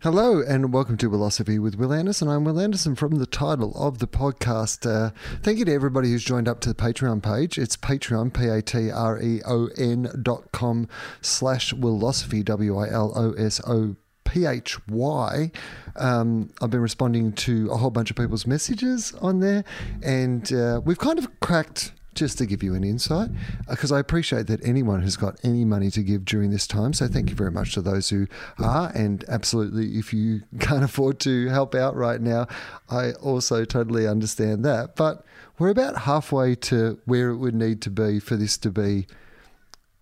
Hello 0.00 0.42
and 0.42 0.72
welcome 0.72 0.96
to 0.98 1.08
Philosophy 1.10 1.58
with 1.58 1.76
Will 1.76 1.92
Anderson. 1.92 2.28
I'm 2.28 2.44
Will 2.44 2.60
Anderson 2.60 2.94
from 2.94 3.16
the 3.16 3.26
title 3.26 3.72
of 3.74 3.98
the 3.98 4.06
podcast. 4.06 4.86
Uh, 4.86 5.10
thank 5.42 5.58
you 5.58 5.64
to 5.64 5.72
everybody 5.72 6.10
who's 6.10 6.24
joined 6.24 6.48
up 6.48 6.60
to 6.60 6.68
the 6.68 6.74
Patreon 6.74 7.22
page. 7.22 7.58
It's 7.58 7.76
Patreon, 7.76 8.34
P-A-T-R-E-O-N 8.34 10.08
dot 10.22 10.52
com 10.52 10.88
slash 11.20 11.72
Willosophy, 11.72 12.44
W-I-L-O-S-O 12.44 13.96
P-H-Y. 14.24 15.50
Um, 15.96 16.50
I've 16.60 16.70
been 16.70 16.80
responding 16.80 17.32
to 17.32 17.70
a 17.70 17.76
whole 17.76 17.90
bunch 17.90 18.10
of 18.10 18.16
people's 18.16 18.46
messages 18.46 19.14
on 19.22 19.40
there 19.40 19.64
and 20.02 20.52
uh, 20.52 20.80
we've 20.84 20.98
kind 20.98 21.18
of 21.18 21.40
cracked 21.40 21.92
just 22.16 22.38
to 22.38 22.46
give 22.46 22.62
you 22.62 22.74
an 22.74 22.82
insight, 22.82 23.30
uh, 23.68 23.70
because 23.70 23.92
I 23.92 24.00
appreciate 24.00 24.46
that 24.48 24.64
anyone 24.66 25.02
has 25.02 25.16
got 25.16 25.38
any 25.42 25.64
money 25.64 25.90
to 25.90 26.02
give 26.02 26.24
during 26.24 26.50
this 26.50 26.66
time. 26.66 26.92
So 26.92 27.06
thank 27.06 27.30
you 27.30 27.36
very 27.36 27.50
much 27.50 27.74
to 27.74 27.82
those 27.82 28.08
who 28.08 28.26
are. 28.58 28.90
And 28.94 29.24
absolutely, 29.28 29.98
if 29.98 30.12
you 30.12 30.42
can't 30.60 30.84
afford 30.84 31.20
to 31.20 31.48
help 31.48 31.74
out 31.74 31.94
right 31.94 32.20
now, 32.20 32.48
I 32.88 33.12
also 33.12 33.64
totally 33.64 34.06
understand 34.06 34.64
that. 34.64 34.96
But 34.96 35.24
we're 35.58 35.70
about 35.70 35.98
halfway 35.98 36.54
to 36.56 36.98
where 37.04 37.30
it 37.30 37.36
would 37.36 37.54
need 37.54 37.80
to 37.82 37.90
be 37.90 38.20
for 38.20 38.36
this 38.36 38.58
to 38.58 38.70
be 38.70 39.06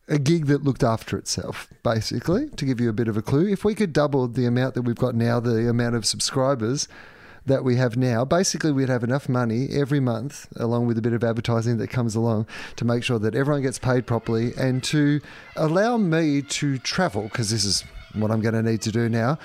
a 0.09 0.19
gig 0.19 0.47
that 0.47 0.63
looked 0.63 0.83
after 0.83 1.17
itself, 1.17 1.69
basically, 1.83 2.49
to 2.51 2.65
give 2.65 2.81
you 2.81 2.89
a 2.91 2.93
bit 2.93 3.09
of 3.09 3.17
a 3.17 3.23
clue. 3.23 3.49
If 3.49 3.65
we 3.65 3.75
could 3.75 3.93
double 3.93 4.29
the 4.29 4.47
amount 4.47 4.75
that 4.75 4.83
we've 4.83 4.97
got 4.97 5.15
now, 5.15 5.41
the 5.41 5.69
amount 5.69 5.97
of 5.97 6.05
subscribers, 6.05 6.89
that 7.47 7.65
we 7.65 7.77
have 7.77 7.97
now, 7.97 8.25
basically 8.25 8.73
we'd 8.73 8.89
have 8.89 9.05
enough 9.05 9.29
money 9.29 9.69
every 9.71 10.01
month, 10.01 10.49
along 10.57 10.87
with 10.87 10.97
a 10.97 11.03
bit 11.03 11.13
of 11.13 11.23
advertising 11.23 11.77
that 11.79 11.89
comes 11.89 12.15
along, 12.15 12.47
to 12.77 12.85
make 12.85 13.05
sure 13.05 13.19
that 13.19 13.35
everyone 13.35 13.63
gets 13.63 13.79
paid 13.79 14.07
properly 14.07 14.53
and 14.57 14.83
to 14.85 15.21
allow 15.57 15.97
me 15.97 16.41
to 16.43 16.79
travel, 16.79 17.25
because 17.25 17.51
this 17.51 17.65
is 17.65 17.85
what 18.15 18.31
I'm 18.31 18.41
going 18.41 18.55
to 18.55 18.63
need 18.63 18.81
to 18.83 18.93
do 18.93 19.09
now. 19.09 19.39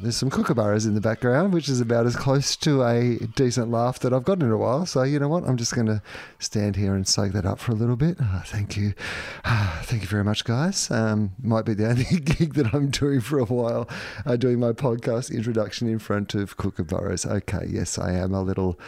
There's 0.00 0.16
some 0.16 0.30
kookaburras 0.30 0.86
in 0.86 0.94
the 0.94 1.00
background, 1.00 1.52
which 1.52 1.68
is 1.68 1.80
about 1.80 2.06
as 2.06 2.16
close 2.16 2.56
to 2.56 2.82
a 2.82 3.18
decent 3.36 3.70
laugh 3.70 3.98
that 4.00 4.12
I've 4.12 4.24
gotten 4.24 4.46
in 4.46 4.52
a 4.52 4.56
while. 4.56 4.86
So, 4.86 5.02
you 5.02 5.18
know 5.18 5.28
what? 5.28 5.44
I'm 5.44 5.56
just 5.56 5.74
going 5.74 5.86
to 5.86 6.02
stand 6.38 6.76
here 6.76 6.94
and 6.94 7.06
soak 7.06 7.32
that 7.32 7.46
up 7.46 7.58
for 7.58 7.72
a 7.72 7.74
little 7.74 7.96
bit. 7.96 8.16
Oh, 8.20 8.42
thank 8.46 8.76
you. 8.76 8.94
Ah, 9.44 9.80
thank 9.84 10.02
you 10.02 10.08
very 10.08 10.24
much, 10.24 10.44
guys. 10.44 10.90
Um, 10.90 11.32
might 11.42 11.64
be 11.64 11.74
the 11.74 11.88
only 11.88 12.04
gig 12.24 12.54
that 12.54 12.74
I'm 12.74 12.90
doing 12.90 13.20
for 13.20 13.38
a 13.38 13.44
while, 13.44 13.88
uh, 14.24 14.36
doing 14.36 14.58
my 14.58 14.72
podcast 14.72 15.32
introduction 15.32 15.88
in 15.88 15.98
front 15.98 16.34
of 16.34 16.56
kookaburras. 16.56 17.24
Okay, 17.24 17.66
yes, 17.68 17.98
I 17.98 18.12
am 18.12 18.34
a 18.34 18.42
little 18.42 18.78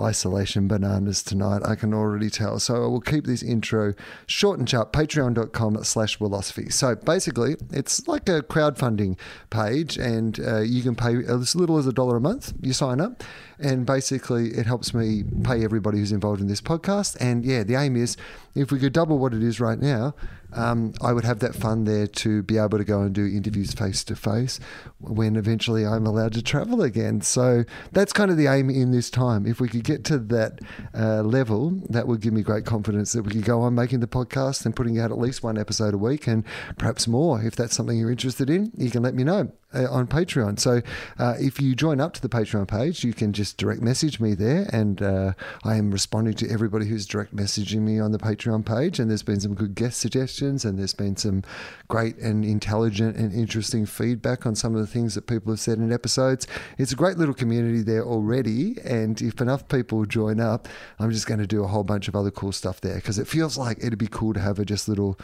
isolation 0.00 0.68
bananas 0.68 1.22
tonight. 1.22 1.62
I 1.64 1.74
can 1.74 1.94
already 1.94 2.30
tell. 2.30 2.58
So 2.58 2.76
I 2.76 2.86
will 2.86 3.00
keep 3.00 3.26
this 3.26 3.42
intro 3.42 3.94
short 4.26 4.58
and 4.58 4.68
sharp. 4.68 4.92
Patreon.com 4.92 5.82
slash 5.84 6.18
Willosophy. 6.18 6.72
So 6.72 6.94
basically, 6.94 7.56
it's 7.70 8.06
like 8.08 8.28
a 8.28 8.42
crowdfunding 8.42 9.18
page, 9.50 9.96
and 9.96 10.38
uh, 10.40 10.60
you 10.60 10.82
can 10.82 10.94
pay 10.94 11.16
as 11.16 11.54
little 11.54 11.78
as 11.78 11.86
a 11.86 11.92
dollar 11.92 12.16
a 12.16 12.20
month. 12.20 12.52
You 12.60 12.72
sign 12.72 13.00
up, 13.00 13.22
and 13.58 13.86
basically, 13.86 14.50
it 14.50 14.66
helps 14.66 14.94
me 14.94 15.24
pay 15.44 15.64
everybody 15.64 15.98
who's 15.98 16.12
involved 16.12 16.40
in 16.40 16.48
this 16.48 16.60
podcast. 16.60 17.16
And 17.20 17.44
yeah, 17.44 17.62
the 17.62 17.74
aim 17.74 17.96
is 17.96 18.16
if 18.54 18.72
we 18.72 18.78
could 18.78 18.92
double 18.92 19.18
what 19.18 19.34
it 19.34 19.42
is 19.42 19.60
right 19.60 19.78
now, 19.78 20.14
um, 20.52 20.94
I 21.00 21.12
would 21.12 21.24
have 21.24 21.40
that 21.40 21.54
fund 21.54 21.86
there 21.86 22.06
to 22.06 22.42
be 22.42 22.58
able 22.58 22.78
to 22.78 22.84
go 22.84 23.02
and 23.02 23.14
do 23.14 23.26
interviews 23.26 23.72
face 23.72 24.04
to 24.04 24.16
face 24.16 24.60
when 24.98 25.36
eventually 25.36 25.86
I'm 25.86 26.06
allowed 26.06 26.32
to 26.34 26.42
travel 26.42 26.82
again. 26.82 27.20
So 27.20 27.64
that's 27.92 28.12
kind 28.12 28.30
of 28.30 28.36
the 28.36 28.46
aim 28.46 28.70
in 28.70 28.90
this 28.90 29.10
time. 29.10 29.46
If 29.46 29.60
we 29.60 29.68
could 29.68 29.84
get 29.84 30.04
to 30.04 30.18
that 30.18 30.60
uh, 30.94 31.22
level, 31.22 31.80
that 31.88 32.06
would 32.06 32.20
give 32.20 32.32
me 32.32 32.42
great 32.42 32.64
confidence 32.64 33.12
that 33.12 33.22
we 33.22 33.32
could 33.32 33.44
go 33.44 33.60
on 33.62 33.74
making 33.74 34.00
the 34.00 34.06
podcast 34.06 34.64
and 34.64 34.74
putting 34.74 34.98
out 34.98 35.10
at 35.10 35.18
least 35.18 35.42
one 35.42 35.58
episode 35.58 35.94
a 35.94 35.98
week 35.98 36.26
and 36.26 36.44
perhaps 36.78 37.06
more. 37.06 37.42
If 37.42 37.56
that's 37.56 37.74
something 37.74 37.98
you're 37.98 38.10
interested 38.10 38.50
in, 38.50 38.72
you 38.76 38.90
can 38.90 39.02
let 39.02 39.14
me 39.14 39.24
know 39.24 39.52
uh, 39.74 39.90
on 39.90 40.06
Patreon. 40.06 40.58
So 40.58 40.82
uh, 41.18 41.34
if 41.38 41.60
you 41.60 41.74
join 41.74 42.00
up 42.00 42.12
to 42.14 42.22
the 42.22 42.28
Patreon 42.28 42.68
page, 42.68 43.04
you 43.04 43.12
can 43.12 43.32
just 43.32 43.56
direct 43.56 43.82
message 43.82 44.20
me 44.20 44.34
there, 44.34 44.68
and 44.72 45.02
uh, 45.02 45.32
I 45.64 45.76
am 45.76 45.90
responding 45.90 46.34
to 46.34 46.50
everybody 46.50 46.86
who's 46.86 47.06
direct 47.06 47.34
messaging 47.34 47.80
me 47.80 48.00
on 48.00 48.12
the 48.12 48.18
Patreon 48.18 48.64
page. 48.64 48.98
And 48.98 49.10
there's 49.10 49.22
been 49.22 49.40
some 49.40 49.54
good 49.54 49.74
guest 49.74 50.00
suggestions, 50.00 50.39
and 50.40 50.78
there's 50.78 50.94
been 50.94 51.16
some 51.16 51.42
great 51.88 52.16
and 52.18 52.44
intelligent 52.44 53.16
and 53.16 53.32
interesting 53.32 53.86
feedback 53.86 54.46
on 54.46 54.54
some 54.54 54.74
of 54.74 54.80
the 54.80 54.86
things 54.86 55.14
that 55.14 55.26
people 55.26 55.52
have 55.52 55.60
said 55.60 55.78
in 55.78 55.92
episodes. 55.92 56.46
It's 56.78 56.92
a 56.92 56.96
great 56.96 57.18
little 57.18 57.34
community 57.34 57.82
there 57.82 58.04
already, 58.04 58.76
and 58.84 59.20
if 59.20 59.40
enough 59.40 59.68
people 59.68 60.04
join 60.06 60.40
up, 60.40 60.68
I'm 60.98 61.10
just 61.10 61.26
going 61.26 61.40
to 61.40 61.46
do 61.46 61.62
a 61.64 61.68
whole 61.68 61.84
bunch 61.84 62.08
of 62.08 62.16
other 62.16 62.30
cool 62.30 62.52
stuff 62.52 62.80
there 62.80 62.96
because 62.96 63.18
it 63.18 63.26
feels 63.26 63.58
like 63.58 63.78
it'd 63.78 63.98
be 63.98 64.08
cool 64.08 64.32
to 64.34 64.40
have 64.40 64.58
a 64.58 64.64
just 64.64 64.88
little, 64.88 65.18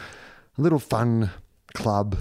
a 0.59 0.62
little 0.62 0.78
fun 0.78 1.31
club 1.75 2.16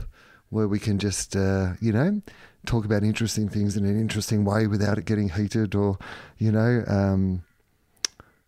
where 0.50 0.68
we 0.68 0.80
can 0.80 1.00
just, 1.00 1.36
uh, 1.36 1.74
you 1.82 1.92
know, 1.92 2.22
talk 2.66 2.86
about 2.86 3.04
interesting 3.04 3.50
things 3.50 3.78
in 3.78 3.86
an 3.86 4.00
interesting 4.00 4.46
way 4.46 4.68
without 4.68 4.98
it 4.98 5.06
getting 5.06 5.30
heated 5.30 5.76
or, 5.76 5.98
you 6.38 6.52
know, 6.52 6.84
um, 6.88 7.44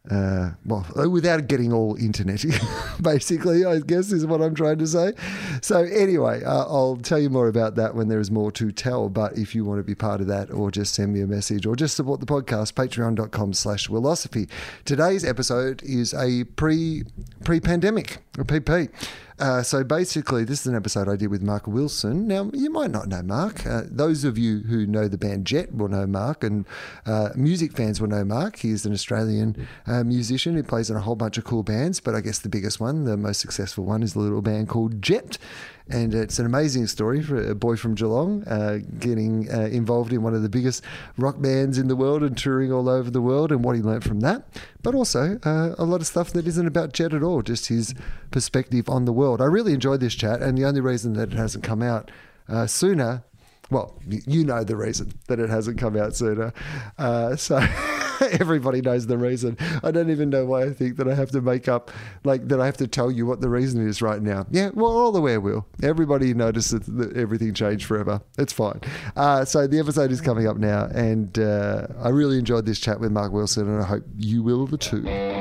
uh, 0.10 0.52
well, 0.66 0.86
without 1.10 1.48
getting 1.48 1.74
all 1.74 1.98
internety, 1.98 2.54
basically, 3.02 3.66
I 3.66 3.80
guess 3.80 4.12
is 4.12 4.26
what 4.26 4.42
I'm 4.42 4.56
trying 4.56 4.78
to 4.80 4.88
say. 4.88 5.14
So, 5.62 5.84
anyway, 5.84 6.44
uh, 6.44 6.66
I'll 6.66 6.98
tell 6.98 7.20
you 7.20 7.30
more 7.30 7.48
about 7.48 7.76
that 7.76 7.96
when 7.96 8.08
there 8.08 8.20
is 8.20 8.32
more 8.32 8.52
to 8.54 8.72
tell. 8.72 9.10
But 9.10 9.38
if 9.38 9.54
you 9.54 9.66
want 9.66 9.80
to 9.80 9.84
be 9.84 9.96
part 9.96 10.22
of 10.22 10.28
that, 10.28 10.52
or 10.52 10.72
just 10.72 10.94
send 10.94 11.14
me 11.14 11.22
a 11.22 11.28
message, 11.28 11.66
or 11.66 11.76
just 11.76 11.96
support 11.96 12.20
the 12.20 12.26
podcast, 12.26 12.74
patreon.com 12.74 13.54
slash 13.54 13.88
Willosophy. 13.88 14.50
Today's 14.86 15.26
episode 15.26 15.84
is 15.84 16.14
a 16.14 16.46
pre 16.46 17.04
pre 17.44 17.60
pandemic, 17.60 18.20
a 18.38 18.44
PP. 18.44 18.90
Uh, 19.40 19.62
so 19.62 19.84
basically, 19.84 20.44
this 20.44 20.62
is 20.62 20.68
an 20.68 20.76
episode 20.76 21.08
I 21.08 21.16
did 21.16 21.28
with 21.28 21.44
Mark 21.44 21.68
Wilson. 21.68 22.28
Now, 22.28 22.50
you 22.54 22.72
might 22.72 22.90
not 22.90 23.08
know 23.08 23.22
Mark. 23.22 23.68
Uh, 23.68 23.84
those 23.86 24.24
of 24.24 24.36
you 24.38 24.62
who 24.62 24.88
know 24.88 25.08
the 25.08 25.18
band 25.18 25.46
Jet 25.46 25.76
will 25.76 25.90
know 25.90 26.08
Mark, 26.08 26.44
and 26.44 26.66
uh, 27.06 27.30
music 27.36 27.74
fans 27.74 28.02
will 28.02 28.08
know 28.08 28.26
Mark. 28.26 28.58
He 28.58 28.72
is 28.72 28.86
an 28.86 28.94
Australian 28.94 29.68
uh, 29.86 30.04
musician 30.04 30.56
who 30.56 30.64
plays 30.64 30.90
in 30.90 30.96
a 30.96 31.02
whole 31.02 31.16
bunch 31.16 31.38
of 31.38 31.44
cool 31.44 31.62
bands, 31.62 32.00
but 32.00 32.16
I 32.16 32.22
guess 32.22 32.40
the 32.40 32.50
biggest 32.50 32.80
one, 32.80 33.04
the 33.04 33.16
most 33.16 33.40
successful 33.40 33.86
one, 33.86 34.02
is 34.02 34.16
a 34.16 34.20
little 34.20 34.42
band 34.42 34.70
called 34.70 35.04
Jet. 35.04 35.38
And 35.90 36.14
it's 36.14 36.40
an 36.40 36.46
amazing 36.46 36.88
story 36.88 37.22
for 37.22 37.52
a 37.52 37.56
boy 37.56 37.76
from 37.78 37.96
Geelong 37.96 38.44
uh, 38.46 38.80
getting 39.00 39.52
uh, 39.52 39.68
involved 39.68 40.12
in 40.12 40.22
one 40.22 40.34
of 40.34 40.42
the 40.42 40.50
biggest 40.50 40.84
rock 41.18 41.42
bands 41.42 41.78
in 41.78 41.88
the 41.88 41.96
world 41.96 42.24
and 42.24 42.38
touring 42.38 42.72
all 42.72 42.90
over 42.90 43.10
the 43.10 43.22
world 43.22 43.52
and 43.52 43.64
what 43.64 43.76
he 43.76 43.82
learned 43.82 44.04
from 44.04 44.20
that. 44.22 44.48
But 44.84 44.96
also 44.96 45.40
uh, 45.44 45.76
a 45.78 45.86
lot 45.86 46.02
of 46.02 46.08
stuff 46.08 46.32
that 46.34 46.48
isn't 46.48 46.68
about 46.68 46.94
Jet 46.94 47.14
at 47.14 47.24
all, 47.24 47.42
just 47.42 47.68
his 47.68 47.94
perspective 48.32 48.90
on 48.90 49.06
the 49.06 49.14
world. 49.14 49.42
I 49.42 49.46
really 49.46 49.74
enjoyed 49.74 50.02
this 50.02 50.16
chat, 50.16 50.42
and 50.42 50.58
the 50.58 50.66
only 50.66 50.82
reason 50.82 51.14
that 51.14 51.32
it 51.32 51.38
hasn't 51.38 51.64
come 51.64 51.82
out 51.82 52.12
uh, 52.50 52.68
sooner 52.68 53.24
well, 53.70 54.00
you 54.08 54.46
know 54.46 54.64
the 54.64 54.78
reason 54.78 55.12
that 55.28 55.40
it 55.40 55.50
hasn't 55.50 55.78
come 55.78 55.98
out 55.98 56.16
sooner. 56.16 56.54
Uh, 56.98 57.36
so 57.36 57.58
everybody 58.40 58.82
knows 58.82 59.08
the 59.08 59.18
reason. 59.18 59.58
I 59.84 59.92
don't 59.92 60.10
even 60.10 60.30
know 60.30 60.46
why 60.46 60.64
I 60.64 60.74
think 60.74 60.98
that 60.98 61.08
I 61.08 61.16
have 61.16 61.32
to 61.32 61.42
make 61.42 61.68
up, 61.68 61.92
like, 62.24 62.48
that 62.48 62.60
I 62.60 62.66
have 62.66 62.78
to 62.78 62.88
tell 62.88 63.12
you 63.12 63.26
what 63.26 63.42
the 63.42 63.50
reason 63.50 63.88
is 63.88 64.02
right 64.02 64.22
now. 64.22 64.46
Yeah, 64.52 64.70
well, 64.74 64.92
all 64.92 65.12
the 65.12 65.22
way 65.22 65.38
will. 65.38 65.66
Everybody 65.84 66.34
notices 66.34 66.82
that 66.88 67.16
everything 67.16 67.54
changed 67.54 67.86
forever. 67.86 68.22
It's 68.38 68.54
fine. 68.54 68.82
Uh, 69.16 69.46
so 69.46 69.68
the 69.68 69.80
episode 69.80 70.12
is 70.12 70.22
coming 70.22 70.48
up 70.48 70.58
now, 70.58 70.86
and 70.94 71.38
uh, 71.40 71.88
I 72.02 72.10
really 72.10 72.38
enjoyed 72.38 72.66
this 72.66 72.80
chat 72.80 73.00
with 73.00 73.12
Mark 73.12 73.32
Wilson, 73.32 73.68
and 73.68 73.82
I 73.82 73.86
hope 73.86 74.04
you 74.18 74.44
will 74.44 74.68
the 74.68 74.78
too. 74.78 75.37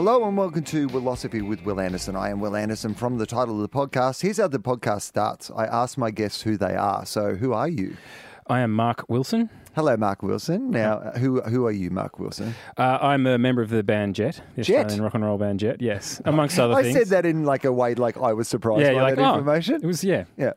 Hello 0.00 0.26
and 0.26 0.34
welcome 0.34 0.64
to 0.64 0.88
Philosophy 0.88 1.42
with 1.42 1.62
Will 1.66 1.78
Anderson. 1.78 2.16
I 2.16 2.30
am 2.30 2.40
Will 2.40 2.56
Anderson 2.56 2.94
from 2.94 3.18
the 3.18 3.26
title 3.26 3.56
of 3.56 3.60
the 3.60 3.68
podcast. 3.68 4.22
Here's 4.22 4.38
how 4.38 4.48
the 4.48 4.58
podcast 4.58 5.02
starts. 5.02 5.50
I 5.54 5.66
ask 5.66 5.98
my 5.98 6.10
guests 6.10 6.40
who 6.40 6.56
they 6.56 6.74
are. 6.74 7.04
So, 7.04 7.34
who 7.34 7.52
are 7.52 7.68
you? 7.68 7.98
I 8.46 8.60
am 8.60 8.72
Mark 8.72 9.04
Wilson. 9.10 9.50
Hello, 9.74 9.98
Mark 9.98 10.22
Wilson. 10.22 10.70
Now, 10.70 11.00
who 11.18 11.42
who 11.42 11.66
are 11.66 11.70
you, 11.70 11.90
Mark 11.90 12.18
Wilson? 12.18 12.54
Uh, 12.78 12.96
I'm 13.02 13.26
a 13.26 13.36
member 13.36 13.60
of 13.60 13.68
the 13.68 13.82
band 13.82 14.14
Jet, 14.14 14.40
the 14.56 14.62
Jet? 14.62 14.86
Australian 14.86 15.04
rock 15.04 15.12
and 15.16 15.22
roll 15.26 15.36
band 15.36 15.60
Jet. 15.60 15.82
Yes, 15.82 16.22
amongst 16.24 16.58
other 16.58 16.72
I 16.72 16.82
things. 16.82 16.96
I 16.96 16.98
said 17.00 17.08
that 17.08 17.26
in 17.26 17.44
like 17.44 17.66
a 17.66 17.72
way 17.72 17.94
like 17.94 18.16
I 18.16 18.32
was 18.32 18.48
surprised 18.48 18.80
Yeah, 18.80 18.86
by 18.86 18.92
you're 18.94 19.02
like, 19.02 19.16
that 19.16 19.26
oh, 19.26 19.34
information. 19.34 19.74
it 19.74 19.86
was 19.86 20.02
yeah. 20.02 20.24
Yeah. 20.38 20.52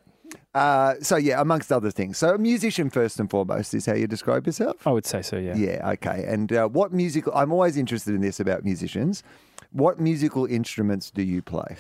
Uh, 0.54 0.96
so 1.02 1.16
yeah, 1.16 1.42
amongst 1.42 1.72
other 1.72 1.90
things. 1.92 2.18
So 2.18 2.36
a 2.36 2.38
musician 2.38 2.90
first 2.90 3.20
and 3.20 3.30
foremost 3.30 3.74
is 3.74 3.86
how 3.86 3.94
you 3.94 4.06
describe 4.08 4.46
yourself. 4.46 4.86
I 4.86 4.92
would 4.92 5.06
say 5.06 5.22
so. 5.22 5.38
Yeah. 5.38 5.56
Yeah. 5.56 5.90
Okay. 5.92 6.26
And 6.28 6.52
uh, 6.54 6.68
what 6.68 6.94
musical? 6.94 7.34
I'm 7.36 7.52
always 7.52 7.76
interested 7.78 8.14
in 8.14 8.22
this 8.22 8.40
about 8.40 8.64
musicians. 8.64 9.24
What 9.72 10.00
musical 10.00 10.46
instruments 10.46 11.10
do 11.10 11.24
you 11.24 11.42
play? 11.42 11.76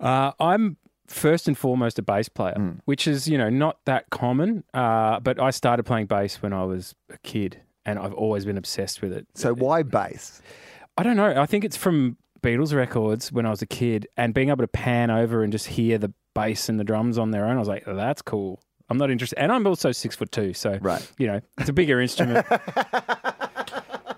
Uh, 0.00 0.32
I'm 0.38 0.76
first 1.08 1.48
and 1.48 1.56
foremost 1.58 1.98
a 1.98 2.02
bass 2.02 2.28
player, 2.28 2.54
Mm. 2.56 2.80
which 2.84 3.08
is 3.08 3.26
you 3.28 3.38
know 3.38 3.50
not 3.50 3.78
that 3.86 4.10
common. 4.10 4.62
Uh, 4.72 5.18
but 5.20 5.40
I 5.40 5.50
started 5.50 5.82
playing 5.84 6.06
bass 6.06 6.40
when 6.42 6.52
I 6.52 6.62
was 6.64 6.94
a 7.10 7.18
kid, 7.18 7.60
and 7.84 7.98
I've 7.98 8.14
always 8.14 8.44
been 8.44 8.56
obsessed 8.58 9.02
with 9.02 9.12
it. 9.12 9.26
So 9.34 9.52
why 9.54 9.82
bass? 9.82 10.40
I 10.96 11.02
don't 11.02 11.16
know. 11.16 11.40
I 11.40 11.46
think 11.46 11.64
it's 11.64 11.76
from 11.76 12.16
Beatles 12.42 12.72
records 12.74 13.32
when 13.32 13.46
I 13.46 13.50
was 13.50 13.62
a 13.62 13.66
kid, 13.66 14.06
and 14.16 14.32
being 14.32 14.48
able 14.50 14.62
to 14.62 14.68
pan 14.68 15.10
over 15.10 15.42
and 15.42 15.50
just 15.52 15.66
hear 15.68 15.98
the 15.98 16.12
bass 16.36 16.68
and 16.68 16.78
the 16.78 16.84
drums 16.84 17.18
on 17.18 17.30
their 17.32 17.46
own. 17.46 17.56
I 17.56 17.58
was 17.58 17.68
like, 17.68 17.84
that's 17.84 18.22
cool. 18.22 18.60
I'm 18.88 18.98
not 18.98 19.10
interested, 19.10 19.38
and 19.40 19.50
I'm 19.50 19.66
also 19.66 19.90
six 19.90 20.14
foot 20.14 20.30
two, 20.30 20.52
so 20.54 20.78
Right. 20.80 21.04
you 21.18 21.26
know, 21.26 21.40
it's 21.58 21.68
a 21.68 21.72
bigger 21.72 22.00
instrument. 22.00 22.46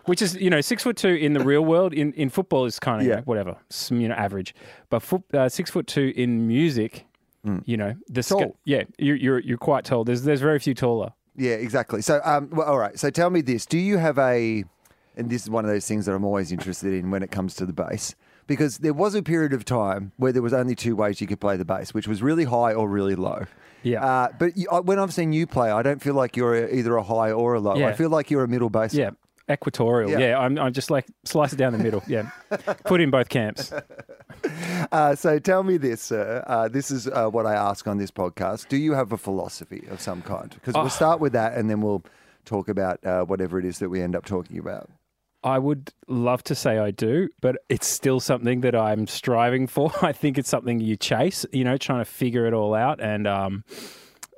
Which 0.07 0.23
is, 0.23 0.37
you 0.37 0.49
know, 0.49 0.63
six 0.63 0.83
foot 0.83 0.97
two 0.97 1.09
in 1.09 1.35
the 1.35 1.41
real 1.41 1.63
world. 1.65 1.93
In, 1.93 2.15
in 2.15 2.31
football 2.31 2.65
is 2.65 2.79
kind 2.79 3.03
of 3.03 3.07
Yeah. 3.07 3.21
whatever, 3.23 3.57
you 3.91 4.09
know, 4.09 4.15
average. 4.15 4.55
But 4.89 5.01
foot, 5.01 5.23
uh, 5.35 5.51
six 5.51 5.71
foot 5.71 5.87
two 5.87 6.15
in 6.17 6.47
music, 6.47 7.05
you 7.67 7.77
know, 7.77 7.95
the 8.09 8.23
Tall. 8.23 8.57
yeah, 8.65 8.85
you're, 8.99 9.17
you're 9.17 9.39
you're 9.41 9.59
quite 9.59 9.85
tall. 9.85 10.05
There's 10.05 10.23
there's 10.23 10.41
very 10.41 10.59
few 10.59 10.75
taller. 10.75 11.13
Yeah, 11.37 11.53
exactly. 11.53 12.03
So, 12.03 12.21
um, 12.25 12.51
well, 12.51 12.67
all 12.67 12.79
right. 12.79 12.99
So, 12.99 13.09
tell 13.11 13.31
me 13.31 13.41
this: 13.43 13.65
Do 13.67 13.79
you 13.79 13.97
have 13.99 14.19
a? 14.19 14.65
And 15.17 15.31
this 15.31 15.43
is 15.45 15.51
one 15.51 15.65
of 15.65 15.71
those 15.71 15.87
things 15.87 16.05
that 16.07 16.13
I'm 16.15 16.25
always 16.25 16.53
interested 16.53 16.93
in 16.95 17.11
when 17.11 17.23
it 17.23 17.31
comes 17.31 17.55
to 17.57 17.65
the 17.67 17.73
bass, 17.73 18.15
because 18.49 18.79
there 18.79 18.93
was 18.93 19.15
a 19.15 19.23
period 19.23 19.53
of 19.53 19.65
time 19.65 20.11
where 20.17 20.33
there 20.33 20.43
was 20.43 20.53
only 20.53 20.75
two 20.75 20.97
ways 20.97 21.21
you 21.21 21.29
could 21.29 21.39
play 21.41 21.57
the 21.57 21.65
bass, 21.65 21.95
which 21.95 22.09
was 22.09 22.21
really 22.21 22.45
high 22.45 22.73
or 22.75 22.89
really 22.89 23.15
low. 23.15 23.45
Yeah. 23.85 24.05
Uh, 24.05 24.29
but 24.37 24.57
you, 24.57 24.67
I- 24.73 24.81
when 24.81 24.99
I've 24.99 25.15
seen 25.15 25.33
you 25.33 25.47
play, 25.47 25.71
I 25.71 25.83
don't 25.83 26.03
feel 26.03 26.15
like 26.15 26.37
you're 26.37 26.57
a, 26.57 26.75
either 26.75 26.97
a 26.97 27.03
high 27.05 27.31
or 27.31 27.55
a 27.55 27.61
low. 27.61 27.75
I 27.75 27.79
Yeah. 27.79 27.93
feel 27.93 28.11
like 28.11 28.29
you're 28.33 28.43
a 28.43 28.49
middle 28.49 28.71
bass. 28.71 28.93
Yeah, 28.93 29.11
equatorial. 29.49 30.11
Yeah. 30.11 30.19
Yeah, 30.19 30.39
I'm 30.41 30.59
I'm 30.59 30.73
just 30.73 30.91
like 30.91 31.07
slice 31.25 31.53
it 31.53 31.57
down 31.57 31.73
the 31.73 31.79
middle. 31.79 32.03
Yeah, 32.09 32.31
put 32.85 33.01
in 33.01 33.11
both 33.11 33.29
camps. 33.29 33.73
Uh, 34.93 35.15
so 35.15 35.39
tell 35.39 35.63
me 35.63 35.77
this, 35.77 36.01
sir. 36.01 36.45
Uh, 36.47 36.69
this 36.69 36.91
is 36.91 37.09
uh, 37.09 37.29
what 37.29 37.45
I 37.47 37.55
ask 37.55 37.87
on 37.89 37.99
this 37.99 38.11
podcast. 38.11 38.69
Do 38.69 38.77
you 38.77 38.93
have 38.93 39.13
a 39.13 39.19
philosophy 39.19 39.85
of 39.91 40.01
some 40.01 40.23
kind? 40.23 40.51
Because 40.51 40.75
we'll 40.75 40.89
start 40.91 41.19
with 41.21 41.33
that, 41.33 41.55
and 41.55 41.69
then 41.69 41.81
we'll 41.81 42.05
talk 42.45 42.69
about 42.69 43.05
uh, 43.05 43.25
whatever 43.25 43.59
it 43.59 43.65
is 43.65 43.79
that 43.81 43.89
we 43.89 44.01
end 44.01 44.15
up 44.15 44.25
talking 44.25 44.59
about. 44.59 44.89
I 45.45 45.59
would 45.59 45.93
love 46.09 46.43
to 46.45 46.55
say 46.55 46.79
I 46.79 46.91
do, 46.91 47.29
but 47.41 47.57
it's 47.69 47.87
still 47.87 48.19
something 48.21 48.61
that 48.63 48.75
I'm 48.75 49.07
striving 49.07 49.67
for. 49.67 49.93
I 50.03 50.13
think 50.13 50.37
it's 50.39 50.49
something 50.49 50.81
you 50.81 50.97
chase, 50.97 51.47
you 51.53 51.65
know, 51.65 51.77
trying 51.77 52.01
to 52.01 52.05
figure 52.11 52.47
it 52.47 52.53
all 52.55 52.75
out 52.75 53.01
and, 53.01 53.27
um, 53.27 53.65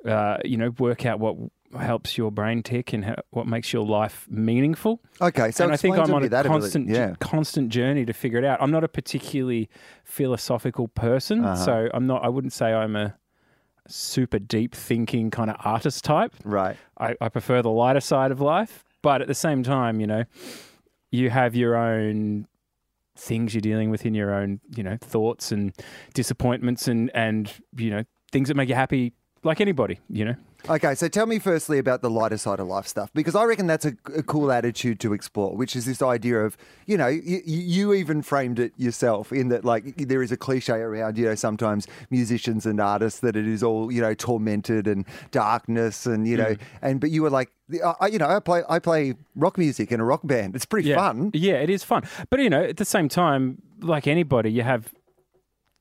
uh, 0.05 0.37
you 0.45 0.57
know, 0.57 0.69
work 0.77 1.05
out 1.05 1.19
what 1.19 1.35
helps 1.79 2.17
your 2.17 2.31
brain 2.31 2.61
tick 2.61 2.91
and 2.93 3.15
what 3.31 3.47
makes 3.47 3.71
your 3.73 3.85
life 3.85 4.27
meaningful. 4.29 5.01
Okay, 5.21 5.51
so 5.51 5.63
and 5.63 5.73
I 5.73 5.77
think 5.77 5.97
I'm 5.97 6.13
on 6.13 6.23
a 6.23 6.29
that 6.29 6.45
ability. 6.45 6.61
constant, 6.63 6.89
Yeah. 6.89 7.15
constant 7.19 7.69
journey 7.69 8.05
to 8.05 8.13
figure 8.13 8.37
it 8.37 8.43
out. 8.45 8.61
I'm 8.61 8.71
not 8.71 8.83
a 8.83 8.87
particularly 8.89 9.69
philosophical 10.03 10.87
person, 10.89 11.43
Uh-huh. 11.45 11.55
so 11.55 11.89
I'm 11.93 12.05
not. 12.07 12.23
I 12.23 12.29
wouldn't 12.29 12.53
say 12.53 12.73
I'm 12.73 12.95
a 12.95 13.15
super 13.87 14.37
deep 14.37 14.75
thinking 14.75 15.31
kind 15.31 15.49
of 15.49 15.55
artist 15.63 16.03
type. 16.03 16.33
Right. 16.43 16.77
I, 16.99 17.15
I 17.21 17.29
prefer 17.29 17.61
the 17.61 17.71
lighter 17.71 18.01
side 18.01 18.31
of 18.31 18.39
life, 18.41 18.83
but 19.01 19.21
at 19.21 19.27
the 19.27 19.33
same 19.33 19.63
time, 19.63 19.99
you 20.01 20.07
know, 20.07 20.23
you 21.11 21.29
have 21.29 21.55
your 21.55 21.75
own 21.75 22.47
things 23.15 23.53
you're 23.53 23.61
dealing 23.61 23.89
with 23.89 24.05
in 24.05 24.13
your 24.13 24.33
own, 24.33 24.61
you 24.75 24.83
know, 24.83 24.97
thoughts 24.99 25.51
and 25.51 25.73
disappointments 26.13 26.87
and 26.87 27.11
and 27.13 27.53
you 27.75 27.89
know 27.89 28.03
things 28.31 28.47
that 28.47 28.55
make 28.55 28.69
you 28.69 28.75
happy, 28.75 29.13
like 29.43 29.61
anybody, 29.61 29.99
you 30.09 30.25
know. 30.25 30.35
Okay, 30.69 30.93
so 30.93 31.07
tell 31.07 31.25
me 31.25 31.39
firstly 31.39 31.79
about 31.79 32.03
the 32.03 32.09
lighter 32.09 32.37
side 32.37 32.59
of 32.59 32.67
life 32.67 32.85
stuff 32.85 33.09
because 33.15 33.33
I 33.33 33.45
reckon 33.45 33.65
that's 33.65 33.83
a, 33.83 33.93
a 34.15 34.21
cool 34.21 34.51
attitude 34.51 34.99
to 34.99 35.11
explore, 35.11 35.55
which 35.55 35.75
is 35.75 35.85
this 35.85 36.03
idea 36.03 36.37
of, 36.41 36.55
you 36.85 36.97
know, 36.97 37.07
you, 37.07 37.41
you 37.45 37.93
even 37.93 38.21
framed 38.21 38.59
it 38.59 38.71
yourself 38.77 39.31
in 39.31 39.49
that, 39.49 39.65
like, 39.65 39.95
there 39.97 40.21
is 40.21 40.31
a 40.31 40.37
cliche 40.37 40.73
around, 40.73 41.17
you 41.17 41.25
know, 41.25 41.33
sometimes 41.33 41.87
musicians 42.11 42.67
and 42.67 42.79
artists 42.79 43.21
that 43.21 43.35
it 43.35 43.47
is 43.47 43.63
all, 43.63 43.91
you 43.91 44.01
know, 44.01 44.13
tormented 44.13 44.87
and 44.87 45.05
darkness 45.31 46.05
and, 46.05 46.27
you 46.27 46.37
know, 46.37 46.53
mm. 46.53 46.59
and, 46.83 47.01
but 47.01 47.09
you 47.09 47.23
were 47.23 47.31
like, 47.31 47.51
I, 47.99 48.07
you 48.07 48.19
know, 48.19 48.27
I 48.27 48.39
play, 48.39 48.61
I 48.69 48.77
play 48.77 49.15
rock 49.35 49.57
music 49.57 49.91
in 49.91 49.99
a 49.99 50.03
rock 50.03 50.21
band. 50.23 50.55
It's 50.55 50.65
pretty 50.65 50.89
yeah. 50.89 50.97
fun. 50.97 51.31
Yeah, 51.33 51.55
it 51.55 51.71
is 51.71 51.83
fun. 51.83 52.03
But 52.29 52.39
you 52.39 52.49
know, 52.49 52.63
at 52.63 52.77
the 52.77 52.85
same 52.85 53.09
time, 53.09 53.61
like 53.79 54.07
anybody, 54.07 54.51
you 54.51 54.61
have 54.61 54.93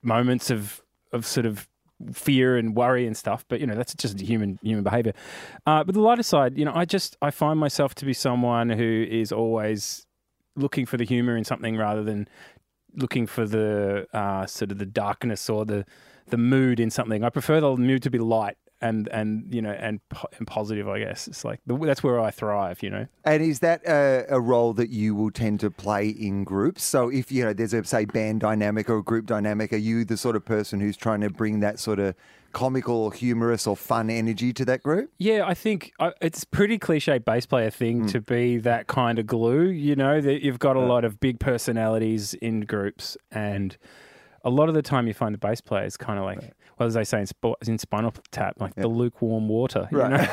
moments 0.02 0.50
of 0.50 0.82
of 1.12 1.26
sort 1.26 1.46
of 1.46 1.66
fear 2.12 2.56
and 2.56 2.75
worry 2.75 3.06
and 3.06 3.17
stuff. 3.17 3.44
But 3.49 3.61
you 3.61 3.67
know, 3.67 3.75
that's 3.75 3.94
just 3.94 4.20
human 4.20 4.58
human 4.62 4.85
behavior. 4.85 5.12
Uh, 5.67 5.85
but 5.85 5.94
the 5.94 6.00
lighter 6.00 6.23
side, 6.23 6.58
you 6.58 6.64
know, 6.64 6.73
I 6.75 6.85
just 6.85 7.17
I 7.23 7.31
find 7.31 7.58
myself 7.58 7.94
to 7.97 8.05
be 8.05 8.12
someone 8.12 8.70
who 8.70 9.06
is 9.08 9.32
always 9.32 10.06
looking 10.56 10.87
for 10.87 10.97
the 10.97 11.05
humor 11.05 11.37
in 11.37 11.44
something 11.44 11.76
rather 11.76 12.02
than 12.02 12.29
looking 12.94 13.26
for 13.26 13.47
the 13.47 14.06
uh, 14.12 14.47
sort 14.47 14.73
of 14.73 14.79
the 14.79 14.87
darkness 14.87 15.49
or 15.49 15.64
the 15.64 15.85
the 16.29 16.38
mood 16.38 16.81
in 16.81 16.91
something. 16.91 17.25
I 17.25 17.31
prefer 17.31 17.61
the 17.61 17.76
mood 17.76 18.02
to 18.02 18.11
be 18.11 18.19
light 18.19 18.56
and 18.80 19.08
and 19.08 19.52
you 19.52 19.62
know 19.62 19.70
and 19.70 20.00
and 20.38 20.46
positive. 20.46 20.88
I 20.88 21.00
guess 21.00 21.28
it's 21.28 21.44
like 21.44 21.60
the, 21.66 21.76
that's 21.76 22.02
where 22.02 22.20
I 22.20 22.30
thrive. 22.30 22.82
You 22.82 22.90
know. 22.90 23.06
And 23.24 23.42
is 23.42 23.60
that 23.60 23.82
a, 23.86 24.26
a 24.28 24.40
role 24.40 24.72
that 24.74 24.90
you 24.90 25.14
will 25.14 25.30
tend 25.30 25.60
to 25.60 25.70
play 25.70 26.08
in 26.08 26.44
groups? 26.44 26.82
So 26.82 27.08
if 27.08 27.30
you 27.30 27.44
know 27.44 27.52
there's 27.52 27.74
a 27.74 27.84
say 27.84 28.04
band 28.04 28.40
dynamic 28.40 28.88
or 28.88 28.98
a 28.98 29.02
group 29.02 29.26
dynamic, 29.26 29.72
are 29.72 29.76
you 29.76 30.04
the 30.04 30.16
sort 30.16 30.36
of 30.36 30.44
person 30.44 30.80
who's 30.80 30.96
trying 30.96 31.20
to 31.20 31.30
bring 31.30 31.60
that 31.60 31.78
sort 31.78 31.98
of 31.98 32.14
comical 32.52 32.96
or 32.96 33.12
humorous 33.12 33.66
or 33.66 33.76
fun 33.76 34.10
energy 34.10 34.52
to 34.52 34.64
that 34.64 34.82
group? 34.82 35.10
Yeah, 35.18 35.44
I 35.46 35.54
think 35.54 35.92
uh, 36.00 36.12
it's 36.20 36.44
pretty 36.44 36.78
cliche 36.78 37.18
bass 37.18 37.46
player 37.46 37.70
thing 37.70 38.06
to 38.08 38.20
be 38.20 38.58
that 38.58 38.86
kind 38.86 39.18
of 39.18 39.26
glue. 39.26 39.64
You 39.64 39.96
know 39.96 40.20
that 40.20 40.42
you've 40.42 40.58
got 40.58 40.76
a 40.76 40.80
lot 40.80 41.04
of 41.04 41.20
big 41.20 41.38
personalities 41.38 42.34
in 42.34 42.62
groups, 42.62 43.16
and 43.30 43.76
a 44.44 44.50
lot 44.50 44.68
of 44.68 44.74
the 44.74 44.82
time 44.82 45.06
you 45.06 45.14
find 45.14 45.34
the 45.34 45.38
bass 45.38 45.60
player 45.60 45.84
is 45.84 45.96
kind 45.96 46.18
of 46.18 46.24
like, 46.24 46.40
well, 46.40 46.50
as 46.80 46.94
they 46.94 47.04
say 47.04 47.20
in, 47.20 47.26
Sp- 47.26 47.60
in 47.66 47.78
Spinal 47.78 48.12
Tap, 48.30 48.60
like 48.60 48.74
the 48.74 48.88
lukewarm 48.88 49.48
water. 49.48 49.88
You 49.90 49.98
know? 49.98 50.26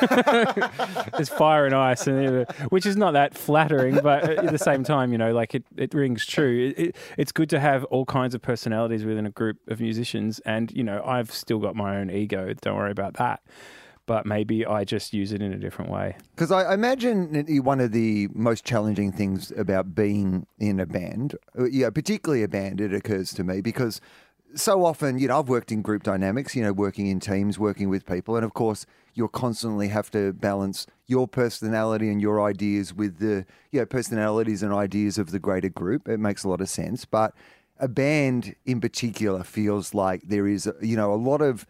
There's 1.16 1.28
fire 1.28 1.66
and 1.66 1.74
ice, 1.74 2.06
and 2.06 2.46
which 2.70 2.86
is 2.86 2.96
not 2.96 3.12
that 3.12 3.36
flattering, 3.36 3.98
but 4.02 4.24
at 4.24 4.50
the 4.50 4.58
same 4.58 4.84
time, 4.84 5.12
you 5.12 5.18
know, 5.18 5.32
like 5.32 5.54
it, 5.54 5.64
it 5.76 5.94
rings 5.94 6.26
true. 6.26 6.72
It, 6.76 6.78
it, 6.78 6.96
it's 7.16 7.32
good 7.32 7.50
to 7.50 7.60
have 7.60 7.84
all 7.84 8.04
kinds 8.04 8.34
of 8.34 8.42
personalities 8.42 9.04
within 9.04 9.26
a 9.26 9.30
group 9.30 9.58
of 9.68 9.80
musicians, 9.80 10.40
and 10.40 10.70
you 10.72 10.82
know, 10.82 11.02
I've 11.04 11.30
still 11.30 11.58
got 11.58 11.76
my 11.76 11.96
own 11.96 12.10
ego. 12.10 12.52
Don't 12.60 12.76
worry 12.76 12.92
about 12.92 13.14
that. 13.14 13.40
But 14.06 14.24
maybe 14.24 14.64
I 14.64 14.84
just 14.84 15.12
use 15.12 15.32
it 15.32 15.42
in 15.42 15.52
a 15.52 15.58
different 15.58 15.90
way. 15.90 16.16
Because 16.34 16.50
I 16.50 16.72
imagine 16.72 17.44
one 17.62 17.78
of 17.78 17.92
the 17.92 18.28
most 18.32 18.64
challenging 18.64 19.12
things 19.12 19.52
about 19.54 19.94
being 19.94 20.46
in 20.58 20.80
a 20.80 20.86
band, 20.86 21.36
uh, 21.58 21.64
yeah, 21.64 21.90
particularly 21.90 22.42
a 22.42 22.48
band, 22.48 22.80
it 22.80 22.94
occurs 22.94 23.34
to 23.34 23.44
me 23.44 23.60
because 23.60 24.00
so 24.54 24.84
often, 24.84 25.18
you 25.18 25.28
know, 25.28 25.38
I've 25.40 25.48
worked 25.48 25.72
in 25.72 25.82
group 25.82 26.02
dynamics, 26.02 26.56
you 26.56 26.62
know, 26.62 26.72
working 26.72 27.06
in 27.06 27.20
teams, 27.20 27.58
working 27.58 27.88
with 27.88 28.06
people, 28.06 28.36
and 28.36 28.44
of 28.44 28.54
course, 28.54 28.86
you'll 29.14 29.28
constantly 29.28 29.88
have 29.88 30.10
to 30.12 30.32
balance 30.32 30.86
your 31.06 31.26
personality 31.26 32.08
and 32.08 32.20
your 32.20 32.40
ideas 32.40 32.94
with 32.94 33.18
the, 33.18 33.44
you 33.72 33.80
know, 33.80 33.86
personalities 33.86 34.62
and 34.62 34.72
ideas 34.72 35.18
of 35.18 35.30
the 35.30 35.38
greater 35.38 35.68
group. 35.68 36.08
It 36.08 36.18
makes 36.18 36.44
a 36.44 36.48
lot 36.48 36.60
of 36.60 36.68
sense, 36.68 37.04
but 37.04 37.34
a 37.78 37.88
band 37.88 38.54
in 38.64 38.80
particular 38.80 39.44
feels 39.44 39.94
like 39.94 40.22
there 40.22 40.46
is, 40.46 40.70
you 40.80 40.96
know, 40.96 41.12
a 41.12 41.16
lot 41.16 41.42
of 41.42 41.66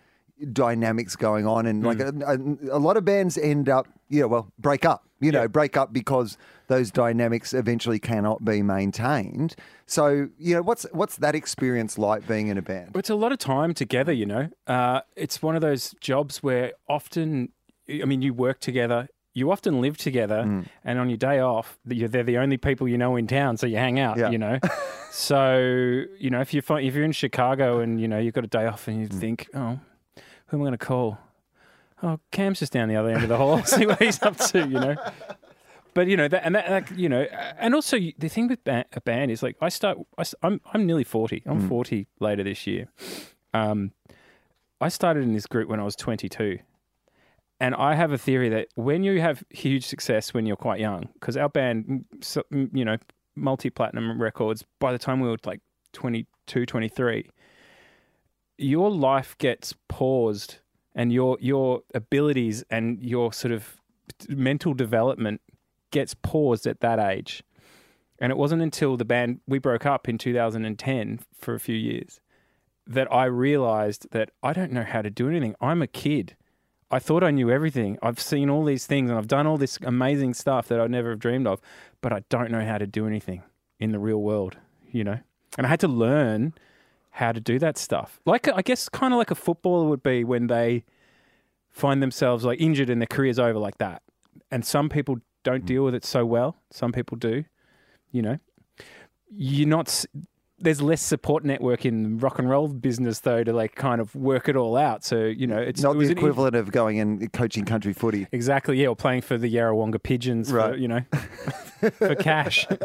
dynamics 0.52 1.16
going 1.16 1.46
on, 1.46 1.66
and 1.66 1.84
like 1.84 1.98
mm. 1.98 2.22
a, 2.22 2.74
a, 2.74 2.78
a 2.78 2.80
lot 2.80 2.96
of 2.96 3.04
bands 3.04 3.36
end 3.38 3.68
up, 3.68 3.88
yeah, 4.08 4.24
well, 4.24 4.52
break 4.58 4.84
up. 4.84 5.07
You 5.20 5.32
know, 5.32 5.42
Yeah. 5.42 5.46
break 5.48 5.76
up 5.76 5.92
because 5.92 6.38
those 6.68 6.90
dynamics 6.90 7.52
eventually 7.54 7.98
cannot 7.98 8.44
be 8.44 8.62
maintained. 8.62 9.56
So, 9.86 10.28
you 10.38 10.54
know, 10.54 10.62
what's 10.62 10.84
what's 10.92 11.16
that 11.16 11.34
experience 11.34 11.98
like 11.98 12.26
being 12.28 12.48
in 12.48 12.56
a 12.58 12.62
band? 12.62 12.92
It's 12.94 13.10
a 13.10 13.14
lot 13.14 13.32
of 13.32 13.38
time 13.38 13.74
together, 13.74 14.12
you 14.12 14.26
know. 14.26 14.48
Uh, 14.66 15.00
it's 15.16 15.42
one 15.42 15.54
of 15.56 15.60
those 15.62 15.94
jobs 16.00 16.42
where 16.42 16.72
often, 16.88 17.50
I 17.90 18.04
mean, 18.04 18.22
you 18.22 18.32
work 18.34 18.60
together, 18.60 19.08
you 19.34 19.50
often 19.50 19.80
live 19.80 19.96
together, 19.96 20.64
and 20.84 20.98
on 20.98 21.08
your 21.10 21.16
day 21.18 21.38
off, 21.40 21.78
you're, 21.86 22.08
they're 22.08 22.22
the 22.22 22.38
only 22.38 22.56
people 22.56 22.86
you 22.88 22.98
know 22.98 23.16
in 23.16 23.26
town, 23.26 23.56
so 23.56 23.66
you 23.66 23.76
hang 23.76 23.98
out, 23.98 24.18
Yeah. 24.18 24.30
you 24.30 24.38
know. 24.38 24.58
so, 25.10 25.58
you 26.18 26.30
know, 26.30 26.40
if 26.40 26.52
you 26.54 26.62
find 26.62 26.86
if 26.86 26.94
you're 26.94 27.04
in 27.04 27.12
Chicago 27.12 27.80
and 27.80 28.00
you 28.00 28.06
know 28.08 28.18
you've 28.18 28.34
got 28.34 28.44
a 28.44 28.48
day 28.48 28.66
off 28.66 28.88
and 28.88 29.00
you 29.00 29.08
think, 29.08 29.48
oh, 29.54 29.78
who 30.46 30.56
am 30.56 30.62
I 30.62 30.64
going 30.64 30.72
to 30.72 30.78
call? 30.78 31.18
Oh, 32.02 32.20
Cam's 32.30 32.60
just 32.60 32.72
down 32.72 32.88
the 32.88 32.96
other 32.96 33.10
end 33.10 33.22
of 33.22 33.28
the 33.28 33.36
hall. 33.36 33.62
See 33.64 33.86
what 33.86 34.00
he's 34.00 34.22
up 34.22 34.36
to, 34.36 34.60
you 34.60 34.80
know. 34.80 34.96
But 35.94 36.06
you 36.06 36.16
know 36.16 36.28
that, 36.28 36.44
and 36.44 36.54
that, 36.54 36.68
that, 36.68 36.98
you 36.98 37.08
know, 37.08 37.22
and 37.58 37.74
also 37.74 37.98
the 38.18 38.28
thing 38.28 38.46
with 38.46 38.62
ba- 38.62 38.84
a 38.92 39.00
band 39.00 39.30
is 39.32 39.42
like 39.42 39.56
I 39.60 39.68
start. 39.68 39.98
I, 40.16 40.24
am 40.46 40.60
I'm 40.72 40.86
nearly 40.86 41.02
forty. 41.02 41.42
I'm 41.44 41.68
forty 41.68 42.06
later 42.20 42.44
this 42.44 42.66
year. 42.68 42.88
Um, 43.52 43.92
I 44.80 44.88
started 44.90 45.24
in 45.24 45.32
this 45.32 45.46
group 45.46 45.68
when 45.68 45.80
I 45.80 45.82
was 45.82 45.96
22, 45.96 46.60
and 47.58 47.74
I 47.74 47.96
have 47.96 48.12
a 48.12 48.18
theory 48.18 48.48
that 48.50 48.68
when 48.76 49.02
you 49.02 49.20
have 49.20 49.42
huge 49.50 49.84
success 49.86 50.32
when 50.32 50.46
you're 50.46 50.56
quite 50.56 50.78
young, 50.78 51.08
because 51.14 51.36
our 51.36 51.48
band, 51.48 51.84
mm, 51.86 52.24
so- 52.24 52.44
mm, 52.52 52.68
you 52.72 52.84
know, 52.84 52.96
multi 53.34 53.70
platinum 53.70 54.20
records. 54.22 54.64
By 54.78 54.92
the 54.92 54.98
time 54.98 55.18
we 55.18 55.28
were 55.28 55.36
like 55.44 55.60
22, 55.94 56.64
23, 56.64 57.28
your 58.58 58.90
life 58.90 59.36
gets 59.38 59.74
paused, 59.88 60.58
and 60.98 61.12
your 61.12 61.38
your 61.40 61.82
abilities 61.94 62.64
and 62.68 63.02
your 63.02 63.32
sort 63.32 63.52
of 63.52 63.80
mental 64.28 64.74
development 64.74 65.40
gets 65.92 66.12
paused 66.12 66.66
at 66.66 66.80
that 66.80 66.98
age. 66.98 67.42
And 68.18 68.32
it 68.32 68.36
wasn't 68.36 68.62
until 68.62 68.96
the 68.96 69.04
band 69.04 69.40
we 69.46 69.60
broke 69.60 69.86
up 69.86 70.08
in 70.08 70.18
2010 70.18 71.20
for 71.32 71.54
a 71.54 71.60
few 71.60 71.76
years 71.76 72.20
that 72.84 73.10
I 73.12 73.26
realized 73.26 74.08
that 74.10 74.30
I 74.42 74.52
don't 74.52 74.72
know 74.72 74.82
how 74.82 75.02
to 75.02 75.10
do 75.10 75.28
anything. 75.28 75.54
I'm 75.60 75.82
a 75.82 75.86
kid. 75.86 76.34
I 76.90 76.98
thought 76.98 77.22
I 77.22 77.30
knew 77.30 77.48
everything. 77.48 77.96
I've 78.02 78.18
seen 78.18 78.50
all 78.50 78.64
these 78.64 78.86
things 78.86 79.08
and 79.08 79.18
I've 79.18 79.28
done 79.28 79.46
all 79.46 79.58
this 79.58 79.78
amazing 79.82 80.34
stuff 80.34 80.66
that 80.68 80.80
I'd 80.80 80.90
never 80.90 81.10
have 81.10 81.20
dreamed 81.20 81.46
of, 81.46 81.60
but 82.00 82.12
I 82.12 82.24
don't 82.28 82.50
know 82.50 82.64
how 82.64 82.78
to 82.78 82.86
do 82.86 83.06
anything 83.06 83.42
in 83.78 83.92
the 83.92 83.98
real 84.00 84.20
world, 84.20 84.56
you 84.90 85.04
know? 85.04 85.20
And 85.56 85.66
I 85.66 85.70
had 85.70 85.80
to 85.80 85.88
learn 85.88 86.54
how 87.10 87.32
to 87.32 87.40
do 87.40 87.58
that 87.58 87.76
stuff. 87.78 88.20
Like 88.26 88.48
I 88.48 88.62
guess 88.62 88.88
kind 88.88 89.12
of 89.12 89.18
like 89.18 89.30
a 89.30 89.34
footballer 89.34 89.88
would 89.88 90.02
be 90.02 90.24
when 90.24 90.46
they 90.46 90.84
find 91.70 92.02
themselves 92.02 92.44
like 92.44 92.60
injured 92.60 92.90
and 92.90 93.00
their 93.00 93.06
career's 93.06 93.38
over 93.38 93.58
like 93.58 93.78
that. 93.78 94.02
And 94.50 94.64
some 94.64 94.88
people 94.88 95.18
don't 95.44 95.64
deal 95.66 95.84
with 95.84 95.94
it 95.94 96.04
so 96.04 96.24
well. 96.24 96.56
Some 96.70 96.92
people 96.92 97.16
do. 97.16 97.44
You 98.12 98.22
know, 98.22 98.38
you're 99.34 99.68
not. 99.68 100.04
There's 100.60 100.82
less 100.82 101.00
support 101.00 101.44
network 101.44 101.84
in 101.86 102.18
rock 102.18 102.40
and 102.40 102.50
roll 102.50 102.66
business 102.66 103.20
though 103.20 103.44
to 103.44 103.52
like 103.52 103.76
kind 103.76 104.00
of 104.00 104.12
work 104.16 104.48
it 104.48 104.56
all 104.56 104.76
out. 104.76 105.04
So 105.04 105.24
you 105.26 105.46
know, 105.46 105.58
it's 105.58 105.82
Not 105.82 105.94
it 105.94 105.98
was 105.98 106.08
the 106.08 106.12
an- 106.12 106.18
equivalent 106.18 106.56
of 106.56 106.72
going 106.72 106.98
and 106.98 107.32
coaching 107.32 107.64
country 107.64 107.92
footy. 107.92 108.26
Exactly, 108.32 108.80
yeah, 108.80 108.88
or 108.88 108.96
playing 108.96 109.20
for 109.22 109.38
the 109.38 109.54
Yarrawonga 109.54 110.02
Pigeons, 110.02 110.50
for, 110.50 110.56
Right. 110.56 110.78
you 110.78 110.88
know, 110.88 111.00
for 111.92 112.14
cash. 112.16 112.66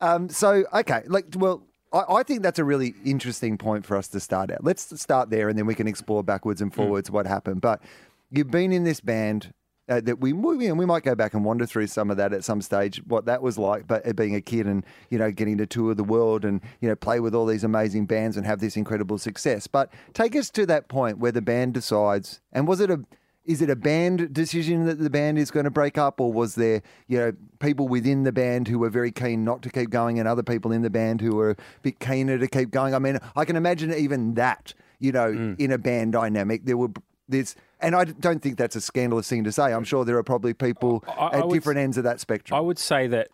Um, 0.00 0.28
so, 0.28 0.64
okay, 0.74 1.02
like, 1.06 1.26
well, 1.36 1.62
I, 1.92 2.04
I 2.08 2.22
think 2.22 2.42
that's 2.42 2.58
a 2.58 2.64
really 2.64 2.94
interesting 3.04 3.58
point 3.58 3.84
for 3.86 3.96
us 3.96 4.08
to 4.08 4.20
start 4.20 4.50
at. 4.50 4.64
Let's 4.64 5.00
start 5.00 5.30
there, 5.30 5.48
and 5.48 5.58
then 5.58 5.66
we 5.66 5.74
can 5.74 5.86
explore 5.86 6.22
backwards 6.22 6.60
and 6.60 6.72
forwards 6.72 7.10
what 7.10 7.26
happened. 7.26 7.60
But 7.60 7.82
you've 8.30 8.50
been 8.50 8.72
in 8.72 8.84
this 8.84 9.00
band. 9.00 9.52
Uh, 9.88 10.00
that 10.00 10.20
we 10.20 10.32
we, 10.32 10.70
we 10.70 10.86
might 10.86 11.02
go 11.02 11.12
back 11.16 11.34
and 11.34 11.44
wander 11.44 11.66
through 11.66 11.88
some 11.88 12.08
of 12.08 12.16
that 12.16 12.32
at 12.32 12.44
some 12.44 12.62
stage, 12.62 13.02
what 13.08 13.24
that 13.24 13.42
was 13.42 13.58
like, 13.58 13.84
but 13.88 14.06
uh, 14.06 14.12
being 14.12 14.36
a 14.36 14.40
kid 14.40 14.64
and 14.64 14.86
you 15.10 15.18
know 15.18 15.32
getting 15.32 15.58
to 15.58 15.66
tour 15.66 15.92
the 15.92 16.04
world 16.04 16.44
and 16.44 16.60
you 16.80 16.88
know 16.88 16.94
play 16.94 17.18
with 17.18 17.34
all 17.34 17.46
these 17.46 17.64
amazing 17.64 18.06
bands 18.06 18.36
and 18.36 18.46
have 18.46 18.60
this 18.60 18.76
incredible 18.76 19.18
success. 19.18 19.66
But 19.66 19.92
take 20.14 20.36
us 20.36 20.50
to 20.50 20.66
that 20.66 20.86
point 20.86 21.18
where 21.18 21.32
the 21.32 21.42
band 21.42 21.74
decides, 21.74 22.40
and 22.52 22.68
was 22.68 22.80
it 22.80 22.92
a 22.92 23.04
is 23.44 23.60
it 23.60 23.68
a 23.70 23.76
band 23.76 24.32
decision 24.32 24.86
that 24.86 24.98
the 24.98 25.10
band 25.10 25.38
is 25.38 25.50
going 25.50 25.64
to 25.64 25.70
break 25.70 25.98
up, 25.98 26.20
or 26.20 26.32
was 26.32 26.54
there, 26.54 26.82
you 27.08 27.18
know, 27.18 27.32
people 27.58 27.88
within 27.88 28.22
the 28.22 28.32
band 28.32 28.68
who 28.68 28.78
were 28.78 28.90
very 28.90 29.10
keen 29.10 29.44
not 29.44 29.62
to 29.62 29.70
keep 29.70 29.90
going, 29.90 30.18
and 30.18 30.28
other 30.28 30.42
people 30.42 30.70
in 30.72 30.82
the 30.82 30.90
band 30.90 31.20
who 31.20 31.34
were 31.34 31.50
a 31.50 31.56
bit 31.82 31.98
keener 31.98 32.38
to 32.38 32.46
keep 32.48 32.70
going? 32.70 32.94
I 32.94 32.98
mean, 32.98 33.18
I 33.34 33.44
can 33.44 33.56
imagine 33.56 33.92
even 33.92 34.34
that, 34.34 34.74
you 35.00 35.10
know, 35.12 35.32
Mm. 35.32 35.58
in 35.60 35.72
a 35.72 35.78
band 35.78 36.12
dynamic, 36.12 36.64
there 36.64 36.76
were 36.76 36.90
there's, 37.28 37.56
and 37.80 37.94
I 37.96 38.04
don't 38.04 38.42
think 38.42 38.58
that's 38.58 38.76
a 38.76 38.80
scandalous 38.80 39.28
thing 39.28 39.44
to 39.44 39.52
say. 39.52 39.72
I'm 39.72 39.84
sure 39.84 40.04
there 40.04 40.18
are 40.18 40.22
probably 40.24 40.52
people 40.54 41.02
I- 41.08 41.12
I 41.12 41.38
at 41.38 41.46
would 41.48 41.54
different 41.54 41.78
ends 41.78 41.96
of 41.96 42.04
that 42.04 42.20
spectrum. 42.20 42.56
I 42.58 42.60
would 42.60 42.78
say 42.78 43.06
that 43.06 43.28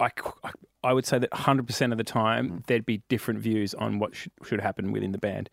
I, 0.00 0.08
I 0.82 0.92
would 0.94 1.04
say 1.04 1.18
that 1.18 1.30
100% 1.32 1.92
of 1.92 1.98
the 1.98 2.04
time 2.04 2.62
there'd 2.66 2.86
be 2.86 3.02
different 3.08 3.40
views 3.40 3.74
on 3.74 3.98
what 3.98 4.16
should, 4.16 4.32
should 4.44 4.60
happen 4.60 4.90
within 4.90 5.12
the 5.12 5.18
band. 5.18 5.50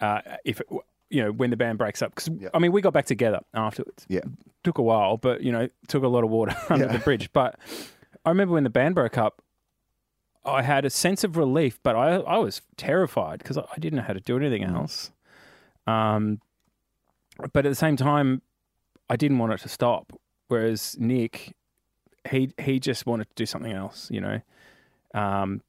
Uh, 0.00 0.20
if 0.44 0.60
it, 0.60 0.66
you 1.12 1.22
know 1.22 1.30
when 1.32 1.50
the 1.50 1.56
band 1.56 1.78
breaks 1.78 2.02
up, 2.02 2.14
because 2.14 2.28
Yeah. 2.40 2.48
I 2.54 2.58
mean 2.58 2.72
we 2.72 2.80
got 2.80 2.92
back 2.92 3.06
together 3.06 3.40
afterwards. 3.54 4.04
yeah, 4.08 4.20
took 4.64 4.78
a 4.78 4.82
while, 4.82 5.16
but 5.16 5.42
you 5.42 5.52
know 5.52 5.68
took 5.88 6.02
a 6.02 6.08
lot 6.08 6.24
of 6.24 6.30
water 6.30 6.56
under 6.70 6.86
Yeah. 6.86 6.92
the 6.92 6.98
bridge. 6.98 7.32
But 7.32 7.58
I 8.24 8.30
remember 8.30 8.54
when 8.54 8.64
the 8.64 8.70
band 8.70 8.94
broke 8.94 9.18
up. 9.18 9.42
I 10.44 10.62
had 10.62 10.84
a 10.84 10.90
sense 10.90 11.22
of 11.22 11.36
relief, 11.36 11.78
but 11.84 11.94
I, 11.94 12.16
I 12.16 12.38
was 12.38 12.62
terrified 12.76 13.38
because 13.38 13.56
I 13.58 13.62
I 13.62 13.78
didn't 13.78 13.98
know 13.98 14.02
how 14.02 14.12
to 14.12 14.20
do 14.20 14.36
anything 14.36 14.64
else. 14.64 15.12
Um, 15.86 16.40
but 17.52 17.64
at 17.64 17.68
the 17.68 17.74
same 17.76 17.96
time, 17.96 18.42
I 19.08 19.14
didn't 19.16 19.38
want 19.38 19.52
it 19.52 19.60
to 19.60 19.68
stop. 19.68 20.12
Whereas 20.48 20.96
Nick, 20.98 21.54
he 22.28 22.50
he 22.58 22.80
just 22.80 23.06
wanted 23.06 23.28
to 23.28 23.34
do 23.36 23.46
something 23.46 23.72
else, 23.72 24.08
you 24.10 24.20
know, 24.20 24.40
um, 25.14 25.62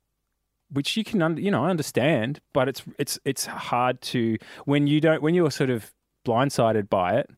which 0.73 0.97
you 0.97 1.03
can 1.03 1.37
you 1.37 1.51
know 1.51 1.63
I 1.63 1.69
understand, 1.69 2.41
but 2.51 2.67
it's 2.67 2.83
it's 2.99 3.19
it's 3.23 3.45
hard 3.45 4.01
to 4.01 4.37
when 4.65 4.87
you 4.87 4.99
don't 4.99 5.21
when 5.21 5.33
you're 5.35 5.51
sort 5.51 5.69
of 5.69 5.93
blindsided 6.25 6.89
by 6.89 7.17
it. 7.17 7.29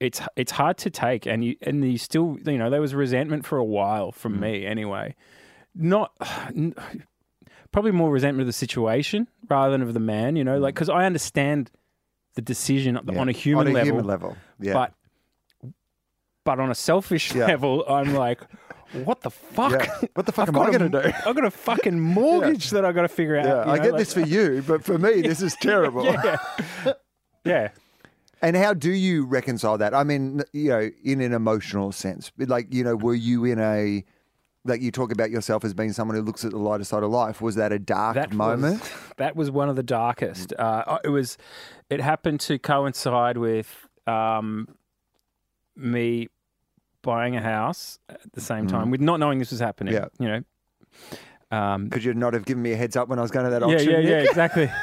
It's 0.00 0.20
it's 0.36 0.52
hard 0.52 0.76
to 0.78 0.90
take, 0.90 1.26
and 1.26 1.44
you 1.44 1.56
and 1.62 1.84
you 1.84 1.98
still 1.98 2.38
you 2.44 2.58
know 2.58 2.70
there 2.70 2.80
was 2.80 2.94
resentment 2.94 3.46
for 3.46 3.58
a 3.58 3.64
while 3.64 4.12
from 4.12 4.36
mm. 4.36 4.40
me 4.40 4.66
anyway. 4.66 5.14
Not 5.74 6.12
n- 6.48 6.74
probably 7.72 7.92
more 7.92 8.10
resentment 8.10 8.42
of 8.42 8.46
the 8.46 8.52
situation 8.52 9.28
rather 9.48 9.72
than 9.72 9.82
of 9.82 9.94
the 9.94 10.00
man, 10.00 10.36
you 10.36 10.44
know, 10.44 10.58
like 10.58 10.72
mm. 10.72 10.76
because 10.76 10.88
I 10.88 11.04
understand 11.04 11.70
the 12.34 12.42
decision 12.42 12.98
yeah. 13.06 13.18
on 13.18 13.28
a 13.28 13.32
human 13.32 13.68
on 13.68 13.72
a 13.72 13.74
level, 13.74 13.86
human 13.86 14.06
level, 14.06 14.36
yeah. 14.60 14.72
but 14.72 14.94
but 16.44 16.60
on 16.60 16.70
a 16.70 16.74
selfish 16.74 17.34
Yeah. 17.34 17.46
level, 17.46 17.84
I'm 17.88 18.14
like, 18.14 18.40
what 19.04 19.20
the 19.22 19.30
fuck? 19.30 19.72
Yeah. 19.72 20.00
What 20.14 20.26
the 20.26 20.32
fuck 20.32 20.48
I've 20.48 20.54
am 20.56 20.62
I 20.62 20.70
going 20.70 20.90
to 20.90 21.02
do? 21.02 21.12
I've 21.26 21.34
got 21.34 21.44
a 21.44 21.50
fucking 21.50 21.98
mortgage 22.14 22.70
that 22.70 22.84
I've 22.84 22.94
got 22.94 23.02
to 23.02 23.08
figure 23.08 23.36
out. 23.36 23.44
Yeah, 23.44 23.60
I 23.62 23.76
know, 23.76 23.82
get 23.82 23.92
like- 23.92 23.98
this 23.98 24.14
for 24.14 24.20
you, 24.20 24.62
but 24.66 24.84
for 24.84 24.98
me, 24.98 25.22
this 25.22 25.42
is 25.42 25.56
terrible. 25.60 26.04
yeah, 26.04 26.36
yeah. 27.44 27.68
And 28.42 28.56
how 28.56 28.74
do 28.74 28.90
you 28.92 29.24
reconcile 29.24 29.78
that? 29.78 29.94
I 29.94 30.04
mean, 30.04 30.42
you 30.52 30.68
know, 30.68 30.90
in 31.02 31.20
an 31.20 31.32
emotional 31.32 31.92
sense, 31.92 32.30
like 32.38 32.72
you 32.72 32.84
know, 32.84 32.94
were 32.94 33.14
you 33.14 33.44
in 33.46 33.58
a 33.58 34.04
like 34.66 34.80
you 34.82 34.90
talk 34.90 35.12
about 35.12 35.30
yourself 35.30 35.64
as 35.64 35.74
being 35.74 35.92
someone 35.92 36.16
who 36.16 36.22
looks 36.22 36.44
at 36.44 36.50
the 36.50 36.58
lighter 36.58 36.84
side 36.84 37.02
of 37.02 37.10
life? 37.10 37.40
Was 37.40 37.54
that 37.54 37.72
a 37.72 37.78
dark 37.78 38.14
that 38.16 38.32
moment? 38.32 38.80
Was, 38.80 38.90
that 39.16 39.36
was 39.36 39.50
one 39.50 39.68
of 39.68 39.76
the 39.76 39.82
darkest. 39.82 40.52
Uh, 40.58 40.98
it 41.04 41.08
was. 41.08 41.38
It 41.90 42.00
happened 42.00 42.40
to 42.40 42.58
coincide 42.58 43.36
with 43.38 43.88
um, 44.06 44.68
me 45.76 46.28
buying 47.04 47.36
a 47.36 47.40
house 47.40 48.00
at 48.08 48.32
the 48.32 48.40
same 48.40 48.66
time, 48.66 48.90
with 48.90 49.00
not 49.00 49.20
knowing 49.20 49.38
this 49.38 49.52
was 49.52 49.60
happening. 49.60 49.94
Yeah. 49.94 50.06
you 50.18 50.26
know. 50.28 50.42
Um, 51.56 51.90
Could 51.90 52.02
you 52.02 52.14
not 52.14 52.32
have 52.34 52.44
given 52.44 52.62
me 52.62 52.72
a 52.72 52.76
heads 52.76 52.96
up 52.96 53.08
when 53.08 53.18
I 53.20 53.22
was 53.22 53.30
going 53.30 53.44
to 53.44 53.50
that 53.50 53.62
auction? 53.62 53.90
yeah, 53.90 53.98
yeah, 53.98 54.20
Nick? 54.22 54.28
exactly. 54.30 54.70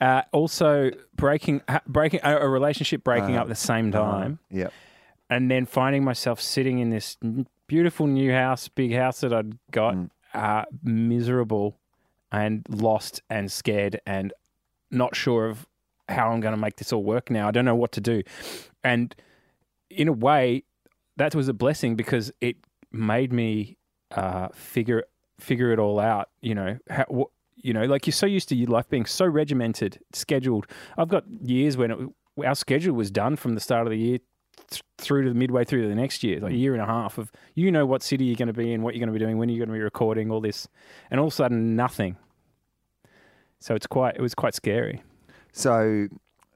Uh, 0.00 0.22
also, 0.32 0.90
breaking 1.14 1.60
breaking 1.86 2.20
a, 2.22 2.34
a 2.38 2.48
relationship 2.48 3.04
breaking 3.04 3.36
Uh, 3.36 3.40
up 3.40 3.42
at 3.42 3.48
the 3.50 3.54
same 3.54 3.92
time, 3.92 4.38
Yeah. 4.50 4.68
and 5.28 5.50
then 5.50 5.66
finding 5.66 6.02
myself 6.04 6.40
sitting 6.40 6.78
in 6.78 6.88
this 6.88 7.18
beautiful 7.66 8.06
new 8.06 8.32
house, 8.32 8.66
big 8.68 8.94
house 8.94 9.20
that 9.20 9.34
I'd 9.34 9.58
got, 9.70 9.94
Mm. 9.96 10.08
uh, 10.32 10.64
miserable 10.82 11.76
and 12.32 12.64
lost 12.70 13.20
and 13.28 13.52
scared 13.52 14.00
and 14.06 14.32
not 14.90 15.14
sure 15.14 15.50
of 15.50 15.66
how 16.08 16.30
I'm 16.30 16.40
going 16.40 16.54
to 16.54 16.60
make 16.60 16.76
this 16.76 16.94
all 16.94 17.04
work 17.04 17.28
now. 17.30 17.48
I 17.48 17.50
don't 17.50 17.66
know 17.66 17.74
what 17.76 17.92
to 17.92 18.00
do, 18.00 18.22
and 18.82 19.14
in 19.90 20.08
a 20.08 20.12
way, 20.14 20.64
that 21.20 21.34
was 21.34 21.48
a 21.48 21.52
blessing 21.52 21.96
because 21.96 22.32
it 22.40 22.56
made 22.90 23.32
me 23.32 23.76
uh, 24.12 24.48
figure 24.54 25.04
figure 25.38 25.72
it 25.72 25.78
all 25.78 26.00
out. 26.00 26.30
You 26.40 26.54
know, 26.54 26.78
how, 26.88 27.04
what, 27.08 27.28
you 27.56 27.72
know, 27.72 27.84
like 27.84 28.06
you're 28.06 28.12
so 28.12 28.26
used 28.26 28.48
to 28.48 28.56
your 28.56 28.68
life 28.68 28.88
being 28.88 29.06
so 29.06 29.26
regimented, 29.26 30.00
scheduled. 30.12 30.66
I've 30.96 31.08
got 31.08 31.24
years 31.42 31.76
when 31.76 31.90
it, 31.90 31.98
our 32.44 32.54
schedule 32.54 32.94
was 32.94 33.10
done 33.10 33.36
from 33.36 33.54
the 33.54 33.60
start 33.60 33.86
of 33.86 33.90
the 33.90 33.98
year 33.98 34.18
th- 34.70 34.82
through 34.96 35.24
to 35.24 35.28
the 35.28 35.34
midway 35.34 35.64
through 35.64 35.82
to 35.82 35.88
the 35.88 35.94
next 35.94 36.24
year, 36.24 36.40
like 36.40 36.52
a 36.52 36.56
year 36.56 36.72
and 36.72 36.82
a 36.82 36.86
half 36.86 37.18
of 37.18 37.30
you 37.54 37.70
know 37.70 37.84
what 37.84 38.02
city 38.02 38.24
you're 38.24 38.36
going 38.36 38.48
to 38.48 38.54
be 38.54 38.72
in, 38.72 38.82
what 38.82 38.94
you're 38.94 39.00
going 39.00 39.12
to 39.12 39.18
be 39.18 39.22
doing, 39.22 39.36
when 39.36 39.50
you're 39.50 39.58
going 39.58 39.68
to 39.68 39.78
be 39.78 39.82
recording, 39.82 40.30
all 40.30 40.40
this, 40.40 40.68
and 41.10 41.20
all 41.20 41.26
of 41.26 41.32
a 41.32 41.36
sudden 41.36 41.76
nothing. 41.76 42.16
So 43.58 43.74
it's 43.74 43.86
quite 43.86 44.16
it 44.16 44.22
was 44.22 44.34
quite 44.34 44.54
scary. 44.54 45.02
So, 45.52 46.08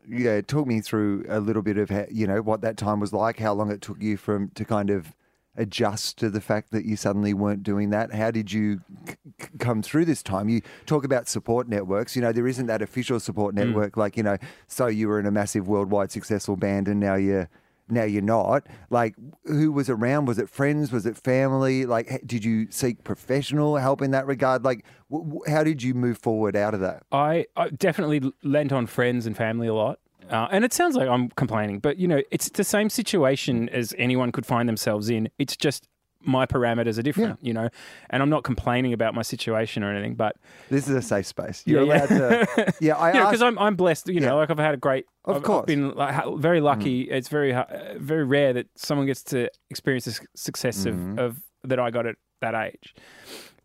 yeah, 0.08 0.40
talk 0.40 0.66
me 0.66 0.80
through 0.80 1.24
a 1.28 1.40
little 1.40 1.62
bit 1.62 1.78
of 1.78 1.90
how, 1.90 2.06
you 2.10 2.26
know 2.26 2.42
what 2.42 2.60
that 2.62 2.76
time 2.76 3.00
was 3.00 3.12
like. 3.12 3.38
How 3.38 3.52
long 3.52 3.70
it 3.70 3.80
took 3.80 4.00
you 4.02 4.16
from 4.16 4.50
to 4.54 4.64
kind 4.64 4.90
of 4.90 5.14
adjust 5.56 6.18
to 6.18 6.28
the 6.28 6.40
fact 6.40 6.72
that 6.72 6.84
you 6.84 6.96
suddenly 6.96 7.32
weren't 7.32 7.62
doing 7.62 7.90
that. 7.90 8.12
How 8.12 8.32
did 8.32 8.50
you 8.52 8.80
c- 9.08 9.14
come 9.60 9.82
through 9.82 10.04
this 10.04 10.20
time? 10.20 10.48
You 10.48 10.62
talk 10.84 11.04
about 11.04 11.28
support 11.28 11.68
networks. 11.68 12.16
You 12.16 12.22
know, 12.22 12.32
there 12.32 12.48
isn't 12.48 12.66
that 12.66 12.82
official 12.82 13.20
support 13.20 13.54
Mm. 13.54 13.66
network. 13.66 13.96
Like 13.96 14.16
you 14.16 14.22
know, 14.24 14.36
so 14.66 14.88
you 14.88 15.06
were 15.08 15.20
in 15.20 15.26
a 15.26 15.30
massive 15.30 15.68
worldwide 15.68 16.10
successful 16.10 16.56
band, 16.56 16.88
and 16.88 16.98
now 17.00 17.14
you're. 17.14 17.48
Now 17.88 18.04
you're 18.04 18.22
not. 18.22 18.66
Like, 18.90 19.14
who 19.44 19.70
was 19.72 19.90
around? 19.90 20.26
Was 20.26 20.38
it 20.38 20.48
friends? 20.48 20.90
Was 20.90 21.04
it 21.06 21.16
family? 21.16 21.84
Like, 21.84 22.22
did 22.24 22.44
you 22.44 22.70
seek 22.70 23.04
professional 23.04 23.76
help 23.76 24.00
in 24.00 24.10
that 24.12 24.26
regard? 24.26 24.64
Like, 24.64 24.84
w- 25.10 25.40
how 25.46 25.62
did 25.64 25.82
you 25.82 25.94
move 25.94 26.18
forward 26.18 26.56
out 26.56 26.74
of 26.74 26.80
that? 26.80 27.02
I, 27.12 27.46
I 27.56 27.68
definitely 27.70 28.32
lent 28.42 28.72
on 28.72 28.86
friends 28.86 29.26
and 29.26 29.36
family 29.36 29.68
a 29.68 29.74
lot. 29.74 29.98
Uh, 30.30 30.48
and 30.50 30.64
it 30.64 30.72
sounds 30.72 30.96
like 30.96 31.08
I'm 31.08 31.28
complaining, 31.30 31.80
but 31.80 31.98
you 31.98 32.08
know, 32.08 32.22
it's 32.30 32.48
the 32.48 32.64
same 32.64 32.88
situation 32.88 33.68
as 33.68 33.94
anyone 33.98 34.32
could 34.32 34.46
find 34.46 34.66
themselves 34.66 35.10
in. 35.10 35.28
It's 35.38 35.54
just 35.54 35.86
my 36.24 36.46
parameters 36.46 36.98
are 36.98 37.02
different, 37.02 37.38
you 37.42 37.52
know, 37.52 37.68
and 38.10 38.22
I'm 38.22 38.30
not 38.30 38.44
complaining 38.44 38.92
about 38.92 39.14
my 39.14 39.22
situation 39.22 39.82
or 39.84 39.92
anything, 39.92 40.14
but 40.14 40.36
This 40.70 40.88
is 40.88 40.94
a 40.94 41.02
safe 41.02 41.26
space. 41.26 41.62
You're 41.66 41.84
Yeah, 41.84 41.94
yeah. 41.94 42.06
allowed 42.06 42.46
to. 42.56 42.74
Yeah, 42.80 42.96
I 42.98 43.12
because 43.12 43.42
I'm 43.42 43.58
I'm 43.58 43.76
blessed. 43.76 44.08
You 44.08 44.20
know, 44.20 44.36
like 44.36 44.50
I've 44.50 44.58
had 44.58 44.74
a 44.74 44.78
great. 44.78 45.06
Of 45.24 45.36
I've, 45.36 45.42
course. 45.42 45.58
Mm. 45.58 45.60
I've 45.60 45.66
been 45.66 45.94
like, 45.94 46.38
very 46.38 46.60
lucky. 46.60 47.02
It's 47.02 47.28
very 47.28 47.52
uh, 47.54 47.64
very 47.98 48.24
rare 48.24 48.52
that 48.52 48.66
someone 48.76 49.06
gets 49.06 49.22
to 49.24 49.48
experience 49.70 50.04
the 50.06 50.18
success 50.34 50.84
Mm-hmm. 50.84 51.18
of, 51.18 51.36
of 51.36 51.42
that 51.64 51.78
I 51.78 51.90
got 51.90 52.06
at 52.06 52.16
that 52.40 52.54
age. 52.54 52.94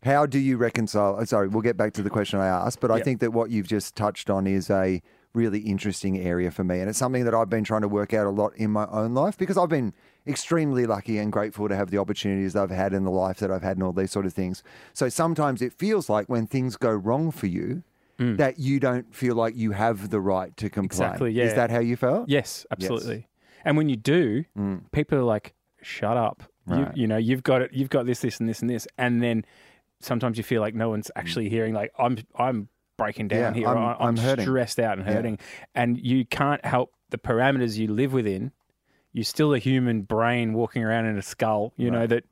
How 0.02 0.24
do 0.24 0.38
you 0.38 0.56
reconcile? 0.56 1.16
oh, 1.20 1.24
Sorry, 1.24 1.48
we'll 1.48 1.60
get 1.60 1.76
back 1.76 1.92
to 1.94 2.02
the 2.02 2.08
question 2.08 2.38
I 2.40 2.46
asked, 2.46 2.80
but 2.80 2.90
I 2.90 3.02
think 3.02 3.20
that 3.20 3.32
what 3.32 3.50
you've 3.50 3.68
just 3.68 3.94
touched 3.96 4.30
on 4.30 4.46
is 4.46 4.70
a 4.70 5.02
really 5.32 5.60
interesting 5.60 6.18
area 6.18 6.50
for 6.50 6.64
me. 6.64 6.80
And 6.80 6.88
it's 6.88 6.98
something 6.98 7.24
that 7.24 7.34
I've 7.34 7.48
been 7.50 7.64
trying 7.64 7.82
to 7.82 7.88
work 7.88 8.12
out 8.12 8.26
a 8.26 8.30
lot 8.30 8.54
in 8.56 8.70
my 8.70 8.86
own 8.86 9.14
life 9.14 9.36
because 9.38 9.56
I've 9.56 9.68
been 9.68 9.92
extremely 10.26 10.86
lucky 10.86 11.18
and 11.18 11.32
grateful 11.32 11.68
to 11.68 11.76
have 11.76 11.90
the 11.90 11.98
opportunities 11.98 12.56
I've 12.56 12.70
had 12.70 12.92
in 12.92 13.04
the 13.04 13.10
life 13.10 13.38
that 13.38 13.50
I've 13.50 13.62
had 13.62 13.76
and 13.76 13.84
all 13.84 13.92
these 13.92 14.10
sort 14.10 14.26
of 14.26 14.32
things. 14.32 14.62
So 14.92 15.08
sometimes 15.08 15.62
it 15.62 15.72
feels 15.72 16.08
like 16.08 16.28
when 16.28 16.46
things 16.46 16.76
go 16.76 16.90
wrong 16.90 17.30
for 17.30 17.46
you, 17.46 17.82
that 18.18 18.58
you 18.58 18.78
don't 18.80 19.14
feel 19.14 19.34
like 19.34 19.56
you 19.56 19.70
have 19.72 20.10
the 20.10 20.20
right 20.20 20.54
to 20.58 20.68
complain. 20.68 21.00
Mm. 21.00 21.06
Exactly, 21.06 21.32
yeah. 21.32 21.44
Is 21.44 21.54
that 21.54 21.70
how 21.70 21.78
you 21.78 21.96
felt? 21.96 22.28
Yes, 22.28 22.66
absolutely. 22.70 23.26
And 23.64 23.78
when 23.78 23.88
you 23.88 23.96
do, 23.96 24.44
people 24.92 25.16
are 25.18 25.22
like, 25.22 25.54
"Shut 25.80 26.18
up!" 26.18 26.42
You, 26.66 26.74
Mm. 26.74 26.96
You 26.96 27.06
know, 27.06 27.16
you've 27.16 27.42
got 27.42 27.62
it. 27.62 27.72
You've 27.72 27.88
got 27.88 28.04
this, 28.04 28.20
this, 28.20 28.38
and 28.38 28.46
this, 28.46 28.60
and 28.60 28.68
this. 28.68 28.86
And 28.98 29.22
then 29.22 29.46
sometimes 30.00 30.36
you 30.36 30.44
feel 30.44 30.60
like 30.60 30.74
no 30.74 30.90
one's 30.90 31.10
actually 31.16 31.48
hearing. 31.48 31.72
Like 31.72 31.92
I'm, 31.98 32.18
I'm 32.36 32.68
breaking 33.00 33.28
down 33.28 33.54
Yeah, 33.54 33.60
here. 33.60 33.68
I'm- 33.68 33.78
I- 33.78 33.96
I'm 34.06 34.16
hurting." 34.16 34.44
stressed 34.44 34.78
out 34.78 34.98
and 34.98 35.06
Yeah. 35.06 35.14
hurting, 35.14 35.38
and 35.74 35.98
you 35.98 36.24
can't 36.24 36.64
help 36.64 36.92
the 37.10 37.18
parameters 37.18 37.76
you 37.78 37.88
live 37.88 38.12
within. 38.12 38.52
You're 39.12 39.24
still 39.24 39.52
a 39.54 39.58
human 39.58 40.02
brain 40.02 40.52
walking 40.52 40.84
around 40.84 41.06
in 41.06 41.18
a 41.18 41.22
skull. 41.22 41.72
You 41.76 41.90
know 41.90 42.06
that 42.06 42.24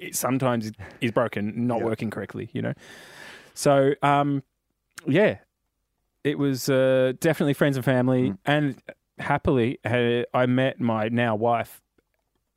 it 0.00 0.16
sometimes 0.16 0.72
is 1.00 1.12
broken, 1.12 1.66
not 1.68 1.78
Yeah. 1.78 1.84
working 1.84 2.10
correctly. 2.10 2.50
You 2.52 2.62
know, 2.62 2.72
so 3.54 3.94
um, 4.02 4.42
yeah, 5.06 5.36
it 6.24 6.38
was 6.38 6.68
uh, 6.68 7.12
definitely 7.20 7.54
friends 7.54 7.76
and 7.76 7.84
family, 7.84 8.30
Mm. 8.30 8.38
and 8.46 8.82
happily, 9.18 9.78
I 9.84 10.46
met 10.46 10.80
my 10.80 11.08
now 11.08 11.36
wife 11.36 11.80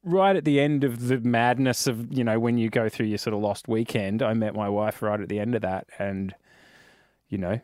right 0.03 0.35
at 0.37 0.45
the 0.45 0.59
end 0.59 0.83
of 0.85 1.07
the 1.09 1.19
madness 1.19 1.85
of 1.85 2.11
you 2.17 2.23
know 2.23 2.39
when 2.39 2.57
you 2.57 2.69
go 2.69 2.87
through 2.89 3.05
your 3.07 3.17
sort 3.19 3.33
of 3.35 3.41
lost 3.41 3.67
weekend. 3.67 4.23
I 4.23 4.33
met 4.33 4.55
my 4.55 4.69
wife 4.69 5.01
right 5.03 5.19
at 5.19 5.29
the 5.29 5.39
end 5.39 5.53
of 5.53 5.61
that, 5.61 5.85
and 5.99 6.33
you 7.29 7.37
know, 7.37 7.59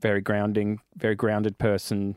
very 0.00 0.20
grounding, 0.20 0.80
very 0.96 1.14
grounded 1.14 1.58
person, 1.58 2.16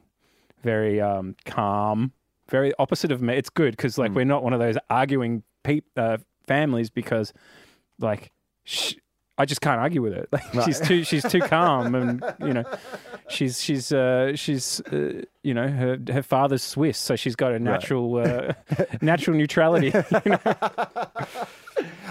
very 0.64 1.00
um, 1.02 1.36
calm, 1.46 2.12
very 2.50 2.74
opposite 2.80 3.12
of 3.12 3.22
me. 3.22 3.36
It's 3.36 3.50
good 3.50 3.72
because 3.76 3.98
like 3.98 4.12
Mm. 4.12 4.16
we're 4.16 4.26
not 4.26 4.44
one 4.44 4.54
of 4.54 4.60
those 4.60 4.78
arguing 4.90 5.44
peop 5.64 5.86
uh, 5.98 6.18
families 6.48 6.90
because 6.90 7.34
like. 8.00 8.32
Sh- 8.64 8.96
I 9.38 9.44
just 9.44 9.60
can't 9.60 9.82
argue 9.82 10.02
with 10.02 10.14
her. 10.14 10.26
Like 10.32 10.54
Right. 10.54 10.64
she's 10.66 10.80
too 10.80 11.04
she's 11.04 11.30
too 11.30 11.42
calm, 11.42 11.94
and 11.94 12.24
you 12.40 12.54
know, 12.54 12.64
she's 13.28 13.62
she's 13.62 13.92
uh, 13.92 14.34
she's 14.34 14.80
uh, 14.94 15.24
you 15.44 15.54
know 15.54 15.68
her 15.68 16.00
her 16.10 16.24
father's 16.24 16.64
Swiss, 16.64 16.98
so 16.98 17.18
she's 17.18 17.36
got 17.36 17.52
a 17.52 17.60
natural 17.60 18.16
uh, 18.16 18.54
natural 19.02 19.36
neutrality. 19.36 19.88
You 19.88 20.32
know? 20.32 20.56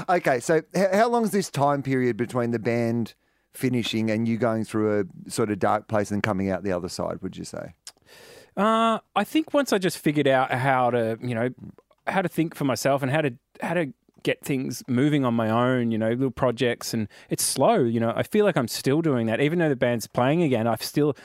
Okay, 0.08 0.38
so 0.40 0.60
h- 0.74 0.88
how 0.92 1.08
long 1.08 1.24
is 1.24 1.30
this 1.30 1.48
time 1.50 1.82
period 1.82 2.16
between 2.18 2.50
the 2.50 2.58
band 2.58 3.14
finishing 3.54 4.10
and 4.10 4.28
you 4.28 4.36
going 4.36 4.64
through 4.64 5.00
a 5.00 5.30
sort 5.30 5.50
of 5.50 5.58
dark 5.58 5.88
place 5.88 6.10
and 6.10 6.22
coming 6.22 6.50
out 6.50 6.62
the 6.62 6.72
other 6.72 6.88
side? 6.88 7.22
Would 7.22 7.36
you 7.36 7.44
say? 7.44 7.74
Uh, 8.56 8.98
I 9.16 9.24
think 9.24 9.52
once 9.52 9.72
I 9.72 9.78
just 9.78 9.98
figured 9.98 10.28
out 10.28 10.52
how 10.52 10.90
to 10.90 11.18
you 11.20 11.34
know 11.34 11.50
how 12.06 12.22
to 12.22 12.28
think 12.28 12.54
for 12.54 12.64
myself 12.64 13.02
and 13.02 13.10
how 13.10 13.22
to 13.22 13.34
how 13.60 13.74
to 13.74 13.92
get 14.22 14.42
things 14.42 14.82
moving 14.88 15.24
on 15.24 15.34
my 15.34 15.50
own, 15.50 15.90
you 15.90 15.98
know, 15.98 16.08
little 16.08 16.30
projects, 16.30 16.94
and 16.94 17.08
it's 17.28 17.44
slow. 17.44 17.80
You 17.80 18.00
know, 18.00 18.12
I 18.16 18.22
feel 18.22 18.44
like 18.44 18.56
I'm 18.56 18.68
still 18.68 19.02
doing 19.02 19.26
that, 19.26 19.40
even 19.40 19.58
though 19.58 19.68
the 19.68 19.76
band's 19.76 20.06
playing 20.06 20.42
again. 20.42 20.66
I've 20.66 20.82
still 20.82 21.16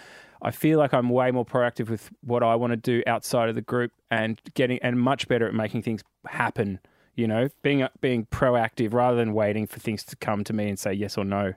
I 0.42 0.52
feel 0.52 0.80
like 0.80 0.94
I'm 0.94 1.10
way 1.10 1.32
more 1.32 1.46
proactive 1.46 1.90
with 1.90 2.10
what 2.22 2.44
I 2.44 2.56
want 2.56 2.72
to 2.72 2.78
do 2.78 3.04
outside 3.08 3.50
of 3.50 3.56
the 3.56 3.62
group 3.62 3.92
and 4.10 4.40
getting 4.54 4.80
and 4.82 5.00
much 5.00 5.28
better 5.28 5.48
at 5.48 5.54
making 5.54 5.82
things 5.82 6.04
happen. 6.28 6.80
You 7.16 7.28
know, 7.28 7.50
being 7.62 7.88
being 8.02 8.26
proactive 8.28 8.94
rather 8.94 9.18
than 9.18 9.34
waiting 9.34 9.68
for 9.68 9.80
things 9.80 10.04
to 10.06 10.16
come 10.16 10.44
to 10.46 10.54
me 10.54 10.70
and 10.70 10.80
say 10.80 10.94
yes 10.94 11.18
or 11.18 11.26
no. 11.26 11.54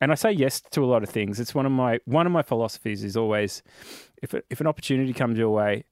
And 0.00 0.12
I 0.12 0.14
say 0.14 0.32
yes 0.32 0.60
to 0.72 0.84
a 0.84 0.86
lot 0.86 1.02
of 1.02 1.08
things. 1.08 1.40
It's 1.40 1.54
one 1.54 1.66
of 1.66 1.72
my 1.72 2.00
one 2.04 2.26
of 2.26 2.32
my 2.32 2.42
philosophies 2.42 3.04
is 3.04 3.16
always 3.16 3.62
if 4.22 4.34
it, 4.34 4.44
if 4.50 4.60
an 4.60 4.66
opportunity 4.66 5.12
comes 5.12 5.38
your 5.38 5.50
way, 5.50 5.84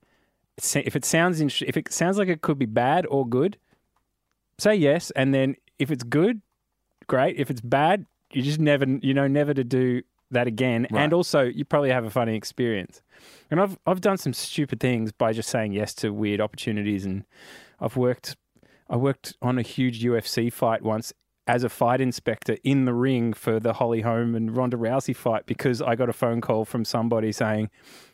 if 0.57 0.97
it 0.97 1.05
sounds 1.05 1.41
if 1.41 1.77
it 1.77 1.93
sounds 1.93 2.19
like 2.19 2.29
it 2.29 2.43
could 2.43 2.59
be 2.59 2.67
bad 2.67 3.07
or 3.07 3.27
good, 3.27 3.59
say 4.59 4.75
yes. 4.75 5.11
And 5.13 5.35
then 5.35 5.57
if 5.79 5.91
it's 5.91 6.05
good, 6.05 6.43
great. 7.07 7.37
If 7.37 7.51
it's 7.51 7.61
bad, 7.61 8.07
you 8.33 8.43
just 8.43 8.59
never 8.59 8.87
you 9.01 9.15
know 9.15 9.29
never 9.29 9.55
to 9.55 9.65
do 9.65 10.03
that 10.31 10.47
again. 10.47 10.87
Right. 10.91 11.03
And 11.03 11.13
also, 11.13 11.43
you 11.43 11.65
probably 11.65 11.91
have 11.91 12.05
a 12.05 12.11
funny 12.11 12.37
experience. 12.37 13.03
And 13.51 13.61
I've 13.61 13.79
I've 13.87 14.01
done 14.01 14.19
some 14.19 14.33
stupid 14.33 14.81
things 14.81 15.13
by 15.13 15.33
just 15.33 15.49
saying 15.49 15.73
yes 15.73 15.95
to 15.95 16.13
weird 16.13 16.41
opportunities. 16.41 17.05
And 17.05 17.25
I've 17.81 17.97
worked 17.97 18.37
I 18.89 18.97
worked 18.97 19.35
on 19.41 19.59
a 19.59 19.63
huge 19.63 20.03
UFC 20.03 20.53
fight 20.53 20.83
once 20.83 21.13
as 21.47 21.63
a 21.63 21.69
fight 21.69 22.01
inspector 22.01 22.57
in 22.65 22.85
the 22.85 22.95
ring 22.95 23.33
for 23.33 23.61
the 23.61 23.75
Holly 23.75 24.01
Holm 24.01 24.35
and 24.35 24.57
Ronda 24.57 24.77
Rousey 24.77 25.15
fight 25.15 25.47
because 25.47 25.83
I 25.83 25.95
got 25.95 26.09
a 26.09 26.13
phone 26.13 26.41
call 26.41 26.65
from 26.65 26.85
somebody 26.85 27.33
saying, 27.33 27.71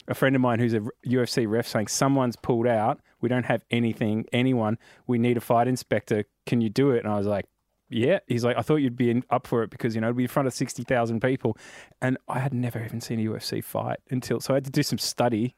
a 0.08 0.14
friend 0.14 0.34
of 0.34 0.42
mine 0.42 0.58
who's 0.58 0.74
a 0.74 0.80
UFC 1.06 1.48
ref 1.48 1.66
saying, 1.66 1.86
someone's 1.86 2.36
pulled 2.36 2.66
out. 2.66 3.00
We 3.20 3.28
don't 3.28 3.44
have 3.44 3.62
anything, 3.70 4.26
anyone. 4.32 4.78
We 5.06 5.18
need 5.18 5.36
a 5.36 5.40
fight 5.40 5.68
inspector. 5.68 6.24
Can 6.46 6.60
you 6.60 6.70
do 6.70 6.90
it? 6.90 7.04
And 7.04 7.12
I 7.12 7.18
was 7.18 7.26
like, 7.26 7.46
yeah. 7.88 8.18
He's 8.26 8.44
like, 8.44 8.56
I 8.56 8.62
thought 8.62 8.76
you'd 8.76 8.96
be 8.96 9.10
in, 9.10 9.24
up 9.30 9.46
for 9.46 9.62
it 9.62 9.70
because, 9.70 9.94
you 9.94 10.00
know, 10.00 10.08
it'd 10.08 10.16
be 10.16 10.24
in 10.24 10.28
front 10.28 10.48
of 10.48 10.54
60,000 10.54 11.20
people. 11.20 11.56
And 12.02 12.18
I 12.26 12.40
had 12.40 12.52
never 12.52 12.84
even 12.84 13.00
seen 13.00 13.20
a 13.20 13.30
UFC 13.30 13.62
fight 13.62 13.98
until, 14.10 14.40
so 14.40 14.54
I 14.54 14.56
had 14.56 14.64
to 14.64 14.70
do 14.70 14.82
some 14.82 14.98
study 14.98 15.54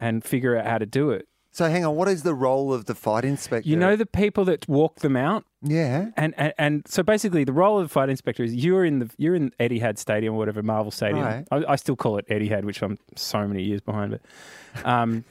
and 0.00 0.24
figure 0.24 0.56
out 0.56 0.66
how 0.66 0.78
to 0.78 0.86
do 0.86 1.10
it. 1.10 1.28
So 1.58 1.68
hang 1.68 1.84
on, 1.84 1.96
what 1.96 2.06
is 2.06 2.22
the 2.22 2.34
role 2.34 2.72
of 2.72 2.84
the 2.84 2.94
fight 2.94 3.24
inspector? 3.24 3.68
You 3.68 3.74
know, 3.74 3.96
the 3.96 4.06
people 4.06 4.44
that 4.44 4.68
walk 4.68 5.00
them 5.00 5.16
out, 5.16 5.44
yeah. 5.60 6.10
And, 6.16 6.32
and 6.38 6.54
and 6.56 6.86
so 6.86 7.02
basically, 7.02 7.42
the 7.42 7.52
role 7.52 7.80
of 7.80 7.88
the 7.88 7.92
fight 7.92 8.08
inspector 8.08 8.44
is 8.44 8.54
you're 8.54 8.84
in 8.84 9.00
the 9.00 9.10
you're 9.18 9.34
in 9.34 9.50
Eddie 9.58 9.80
Etihad 9.80 9.98
Stadium 9.98 10.34
or 10.34 10.38
whatever 10.38 10.62
Marvel 10.62 10.92
Stadium. 10.92 11.24
Right. 11.24 11.44
I, 11.50 11.64
I 11.70 11.74
still 11.74 11.96
call 11.96 12.16
it 12.16 12.26
Eddie 12.28 12.48
Etihad, 12.48 12.62
which 12.62 12.80
I'm 12.80 12.96
so 13.16 13.44
many 13.48 13.64
years 13.64 13.80
behind. 13.80 14.12
But 14.12 14.86
um, 14.86 15.24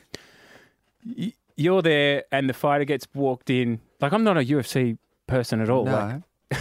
y- 1.06 1.32
you're 1.56 1.82
there, 1.82 2.26
and 2.30 2.50
the 2.50 2.54
fighter 2.54 2.84
gets 2.84 3.08
walked 3.14 3.50
in. 3.50 3.80
Like 4.02 4.12
I'm 4.12 4.26
not 4.26 4.36
a 4.36 4.42
UFC 4.42 4.98
person 5.28 5.62
at 5.62 5.70
all. 5.70 5.86
No. 5.86 6.24
Like, 6.52 6.60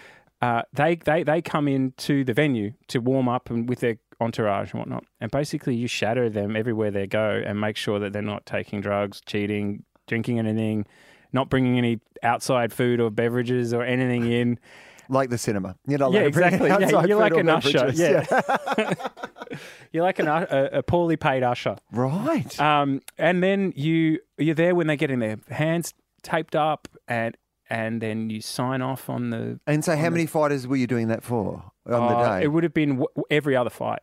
uh, 0.40 0.62
they 0.72 0.94
they 0.94 1.22
they 1.22 1.42
come 1.42 1.68
into 1.68 2.24
the 2.24 2.32
venue 2.32 2.72
to 2.88 3.00
warm 3.00 3.28
up 3.28 3.50
and 3.50 3.68
with 3.68 3.80
their 3.80 3.98
entourage 4.22 4.72
and 4.72 4.78
whatnot, 4.80 5.04
and 5.20 5.30
basically 5.30 5.74
you 5.74 5.86
shadow 5.86 6.28
them 6.28 6.56
everywhere 6.56 6.90
they 6.90 7.06
go 7.06 7.42
and 7.44 7.60
make 7.60 7.76
sure 7.76 7.98
that 7.98 8.12
they're 8.12 8.22
not 8.22 8.46
taking 8.46 8.80
drugs, 8.80 9.20
cheating, 9.26 9.84
drinking 10.06 10.38
anything, 10.38 10.86
not 11.32 11.48
bringing 11.50 11.76
any 11.78 12.00
outside 12.22 12.72
food 12.72 13.00
or 13.00 13.10
beverages 13.10 13.72
or 13.74 13.82
anything 13.82 14.30
in. 14.30 14.58
like 15.08 15.28
the 15.30 15.36
cinema. 15.38 15.74
You're 15.86 15.98
not 15.98 16.12
yeah, 16.12 16.20
exactly. 16.20 16.68
Yeah, 16.80 17.04
you're 17.04 17.18
like 17.18 17.34
an 17.36 17.48
usher. 17.48 17.72
beverages. 17.72 18.00
Yeah, 18.00 18.94
you're 19.92 20.04
like 20.04 20.18
an, 20.18 20.28
a, 20.28 20.68
a 20.72 20.82
poorly 20.82 21.16
paid 21.16 21.42
usher. 21.42 21.76
Right. 21.92 22.58
Um, 22.60 23.00
and 23.18 23.42
then 23.42 23.72
you 23.76 24.20
you're 24.38 24.54
there 24.54 24.74
when 24.74 24.86
they 24.86 24.96
get 24.96 25.10
in 25.10 25.18
their 25.18 25.38
hands 25.48 25.92
taped 26.22 26.56
up 26.56 26.88
and 27.08 27.36
and 27.68 28.00
then 28.00 28.30
you 28.30 28.40
sign 28.40 28.80
off 28.82 29.10
on 29.10 29.30
the 29.30 29.58
and 29.66 29.84
so 29.84 29.96
how 29.96 30.08
many 30.10 30.26
fighters 30.26 30.66
were 30.66 30.76
you 30.76 30.86
doing 30.86 31.08
that 31.08 31.22
for 31.22 31.62
on 31.86 31.92
the 32.06 32.16
Uh, 32.16 32.38
day? 32.38 32.44
It 32.44 32.48
would 32.48 32.62
have 32.64 32.74
been 32.74 32.90
w- 33.00 33.24
every 33.30 33.56
other 33.56 33.70
fight. 33.70 34.00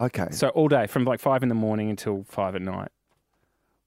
Okay. 0.00 0.28
So 0.30 0.48
all 0.50 0.68
day 0.68 0.86
from 0.86 1.04
like 1.04 1.20
five 1.20 1.42
in 1.42 1.48
the 1.48 1.54
morning 1.54 1.90
until 1.90 2.24
five 2.28 2.54
at 2.54 2.62
night. 2.62 2.88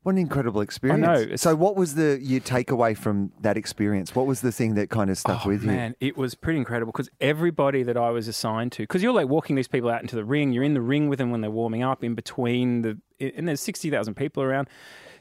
What 0.04 0.12
an 0.16 0.18
incredible 0.18 0.60
experience. 0.60 1.02
I 1.08 1.14
know, 1.14 1.20
it's- 1.22 1.42
So 1.42 1.56
what 1.56 1.78
was 1.78 1.96
the 1.96 2.20
your 2.22 2.42
takeaway 2.42 2.96
from 2.98 3.32
that 3.40 3.56
experience? 3.56 4.14
What 4.14 4.26
was 4.28 4.42
the 4.42 4.52
thing 4.52 4.76
that 4.76 4.90
kind 4.90 5.10
of 5.10 5.18
stuck 5.18 5.46
oh, 5.46 5.50
with 5.50 5.62
you? 5.64 5.68
man, 5.72 5.96
it 6.02 6.18
was 6.18 6.36
pretty 6.36 6.60
incredible 6.60 6.92
because 6.92 7.10
everybody 7.22 7.84
that 7.84 7.96
I 7.96 8.10
was 8.10 8.28
assigned 8.28 8.74
to, 8.74 8.84
because 8.84 9.02
you're 9.02 9.14
like 9.14 9.30
walking 9.30 9.56
these 9.56 9.70
people 9.70 9.90
out 9.90 10.02
into 10.02 10.18
the 10.18 10.26
ring, 10.26 10.52
you're 10.52 10.64
in 10.66 10.74
the 10.74 10.82
ring 10.82 11.08
with 11.08 11.20
them 11.20 11.32
when 11.32 11.40
they're 11.40 11.50
warming 11.50 11.84
up, 11.84 12.04
in 12.04 12.16
between 12.16 12.82
the, 12.82 13.00
and 13.22 13.48
there's 13.48 13.62
sixty 13.62 13.90
thousand 13.90 14.16
people 14.16 14.44
around. 14.44 14.68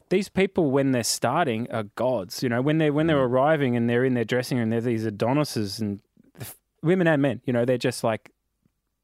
These 0.09 0.29
people, 0.29 0.73
when 0.73 0.91
they're 0.91 1.05
starting, 1.05 1.71
are 1.71 1.85
gods. 1.85 2.43
You 2.43 2.49
know, 2.49 2.61
when 2.61 2.79
they're 2.79 2.93
when 2.93 3.07
they're 3.07 3.17
Mm. 3.25 3.31
arriving 3.31 3.77
and 3.77 3.89
they're 3.89 4.05
in 4.05 4.15
their 4.15 4.25
dressing 4.25 4.59
room, 4.59 4.71
they're 4.71 4.81
these 4.81 5.07
Adonises 5.07 5.79
and 5.79 6.01
the 6.35 6.41
f- 6.41 6.59
women 6.83 7.07
and 7.07 7.23
men. 7.23 7.41
You 7.45 7.53
know, 7.53 7.65
they're 7.65 7.79
just 7.79 8.03
like 8.03 8.33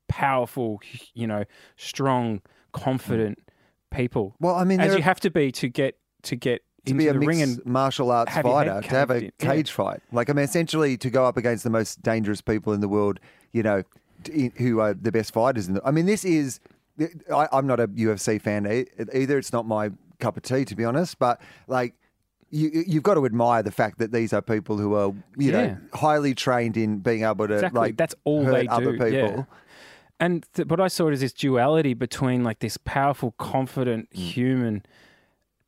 powerful, 0.09 0.81
you 1.15 1.27
know, 1.27 1.45
strong, 1.77 2.41
confident 2.73 3.39
people. 3.91 4.35
Well, 4.41 4.55
I 4.55 4.65
mean, 4.65 4.81
as 4.81 4.93
you 4.93 4.99
are- 4.99 5.03
have 5.03 5.21
to 5.21 5.31
be 5.31 5.53
to 5.53 5.69
get 5.69 5.97
to 6.23 6.37
get 6.37 6.63
to 6.85 6.93
into 6.93 6.99
be 7.05 7.09
a 7.09 7.15
ring 7.19 7.43
and 7.43 7.65
martial 7.67 8.11
arts 8.11 8.33
have 8.33 8.45
your 8.45 8.59
head 8.59 8.69
fighter, 8.69 8.89
to 8.89 8.95
have 8.97 9.11
a 9.11 9.17
in, 9.17 9.25
yeah. 9.25 9.31
cage 9.55 9.71
fight. 9.71 10.01
Like, 10.13 10.31
I 10.31 10.33
mean, 10.33 10.45
essentially 10.45 10.97
to 10.99 11.11
go 11.11 11.25
up 11.27 11.37
against 11.37 11.65
the 11.65 11.71
most 11.71 12.03
dangerous 12.03 12.41
people 12.41 12.73
in 12.73 12.81
the 12.81 12.89
world, 12.89 13.21
you 13.53 13.63
know, 13.63 13.83
who 14.57 14.81
are 14.81 14.95
the 14.95 15.13
best 15.13 15.33
fighters. 15.33 15.69
In 15.69 15.75
the, 15.75 15.83
I 15.85 15.91
mean, 15.91 16.07
this 16.07 16.25
is, 16.25 16.61
I, 17.33 17.47
I'm 17.53 17.67
not 17.67 17.79
a 17.79 17.87
UFC 17.89 18.41
fan 18.41 18.67
either. 19.13 19.39
It's 19.39 19.53
not 19.53 19.67
my 19.67 19.91
cup 20.19 20.37
of 20.37 20.43
tea, 20.43 20.65
to 20.65 20.75
be 20.75 20.85
honest, 20.85 21.19
but 21.19 21.41
like, 21.69 21.95
you, 22.51 22.83
you've 22.87 23.03
got 23.03 23.15
to 23.15 23.27
admire 23.27 23.63
the 23.63 23.71
fact 23.71 23.99
that 23.99 24.11
these 24.11 24.33
are 24.33 24.41
people 24.41 24.79
who 24.79 24.95
are, 24.95 25.13
you 25.37 25.53
Yeah. 25.53 25.67
know, 25.67 25.77
highly 25.93 26.35
trained 26.35 26.77
in 26.79 26.99
being 26.99 27.23
able 27.23 27.47
to 27.47 27.55
Exactly. 27.55 27.79
like 27.81 27.97
That's 27.99 28.15
all 28.25 28.43
hurt 28.45 28.53
they 28.55 28.67
other 28.69 28.97
do, 28.97 29.09
yeah. 29.15 29.45
And 30.21 30.45
th- 30.55 30.69
what 30.69 30.81
I 30.81 30.89
saw 30.89 31.09
is 31.09 31.21
this 31.21 31.33
duality 31.33 31.95
between 31.95 32.43
like 32.45 32.59
this 32.59 32.77
powerful, 32.77 33.33
confident 33.39 34.11
Mm. 34.11 34.17
human, 34.19 34.83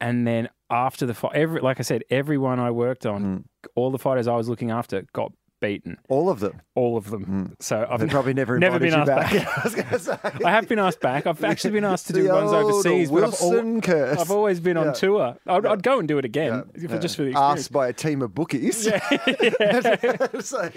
and 0.01 0.27
then 0.27 0.49
after 0.71 1.07
the 1.07 1.15
fight, 1.15 1.33
every 1.35 1.61
like 1.61 1.79
I 1.79 1.83
said, 1.83 2.03
everyone 2.11 2.59
I 2.59 2.71
worked 2.71 3.07
on, 3.07 3.23
Mm. 3.23 3.45
all 3.75 3.91
the 3.91 3.99
fighters 3.99 4.27
I 4.27 4.35
was 4.37 4.49
looking 4.49 4.71
after 4.71 5.03
got 5.13 5.33
beaten, 5.61 5.99
All 6.09 6.31
of 6.31 6.41
them. 6.41 6.63
all 6.75 6.97
of 6.97 7.11
them. 7.11 7.55
So 7.61 7.87
I've 7.89 8.01
They 8.01 8.07
probably 8.07 8.33
never 8.33 8.59
never 8.59 8.79
been 8.79 8.95
asked 8.95 9.07
back. 9.09 9.31
back. 9.31 9.59
I 9.83 9.93
was 9.93 10.03
say. 10.05 10.19
I 10.47 10.51
have 10.51 10.67
been 10.67 10.79
asked 10.79 11.01
back. 11.01 11.27
I've 11.27 11.45
actually 11.45 11.73
been 11.73 11.85
asked 11.85 12.07
to 12.07 12.13
do 12.15 12.29
ones 12.29 12.51
overseas, 12.51 13.11
but 13.11 13.25
I've, 13.25 13.41
al- 13.43 13.81
curse. 13.83 14.19
I've 14.19 14.31
always 14.31 14.59
been 14.59 14.77
Yeah. 14.79 14.87
on 14.89 14.95
tour. 14.95 15.37
I'd, 15.47 15.67
I'd 15.67 15.83
go 15.83 15.99
and 15.99 16.09
do 16.09 16.17
it 16.17 16.25
again 16.25 16.65
Yeah, 16.75 16.85
if 16.85 16.91
yeah. 16.91 16.99
just 16.99 17.15
for 17.17 17.23
the 17.25 17.29
experience. 17.33 17.61
Asked 17.61 17.73
by 17.73 17.89
a 17.89 17.93
team 17.93 18.23
of 18.23 18.35
bookies. 18.35 18.89
Like- 20.53 20.75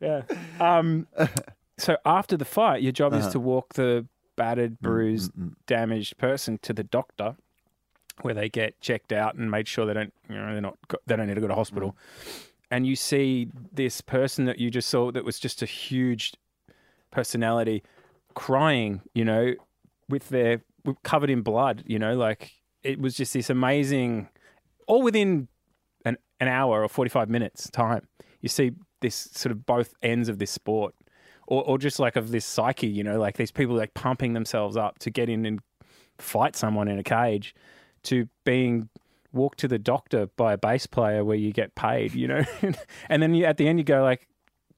Yeah. 0.00 0.22
Um, 0.60 1.06
so 1.80 1.96
after 2.04 2.36
the 2.36 2.44
fight, 2.44 2.82
your 2.82 2.92
job 2.92 3.12
Uh-huh. 3.12 3.26
is 3.26 3.32
to 3.32 3.40
walk 3.40 3.74
the 3.74 4.02
Mm, 4.02 4.08
battered, 4.36 4.80
bruised, 4.80 5.32
damaged 5.66 6.16
person 6.16 6.58
to 6.62 6.72
the 6.72 6.82
doctor, 6.84 7.36
where 8.22 8.32
they 8.34 8.48
get 8.48 8.80
checked 8.80 9.12
out 9.12 9.34
and 9.34 9.50
made 9.50 9.68
sure 9.68 9.84
they 9.86 9.92
don't, 9.94 10.14
you 10.28 10.36
know, 10.36 10.52
they're 10.52 10.60
not, 10.60 10.78
they 11.06 11.16
don't 11.16 11.26
need 11.26 11.34
to 11.34 11.40
go 11.40 11.48
to 11.48 11.54
hospital. 11.54 11.90
Mm. 11.92 12.46
And 12.72 12.86
you 12.86 12.96
see 12.96 13.48
this 13.72 14.00
person 14.00 14.44
that 14.46 14.58
you 14.58 14.70
just 14.70 14.88
saw 14.88 15.10
that 15.12 15.24
was 15.24 15.38
just 15.38 15.60
a 15.62 15.66
huge 15.66 16.32
personality 17.10 17.82
crying, 18.34 19.02
you 19.14 19.24
know, 19.24 19.54
with 20.08 20.28
their 20.28 20.62
covered 21.02 21.30
in 21.30 21.42
blood, 21.42 21.82
you 21.86 21.98
know, 21.98 22.14
like 22.14 22.52
it 22.82 23.00
was 23.00 23.14
just 23.14 23.32
this 23.34 23.50
amazing, 23.50 24.28
all 24.86 25.02
within 25.02 25.48
an, 26.04 26.16
an 26.38 26.48
hour 26.48 26.82
or 26.82 26.88
45 26.88 27.28
minutes 27.28 27.68
time. 27.70 28.06
You 28.40 28.48
see 28.48 28.72
this 29.00 29.28
sort 29.32 29.50
of 29.52 29.66
both 29.66 29.92
ends 30.02 30.28
of 30.28 30.38
this 30.38 30.50
sport 30.50 30.94
or, 31.50 31.62
or 31.64 31.78
just 31.78 31.98
like 31.98 32.16
of 32.16 32.30
this 32.30 32.46
psyche, 32.46 32.86
you 32.86 33.04
know, 33.04 33.18
like 33.18 33.36
these 33.36 33.50
people 33.50 33.76
like 33.76 33.92
pumping 33.92 34.32
themselves 34.32 34.76
up 34.76 34.98
to 35.00 35.10
get 35.10 35.28
in 35.28 35.44
and 35.44 35.60
fight 36.18 36.56
someone 36.56 36.88
in 36.88 36.98
a 36.98 37.02
cage 37.02 37.54
to 38.04 38.28
being 38.44 38.88
walked 39.32 39.58
to 39.58 39.68
the 39.68 39.78
doctor 39.78 40.28
by 40.36 40.52
a 40.54 40.58
bass 40.58 40.86
player 40.86 41.24
where 41.24 41.36
you 41.36 41.52
get 41.52 41.74
paid, 41.74 42.14
you 42.14 42.26
know, 42.28 42.42
and 43.10 43.22
then 43.22 43.34
you, 43.34 43.44
at 43.44 43.56
the 43.58 43.68
end 43.68 43.78
you 43.78 43.84
go 43.84 44.02
like, 44.02 44.26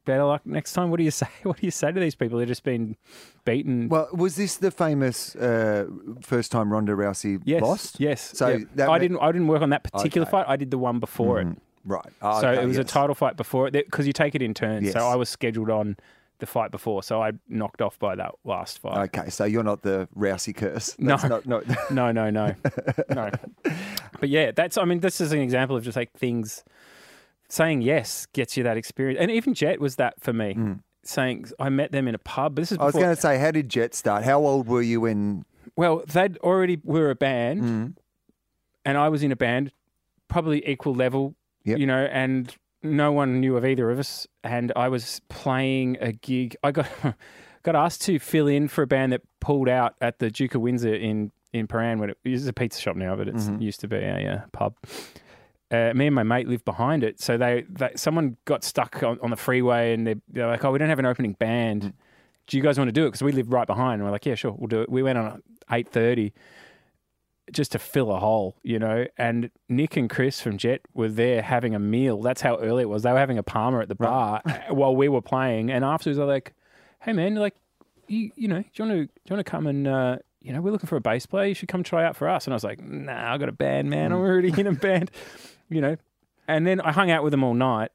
better 0.05 0.25
luck 0.25 0.43
next 0.45 0.73
time. 0.73 0.91
What 0.91 0.97
do 0.97 1.05
you 1.05 1.11
say? 1.23 1.29
What 1.43 1.59
do 1.59 1.67
you 1.67 1.71
say 1.71 1.93
to 1.93 2.01
these 2.01 2.15
people? 2.15 2.39
They've 2.39 2.49
just 2.49 2.65
been 2.65 2.97
beaten. 3.45 3.89
Well, 3.89 4.09
was 4.13 4.37
this 4.37 4.57
the 4.57 4.71
famous 4.71 5.37
uh, 5.37 5.87
first 6.23 6.51
time 6.51 6.73
Ronda 6.73 6.93
Rousey 6.93 7.41
yes, 7.45 7.63
lost? 7.63 8.01
yes. 8.01 8.33
So 8.37 8.49
yeah. 8.49 8.65
that 8.77 8.89
I 8.89 8.93
ma- 8.93 8.99
didn't. 8.99 9.19
I 9.19 9.31
didn't 9.31 9.49
work 9.49 9.63
on 9.63 9.71
that 9.71 9.85
particular 9.85 10.27
Okay. 10.27 10.31
fight. 10.31 10.47
I 10.49 10.57
did 10.57 10.71
the 10.71 10.79
one 10.79 10.99
before 10.99 11.41
it. 11.41 11.47
Mhm. 11.47 11.57
Right. 11.85 12.13
Oh, 12.23 12.41
so 12.41 12.49
okay, 12.49 12.63
it 12.63 12.67
was 12.67 12.79
a 12.79 12.85
title 12.85 13.15
fight 13.15 13.37
before 13.37 13.67
it 13.67 13.73
because 13.73 14.07
you 14.07 14.13
take 14.13 14.35
it 14.35 14.43
in 14.43 14.55
turns. 14.55 14.85
Yes. 14.85 14.93
So 14.95 15.01
I 15.01 15.17
was 15.17 15.29
scheduled 15.29 15.69
on 15.69 15.97
the 16.43 16.47
fight 16.47 16.71
before, 16.71 17.03
so 17.03 17.23
I 17.23 17.33
knocked 17.49 17.81
off 17.81 17.99
by 17.99 18.15
that 18.17 18.33
last 18.45 18.79
fight. 18.81 19.09
Okay, 19.17 19.31
so 19.31 19.45
you're 19.47 19.63
not 19.63 19.81
the 19.83 20.07
Rousey 20.15 20.55
curse. 20.55 20.95
No. 20.99 21.17
That's 21.17 21.47
Not, 21.47 21.47
no. 21.91 22.11
No, 22.11 22.13
no, 22.13 22.29
no, 22.29 22.55
no. 23.09 23.31
But 24.21 24.29
yeah, 24.29 24.51
that's. 24.51 24.77
I 24.77 24.85
mean, 24.85 25.01
this 25.01 25.21
is 25.21 25.33
an 25.33 25.39
example 25.41 25.77
of 25.77 25.85
just 25.85 25.97
like 25.97 26.13
things. 26.13 26.63
Saying 27.49 27.83
yes 27.83 28.27
gets 28.33 28.57
you 28.57 28.63
that 28.65 28.77
experience, 28.77 29.19
and 29.21 29.31
even 29.31 29.55
Jet 29.55 29.81
was 29.81 29.97
that 29.97 30.21
for 30.21 30.33
me. 30.33 30.57
Saying 31.05 31.47
I 31.59 31.69
met 31.69 31.93
them 31.93 32.09
in 32.09 32.15
a 32.15 32.19
pub. 32.19 32.57
This 32.57 32.73
is 32.73 32.79
Mm. 32.79 32.83
I 32.83 32.85
was 32.85 32.95
going 32.95 33.15
to 33.15 33.21
say, 33.21 33.39
how 33.39 33.51
did 33.51 33.69
Jet 33.69 33.95
start? 33.95 34.25
How 34.25 34.39
old 34.41 34.69
were 34.69 34.81
you 34.83 35.01
when? 35.03 35.45
Well, 35.77 36.03
they'd 36.07 36.39
already 36.39 36.79
were 36.83 37.11
a 37.11 37.15
band, 37.15 37.63
Mm. 37.63 37.97
and 38.85 38.97
I 38.99 39.09
was 39.09 39.23
in 39.23 39.33
a 39.33 39.37
band, 39.37 39.71
probably 40.29 40.67
equal 40.69 40.95
level. 40.95 41.35
Yep. 41.65 41.79
You 41.79 41.87
know, 41.87 42.05
and 42.11 42.55
no 42.83 43.13
one 43.13 43.41
knew 43.41 43.57
of 43.57 43.65
either 43.65 43.91
of 43.91 43.99
us. 43.99 44.27
And 44.45 44.73
I 44.77 44.89
was 44.89 45.21
playing 45.29 45.99
a 46.01 46.13
gig. 46.13 46.57
I 46.63 46.71
got 46.73 46.89
got 47.63 47.77
asked 47.77 48.03
to 48.03 48.19
fill 48.19 48.49
in 48.49 48.69
for 48.69 48.83
a 48.83 48.87
band 48.87 49.13
that 49.13 49.23
pulled 49.41 49.69
out 49.69 49.95
at 50.01 50.19
the 50.19 50.31
Duke 50.31 50.55
of 50.55 50.61
Windsor 50.63 50.95
in 50.95 51.31
in 51.53 51.67
Prahran. 51.69 51.99
When 51.99 52.11
it, 52.11 52.19
is 52.25 52.47
a 52.47 52.53
pizza 52.53 52.81
shop 52.81 52.97
now, 52.97 53.15
but 53.17 53.29
it 53.29 53.35
Mhm. 53.35 53.61
used 53.63 53.81
to 53.81 53.89
be 53.89 53.97
a, 53.97 54.33
uh 54.45 54.47
pub. 54.53 54.75
Uh, 55.71 55.93
me 55.95 56.07
and 56.07 56.15
my 56.15 56.23
mate 56.23 56.47
lived 56.49 56.67
behind 56.67 57.03
it, 57.03 57.19
so 57.19 57.39
they, 57.39 57.65
they 57.71 57.91
someone 57.97 58.37
got 58.45 58.63
stuck 58.63 59.03
on, 59.03 59.19
on 59.23 59.31
the 59.31 59.37
freeway, 59.37 59.95
and 59.95 60.07
they're, 60.07 60.21
they're 60.29 60.47
like, 60.47 60.63
"Oh, 60.67 60.71
we 60.71 60.79
don't 60.79 60.91
have 60.91 60.99
an 60.99 61.07
opening 61.07 61.33
band. 61.33 61.95
Do 62.47 62.57
you 62.59 62.63
guys 62.63 62.77
want 62.79 62.89
to 62.89 62.93
do 62.93 63.05
it?" 63.05 63.09
Because 63.09 63.23
we 63.23 63.33
live 63.33 63.51
right 63.51 63.67
behind. 63.67 63.95
And 63.95 64.05
we're 64.05 64.11
like, 64.11 64.27
"Yeah, 64.27 64.35
sure, 64.35 64.53
we'll 64.53 64.67
do 64.69 64.83
it." 64.83 64.91
We 64.91 65.03
went 65.03 65.17
on 65.17 65.27
at 65.27 65.41
eight 65.71 65.89
thirty 65.89 66.35
just 67.51 67.73
to 67.73 67.79
fill 67.79 68.13
a 68.13 68.19
hole, 68.19 68.57
you 68.63 68.79
know. 68.79 69.07
And 69.19 69.51
Nick 69.69 69.97
and 69.97 70.09
Chris 70.09 70.41
from 70.41 70.59
Jet 70.59 70.83
were 70.95 71.09
there 71.09 71.43
having 71.43 71.75
a 71.75 71.79
meal. 71.79 72.21
That's 72.23 72.41
how 72.41 72.57
early 72.59 72.83
it 72.83 72.89
was. 72.89 73.03
They 73.03 73.13
were 73.13 73.19
having 73.19 73.39
a 73.39 73.43
parma 73.43 73.81
at 73.81 73.89
the 73.89 73.95
bar 73.95 74.41
uh, 74.45 74.59
while 74.75 74.95
we 74.95 75.09
were 75.09 75.23
playing. 75.23 75.71
And 75.71 75.85
afterwards, 75.85 76.19
they're 76.19 76.27
like, 76.27 76.55
"Hey, 77.01 77.13
man, 77.13 77.35
like, 77.35 77.55
you, 78.07 78.31
you 78.37 78.49
know, 78.49 78.61
do 78.63 78.69
you 78.75 78.85
want 78.85 78.93
to, 78.93 79.05
do 79.07 79.13
you 79.29 79.37
want 79.37 79.45
to 79.47 79.51
come 79.51 79.67
and, 79.67 79.87
uh, 79.89 80.19
you 80.41 80.53
know, 80.53 80.61
we're 80.61 80.71
looking 80.73 80.87
for 80.89 80.97
a 80.97 81.01
bass 81.01 81.25
player. 81.27 81.47
You 81.47 81.55
should 81.55 81.69
come 81.69 81.83
try 81.83 82.05
out 82.05 82.17
for 82.17 82.29
us." 82.29 82.47
And 82.47 82.55
I 82.55 82.57
was 82.57 82.65
like, 82.65 82.81
"Nah, 82.81 83.35
I 83.35 83.39
got 83.39 83.49
a 83.49 83.53
band, 83.53 83.91
man. 83.91 84.13
I'm 84.13 84.19
already 84.19 84.53
in 84.59 84.67
a 84.67 84.73
band, 84.87 85.11
you 85.69 85.81
know." 85.81 85.97
And 86.49 86.67
then 86.67 86.81
I 86.81 86.93
hung 86.93 87.11
out 87.11 87.23
with 87.25 87.31
them 87.33 87.43
all 87.45 87.55
night. 87.55 87.91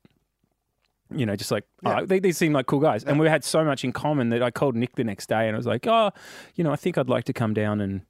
You 1.09 1.25
know, 1.25 1.37
just 1.37 1.51
like 1.51 1.63
Yeah. 1.83 2.01
oh, 2.01 2.05
they, 2.05 2.19
they 2.19 2.33
seem 2.33 2.51
like 2.51 2.65
cool 2.65 2.81
guys, 2.81 3.05
and 3.05 3.17
we 3.17 3.29
had 3.29 3.45
so 3.45 3.63
much 3.63 3.85
in 3.85 3.93
common 3.93 4.27
that 4.29 4.43
I 4.43 4.51
called 4.51 4.75
Nick 4.75 4.95
the 4.97 5.05
next 5.05 5.29
day 5.29 5.47
and 5.47 5.55
I 5.55 5.57
was 5.57 5.65
like, 5.65 5.87
"Oh, 5.87 6.11
you 6.55 6.65
know, 6.65 6.71
I 6.71 6.75
think 6.75 6.97
I'd 6.97 7.07
like 7.07 7.23
to 7.25 7.33
come 7.33 7.53
down 7.53 7.79
and 7.79 8.01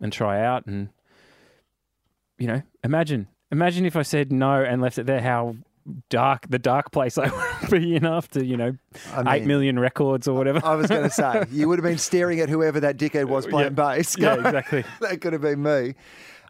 and 0.00 0.12
try 0.12 0.42
out." 0.42 0.66
And 0.66 0.88
you 2.38 2.46
know, 2.46 2.62
imagine 2.84 3.28
imagine 3.50 3.84
if 3.86 3.96
I 3.96 4.02
said 4.02 4.32
no 4.32 4.62
and 4.62 4.82
left 4.82 4.98
it 4.98 5.06
there, 5.06 5.20
how 5.20 5.56
dark 6.08 6.48
the 6.48 6.58
dark 6.58 6.90
place 6.90 7.16
I 7.18 7.30
would 7.30 7.70
be 7.70 7.94
in 7.94 8.04
after 8.04 8.42
you 8.42 8.56
know 8.56 8.76
I 9.12 9.38
mean, 9.38 9.46
million 9.46 9.78
records 9.78 10.28
or 10.28 10.36
whatever. 10.36 10.60
I 10.64 10.74
was 10.74 10.88
going 10.88 11.04
to 11.04 11.10
say 11.10 11.44
you 11.50 11.68
would 11.68 11.78
have 11.78 11.84
been 11.84 11.98
staring 11.98 12.40
at 12.40 12.48
whoever 12.48 12.80
that 12.80 12.96
dickhead 12.96 13.26
was 13.26 13.46
playing 13.46 13.74
bass. 13.74 14.16
yeah, 14.18 14.34
exactly. 14.38 14.84
that 15.00 15.20
could 15.20 15.32
have 15.32 15.42
been 15.42 15.62
me. 15.62 15.94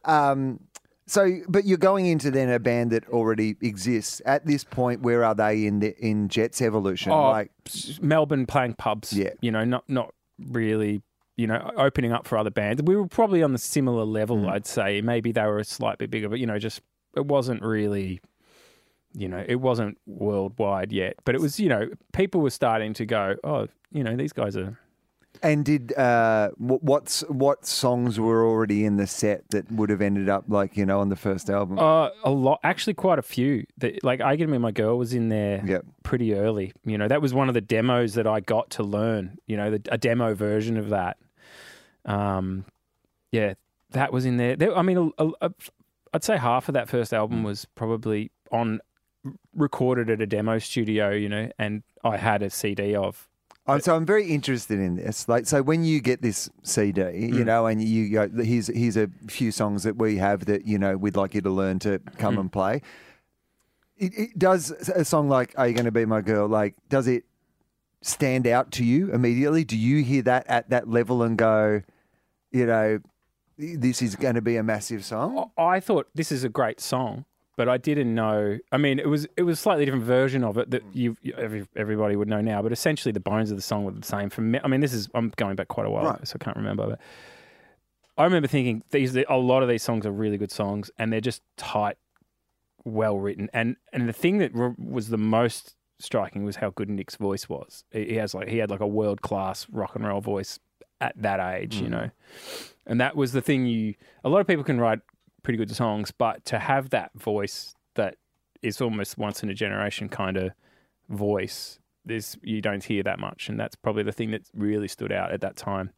Um, 0.04 0.60
so, 1.08 1.38
but 1.48 1.64
you're 1.64 1.78
going 1.78 2.06
into 2.06 2.32
then 2.32 2.50
a 2.50 2.58
band 2.58 2.90
that 2.90 3.08
already 3.08 3.56
exists 3.62 4.20
at 4.26 4.44
this 4.44 4.64
point. 4.64 5.02
Where 5.02 5.22
are 5.22 5.36
they 5.36 5.64
in 5.64 5.78
the 5.78 5.96
in 6.04 6.28
Jet's 6.28 6.60
evolution? 6.60 7.12
Oh, 7.12 7.30
like, 7.30 7.52
Melbourne 8.00 8.46
playing 8.46 8.74
pubs. 8.74 9.12
Yeah. 9.12 9.30
You 9.40 9.52
know, 9.52 9.64
not 9.64 9.84
not 9.88 10.12
really, 10.38 11.02
you 11.36 11.46
know, 11.46 11.70
opening 11.76 12.12
up 12.12 12.26
for 12.26 12.38
other 12.38 12.50
bands. 12.50 12.82
We 12.82 12.96
were 12.96 13.06
probably 13.06 13.42
on 13.42 13.52
the 13.52 13.58
similar 13.58 14.04
level, 14.04 14.38
Mm. 14.38 14.50
I'd 14.50 14.66
say. 14.66 15.00
Maybe 15.02 15.32
they 15.32 15.42
were 15.44 15.58
a 15.58 15.64
slight 15.64 15.98
bit 15.98 16.10
bigger, 16.10 16.28
but 16.28 16.38
you 16.38 16.46
know, 16.46 16.58
just 16.58 16.80
it 17.16 17.26
wasn't 17.26 17.62
really 17.62 18.20
you 19.18 19.28
know, 19.28 19.42
it 19.48 19.56
wasn't 19.56 19.96
worldwide 20.06 20.92
yet. 20.92 21.14
But 21.24 21.34
it 21.34 21.40
was, 21.40 21.58
you 21.58 21.70
know, 21.70 21.88
people 22.12 22.42
were 22.42 22.50
starting 22.50 22.92
to 22.94 23.06
go, 23.06 23.36
Oh, 23.44 23.66
you 23.90 24.04
know, 24.04 24.14
these 24.16 24.32
guys 24.34 24.56
are 24.58 24.78
and 25.42 25.66
did 25.66 25.92
uh, 25.98 26.48
what's 26.56 27.20
what 27.28 27.66
songs 27.66 28.18
were 28.18 28.42
already 28.46 28.86
in 28.86 28.96
the 28.96 29.06
set 29.06 29.48
that 29.50 29.70
would 29.70 29.90
have 29.90 30.00
ended 30.00 30.30
up 30.30 30.44
like 30.48 30.78
you 30.78 30.86
know 30.86 31.00
on 31.00 31.10
the 31.10 31.16
first 31.16 31.50
album? 31.50 31.78
uh, 31.78 32.08
a 32.24 32.30
lot 32.30 32.58
actually 32.64 32.94
quite 32.94 33.18
a 33.18 33.22
few. 33.22 33.66
That 33.78 34.02
like 34.02 34.22
I 34.22 34.36
Get 34.36 34.48
Me 34.48 34.56
My 34.56 34.70
Girl 34.70 34.96
was 34.96 35.12
in 35.12 35.28
there 35.28 35.62
Yep. 35.66 35.84
pretty 36.02 36.32
early. 36.34 36.72
You 36.86 36.96
know, 36.96 37.06
that 37.08 37.20
was 37.20 37.34
one 37.34 37.48
of 37.48 37.54
the 37.54 37.60
demos 37.60 38.14
that 38.14 38.26
I 38.26 38.40
got 38.40 38.70
to 38.70 38.82
learn. 38.82 39.36
You 39.46 39.58
know, 39.58 39.72
the, 39.72 39.82
a 39.90 39.98
demo 39.98 40.34
version 40.34 40.78
of 40.78 40.88
that. 40.88 41.18
Um, 42.06 42.64
yeah, 43.32 43.54
that 43.90 44.12
was 44.12 44.24
in 44.24 44.36
there. 44.38 44.56
there 44.56 44.76
I 44.76 44.82
mean, 44.82 45.12
a, 45.18 45.24
a, 45.24 45.30
a, 45.42 45.50
I'd 46.14 46.24
say 46.24 46.36
half 46.38 46.68
of 46.68 46.74
that 46.74 46.88
first 46.88 47.12
album 47.12 47.42
was 47.42 47.66
probably 47.74 48.30
on 48.50 48.80
recorded 49.54 50.08
at 50.08 50.20
a 50.20 50.26
demo 50.26 50.58
studio. 50.58 51.10
You 51.10 51.28
know, 51.28 51.50
and 51.58 51.82
I 52.04 52.16
had 52.16 52.42
a 52.42 52.50
CD 52.50 52.94
of. 52.94 53.28
Um, 53.68 53.80
so 53.80 53.96
I'm 53.96 54.06
very 54.06 54.28
interested 54.28 54.78
in 54.78 54.94
this. 54.94 55.28
Like, 55.28 55.44
so 55.46 55.60
when 55.60 55.82
you 55.82 56.00
get 56.00 56.22
this 56.22 56.48
CD, 56.62 57.00
you 57.00 57.30
Mm. 57.42 57.46
know, 57.46 57.66
and 57.66 57.82
you 57.82 58.08
go, 58.10 58.28
here's 58.44 58.68
here's 58.68 58.96
a 58.96 59.10
few 59.28 59.50
songs 59.50 59.82
that 59.82 59.96
we 59.96 60.18
have 60.18 60.44
that 60.46 60.66
you 60.66 60.78
know 60.78 60.96
we'd 60.96 61.16
like 61.16 61.34
you 61.34 61.40
to 61.40 61.50
learn 61.50 61.80
to 61.80 61.98
come 62.16 62.36
Mm. 62.36 62.40
and 62.42 62.52
play. 62.52 62.82
It, 63.98 64.12
it 64.16 64.38
does 64.38 64.70
a 64.70 65.04
song 65.04 65.28
like 65.28 65.52
"Are 65.56 65.66
You 65.66 65.74
Going 65.74 65.86
to 65.86 65.90
Be 65.90 66.04
My 66.04 66.20
Girl"? 66.20 66.46
Like, 66.46 66.74
does 66.88 67.08
it 67.08 67.24
stand 68.02 68.46
out 68.46 68.70
to 68.72 68.84
you 68.84 69.10
immediately? 69.12 69.64
Do 69.64 69.76
you 69.76 70.04
hear 70.04 70.22
that 70.22 70.46
at 70.48 70.70
that 70.70 70.88
level 70.88 71.22
and 71.24 71.36
go, 71.36 71.82
you 72.56 72.66
know, 72.66 72.98
this 73.58 74.02
is 74.02 74.16
going 74.16 74.34
to 74.34 74.42
be 74.42 74.56
a 74.56 74.62
massive 74.62 75.04
song? 75.04 75.50
I 75.56 75.80
thought 75.80 76.08
this 76.14 76.30
is 76.32 76.44
a 76.44 76.48
great 76.48 76.80
song, 76.80 77.24
but 77.56 77.68
I 77.68 77.76
didn't 77.78 78.14
know. 78.14 78.58
I 78.72 78.76
mean, 78.76 78.98
it 78.98 79.08
was 79.08 79.26
it 79.36 79.42
was 79.42 79.58
a 79.58 79.62
slightly 79.62 79.84
different 79.84 80.04
version 80.04 80.44
of 80.44 80.58
it 80.58 80.70
that 80.70 80.84
mm. 80.84 80.94
you 80.94 81.16
you- 81.22 81.34
every, 81.34 81.66
everybody 81.76 82.16
would 82.16 82.28
know 82.28 82.40
now. 82.40 82.62
But 82.62 82.72
essentially, 82.72 83.12
the 83.12 83.20
bones 83.20 83.50
of 83.50 83.56
the 83.56 83.62
song 83.62 83.84
were 83.84 83.92
the 83.92 84.06
same. 84.06 84.30
From 84.30 84.50
me, 84.52 84.60
I 84.62 84.68
mean, 84.68 84.80
this 84.80 84.92
is 84.92 85.08
I'm 85.14 85.32
going 85.36 85.56
back 85.56 85.68
quite 85.68 85.86
a 85.86 85.90
while, 85.90 86.04
Right. 86.04 86.28
so 86.28 86.36
I 86.40 86.44
can't 86.44 86.56
remember. 86.56 86.86
But 86.86 87.00
I 88.18 88.24
remember 88.24 88.48
thinking 88.48 88.82
these 88.90 89.16
a 89.16 89.36
lot 89.36 89.62
of 89.62 89.68
these 89.68 89.82
songs 89.82 90.06
are 90.06 90.12
really 90.12 90.38
good 90.38 90.52
songs, 90.52 90.90
and 90.98 91.12
they're 91.12 91.20
just 91.20 91.42
tight, 91.56 91.96
well 92.84 93.18
written. 93.18 93.48
And 93.52 93.76
and 93.92 94.08
the 94.08 94.12
thing 94.12 94.38
that 94.38 94.52
was 94.78 95.08
the 95.08 95.18
most 95.18 95.74
striking 95.98 96.44
was 96.44 96.56
how 96.56 96.70
good 96.70 96.90
Nick's 96.90 97.16
voice 97.16 97.48
was. 97.48 97.84
He 97.90 98.14
has 98.16 98.34
like 98.34 98.48
he 98.48 98.58
had 98.58 98.70
like 98.70 98.80
a 98.80 98.86
world 98.86 99.22
class 99.22 99.66
rock 99.70 99.96
and 99.96 100.06
roll 100.06 100.20
voice 100.20 100.58
at 101.00 101.14
that 101.20 101.40
age, 101.40 101.80
you 101.80 101.88
Mm. 101.88 101.90
know. 101.90 102.10
And 102.86 103.00
that 103.00 103.16
was 103.16 103.32
the 103.32 103.42
thing 103.42 103.66
you 103.66 103.94
a 104.24 104.28
lot 104.28 104.40
of 104.40 104.46
people 104.46 104.64
can 104.64 104.80
write 104.80 105.00
pretty 105.42 105.56
good 105.56 105.70
songs, 105.74 106.10
but 106.10 106.44
to 106.46 106.58
have 106.58 106.90
that 106.90 107.10
voice 107.14 107.74
that 107.94 108.16
is 108.62 108.80
almost 108.80 109.18
once 109.18 109.42
in 109.42 109.50
a 109.50 109.54
generation 109.54 110.08
kind 110.08 110.36
of 110.36 110.50
voice, 111.08 111.78
there's 112.04 112.36
you 112.42 112.60
don't 112.60 112.84
hear 112.84 113.02
that 113.02 113.18
much, 113.18 113.48
and 113.48 113.58
that's 113.58 113.76
probably 113.76 114.02
the 114.02 114.12
thing 114.12 114.30
that 114.30 114.42
really 114.54 114.88
stood 114.88 115.12
out 115.12 115.32
at 115.32 115.40
that 115.40 115.56
time. 115.56 115.90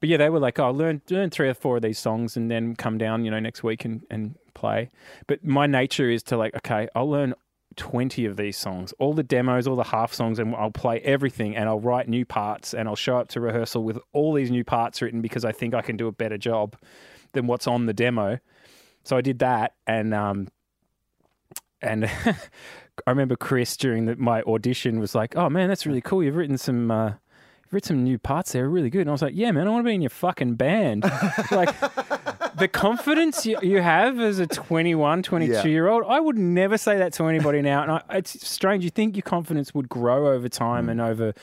But 0.00 0.08
yeah, 0.08 0.18
they 0.18 0.28
were 0.28 0.38
like, 0.38 0.58
"Oh, 0.58 0.70
learn 0.70 1.00
learn 1.10 1.30
three 1.30 1.48
or 1.48 1.54
four 1.54 1.76
of 1.76 1.82
these 1.82 1.98
songs, 1.98 2.36
and 2.36 2.50
then 2.50 2.76
come 2.76 2.98
down, 2.98 3.24
you 3.24 3.30
know, 3.30 3.40
next 3.40 3.62
week 3.62 3.84
and 3.84 4.02
and 4.10 4.36
play." 4.54 4.90
But 5.26 5.44
my 5.44 5.66
nature 5.66 6.10
is 6.10 6.22
to 6.24 6.36
like, 6.36 6.54
okay, 6.56 6.88
I'll 6.94 7.08
learn 7.08 7.34
20 7.76 8.24
of 8.24 8.36
these 8.36 8.56
songs, 8.56 8.92
all 8.98 9.12
the 9.12 9.22
demos, 9.22 9.66
all 9.66 9.76
the 9.76 9.84
half 9.84 10.12
songs, 10.12 10.38
and 10.38 10.54
I'll 10.54 10.70
play 10.70 11.00
everything 11.00 11.56
and 11.56 11.68
I'll 11.68 11.80
write 11.80 12.08
new 12.08 12.24
parts 12.24 12.74
and 12.74 12.88
I'll 12.88 12.96
show 12.96 13.18
up 13.18 13.28
to 13.28 13.40
rehearsal 13.40 13.84
with 13.84 13.98
all 14.12 14.32
these 14.32 14.50
new 14.50 14.64
parts 14.64 15.02
written 15.02 15.20
because 15.20 15.44
I 15.44 15.52
think 15.52 15.74
I 15.74 15.82
can 15.82 15.96
do 15.96 16.06
a 16.06 16.12
better 16.12 16.38
job 16.38 16.76
than 17.32 17.46
what's 17.46 17.66
on 17.66 17.86
the 17.86 17.94
demo. 17.94 18.38
So 19.04 19.16
I 19.16 19.20
did 19.20 19.38
that 19.40 19.74
and 19.86 20.12
um 20.14 20.48
and 21.82 22.06
I 23.06 23.10
remember 23.10 23.36
Chris 23.36 23.76
during 23.76 24.06
the, 24.06 24.16
my 24.16 24.42
audition 24.42 24.98
was 24.98 25.14
like, 25.14 25.36
"Oh 25.36 25.48
man, 25.50 25.68
that's 25.68 25.86
really 25.86 26.00
cool. 26.00 26.22
You've 26.22 26.36
written 26.36 26.58
some 26.58 26.90
uh 26.90 27.14
written 27.70 27.88
some 27.88 28.04
new 28.04 28.18
parts 28.18 28.52
there, 28.52 28.68
really 28.68 28.90
good." 28.90 29.02
And 29.02 29.10
I 29.10 29.12
was 29.12 29.22
like, 29.22 29.34
"Yeah, 29.36 29.52
man, 29.52 29.66
I 29.66 29.70
want 29.70 29.84
to 29.84 29.88
be 29.88 29.94
in 29.94 30.02
your 30.02 30.10
fucking 30.10 30.54
band." 30.54 31.04
like 31.50 31.74
the 32.58 32.68
confidence 32.68 33.44
you, 33.44 33.58
you 33.62 33.80
have 33.80 34.18
as 34.18 34.38
a 34.38 34.46
21, 34.46 35.22
22 35.22 35.52
Yeah. 35.52 35.64
year 35.64 35.88
old, 35.88 36.04
I 36.06 36.20
would 36.20 36.38
never 36.38 36.78
say 36.78 36.98
that 36.98 37.12
to 37.14 37.26
anybody 37.26 37.62
now. 37.62 37.82
And 37.82 37.90
I, 37.92 38.02
it's 38.10 38.46
strange. 38.46 38.84
You 38.84 38.90
think 38.90 39.16
your 39.16 39.22
confidence 39.22 39.74
would 39.74 39.88
grow 39.88 40.32
over 40.32 40.48
time 40.48 40.86
mm. 40.86 40.92
and 40.92 41.00
over, 41.00 41.34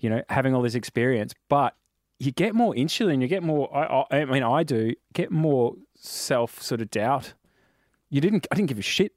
you 0.00 0.10
know, 0.10 0.22
having 0.28 0.54
all 0.54 0.62
this 0.62 0.74
experience. 0.74 1.34
But 1.48 1.74
you 2.18 2.30
get 2.32 2.54
more 2.54 2.72
insulin. 2.74 3.20
you 3.20 3.28
get 3.28 3.42
more. 3.42 3.74
I, 3.76 4.04
I, 4.10 4.20
I 4.20 4.24
mean, 4.24 4.42
I 4.42 4.62
do 4.62 4.94
get 5.12 5.30
more 5.30 5.74
self 5.96 6.62
sort 6.62 6.80
of 6.80 6.90
doubt. 6.90 7.34
You 8.10 8.20
didn't. 8.20 8.46
I 8.50 8.54
didn't 8.54 8.68
give 8.68 8.78
a 8.78 8.82
shit 8.82 9.12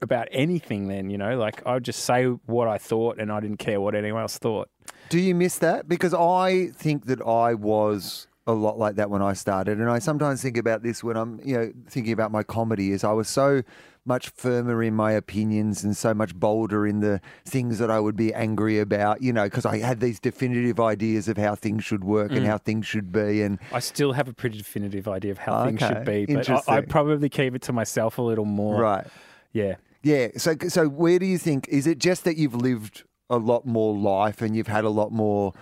about 0.00 0.28
anything 0.30 0.88
then. 0.88 1.10
You 1.10 1.18
know, 1.18 1.36
like 1.38 1.64
I 1.66 1.74
would 1.74 1.84
just 1.84 2.04
say 2.04 2.24
what 2.24 2.66
I 2.66 2.78
thought, 2.78 3.18
and 3.18 3.30
I 3.30 3.40
didn't 3.40 3.58
care 3.58 3.80
what 3.80 3.94
anyone 3.94 4.22
else 4.22 4.38
thought. 4.38 4.70
Do 5.10 5.18
you 5.18 5.34
miss 5.34 5.58
that? 5.58 5.88
Because 5.88 6.14
I 6.14 6.68
think 6.74 7.06
that 7.06 7.20
I 7.20 7.54
was 7.54 8.28
a 8.48 8.52
lot 8.52 8.78
like 8.78 8.96
that 8.96 9.10
when 9.10 9.22
I 9.22 9.34
started, 9.34 9.78
and 9.78 9.88
I 9.90 9.98
sometimes 9.98 10.42
think 10.42 10.56
about 10.56 10.82
this 10.82 11.04
when 11.04 11.16
I'm, 11.16 11.38
you 11.44 11.56
know, 11.56 11.72
thinking 11.88 12.12
about 12.12 12.32
my 12.32 12.42
comedy. 12.42 12.92
Is 12.92 13.04
I 13.04 13.12
was 13.12 13.28
so 13.28 13.62
much 14.06 14.30
firmer 14.30 14.82
in 14.82 14.94
my 14.94 15.12
opinions 15.12 15.84
and 15.84 15.94
so 15.94 16.14
much 16.14 16.34
bolder 16.34 16.86
in 16.86 17.00
the 17.00 17.20
things 17.44 17.78
that 17.78 17.90
I 17.90 18.00
would 18.00 18.16
be 18.16 18.32
angry 18.32 18.80
about, 18.80 19.20
you 19.20 19.34
know, 19.34 19.44
because 19.44 19.66
I 19.66 19.78
had 19.78 20.00
these 20.00 20.18
definitive 20.18 20.80
ideas 20.80 21.28
of 21.28 21.36
how 21.36 21.54
things 21.54 21.84
should 21.84 22.02
work 22.02 22.30
and 22.30 22.40
mm. 22.40 22.46
how 22.46 22.56
things 22.56 22.86
should 22.86 23.12
be, 23.12 23.42
and 23.42 23.58
I 23.70 23.80
still 23.80 24.12
have 24.12 24.26
a 24.26 24.32
pretty 24.32 24.58
definitive 24.58 25.06
idea 25.06 25.30
of 25.30 25.38
how 25.38 25.66
things 25.66 25.80
should 25.80 26.04
be, 26.04 26.26
but 26.26 26.48
I. 26.48 26.78
I 26.78 26.80
probably 26.80 27.28
keep 27.28 27.54
it 27.54 27.62
to 27.62 27.72
myself 27.72 28.18
a 28.18 28.22
little 28.22 28.46
more. 28.46 28.80
right. 28.80 29.06
Yeah. 29.52 29.76
Yeah. 30.02 30.28
So, 30.36 30.56
so 30.68 30.88
where 30.88 31.18
do 31.18 31.26
you 31.26 31.38
think 31.38 31.68
is 31.68 31.86
it 31.86 31.98
just 31.98 32.24
that 32.24 32.36
you've 32.36 32.54
lived 32.54 33.04
a 33.30 33.36
lot 33.36 33.66
more 33.66 33.94
life 33.94 34.40
and 34.40 34.56
you've 34.56 34.68
had 34.68 34.84
a 34.84 34.90
lot 34.90 35.12
more, 35.12 35.52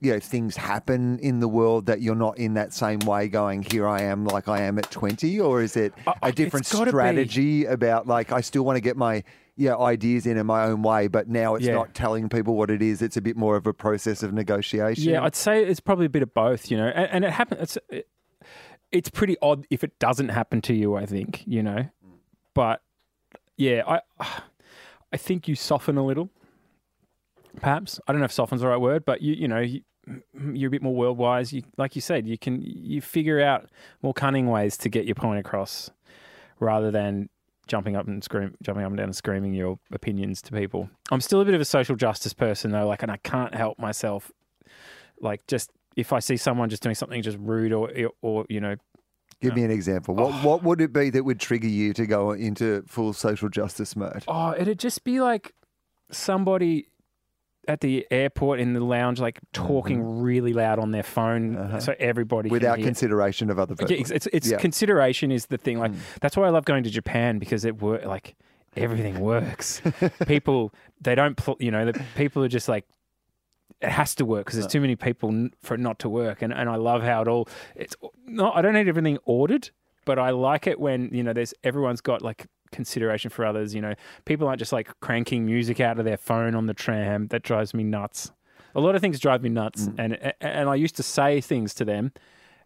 you 0.00 0.12
know, 0.12 0.20
things 0.20 0.56
happen 0.56 1.18
in 1.20 1.40
the 1.40 1.48
world 1.48 1.86
that 1.86 2.00
you're 2.02 2.14
not 2.14 2.36
in 2.38 2.54
that 2.54 2.72
same 2.74 2.98
way 3.00 3.28
going, 3.28 3.62
here 3.62 3.88
I 3.88 4.02
am 4.02 4.24
like 4.26 4.46
I 4.48 4.60
am 4.62 4.78
at 4.78 4.90
20? 4.90 5.40
Or 5.40 5.62
is 5.62 5.76
it 5.76 5.94
Uh, 6.06 6.12
a 6.22 6.32
different 6.32 6.68
gotta 6.70 6.84
be. 6.86 6.90
strategy 6.90 7.64
about 7.64 8.06
like, 8.06 8.30
I 8.30 8.40
still 8.42 8.62
want 8.64 8.76
to 8.76 8.80
get 8.82 8.96
my, 8.96 9.24
yeah, 9.56 9.74
ideas 9.76 10.26
in 10.26 10.36
in 10.36 10.44
my 10.44 10.64
own 10.64 10.82
way, 10.82 11.08
but 11.08 11.28
now 11.28 11.54
it's 11.54 11.64
Yeah. 11.64 11.72
not 11.74 11.94
telling 11.94 12.28
people 12.28 12.56
what 12.56 12.70
it 12.70 12.82
is. 12.82 13.00
It's 13.00 13.16
a 13.16 13.22
bit 13.22 13.36
more 13.38 13.56
of 13.56 13.66
a 13.66 13.72
process 13.72 14.22
of 14.22 14.34
negotiation. 14.34 15.04
Yeah, 15.04 15.22
I'd 15.24 15.34
say 15.34 15.64
it's 15.64 15.80
probably 15.80 16.04
a 16.06 16.10
bit 16.10 16.22
of 16.22 16.34
both, 16.34 16.70
you 16.70 16.76
know, 16.76 16.88
and, 16.88 17.08
and 17.10 17.24
it 17.24 17.30
happens. 17.32 17.62
It's 17.62 17.78
it, 17.88 18.08
it's 18.92 19.08
pretty 19.08 19.36
odd 19.40 19.66
if 19.70 19.82
it 19.82 19.98
doesn't 19.98 20.28
happen 20.28 20.60
to 20.62 20.74
you. 20.74 20.94
I 20.94 21.06
think 21.06 21.42
you 21.46 21.62
know, 21.62 21.88
but 22.54 22.82
yeah, 23.56 23.82
I 23.88 24.00
I 25.12 25.16
think 25.16 25.48
you 25.48 25.54
soften 25.54 25.96
a 25.96 26.04
little. 26.04 26.28
Perhaps 27.60 28.00
I 28.06 28.12
don't 28.12 28.20
know 28.20 28.26
if 28.26 28.32
soften's 28.32 28.60
the 28.60 28.68
right 28.68 28.80
word, 28.80 29.04
but 29.04 29.22
you 29.22 29.34
you 29.34 29.48
know 29.48 29.60
you, 29.60 29.82
you're 30.52 30.68
a 30.68 30.70
bit 30.70 30.82
more 30.82 30.94
world 30.94 31.18
wise. 31.18 31.52
You 31.52 31.62
like 31.76 31.94
you 31.96 32.00
said, 32.02 32.26
you 32.26 32.38
can 32.38 32.60
you 32.62 33.00
figure 33.00 33.40
out 33.40 33.68
more 34.02 34.14
cunning 34.14 34.48
ways 34.48 34.76
to 34.78 34.88
get 34.88 35.04
your 35.06 35.14
point 35.14 35.38
across, 35.40 35.90
rather 36.60 36.90
than 36.90 37.28
jumping 37.66 37.96
up 37.96 38.06
and 38.06 38.22
scream, 38.22 38.54
jumping 38.62 38.84
up 38.84 38.90
and 38.90 38.96
down 38.98 39.04
and 39.06 39.16
screaming 39.16 39.52
your 39.52 39.78
opinions 39.90 40.40
to 40.42 40.52
people. 40.52 40.88
I'm 41.10 41.20
still 41.20 41.40
a 41.40 41.44
bit 41.44 41.54
of 41.54 41.60
a 41.60 41.64
social 41.64 41.96
justice 41.96 42.32
person 42.32 42.70
though, 42.70 42.86
like, 42.86 43.02
and 43.02 43.10
I 43.10 43.16
can't 43.16 43.54
help 43.54 43.78
myself 43.78 44.30
like 45.20 45.46
just 45.46 45.70
if 45.96 46.12
I 46.12 46.18
see 46.20 46.36
someone 46.36 46.68
just 46.68 46.82
doing 46.82 46.94
something 46.94 47.22
just 47.22 47.38
rude 47.40 47.72
or 47.72 47.90
or 48.22 48.44
you 48.48 48.60
know 48.60 48.76
Give 49.42 49.54
me 49.54 49.64
an 49.64 49.70
uh, 49.70 49.74
example. 49.74 50.14
What, 50.14 50.32
Oh. 50.32 50.48
what 50.48 50.62
would 50.62 50.80
it 50.80 50.94
be 50.94 51.10
that 51.10 51.22
would 51.24 51.38
trigger 51.38 51.68
you 51.68 51.92
to 51.92 52.06
go 52.06 52.30
into 52.30 52.82
full 52.86 53.12
social 53.12 53.48
justice 53.48 53.96
mode? 53.96 54.24
oh 54.28 54.54
it'd 54.56 54.78
just 54.78 55.02
be 55.04 55.20
like 55.20 55.52
somebody 56.10 56.86
at 57.68 57.80
the 57.80 58.06
airport 58.10 58.60
in 58.60 58.72
the 58.72 58.80
lounge 58.80 59.20
like 59.20 59.38
talking 59.52 60.20
really 60.20 60.52
loud 60.52 60.78
on 60.78 60.90
their 60.92 61.02
phone 61.02 61.80
so 61.80 61.94
everybody 61.98 62.48
Mm-hmm. 62.48 62.52
Without 62.52 62.78
consideration 62.78 63.50
of 63.50 63.58
other 63.58 63.74
people. 63.74 63.92
Yeah, 63.94 64.00
it's 64.00 64.10
it's, 64.10 64.26
it's 64.32 64.50
Yeah. 64.50 64.56
Mm. 64.56 64.60
consideration 64.60 65.32
is 65.32 65.46
the 65.46 65.58
thing 65.58 65.78
like 65.78 65.92
that's 66.20 66.36
why 66.36 66.46
I 66.46 66.50
love 66.50 66.64
going 66.64 66.84
to 66.84 66.90
Japan 66.90 67.38
because 67.38 67.64
it 67.64 67.80
work 67.82 68.04
like 68.04 68.36
everything 68.76 69.20
works 69.20 69.80
people 70.26 70.72
they 71.00 71.14
don't 71.14 71.36
pl- 71.36 71.56
you 71.60 71.70
know 71.70 71.90
the 71.90 72.02
people 72.14 72.44
are 72.44 72.48
just 72.48 72.68
like 72.68 72.84
it 73.80 73.88
has 73.90 74.14
to 74.16 74.24
work 74.24 74.44
because 74.46 74.58
there's 74.58 74.70
too 74.72 74.80
many 74.80 74.96
people 74.96 75.28
n- 75.30 75.50
for 75.62 75.74
it 75.74 75.80
not 75.80 75.98
to 76.00 76.08
work 76.08 76.42
and 76.42 76.52
and 76.52 76.68
I 76.68 76.76
love 76.76 77.02
how 77.02 77.22
it 77.22 77.28
all 77.28 77.48
it's 77.74 77.96
not 78.26 78.56
I 78.56 78.62
don't 78.62 78.74
need 78.74 78.88
everything 78.88 79.18
ordered 79.24 79.70
but 80.04 80.18
I 80.18 80.30
like 80.30 80.66
it 80.66 80.78
when 80.78 81.08
you 81.12 81.22
know 81.22 81.32
there's 81.32 81.52
everyone's 81.64 82.00
got 82.00 82.22
like 82.22 82.46
consideration 82.76 83.30
for 83.30 83.44
others 83.44 83.74
you 83.74 83.80
know. 83.80 83.94
People 84.24 84.46
aren't 84.46 84.58
just 84.58 84.72
like 84.72 84.88
cranking 85.00 85.44
music 85.44 85.80
out 85.80 85.98
of 85.98 86.04
their 86.04 86.16
phone 86.16 86.54
on 86.54 86.66
the 86.66 86.74
tram. 86.74 87.28
That 87.28 87.42
drives 87.42 87.74
me 87.74 87.82
nuts. 87.82 88.30
A 88.74 88.80
lot 88.80 88.94
of 88.94 89.00
things 89.00 89.18
drive 89.18 89.42
me 89.42 89.48
nuts 89.48 89.88
mm. 89.88 89.94
and 89.98 90.32
and 90.40 90.68
I 90.68 90.74
used 90.74 90.96
to 90.96 91.02
say 91.02 91.40
things 91.40 91.74
to 91.74 91.84
them 91.84 92.12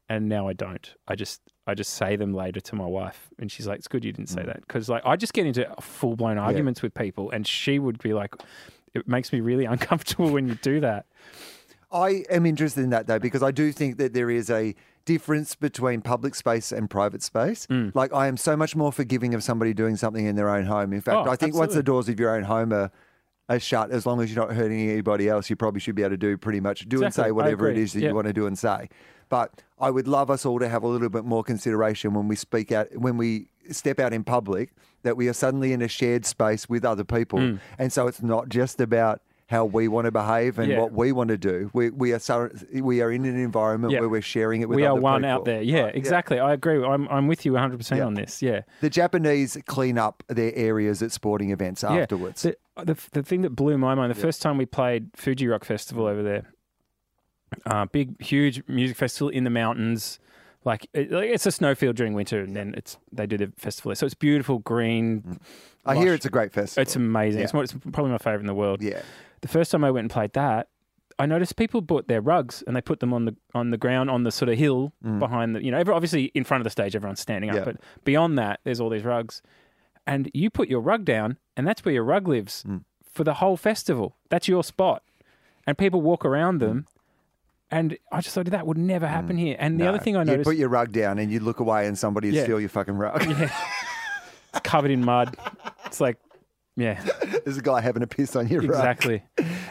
and 0.09 0.29
now 0.29 0.49
I 0.49 0.53
don't. 0.53 0.93
I 1.09 1.15
just 1.15 1.41
I 1.67 1.75
just 1.75 1.95
say 1.95 2.17
them 2.17 2.35
later 2.35 2.61
to 2.61 2.75
my 2.75 2.87
wife 2.87 3.29
and 3.39 3.51
she's 3.51 3.67
like 3.67 3.79
it's 3.79 3.89
good 3.89 4.05
you 4.05 4.13
didn't 4.13 4.29
say 4.29 4.43
mm. 4.43 4.47
that. 4.47 4.61
Because 4.61 4.89
like 4.89 5.03
I 5.07 5.17
just 5.17 5.33
get 5.33 5.47
into 5.47 5.67
full 5.81 6.17
blown 6.17 6.37
arguments 6.37 6.83
with 6.83 6.93
people 6.95 7.31
and 7.31 7.47
she 7.47 7.79
would 7.79 7.99
be 8.03 8.13
like 8.13 8.35
it 8.93 9.09
makes 9.09 9.33
me 9.33 9.41
really 9.41 9.65
uncomfortable 9.75 10.31
when 10.31 10.49
you 10.49 10.57
do 10.57 10.81
that. 10.81 11.07
I 11.93 12.25
am 12.31 12.47
interested 12.47 12.85
in 12.85 12.91
that 12.91 13.07
though 13.07 13.19
because 13.19 13.43
I 13.43 13.51
do 13.51 13.73
think 13.73 13.97
that 13.99 14.13
there 14.13 14.31
is 14.31 14.51
a 14.51 14.75
difference 15.05 15.55
between 15.55 16.01
public 16.03 16.35
space 16.35 16.73
and 16.73 16.89
private 16.91 17.23
space. 17.23 17.67
Mm. 17.69 17.95
Like 17.95 18.13
I 18.13 18.27
am 18.29 18.37
so 18.37 18.57
much 18.57 18.77
more 18.77 18.93
forgiving 18.93 19.35
of 19.35 19.43
somebody 19.43 19.75
doing 19.75 19.97
something 19.97 20.27
in 20.27 20.37
their 20.37 20.49
own 20.51 20.65
home. 20.67 20.93
In 20.93 21.01
fact, 21.01 21.27
Oh, 21.27 21.31
I 21.31 21.37
think 21.37 21.55
once 21.55 21.75
the 21.75 21.83
doors 21.83 22.09
of 22.09 22.21
your 22.21 22.35
own 22.37 22.45
home 22.45 22.73
are, 22.73 22.91
are 23.49 23.59
shut, 23.59 23.91
as 23.91 24.07
long 24.07 24.21
as 24.21 24.33
you're 24.33 24.45
not 24.47 24.55
hurting 24.55 24.89
anybody 24.89 25.29
else, 25.29 25.51
you 25.51 25.57
probably 25.57 25.81
should 25.81 25.95
be 25.97 26.03
able 26.03 26.11
to 26.11 26.17
do 26.17 26.37
pretty 26.37 26.61
much 26.61 26.89
do 26.89 27.03
and 27.03 27.13
say 27.13 27.31
whatever 27.33 27.69
it 27.71 27.79
is 27.79 27.93
that 27.95 28.01
Yeah. 28.01 28.09
you 28.11 28.15
want 28.15 28.27
to 28.29 28.33
do 28.33 28.47
and 28.47 28.59
say. 28.59 28.89
But 29.29 29.63
I 29.79 29.91
would 29.91 30.09
love 30.09 30.31
us 30.31 30.45
all 30.45 30.59
to 30.59 30.69
have 30.69 30.83
a 30.83 30.89
little 30.89 31.09
bit 31.09 31.25
more 31.25 31.43
consideration 31.45 32.15
when 32.15 32.29
we 32.29 32.37
speak 32.37 32.73
out 32.73 32.89
when 32.95 33.17
we 33.17 33.49
step 33.71 34.01
out 34.01 34.13
in 34.13 34.25
public 34.25 34.73
that 35.03 35.17
we 35.17 35.29
are 35.29 35.33
suddenly 35.33 35.73
in 35.73 35.81
a 35.83 35.89
shared 35.89 36.27
space 36.27 36.69
with 36.69 36.85
other 36.85 37.05
people. 37.05 37.39
Hmm. 37.39 37.57
And 37.79 37.93
so 37.93 38.07
it's 38.09 38.21
not 38.23 38.49
just 38.49 38.81
about 38.81 39.23
how 39.51 39.65
we 39.65 39.89
want 39.89 40.05
to 40.05 40.13
behave 40.13 40.61
and 40.61 40.71
Yeah. 40.71 40.79
what 40.79 40.93
we 40.93 41.11
want 41.11 41.27
to 41.29 41.37
do. 41.37 41.71
We, 41.73 41.91
we 41.91 42.13
are 42.13 42.21
so, 42.21 42.49
we 42.73 43.01
are 43.03 43.11
in 43.11 43.25
an 43.25 43.37
environment 43.37 43.93
Yeah. 43.93 43.99
where 43.99 44.09
we're 44.09 44.23
sharing 44.23 44.61
it 44.63 44.69
with 44.69 44.77
other 44.77 44.83
people. 44.85 44.95
we 44.95 44.99
are 45.01 45.03
one 45.03 45.23
people. 45.23 45.31
out 45.35 45.45
there 45.45 45.61
yeah 45.61 45.83
Right, 45.87 45.97
exactly 45.97 46.39
I 46.39 46.53
agree 46.53 46.85
I'm, 46.85 47.09
I'm 47.09 47.27
with 47.27 47.45
you 47.45 47.53
100% 47.55 47.97
Yeah. 47.97 48.07
on 48.07 48.15
this 48.15 48.41
yeah 48.43 48.61
The 48.81 48.89
Japanese 48.91 49.59
clean 49.67 49.99
up 49.99 50.23
their 50.29 50.55
areas 50.55 51.03
at 51.03 51.11
sporting 51.11 51.51
events 51.51 51.83
Yeah. 51.83 51.95
afterwards. 51.97 52.43
The, 52.43 52.57
the, 52.85 52.97
the 53.11 53.23
thing 53.25 53.41
that 53.43 53.51
blew 53.51 53.77
my 53.77 53.97
mind 53.97 54.11
the 54.13 54.15
first 54.15 54.41
time 54.41 54.57
we 54.57 54.67
played 54.67 55.09
Fuji 55.17 55.49
Rock 55.49 55.65
Festival 55.65 56.07
over 56.07 56.23
there, 56.23 56.45
uh, 57.67 57.87
big, 57.87 58.23
huge 58.23 58.63
music 58.69 58.97
festival 58.97 59.29
in 59.31 59.43
the 59.45 59.51
mountains. 59.51 60.19
Like, 60.65 60.87
it, 60.93 61.11
like 61.11 61.29
it's 61.31 61.47
a 61.47 61.51
snowfield 61.53 61.97
during 61.97 62.13
winter, 62.13 62.41
and 62.41 62.55
then 62.55 62.75
it's 62.77 62.99
they 63.11 63.27
do 63.27 63.39
the 63.39 63.51
festival 63.57 63.89
there. 63.91 63.97
So 63.97 64.05
it's 64.07 64.15
beautiful, 64.15 64.59
green. 64.59 65.41
I 65.87 65.97
hear 65.97 66.13
it's 66.13 66.27
a 66.27 66.31
great 66.31 66.53
festival. 66.53 66.83
It's 66.83 66.95
amazing. 66.97 67.41
It's, 67.43 67.53
Yeah. 67.53 67.57
one- 67.57 67.65
it's 67.65 67.73
probably 67.93 68.13
my 68.13 68.19
favorite 68.19 68.41
in 68.41 68.47
the 68.47 68.55
world. 68.55 68.83
yeah. 68.83 69.01
The 69.43 69.49
first 69.49 69.71
time 69.71 69.85
I 69.85 69.91
went 69.91 70.05
and 70.05 70.11
played 70.11 70.33
that, 70.35 70.69
I 71.19 71.27
noticed 71.27 71.57
people 71.57 71.81
bought 71.83 72.09
their 72.09 72.21
rugs 72.21 72.63
and 72.67 72.75
they 72.77 72.81
put 72.81 73.01
them 73.01 73.13
on 73.13 73.25
the 73.27 73.37
on 73.55 73.71
the 73.71 73.77
ground 73.79 74.11
on 74.11 74.23
the 74.25 74.31
sort 74.31 74.49
of 74.49 74.57
hill 74.59 74.93
behind 75.19 75.55
the 75.55 75.63
you 75.65 75.71
know 75.71 75.79
every, 75.79 75.93
obviously 75.93 76.25
in 76.35 76.45
front 76.45 76.61
of 76.61 76.65
the 76.65 76.71
stage 76.71 76.97
everyone's 76.97 77.21
standing 77.21 77.51
up 77.51 77.57
Mm. 77.57 77.59
Yeah. 77.59 77.65
but 77.65 77.77
beyond 78.05 78.39
that 78.39 78.61
there's 78.65 78.81
all 78.81 78.89
these 78.89 79.05
rugs 79.05 79.43
and 80.07 80.31
you 80.33 80.49
put 80.49 80.69
your 80.71 80.81
rug 80.81 81.05
down 81.05 81.37
and 81.59 81.67
that's 81.67 81.85
where 81.85 81.93
your 81.93 82.05
rug 82.05 82.27
lives 82.27 82.65
Mm. 82.67 82.85
for 83.05 83.25
the 83.25 83.35
whole 83.35 83.59
festival 83.59 84.17
that's 84.31 84.49
your 84.49 84.65
spot 84.65 85.03
and 85.67 85.77
people 85.77 86.01
walk 86.01 86.25
around 86.25 86.59
them 86.59 86.87
and 87.71 87.99
I 88.11 88.21
just 88.23 88.35
thought 88.35 88.47
that 88.47 88.67
would 88.67 88.79
never 88.79 89.07
happen 89.07 89.37
here 89.37 89.57
and 89.59 89.79
the 89.79 89.83
Mm. 89.83 89.87
No. 89.87 89.89
other 89.95 89.99
thing 90.03 90.17
I 90.17 90.25
noticed 90.25 90.47
you 90.47 90.53
put 90.53 90.59
your 90.59 90.71
rug 90.71 90.91
down 90.91 91.19
and 91.19 91.31
you 91.31 91.41
look 91.41 91.61
away 91.61 91.87
and 91.87 91.99
somebody 91.99 92.29
would 92.29 92.35
Yeah. 92.37 92.45
steal 92.45 92.61
your 92.61 92.71
fucking 92.71 92.97
rug. 92.97 93.27
yeah. 93.29 93.51
it's 94.55 94.61
covered 94.65 94.91
in 94.91 95.05
mud 95.05 95.37
it's 95.85 96.01
like 96.01 96.17
yeah 96.77 97.03
There's 97.45 97.59
a 97.59 97.63
guy 97.63 97.81
having 97.81 98.03
a 98.03 98.07
piss 98.07 98.37
on 98.37 98.49
your 98.49 98.61
rug. 98.61 98.71
Exactly. 98.71 99.23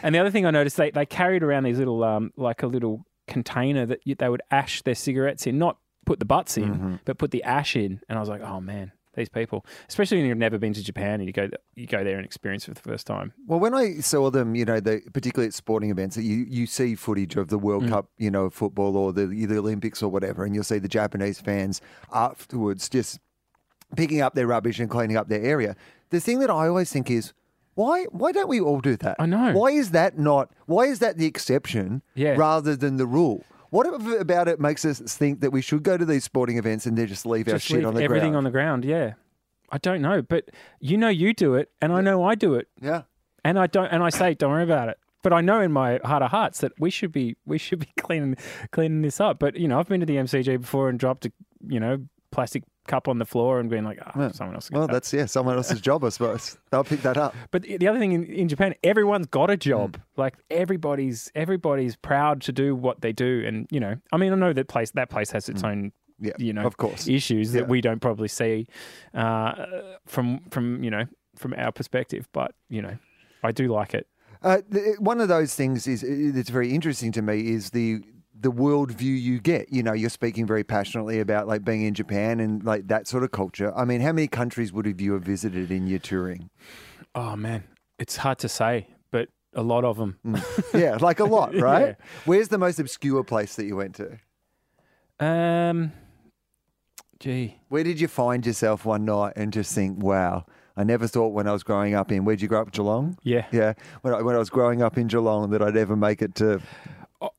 and 0.02 0.14
the 0.14 0.18
other 0.18 0.30
thing 0.30 0.44
I 0.46 0.50
noticed, 0.50 0.76
they, 0.76 0.90
they 0.90 1.06
carried 1.06 1.42
around 1.42 1.64
these 1.64 1.78
little, 1.78 2.02
um, 2.04 2.32
like 2.36 2.62
a 2.62 2.66
little 2.66 3.04
container 3.28 3.86
that 3.86 4.00
you, 4.04 4.14
they 4.16 4.28
would 4.28 4.42
ash 4.50 4.82
their 4.82 4.94
cigarettes 4.94 5.46
in, 5.46 5.58
not 5.58 5.78
put 6.06 6.18
the 6.18 6.24
butts 6.24 6.56
in, 6.56 6.74
Mm-hmm. 6.74 6.94
but 7.04 7.18
put 7.18 7.30
the 7.30 7.42
ash 7.44 7.76
in. 7.76 8.00
And 8.08 8.18
I 8.18 8.20
was 8.20 8.28
like, 8.28 8.42
oh 8.42 8.60
man, 8.60 8.90
these 9.14 9.28
people, 9.28 9.64
especially 9.88 10.18
when 10.18 10.26
you've 10.26 10.38
never 10.38 10.58
been 10.58 10.72
to 10.72 10.82
Japan 10.82 11.20
and 11.20 11.26
you 11.26 11.32
go, 11.32 11.48
you 11.74 11.86
go 11.86 12.02
there 12.04 12.16
and 12.16 12.24
experience 12.24 12.66
it 12.66 12.76
for 12.76 12.82
the 12.82 12.88
first 12.88 13.06
time. 13.06 13.32
Well, 13.46 13.60
when 13.60 13.74
I 13.74 14.00
saw 14.00 14.30
them, 14.30 14.54
you 14.54 14.64
know, 14.64 14.80
the, 14.80 15.00
particularly 15.12 15.48
at 15.48 15.54
sporting 15.54 15.90
events, 15.90 16.16
you, 16.16 16.44
you 16.48 16.66
see 16.66 16.94
footage 16.96 17.36
of 17.36 17.48
the 17.48 17.58
World 17.58 17.84
Mm. 17.84 17.88
Cup, 17.90 18.10
you 18.18 18.30
know, 18.30 18.50
football 18.50 18.96
or 18.96 19.12
the, 19.12 19.26
the 19.26 19.58
Olympics 19.58 20.02
or 20.02 20.08
whatever, 20.10 20.44
and 20.44 20.54
you'll 20.54 20.64
see 20.64 20.78
the 20.78 20.88
Japanese 20.88 21.40
fans 21.40 21.80
afterwards 22.12 22.88
just 22.88 23.20
picking 23.96 24.20
up 24.20 24.34
their 24.34 24.46
rubbish 24.46 24.78
and 24.78 24.88
cleaning 24.90 25.16
up 25.16 25.28
their 25.28 25.42
area. 25.42 25.76
The 26.10 26.20
thing 26.20 26.40
that 26.40 26.50
I 26.50 26.68
always 26.68 26.90
think 26.92 27.10
is, 27.10 27.32
why 27.74 28.04
why 28.10 28.32
don't 28.32 28.48
we 28.48 28.60
all 28.60 28.80
do 28.80 28.96
that? 28.96 29.16
I 29.18 29.26
know. 29.26 29.52
Why 29.52 29.70
is 29.70 29.90
that 29.92 30.18
not? 30.18 30.50
Why 30.66 30.84
is 30.86 30.98
that 30.98 31.16
the 31.18 31.26
exception 31.26 32.02
Yeah. 32.14 32.34
rather 32.36 32.76
than 32.76 32.96
the 32.96 33.06
rule? 33.06 33.44
What 33.70 33.86
about 34.20 34.48
it 34.48 34.58
makes 34.58 34.84
us 34.84 34.98
think 35.00 35.40
that 35.40 35.52
we 35.52 35.62
should 35.62 35.84
go 35.84 35.96
to 35.96 36.04
these 36.04 36.24
sporting 36.24 36.58
events 36.58 36.86
and 36.86 36.98
then 36.98 37.06
just 37.06 37.24
leave 37.24 37.46
our 37.46 37.54
Just 37.54 37.66
shit 37.66 37.78
leave 37.78 37.86
on 37.86 37.94
the 37.94 38.00
ground? 38.00 38.04
everything 38.10 38.32
ground? 38.32 38.36
on 38.36 38.44
the 38.44 38.50
ground. 38.50 38.84
Yeah. 38.84 39.12
I 39.70 39.78
don't 39.78 40.02
know, 40.02 40.20
but 40.20 40.50
you 40.80 40.96
know 40.96 41.08
you 41.08 41.32
do 41.32 41.54
it, 41.54 41.70
and 41.80 41.92
I 41.92 42.00
know 42.00 42.24
I 42.24 42.34
do 42.34 42.54
it, 42.56 42.66
yeah. 42.82 43.02
and 43.44 43.56
I 43.56 43.68
don't, 43.68 43.86
and 43.86 44.02
I 44.02 44.08
say 44.10 44.34
don't 44.34 44.50
worry 44.50 44.64
about 44.64 44.88
it. 44.88 44.98
But 45.22 45.32
I 45.32 45.42
know 45.42 45.60
in 45.60 45.70
my 45.70 46.00
heart 46.02 46.22
of 46.24 46.32
hearts 46.32 46.58
that 46.60 46.72
we 46.80 46.90
should 46.90 47.12
be 47.12 47.36
we 47.46 47.56
should 47.58 47.78
be 47.78 47.88
cleaning 48.00 48.36
cleaning 48.72 49.02
this 49.02 49.20
up. 49.20 49.38
But 49.38 49.54
you 49.56 49.68
know, 49.68 49.78
I've 49.78 49.86
been 49.88 50.00
to 50.00 50.06
the 50.06 50.16
MCG 50.16 50.60
before 50.60 50.88
and 50.88 50.98
dropped 50.98 51.24
a 51.26 51.32
you 51.68 51.78
know 51.78 51.98
plastic 52.32 52.64
cup 52.86 53.08
on 53.08 53.18
the 53.18 53.24
floor 53.24 53.60
and 53.60 53.68
being 53.70 53.84
like, 53.84 53.98
oh, 54.16 54.30
someone 54.32 54.54
else. 54.56 54.70
Well, 54.70 54.86
that's 54.86 55.12
yeah, 55.12 55.26
someone 55.26 55.56
else's 55.56 55.80
job, 55.90 56.04
I 56.04 56.08
suppose. 56.08 56.56
They'll 56.70 56.84
pick 56.84 57.02
that 57.02 57.16
up. 57.16 57.34
But 57.50 57.62
the 57.62 57.76
the 57.76 57.88
other 57.88 57.98
thing 57.98 58.12
in, 58.12 58.24
in 58.24 58.48
Japan, 58.48 58.74
everyone's 58.82 59.26
got 59.26 59.50
a 59.50 59.56
job. 59.56 59.98
Like 60.16 60.34
everybody's 60.50 61.30
everybody's 61.34 61.96
proud 61.96 62.40
to 62.42 62.52
do 62.52 62.74
what 62.74 63.00
they 63.00 63.12
do, 63.12 63.44
and 63.46 63.66
you 63.70 63.80
know, 63.80 63.96
I 64.12 64.16
mean, 64.16 64.32
I 64.32 64.36
know 64.36 64.52
that 64.52 64.68
place 64.68 64.90
that 64.92 65.10
place 65.10 65.30
has 65.30 65.48
its 65.48 65.62
own. 65.64 65.92
Yeah, 66.22 66.32
you 66.36 66.52
know, 66.52 66.66
of 66.66 66.76
course. 66.76 67.08
issues 67.08 67.54
Yeah. 67.54 67.60
that 67.62 67.68
we 67.70 67.80
don't 67.80 68.00
probably 68.00 68.28
see 68.28 68.66
uh, 69.14 69.54
from 70.06 70.40
from 70.50 70.84
you 70.84 70.90
know 70.90 71.06
from 71.36 71.54
our 71.56 71.72
perspective. 71.72 72.28
But 72.32 72.54
you 72.68 72.82
know, 72.82 72.98
I 73.42 73.52
do 73.52 73.68
like 73.68 73.94
it. 73.94 74.06
Uh, 74.42 74.58
one 74.98 75.20
of 75.20 75.28
those 75.28 75.54
things 75.54 75.86
is 75.86 76.04
that's 76.34 76.50
very 76.50 76.74
interesting 76.74 77.12
to 77.12 77.22
me 77.22 77.50
is 77.52 77.70
the 77.70 78.02
the 78.40 78.50
worldview 78.50 79.20
you 79.20 79.38
get. 79.40 79.72
You 79.72 79.82
know, 79.82 79.92
you're 79.92 80.10
speaking 80.10 80.46
very 80.46 80.64
passionately 80.64 81.20
about 81.20 81.46
like 81.46 81.64
being 81.64 81.82
in 81.82 81.94
Japan 81.94 82.40
and 82.40 82.64
like 82.64 82.88
that 82.88 83.06
sort 83.06 83.22
of 83.22 83.30
culture. 83.30 83.72
I 83.76 83.84
mean, 83.84 84.00
how 84.00 84.12
many 84.12 84.28
countries 84.28 84.72
would 84.72 84.86
have 84.86 85.00
you 85.00 85.12
have 85.12 85.22
visited 85.22 85.70
in 85.70 85.86
your 85.86 85.98
touring? 85.98 86.50
Oh 87.14 87.36
man, 87.36 87.64
it's 87.98 88.16
hard 88.16 88.38
to 88.38 88.48
say, 88.48 88.88
but 89.10 89.28
a 89.54 89.62
lot 89.62 89.84
of 89.84 89.96
them. 89.96 90.18
Yeah, 90.72 90.96
like 91.00 91.20
a 91.20 91.24
lot, 91.24 91.54
right? 91.56 91.88
Yeah. 91.98 92.06
Where's 92.24 92.48
the 92.48 92.58
most 92.58 92.78
obscure 92.78 93.24
place 93.24 93.56
that 93.56 93.64
you 93.66 93.76
went 93.76 93.96
to? 93.96 94.18
Um, 95.24 95.92
gee, 97.18 97.58
Where 97.68 97.84
did 97.84 98.00
you 98.00 98.08
find 98.08 98.46
yourself 98.46 98.84
one 98.86 99.04
night 99.04 99.34
and 99.36 99.52
just 99.52 99.74
think, 99.74 100.02
wow, 100.02 100.46
I 100.76 100.84
never 100.84 101.06
thought 101.06 101.34
when 101.34 101.46
I 101.46 101.52
was 101.52 101.62
growing 101.62 101.94
up 101.94 102.10
in, 102.10 102.24
where'd 102.24 102.40
you 102.40 102.48
grow 102.48 102.62
up, 102.62 102.72
Geelong? 102.72 103.18
yeah. 103.22 103.44
Yeah, 103.52 103.74
when 104.00 104.14
I, 104.14 104.22
when 104.22 104.34
I 104.34 104.38
was 104.38 104.48
growing 104.48 104.80
up 104.80 104.96
in 104.96 105.08
Geelong, 105.08 105.50
that 105.50 105.60
I'd 105.60 105.76
ever 105.76 105.94
make 105.96 106.22
it 106.22 106.34
to. 106.36 106.62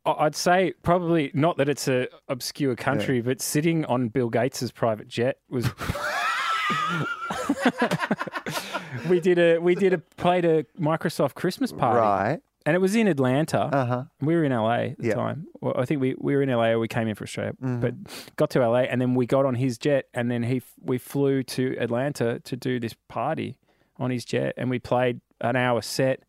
I'd 0.06 0.36
say 0.36 0.74
probably 0.84 1.32
not 1.34 1.58
that 1.58 1.70
it's 1.70 1.88
a 1.88 2.08
obscure 2.28 2.76
country, 2.76 3.22
but 3.22 3.42
sitting 3.42 3.86
on 3.86 4.10
Bill 4.10 4.30
Gates's 4.30 4.72
private 4.72 5.08
jet 5.08 5.38
was. 5.50 5.70
we 9.10 9.20
did 9.20 9.40
a 9.40 9.58
we 9.60 9.76
did 9.76 9.94
a 9.94 9.98
played 9.98 10.46
a 10.46 10.64
Microsoft 10.80 11.34
Christmas 11.36 11.72
party, 11.72 12.00
Right. 12.00 12.40
and 12.66 12.76
it 12.76 12.80
was 12.80 12.96
in 12.96 13.08
Atlanta. 13.08 13.62
Uh 13.62 13.86
huh. 13.86 14.04
We 14.22 14.36
were 14.36 14.44
in 14.44 14.52
LA 14.52 14.72
at 14.92 14.98
the 15.00 15.08
Yeah. 15.08 15.14
time. 15.16 15.48
Well, 15.60 15.74
I 15.78 15.86
think 15.86 16.02
we, 16.02 16.16
we 16.20 16.36
were 16.36 16.42
in 16.42 16.50
LA 16.50 16.70
or 16.72 16.80
we 16.80 16.88
came 16.88 17.08
in 17.08 17.16
for 17.16 17.24
Australia, 17.24 17.54
Mm-hmm. 17.62 17.80
but 17.80 17.94
got 18.36 18.50
to 18.52 18.68
LA 18.68 18.82
and 18.82 19.02
then 19.02 19.16
we 19.16 19.26
got 19.26 19.46
on 19.46 19.56
his 19.56 19.78
jet 19.78 20.08
and 20.14 20.30
then 20.32 20.44
he 20.44 20.62
we 20.82 20.98
flew 20.98 21.44
to 21.44 21.76
Atlanta 21.80 22.40
to 22.42 22.56
do 22.56 22.80
this 22.80 22.96
party 23.08 23.58
on 23.98 24.12
his 24.12 24.26
jet 24.26 24.54
and 24.58 24.70
we 24.70 24.80
played 24.80 25.22
an 25.42 25.56
hour 25.56 25.82
set. 25.82 26.24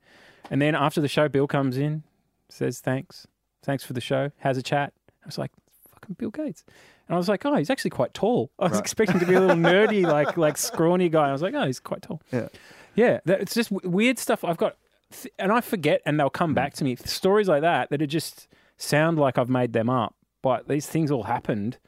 And 0.50 0.60
then 0.60 0.74
after 0.74 1.00
the 1.00 1.08
show, 1.08 1.28
Bill 1.28 1.46
comes 1.46 1.78
in, 1.78 2.02
says 2.48 2.80
thanks, 2.80 3.26
thanks 3.62 3.84
for 3.84 3.92
the 3.92 4.00
show, 4.00 4.30
has 4.38 4.56
a 4.56 4.62
chat. 4.62 4.92
I 5.22 5.26
was 5.26 5.38
like, 5.38 5.50
fucking 5.90 6.16
Bill 6.18 6.30
Gates. 6.30 6.64
And 7.08 7.14
I 7.14 7.18
was 7.18 7.28
like, 7.28 7.44
oh, 7.44 7.54
he's 7.56 7.70
actually 7.70 7.90
quite 7.90 8.14
tall. 8.14 8.50
I 8.58 8.64
was 8.64 8.72
Right. 8.72 8.80
expecting 8.80 9.20
to 9.20 9.26
be 9.26 9.34
a 9.34 9.40
little 9.40 9.56
nerdy, 9.70 10.04
like 10.04 10.36
like 10.36 10.56
scrawny 10.56 11.08
guy. 11.08 11.28
I 11.28 11.32
was 11.32 11.42
like, 11.42 11.54
oh, 11.54 11.66
he's 11.66 11.80
quite 11.80 12.02
tall. 12.02 12.22
Yeah. 12.32 12.48
Yeah, 12.94 13.20
that, 13.24 13.40
it's 13.40 13.54
just 13.54 13.70
w- 13.70 13.88
weird 13.90 14.18
stuff. 14.18 14.44
I've 14.44 14.58
got, 14.58 14.76
th- 15.10 15.32
and 15.38 15.50
I 15.50 15.62
forget, 15.62 16.02
and 16.04 16.20
they'll 16.20 16.28
come 16.30 16.50
hmm. 16.50 16.54
back 16.54 16.74
to 16.74 16.84
me. 16.84 16.96
Stories 16.96 17.48
like 17.48 17.62
that 17.62 17.90
that 17.90 18.02
are 18.02 18.06
just 18.06 18.48
sound 18.76 19.18
like 19.18 19.38
I've 19.38 19.48
made 19.48 19.72
them 19.72 19.88
up, 19.88 20.14
but 20.42 20.68
these 20.68 20.86
things 20.86 21.10
all 21.10 21.22
happened. 21.24 21.78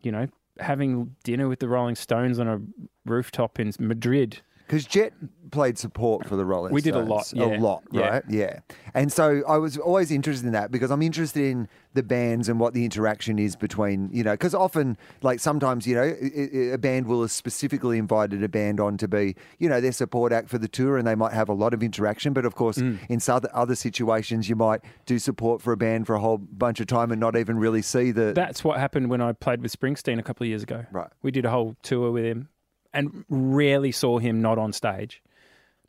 You 0.00 0.12
know, 0.12 0.28
having 0.60 1.16
dinner 1.24 1.48
with 1.48 1.58
the 1.60 1.68
Rolling 1.68 1.96
Stones 1.96 2.38
on 2.38 2.48
a 2.48 2.60
rooftop 3.04 3.58
in 3.60 3.72
Madrid. 3.78 4.40
Because 4.68 4.84
Jet 4.84 5.14
played 5.50 5.78
support 5.78 6.26
for 6.28 6.36
the 6.36 6.44
Rolling 6.44 6.74
We 6.74 6.82
did 6.82 6.94
a 6.94 6.98
Stones. 7.06 7.08
lot, 7.08 7.32
yeah. 7.34 7.58
A 7.58 7.58
lot, 7.58 7.82
Yeah. 7.90 8.08
right? 8.08 8.22
Yeah. 8.28 8.58
And 8.92 9.10
so 9.10 9.42
I 9.48 9.56
was 9.56 9.78
always 9.78 10.10
interested 10.10 10.44
in 10.46 10.52
that 10.52 10.70
because 10.70 10.90
I'm 10.90 11.00
interested 11.00 11.42
in 11.42 11.68
the 11.94 12.02
bands 12.02 12.50
and 12.50 12.60
what 12.60 12.74
the 12.74 12.84
interaction 12.84 13.38
is 13.38 13.56
between, 13.56 14.10
you 14.12 14.22
know, 14.22 14.32
because 14.34 14.54
often, 14.54 14.98
like 15.22 15.40
sometimes, 15.40 15.86
you 15.86 15.94
know, 15.94 16.02
i- 16.02 16.30
i- 16.54 16.72
a 16.74 16.76
band 16.76 17.06
will 17.06 17.22
have 17.22 17.30
specifically 17.30 17.96
invited 17.96 18.42
a 18.44 18.48
band 18.48 18.78
on 18.78 18.98
to 18.98 19.08
be, 19.08 19.36
you 19.58 19.70
know, 19.70 19.80
their 19.80 19.90
support 19.90 20.32
act 20.34 20.50
for 20.50 20.58
the 20.58 20.68
tour 20.68 20.98
and 20.98 21.06
they 21.08 21.14
might 21.14 21.32
have 21.32 21.48
a 21.48 21.54
lot 21.54 21.72
of 21.72 21.82
interaction. 21.82 22.34
But 22.34 22.44
of 22.44 22.54
course, 22.54 22.76
Mm. 22.76 22.98
in 23.08 23.18
some 23.18 23.40
other 23.54 23.74
situations, 23.74 24.50
you 24.50 24.54
might 24.56 24.82
do 25.06 25.18
support 25.18 25.62
for 25.62 25.72
a 25.72 25.78
band 25.78 26.06
for 26.06 26.14
a 26.14 26.20
whole 26.20 26.36
bunch 26.36 26.78
of 26.78 26.86
time 26.88 27.10
and 27.10 27.18
not 27.18 27.36
even 27.36 27.58
really 27.58 27.80
see 27.80 28.10
the. 28.10 28.34
That's 28.34 28.62
what 28.62 28.78
happened 28.78 29.08
when 29.08 29.22
I 29.22 29.32
played 29.32 29.62
with 29.62 29.72
Springsteen 29.72 30.18
a 30.18 30.22
couple 30.22 30.44
of 30.44 30.48
years 30.48 30.62
ago. 30.62 30.84
Right. 30.92 31.08
We 31.22 31.30
did 31.30 31.46
a 31.46 31.50
whole 31.50 31.74
tour 31.82 32.10
with 32.12 32.24
him, 32.24 32.48
and 32.92 33.24
rarely 33.28 33.92
saw 33.92 34.18
him 34.18 34.40
not 34.42 34.58
on 34.58 34.72
stage. 34.72 35.22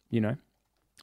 You 0.09 0.21
know, 0.21 0.35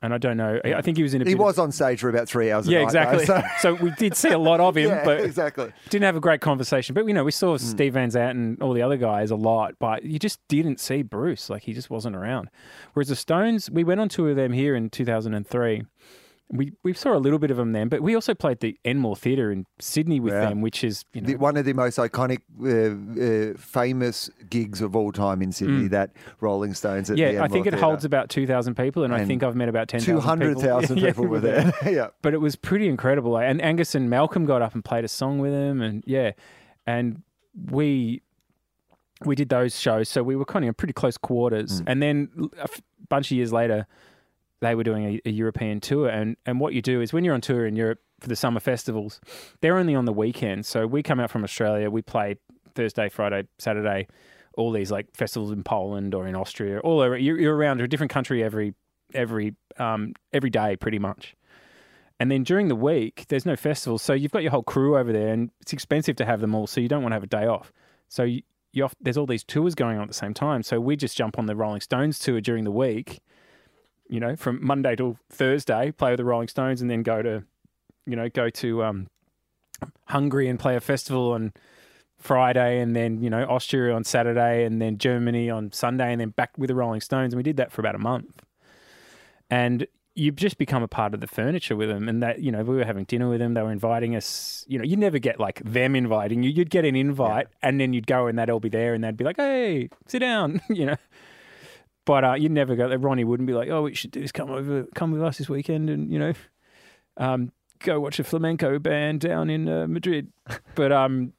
and 0.02 0.12
I 0.12 0.18
don't 0.18 0.36
know. 0.36 0.60
I 0.64 0.82
think 0.82 0.96
he 0.96 1.02
was 1.02 1.14
in 1.14 1.22
a. 1.22 1.24
he 1.24 1.34
bit 1.34 1.40
of- 1.40 1.44
was 1.46 1.58
on 1.58 1.72
stage 1.72 2.00
for 2.00 2.08
about 2.08 2.28
three 2.28 2.50
hours. 2.50 2.68
a 2.68 2.70
Yeah, 2.70 2.84
night, 2.84 2.92
though, 2.92 3.18
exactly. 3.18 3.26
so- 3.26 3.74
so 3.76 3.82
we 3.82 3.90
did 3.92 4.14
see 4.14 4.28
a 4.28 4.38
lot 4.38 4.60
of 4.60 4.76
him, 4.76 4.90
yeah, 4.90 5.04
but 5.04 5.20
exactly. 5.20 5.72
didn't 5.88 6.04
have 6.04 6.16
a 6.16 6.20
great 6.20 6.40
conversation. 6.40 6.94
But 6.94 7.06
you 7.06 7.14
know, 7.14 7.24
we 7.24 7.30
saw 7.30 7.52
hmm. 7.52 7.64
Steve 7.64 7.94
Van 7.94 8.10
Zandt 8.10 8.36
and 8.36 8.60
all 8.62 8.72
the 8.72 8.82
other 8.82 8.96
guys 8.96 9.30
a 9.30 9.36
lot, 9.36 9.74
but 9.78 10.02
you 10.02 10.18
just 10.18 10.38
didn't 10.48 10.80
see 10.80 11.02
Bruce. 11.02 11.48
Like 11.48 11.62
he 11.62 11.72
just 11.72 11.88
wasn't 11.88 12.16
around. 12.16 12.50
Whereas 12.92 13.08
the 13.08 13.16
Stones, 13.16 13.70
we 13.70 13.84
went 13.84 14.00
on 14.00 14.08
tour 14.08 14.28
with 14.28 14.36
them 14.36 14.52
here 14.52 14.76
in 14.76 14.90
2003. 14.90 15.84
We 16.48 16.72
we 16.84 16.92
saw 16.92 17.12
a 17.16 17.18
little 17.18 17.40
bit 17.40 17.50
of 17.50 17.56
them 17.56 17.72
then, 17.72 17.88
but 17.88 18.02
we 18.02 18.14
also 18.14 18.32
played 18.32 18.60
the 18.60 18.78
Enmore 18.84 19.16
Theatre 19.16 19.50
in 19.50 19.66
Sydney 19.80 20.20
with 20.20 20.32
Yeah. 20.32 20.48
them, 20.48 20.60
which 20.60 20.84
is 20.84 21.04
you 21.12 21.20
know 21.20 21.26
The, 21.26 21.34
one 21.36 21.56
of 21.56 21.64
the 21.64 21.72
most 21.72 21.98
iconic, 21.98 22.38
uh, 22.62 23.52
uh, 23.52 23.58
famous 23.58 24.30
gigs 24.48 24.80
of 24.80 24.94
all 24.94 25.10
time 25.10 25.42
in 25.42 25.50
Sydney. 25.50 25.88
That 25.88 26.10
Rolling 26.40 26.72
Stones. 26.74 27.10
At 27.10 27.16
the 27.16 27.22
Mm. 27.22 27.32
yeah. 27.32 27.42
I 27.42 27.48
think 27.48 27.66
it 27.66 27.74
holds 27.74 28.04
about 28.04 28.28
2,000 28.30 28.76
people, 28.76 29.02
and, 29.02 29.12
I 29.12 29.18
And 29.18 29.26
think 29.26 29.42
I've 29.42 29.56
met 29.56 29.68
about 29.68 29.88
10,000 29.88 30.14
two 30.14 30.20
hundred 30.20 30.58
thousand 30.60 31.00
people 31.06 31.26
were 31.26 31.40
there. 31.40 31.72
yeah, 31.84 32.08
but 32.22 32.32
it 32.32 32.40
was 32.40 32.54
pretty 32.54 32.86
incredible. 32.88 33.32
Like, 33.32 33.48
And 33.50 33.60
Angus 33.60 33.96
and 33.96 34.08
Malcolm 34.08 34.46
got 34.46 34.62
up 34.62 34.72
and 34.74 34.84
played 34.84 35.04
a 35.04 35.08
song 35.08 35.40
with 35.40 35.52
him, 35.52 35.82
and 35.82 36.04
yeah, 36.06 36.30
and 36.86 37.22
we 37.72 38.22
we 39.24 39.34
did 39.34 39.48
those 39.48 39.80
shows, 39.80 40.08
so 40.08 40.22
we 40.22 40.36
were 40.36 40.44
kind 40.44 40.64
of 40.64 40.68
in 40.68 40.74
pretty 40.74 40.92
close 40.92 41.16
quarters. 41.18 41.82
And 41.88 42.00
then 42.02 42.28
a 42.58 42.64
f- 42.64 42.82
bunch 43.08 43.32
of 43.32 43.36
years 43.36 43.50
later, 43.52 43.86
they 44.60 44.74
were 44.74 44.84
doing 44.84 45.04
a, 45.04 45.28
a 45.28 45.30
European 45.30 45.80
tour, 45.80 46.08
and 46.08 46.36
and 46.46 46.60
what 46.60 46.72
you 46.72 46.82
do 46.82 47.00
is 47.00 47.12
when 47.12 47.24
you're 47.24 47.34
on 47.34 47.40
tour 47.40 47.66
in 47.66 47.76
Europe 47.76 48.00
for 48.20 48.28
the 48.28 48.36
summer 48.36 48.60
festivals, 48.60 49.20
they're 49.60 49.76
only 49.76 49.94
on 49.94 50.04
the 50.04 50.12
weekend. 50.12 50.64
So 50.66 50.86
we 50.86 51.02
come 51.02 51.20
out 51.20 51.30
from 51.30 51.44
Australia, 51.44 51.90
we 51.90 52.02
play 52.02 52.36
Thursday, 52.74 53.08
Friday, 53.08 53.46
Saturday, 53.58 54.08
all 54.56 54.72
these 54.72 54.90
like 54.90 55.06
festivals 55.14 55.52
in 55.52 55.62
Poland 55.62 56.14
or 56.14 56.26
in 56.26 56.34
Austria, 56.34 56.80
all 56.80 57.00
over. 57.00 57.16
You're, 57.16 57.38
you're 57.38 57.56
around 57.56 57.80
a 57.80 57.88
different 57.88 58.12
country 58.12 58.42
every 58.42 58.74
every 59.14 59.54
um, 59.78 60.14
every 60.32 60.50
day, 60.50 60.76
pretty 60.76 60.98
much. 60.98 61.34
And 62.18 62.30
then 62.30 62.44
during 62.44 62.68
the 62.68 62.76
week, 62.76 63.26
there's 63.28 63.44
no 63.44 63.56
festivals, 63.56 64.00
so 64.00 64.14
you've 64.14 64.32
got 64.32 64.42
your 64.42 64.50
whole 64.50 64.62
crew 64.62 64.96
over 64.96 65.12
there, 65.12 65.34
and 65.34 65.50
it's 65.60 65.74
expensive 65.74 66.16
to 66.16 66.24
have 66.24 66.40
them 66.40 66.54
all, 66.54 66.66
so 66.66 66.80
you 66.80 66.88
don't 66.88 67.02
want 67.02 67.12
to 67.12 67.16
have 67.16 67.22
a 67.22 67.26
day 67.26 67.44
off. 67.46 67.74
So 68.08 68.22
you 68.22 68.84
off, 68.84 68.94
there's 69.00 69.16
all 69.16 69.26
these 69.26 69.44
tours 69.44 69.74
going 69.74 69.96
on 69.96 70.02
at 70.02 70.08
the 70.08 70.14
same 70.14 70.34
time. 70.34 70.62
So 70.62 70.80
we 70.80 70.96
just 70.96 71.16
jump 71.16 71.38
on 71.38 71.46
the 71.46 71.56
Rolling 71.56 71.80
Stones 71.80 72.18
tour 72.18 72.40
during 72.40 72.64
the 72.64 72.70
week, 72.70 73.20
you 74.08 74.20
know, 74.20 74.36
from 74.36 74.64
Monday 74.64 74.96
till 74.96 75.18
Thursday, 75.30 75.92
play 75.92 76.10
with 76.10 76.18
the 76.18 76.24
Rolling 76.24 76.48
Stones, 76.48 76.80
and 76.80 76.90
then 76.90 77.02
go 77.02 77.22
to, 77.22 77.44
you 78.06 78.16
know, 78.16 78.28
go 78.28 78.50
to 78.50 78.84
um, 78.84 79.08
Hungary 80.06 80.48
and 80.48 80.58
play 80.58 80.76
a 80.76 80.80
festival 80.80 81.32
on 81.32 81.52
Friday, 82.18 82.80
and 82.80 82.96
then 82.96 83.22
you 83.22 83.30
know 83.30 83.44
Austria 83.44 83.94
on 83.94 84.04
Saturday, 84.04 84.64
and 84.64 84.80
then 84.80 84.98
Germany 84.98 85.50
on 85.50 85.72
Sunday, 85.72 86.12
and 86.12 86.20
then 86.20 86.30
back 86.30 86.56
with 86.56 86.68
the 86.68 86.74
Rolling 86.74 87.00
Stones. 87.00 87.32
And 87.32 87.38
we 87.38 87.42
did 87.42 87.56
that 87.58 87.72
for 87.72 87.82
about 87.82 87.94
a 87.94 87.98
month, 87.98 88.42
and 89.50 89.86
you 90.14 90.32
just 90.32 90.56
become 90.56 90.82
a 90.82 90.88
part 90.88 91.12
of 91.12 91.20
the 91.20 91.26
furniture 91.26 91.76
with 91.76 91.90
them. 91.90 92.08
And 92.08 92.22
that 92.22 92.40
you 92.40 92.50
know 92.50 92.62
we 92.62 92.76
were 92.76 92.84
having 92.84 93.04
dinner 93.04 93.28
with 93.28 93.38
them. 93.38 93.54
They 93.54 93.62
were 93.62 93.72
inviting 93.72 94.16
us. 94.16 94.64
You 94.66 94.78
know, 94.78 94.84
you 94.84 94.96
never 94.96 95.18
get 95.18 95.38
like 95.38 95.62
them 95.62 95.94
inviting 95.94 96.42
you. 96.42 96.50
You'd 96.50 96.70
get 96.70 96.84
an 96.84 96.96
invite, 96.96 97.48
and 97.62 97.78
then 97.80 97.92
you'd 97.92 98.06
go, 98.06 98.26
and 98.26 98.38
they'd 98.38 98.50
all 98.50 98.60
be 98.60 98.70
there, 98.70 98.94
and 98.94 99.04
they'd 99.04 99.16
be 99.16 99.24
like, 99.24 99.36
"Hey, 99.36 99.90
sit 100.06 100.20
down," 100.20 100.60
you 100.68 100.86
know. 100.86 100.96
But 102.06 102.24
uh, 102.24 102.34
you'd 102.34 102.52
never 102.52 102.76
go. 102.76 102.88
Ronnie 102.94 103.24
wouldn't 103.24 103.48
be 103.48 103.52
like, 103.52 103.68
"Oh, 103.68 103.82
what 103.82 103.88
you 103.88 103.96
should 103.96 104.12
do 104.12 104.20
is 104.20 104.32
come 104.32 104.50
over, 104.50 104.86
come 104.94 105.10
with 105.10 105.22
us 105.22 105.38
this 105.38 105.48
weekend, 105.48 105.90
and 105.90 106.10
you 106.10 106.18
know, 106.18 106.32
um, 107.18 107.52
go 107.80 108.00
watch 108.00 108.18
a 108.18 108.24
flamenco 108.24 108.78
band 108.78 109.20
down 109.20 109.50
in 109.50 109.68
uh, 109.68 109.86
Madrid." 109.86 110.32
But 110.76 110.92
um, 110.92 111.32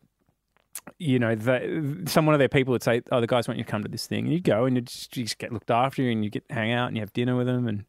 you 0.97 1.19
know, 1.19 1.35
they, 1.35 1.81
some 2.05 2.25
one 2.25 2.35
of 2.35 2.39
their 2.39 2.49
people 2.49 2.73
would 2.73 2.83
say, 2.83 3.01
"Oh, 3.11 3.21
the 3.21 3.27
guys 3.27 3.47
want 3.47 3.57
you 3.57 3.63
to 3.63 3.71
come 3.71 3.81
to 3.81 3.89
this 3.89 4.07
thing," 4.07 4.25
and 4.25 4.33
you'd 4.33 4.43
go 4.43 4.65
and 4.65 4.75
you'd 4.75 4.87
just, 4.87 5.15
you 5.15 5.23
just 5.23 5.37
get 5.37 5.53
looked 5.53 5.71
after, 5.71 6.07
and 6.09 6.23
you 6.23 6.29
get 6.29 6.43
hang 6.49 6.73
out 6.73 6.87
and 6.87 6.97
you 6.97 7.01
have 7.01 7.13
dinner 7.13 7.37
with 7.37 7.47
them, 7.47 7.67
and 7.67 7.85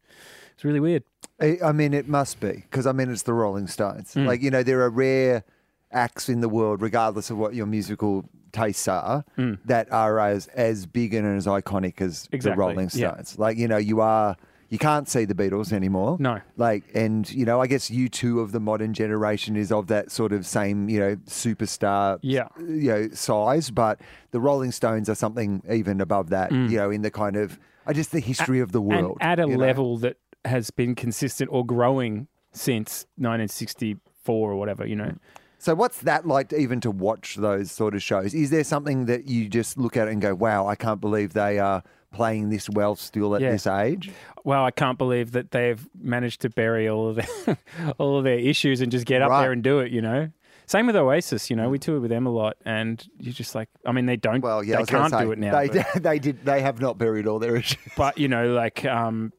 it's 0.53 0.63
really 0.63 0.79
weird. 0.79 1.03
I 1.41 1.57
I 1.63 1.71
mean, 1.73 1.93
it 1.93 2.07
must 2.07 2.39
be 2.39 2.63
because 2.69 2.87
I 2.87 2.93
mean, 2.93 3.11
it's 3.11 3.23
the 3.23 3.33
Rolling 3.33 3.67
Stones. 3.67 4.13
Mm. 4.13 4.25
Like 4.25 4.41
you 4.41 4.51
know, 4.51 4.63
there 4.63 4.81
are 4.81 4.89
rare 4.89 5.43
acts 5.91 6.29
in 6.29 6.39
the 6.39 6.49
world, 6.49 6.81
regardless 6.81 7.29
of 7.29 7.37
what 7.37 7.55
your 7.55 7.65
musical 7.65 8.29
tastes 8.51 8.87
are, 8.87 9.23
Mm. 9.37 9.59
that 9.65 9.91
are 9.91 10.19
as 10.19 10.47
as 10.47 10.85
big 10.85 11.13
and 11.13 11.25
as 11.37 11.45
iconic 11.45 12.01
as 12.01 12.27
Exactly, 12.31 12.51
the 12.55 12.57
Rolling 12.57 12.89
yeah. 12.93 13.11
Stones. 13.13 13.39
Like 13.39 13.57
you 13.57 13.67
know, 13.67 13.77
you 13.77 14.01
are. 14.01 14.35
You 14.71 14.77
can't 14.77 15.09
see 15.09 15.25
the 15.25 15.33
Beatles 15.33 15.73
anymore. 15.73 16.17
No. 16.19 16.41
Like, 16.55 16.83
and, 16.93 17.27
you 17.31 17.43
know, 17.43 17.59
I 17.59 17.65
guess 17.65 17.89
you 17.89 18.07
two 18.07 18.39
of 18.39 18.51
the 18.51 18.59
modern 18.59 18.93
generation 18.93 19.55
is 19.55 19.71
of 19.71 19.87
that 19.87 20.11
sort 20.11 20.31
of 20.31 20.45
same, 20.45 20.87
you 20.89 20.99
know, 20.99 21.15
superstar, 21.25 22.19
Yeah. 22.21 22.49
you 22.59 22.89
know, 22.91 23.09
size. 23.11 23.71
But 23.71 23.99
the 24.29 24.39
Rolling 24.39 24.71
Stones 24.71 25.09
are 25.09 25.15
something 25.15 25.63
even 25.67 25.99
above 25.99 26.29
that, 26.29 26.51
you 26.51 26.77
know, 26.77 26.91
in 26.91 27.01
the 27.01 27.09
kind 27.09 27.35
of, 27.35 27.57
I 27.87 27.93
just 27.93 28.11
the 28.11 28.19
history 28.19 28.59
of 28.59 28.71
the 28.71 28.79
world. 28.79 29.17
Mm. 29.19 29.21
and 29.21 29.31
at 29.31 29.39
a 29.39 29.49
you 29.49 29.57
know? 29.57 29.63
level 29.65 29.97
that 29.97 30.17
has 30.45 30.69
been 30.69 30.93
consistent 30.93 31.49
or 31.51 31.65
growing 31.65 32.27
since 32.51 33.07
1964 33.17 34.51
or 34.51 34.55
whatever. 34.55 34.85
You 34.85 34.97
know, 34.97 35.13
So 35.59 35.75
what's 35.75 35.99
that 35.99 36.25
like 36.25 36.49
to 36.49 36.57
even 36.57 36.79
to 36.81 36.89
watch 36.91 37.35
those 37.35 37.71
sort 37.71 37.93
of 37.93 38.01
shows? 38.01 38.33
Is 38.33 38.49
there 38.49 38.63
something 38.63 39.05
that 39.05 39.27
you 39.27 39.47
just 39.49 39.77
look 39.77 39.95
at 39.97 40.07
and 40.07 40.21
go, 40.21 40.33
"Wow, 40.33 40.67
I 40.67 40.75
can't 40.75 41.01
believe 41.01 41.33
they 41.33 41.59
are 41.59 41.83
playing 42.11 42.49
this 42.49 42.69
well 42.69 42.95
still 42.95 43.35
at 43.35 43.41
Yeah. 43.41 43.51
this 43.51 43.67
age"? 43.67 44.09
Well, 44.45 44.63
I 44.63 44.71
can't 44.71 44.97
believe 44.97 45.33
that 45.33 45.51
they've 45.51 45.85
managed 46.01 46.41
to 46.41 46.49
bury 46.49 46.87
all 46.89 47.09
of 47.09 47.15
their 47.17 47.57
all 47.97 48.17
of 48.17 48.23
their 48.23 48.39
issues 48.39 48.79
and 48.81 48.89
just 48.91 49.05
get 49.05 49.21
up 49.21 49.29
Right. 49.29 49.41
there 49.41 49.51
and 49.51 49.61
do 49.61 49.79
it. 49.79 49.91
You 49.91 50.01
know. 50.01 50.29
Same 50.65 50.85
with 50.85 50.95
Oasis, 50.95 51.49
you 51.49 51.55
know, 51.55 51.67
we 51.67 51.79
toured 51.79 51.99
with 52.03 52.11
them 52.11 52.27
a 52.27 52.29
lot, 52.29 52.55
and 52.63 53.03
you're 53.17 53.33
just 53.33 53.55
like, 53.55 53.69
I 53.87 53.91
mean, 53.91 54.05
they 54.05 54.17
don't, 54.17 54.39
Well, 54.39 54.63
yeah, 54.63 54.77
they 54.77 54.83
can't 54.83 55.09
say, 55.09 55.23
do 55.23 55.31
it 55.31 55.39
now. 55.39 55.59
They, 55.59 55.67
but- 55.67 55.87
they 56.03 56.19
did. 56.19 56.45
They 56.45 56.61
have 56.61 56.79
not 56.79 56.99
buried 56.99 57.25
all 57.25 57.39
their 57.39 57.55
issues. 57.55 57.79
but 57.97 58.19
you 58.19 58.27
know, 58.27 58.53
like, 58.53 58.85
um, 58.85 59.33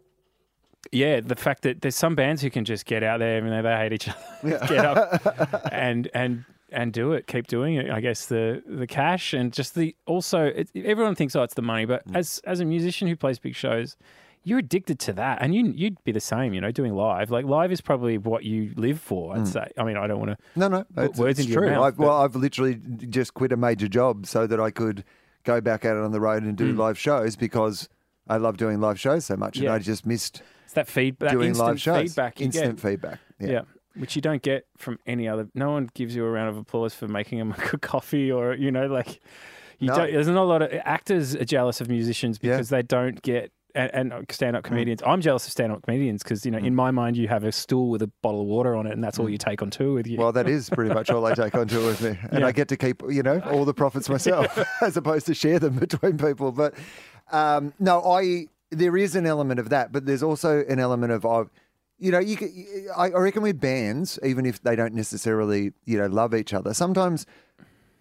yeah, 0.92 1.20
the 1.20 1.36
fact 1.36 1.62
that 1.62 1.82
there's 1.82 1.96
some 1.96 2.14
bands 2.14 2.42
who 2.42 2.50
can 2.50 2.64
just 2.64 2.86
get 2.86 3.02
out 3.02 3.20
there, 3.20 3.36
even 3.36 3.50
though 3.50 3.62
they 3.62 3.76
hate 3.76 3.92
each 3.92 4.08
other, 4.08 4.18
yeah. 4.44 4.66
get 4.66 4.84
up 4.84 5.68
and 5.72 6.08
and 6.14 6.44
and 6.72 6.92
do 6.92 7.12
it, 7.12 7.26
keep 7.26 7.46
doing 7.46 7.74
it. 7.76 7.90
I 7.90 8.00
guess 8.00 8.26
the 8.26 8.62
the 8.66 8.86
cash 8.86 9.32
and 9.32 9.52
just 9.52 9.74
the 9.74 9.94
also, 10.06 10.44
it, 10.44 10.70
everyone 10.74 11.14
thinks 11.14 11.36
oh 11.36 11.42
it's 11.42 11.54
the 11.54 11.62
money, 11.62 11.84
but 11.84 12.06
mm. 12.08 12.16
as 12.16 12.40
as 12.44 12.60
a 12.60 12.64
musician 12.64 13.08
who 13.08 13.16
plays 13.16 13.38
big 13.38 13.54
shows. 13.54 13.96
You're 14.42 14.60
addicted 14.60 14.98
to 15.00 15.12
that, 15.12 15.42
and 15.42 15.54
you 15.54 15.66
you'd 15.66 16.02
be 16.02 16.12
the 16.12 16.20
same, 16.20 16.54
you 16.54 16.62
know, 16.62 16.70
doing 16.70 16.94
live. 16.94 17.30
Like 17.30 17.44
live 17.44 17.70
is 17.70 17.82
probably 17.82 18.16
what 18.16 18.42
you 18.42 18.72
live 18.74 18.98
for. 18.98 19.34
I'd 19.34 19.42
mm. 19.42 19.46
say. 19.46 19.70
I 19.76 19.84
mean, 19.84 19.98
I 19.98 20.06
don't 20.06 20.18
want 20.18 20.30
to. 20.30 20.38
No, 20.56 20.66
no, 20.68 20.86
it's, 20.96 21.18
words 21.18 21.38
it's 21.38 21.46
into 21.46 21.60
your 21.60 21.70
mouth, 21.70 21.84
I've, 21.84 21.98
well, 21.98 22.22
I've 22.22 22.34
literally 22.34 22.80
just 23.10 23.34
quit 23.34 23.52
a 23.52 23.58
major 23.58 23.86
job 23.86 24.24
so 24.24 24.46
that 24.46 24.58
I 24.58 24.70
could 24.70 25.04
go 25.44 25.60
back 25.60 25.84
out 25.84 25.98
on 25.98 26.12
the 26.12 26.20
road 26.22 26.42
and 26.42 26.56
do 26.56 26.72
mm. 26.72 26.78
live 26.78 26.98
shows 26.98 27.36
because 27.36 27.90
I 28.28 28.38
love 28.38 28.56
doing 28.56 28.80
live 28.80 28.98
shows 28.98 29.26
so 29.26 29.36
much, 29.36 29.58
and 29.58 29.68
I 29.68 29.78
just 29.78 30.06
missed 30.06 30.40
It's 30.70 30.74
that 30.76 30.86
feedback, 30.86 31.32
doing 31.32 31.48
instant 31.48 31.68
live 31.68 31.80
shows. 31.80 32.02
feedback 32.02 32.40
Instant 32.40 32.76
get. 32.76 32.80
feedback. 32.80 33.18
Yeah. 33.40 33.48
Yeah. 33.50 33.60
which 33.96 34.14
you 34.14 34.22
don't 34.22 34.40
get 34.40 34.66
from 34.76 35.00
any 35.04 35.26
other. 35.26 35.48
No 35.52 35.72
one 35.72 35.90
gives 35.94 36.14
you 36.14 36.24
a 36.24 36.30
round 36.30 36.48
of 36.48 36.56
applause 36.56 36.94
for 36.94 37.08
making 37.08 37.40
them 37.40 37.50
a 37.58 37.70
good 37.70 37.82
coffee, 37.94 38.30
or 38.30 38.54
you 38.54 38.70
know, 38.70 38.86
like 38.86 39.20
you 39.80 39.88
No. 39.88 39.96
don't. 39.96 40.12
There's 40.12 40.28
not 40.28 40.36
a 40.36 40.44
lot 40.44 40.62
of 40.62 40.70
actors 40.84 41.34
are 41.34 41.44
jealous 41.44 41.80
of 41.80 41.88
musicians 41.88 42.38
Yeah. 42.40 42.52
because 42.52 42.68
they 42.68 42.82
don't 42.82 43.20
get. 43.22 43.50
And, 43.72 44.12
and 44.12 44.26
stand-up 44.30 44.64
mm. 44.64 44.66
comedians. 44.66 45.00
I'm 45.06 45.20
jealous 45.20 45.46
of 45.46 45.52
stand-up 45.52 45.82
comedians 45.84 46.24
because 46.24 46.44
you 46.44 46.50
know, 46.50 46.58
mm. 46.58 46.66
in 46.66 46.74
my 46.74 46.90
mind, 46.90 47.16
you 47.16 47.28
have 47.28 47.44
a 47.44 47.52
stool 47.52 47.88
with 47.88 48.02
a 48.02 48.10
bottle 48.20 48.40
of 48.40 48.48
water 48.48 48.74
on 48.74 48.86
it, 48.88 48.92
and 48.92 49.02
that's 49.02 49.20
all 49.20 49.26
mm. 49.26 49.30
you 49.32 49.38
take 49.38 49.62
on 49.62 49.70
tour 49.70 49.92
with 49.92 50.08
you. 50.08 50.18
Well, 50.18 50.32
that 50.32 50.48
is 50.48 50.68
pretty 50.76 50.92
much 50.92 51.08
all 51.08 51.24
I 51.24 51.34
take 51.34 51.54
on 51.54 51.68
tour 51.68 51.86
with 51.86 52.00
me, 52.00 52.18
and 52.30 52.40
Yeah. 52.40 52.46
I 52.46 52.52
get 52.52 52.66
to 52.68 52.76
keep 52.76 53.00
you 53.08 53.22
know 53.22 53.38
all 53.50 53.64
the 53.64 53.72
profits 53.74 54.08
myself 54.16 54.58
as 54.82 54.96
opposed 54.96 55.26
to 55.26 55.34
share 55.34 55.60
them 55.60 55.74
between 55.76 56.18
people. 56.18 56.50
But 56.50 56.74
um, 57.30 57.72
no, 57.78 58.02
I 58.02 58.46
there 58.70 58.96
is 58.96 59.14
an 59.16 59.26
element 59.26 59.60
of 59.60 59.68
that, 59.70 59.92
but 59.92 60.06
there's 60.06 60.22
also 60.22 60.64
an 60.68 60.78
element 60.78 61.12
of 61.12 61.24
of 61.26 61.50
you 61.98 62.10
know 62.10 62.18
you 62.18 62.36
I 62.96 63.06
I 63.06 63.18
reckon 63.18 63.42
with 63.42 63.60
bands, 63.60 64.18
even 64.22 64.46
if 64.46 64.62
they 64.62 64.76
don't 64.76 64.94
necessarily 64.94 65.72
you 65.84 65.98
know 65.98 66.06
love 66.06 66.34
each 66.34 66.52
other, 66.54 66.72
sometimes 66.74 67.26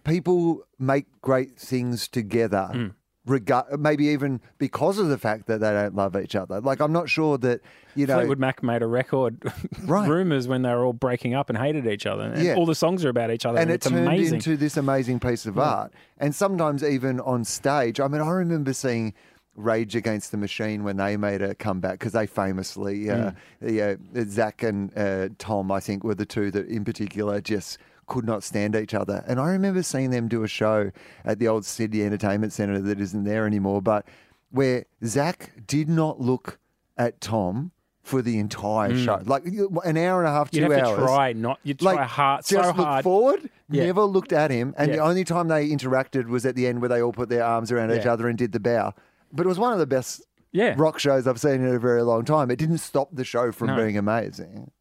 people 0.03 0.63
make 0.77 1.05
great 1.21 1.57
things 1.57 2.07
together. 2.07 2.69
Mm. 2.73 2.93
Regard, 3.25 3.79
maybe 3.79 4.07
even 4.07 4.39
because 4.57 4.97
of 4.97 5.09
the 5.09 5.17
fact 5.17 5.45
that 5.47 5.59
they 5.59 5.69
don't 5.71 5.93
love 5.93 6.15
each 6.15 6.35
other. 6.35 6.61
Like 6.61 6.79
I'm 6.79 6.93
not 6.93 7.09
sure 7.09 7.37
that 7.39 7.59
you 7.93 8.07
know. 8.07 8.15
Fleetwood 8.15 8.39
Mac 8.39 8.63
made 8.63 8.81
a 8.81 8.87
record, 8.87 9.43
Right. 9.83 10.07
rumors 10.09 10.47
when 10.47 10.63
they 10.63 10.69
were 10.73 10.83
all 10.85 10.93
breaking 10.93 11.35
up 11.35 11.49
and 11.49 11.57
hated 11.57 11.85
each 11.85 12.07
other, 12.07 12.23
and 12.23 12.41
Yeah. 12.41 12.55
all 12.55 12.65
the 12.65 12.73
songs 12.73 13.05
are 13.05 13.09
about 13.09 13.29
each 13.29 13.45
other, 13.45 13.57
and 13.59 13.63
and, 13.63 13.71
it 13.71 13.75
it's 13.75 13.87
turned 13.89 14.07
amazing. 14.07 14.35
into 14.35 14.57
this 14.57 14.77
amazing 14.77 15.19
piece 15.19 15.45
of 15.45 15.59
art. 15.59 15.91
And 16.17 16.33
sometimes 16.33 16.83
even 16.83 17.19
on 17.19 17.43
stage, 17.43 17.99
I 17.99 18.07
mean, 18.07 18.21
I 18.21 18.29
remember 18.29 18.73
seeing 18.73 19.13
Rage 19.55 19.95
Against 19.95 20.31
the 20.31 20.37
Machine 20.37 20.83
when 20.83 20.97
they 20.97 21.17
made 21.17 21.41
a 21.41 21.53
comeback 21.55 21.93
because 21.99 22.13
they 22.13 22.25
famously, 22.27 23.09
uh, 23.09 23.31
yeah, 23.61 23.95
Zach 24.25 24.63
and 24.63 24.97
uh, 24.97 25.29
Tom, 25.37 25.71
I 25.71 25.79
think, 25.79 26.03
were 26.03 26.15
the 26.15 26.25
two 26.25 26.49
that 26.51 26.67
in 26.67 26.85
particular 26.85 27.41
just 27.41 27.77
could 28.07 28.25
not 28.25 28.41
stand 28.43 28.75
each 28.75 28.93
other. 28.93 29.23
And 29.27 29.39
I 29.39 29.49
remember 29.49 29.83
seeing 29.83 30.11
them 30.11 30.27
do 30.27 30.43
a 30.43 30.47
show 30.47 30.91
at 31.25 31.39
the 31.39 31.47
old 31.47 31.65
Sydney 31.65 32.03
Entertainment 32.03 32.53
Centre 32.53 32.79
that 32.79 32.99
isn't 32.99 33.23
there 33.25 33.45
anymore, 33.45 33.81
but 33.81 34.05
where 34.49 34.85
Zach 35.05 35.51
did 35.67 35.89
not 35.89 36.19
look 36.19 36.57
at 36.97 37.19
Tom. 37.21 37.71
For 38.01 38.23
the 38.23 38.39
entire 38.39 38.97
show, 38.97 39.21
like 39.25 39.43
an 39.45 39.95
hour 39.95 40.21
and 40.21 40.27
a 40.27 40.31
half, 40.31 40.49
two 40.49 40.61
You'd 40.61 40.71
have 40.71 40.81
hours 40.83 40.97
to 40.97 41.05
try 41.05 41.33
not. 41.33 41.59
You'd 41.61 41.77
try 41.79 42.03
hard, 42.05 42.39
just 42.39 42.49
so 42.49 42.75
look 42.75 42.75
hard. 42.77 43.03
forward, 43.03 43.49
Yeah. 43.69 43.85
never 43.85 44.01
looked 44.01 44.33
at 44.33 44.49
him, 44.49 44.73
and 44.79 44.91
the 44.91 44.97
only 44.97 45.23
time 45.23 45.47
they 45.47 45.69
interacted 45.69 46.27
was 46.27 46.43
at 46.43 46.55
the 46.55 46.65
end 46.65 46.81
where 46.81 46.89
they 46.89 47.03
all 47.03 47.11
put 47.11 47.29
their 47.29 47.43
arms 47.43 47.71
around 47.71 47.91
each 47.91 48.07
other 48.07 48.27
and 48.27 48.35
did 48.35 48.51
the 48.51 48.59
bow. 48.59 48.95
But 49.31 49.45
it 49.45 49.49
was 49.49 49.59
one 49.59 49.73
of 49.73 49.79
the 49.79 49.87
best 49.87 50.23
Yeah. 50.51 50.73
rock 50.77 50.99
shows 50.99 51.27
I've 51.27 51.39
seen 51.39 51.63
in 51.63 51.75
a 51.75 51.79
very 51.79 52.01
long 52.03 52.25
time. 52.25 52.49
It 52.51 52.57
didn't 52.57 52.79
stop 52.79 53.09
the 53.13 53.23
show 53.23 53.51
from 53.51 53.67
No. 53.67 53.75
being 53.77 53.97
amazing. 53.97 54.71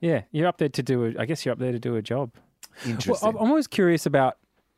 Yeah, 0.00 0.22
you're 0.32 0.46
up 0.46 0.58
there 0.58 0.68
to 0.68 0.82
do. 0.82 1.04
A, 1.06 1.20
I 1.22 1.24
guess 1.26 1.44
you're 1.44 1.52
up 1.52 1.58
there 1.58 1.72
to 1.72 1.78
do 1.78 1.96
a 1.96 2.02
job. 2.02 2.32
Well, 2.84 2.90
Interesting. 2.92 3.28
I'm 3.28 3.36
I'm 3.36 3.48
always 3.50 3.66
curious 3.66 4.04
about. 4.06 4.36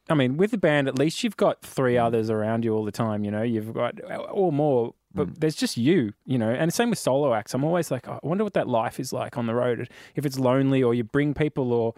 I 0.08 0.14
mean, 0.14 0.36
with 0.36 0.52
the 0.52 0.58
band, 0.58 0.86
at 0.86 0.96
least 0.96 1.24
you've 1.24 1.36
got 1.36 1.62
three 1.62 1.98
others 1.98 2.30
around 2.30 2.64
you 2.64 2.72
all 2.74 2.84
the 2.84 2.92
time. 2.92 3.24
You 3.24 3.32
know, 3.32 3.42
you've 3.42 3.74
got 3.74 3.98
or 4.30 4.52
more, 4.52 4.94
but 5.12 5.26
Mm. 5.28 5.38
there's 5.40 5.56
just 5.56 5.76
you. 5.76 6.12
You 6.26 6.38
know, 6.38 6.50
and 6.50 6.72
same 6.72 6.90
with 6.90 6.98
solo 7.00 7.34
acts. 7.34 7.54
I'm 7.54 7.64
always 7.64 7.90
like, 7.90 8.06
oh, 8.06 8.20
I 8.22 8.26
wonder 8.26 8.44
what 8.44 8.54
that 8.54 8.68
life 8.68 9.00
is 9.00 9.12
like 9.12 9.36
on 9.36 9.46
the 9.46 9.54
road. 9.54 9.88
If 10.14 10.24
it's 10.24 10.38
lonely, 10.38 10.80
or 10.82 10.94
you 10.94 11.02
bring 11.02 11.34
people, 11.34 11.72
or 11.72 11.94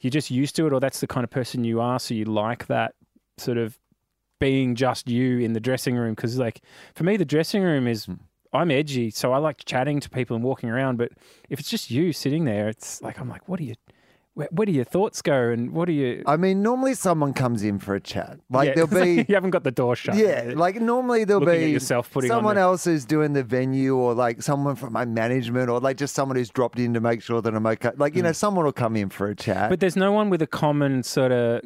you're 0.00 0.10
just 0.10 0.30
used 0.30 0.56
to 0.56 0.66
it, 0.68 0.72
or 0.72 0.80
that's 0.80 1.00
the 1.00 1.06
kind 1.06 1.22
of 1.24 1.30
person 1.30 1.64
you 1.64 1.82
are, 1.82 1.98
so 2.00 2.14
you 2.14 2.24
like 2.24 2.66
that 2.68 2.94
sort 3.36 3.58
of 3.58 3.78
being 4.40 4.74
just 4.74 5.08
you 5.08 5.38
in 5.38 5.52
the 5.52 5.60
dressing 5.60 5.94
room. 5.94 6.14
Because 6.14 6.36
like 6.38 6.60
for 6.94 7.04
me, 7.04 7.16
the 7.16 7.24
dressing 7.24 7.62
room 7.62 7.86
is. 7.86 8.06
Hmm. 8.06 8.14
I'm 8.52 8.72
edgy, 8.72 9.10
so 9.10 9.32
I 9.32 9.38
like 9.38 9.64
chatting 9.64 10.00
to 10.00 10.10
people 10.10 10.34
and 10.34 10.44
walking 10.44 10.70
around. 10.70 10.96
But 10.98 11.12
if 11.48 11.60
it's 11.60 11.70
just 11.70 11.88
you 11.88 12.12
sitting 12.12 12.46
there, 12.46 12.68
it's 12.68 13.00
like 13.00 13.20
I'm 13.20 13.28
like, 13.28 13.48
what 13.48 13.60
do 13.60 13.64
you, 13.64 13.74
where, 14.34 14.48
where 14.50 14.66
do 14.66 14.72
your 14.72 14.82
thoughts 14.84 15.22
go, 15.22 15.50
and 15.50 15.70
what 15.70 15.84
do 15.84 15.92
you? 15.92 16.24
I 16.26 16.36
mean, 16.36 16.60
normally 16.60 16.94
someone 16.94 17.32
comes 17.32 17.62
in 17.62 17.78
for 17.78 17.94
a 17.94 18.00
chat. 18.00 18.40
Like 18.50 18.70
Yeah, 18.70 18.74
there'll 18.74 19.04
be. 19.04 19.24
you 19.28 19.34
haven't 19.36 19.50
got 19.50 19.62
the 19.62 19.70
door 19.70 19.94
shut. 19.94 20.16
Yeah, 20.16 20.50
like 20.56 20.80
normally 20.80 21.22
there'll 21.22 21.40
Looking 21.44 21.66
be 21.66 21.70
yourself 21.70 22.10
putting 22.10 22.28
on 22.32 22.38
someone 22.38 22.56
the- 22.56 22.62
else 22.62 22.82
who's 22.86 23.04
doing 23.04 23.34
the 23.34 23.44
venue, 23.44 23.94
or 23.94 24.14
like 24.14 24.42
someone 24.42 24.74
from 24.74 24.92
my 24.94 25.04
management, 25.04 25.70
or 25.70 25.78
like 25.78 25.96
just 25.96 26.16
someone 26.16 26.36
who's 26.36 26.50
dropped 26.50 26.80
in 26.80 26.92
to 26.94 27.00
make 27.00 27.22
sure 27.22 27.40
that 27.40 27.54
I'm 27.54 27.64
okay. 27.68 27.92
Like 27.98 28.16
you 28.16 28.22
know, 28.24 28.32
someone 28.32 28.64
will 28.64 28.72
come 28.72 28.96
in 28.96 29.10
for 29.10 29.28
a 29.28 29.36
chat. 29.36 29.70
But 29.70 29.78
there's 29.78 29.94
no 29.94 30.10
one 30.10 30.28
with 30.28 30.42
a 30.42 30.48
common 30.48 31.04
sort 31.04 31.30
of 31.30 31.60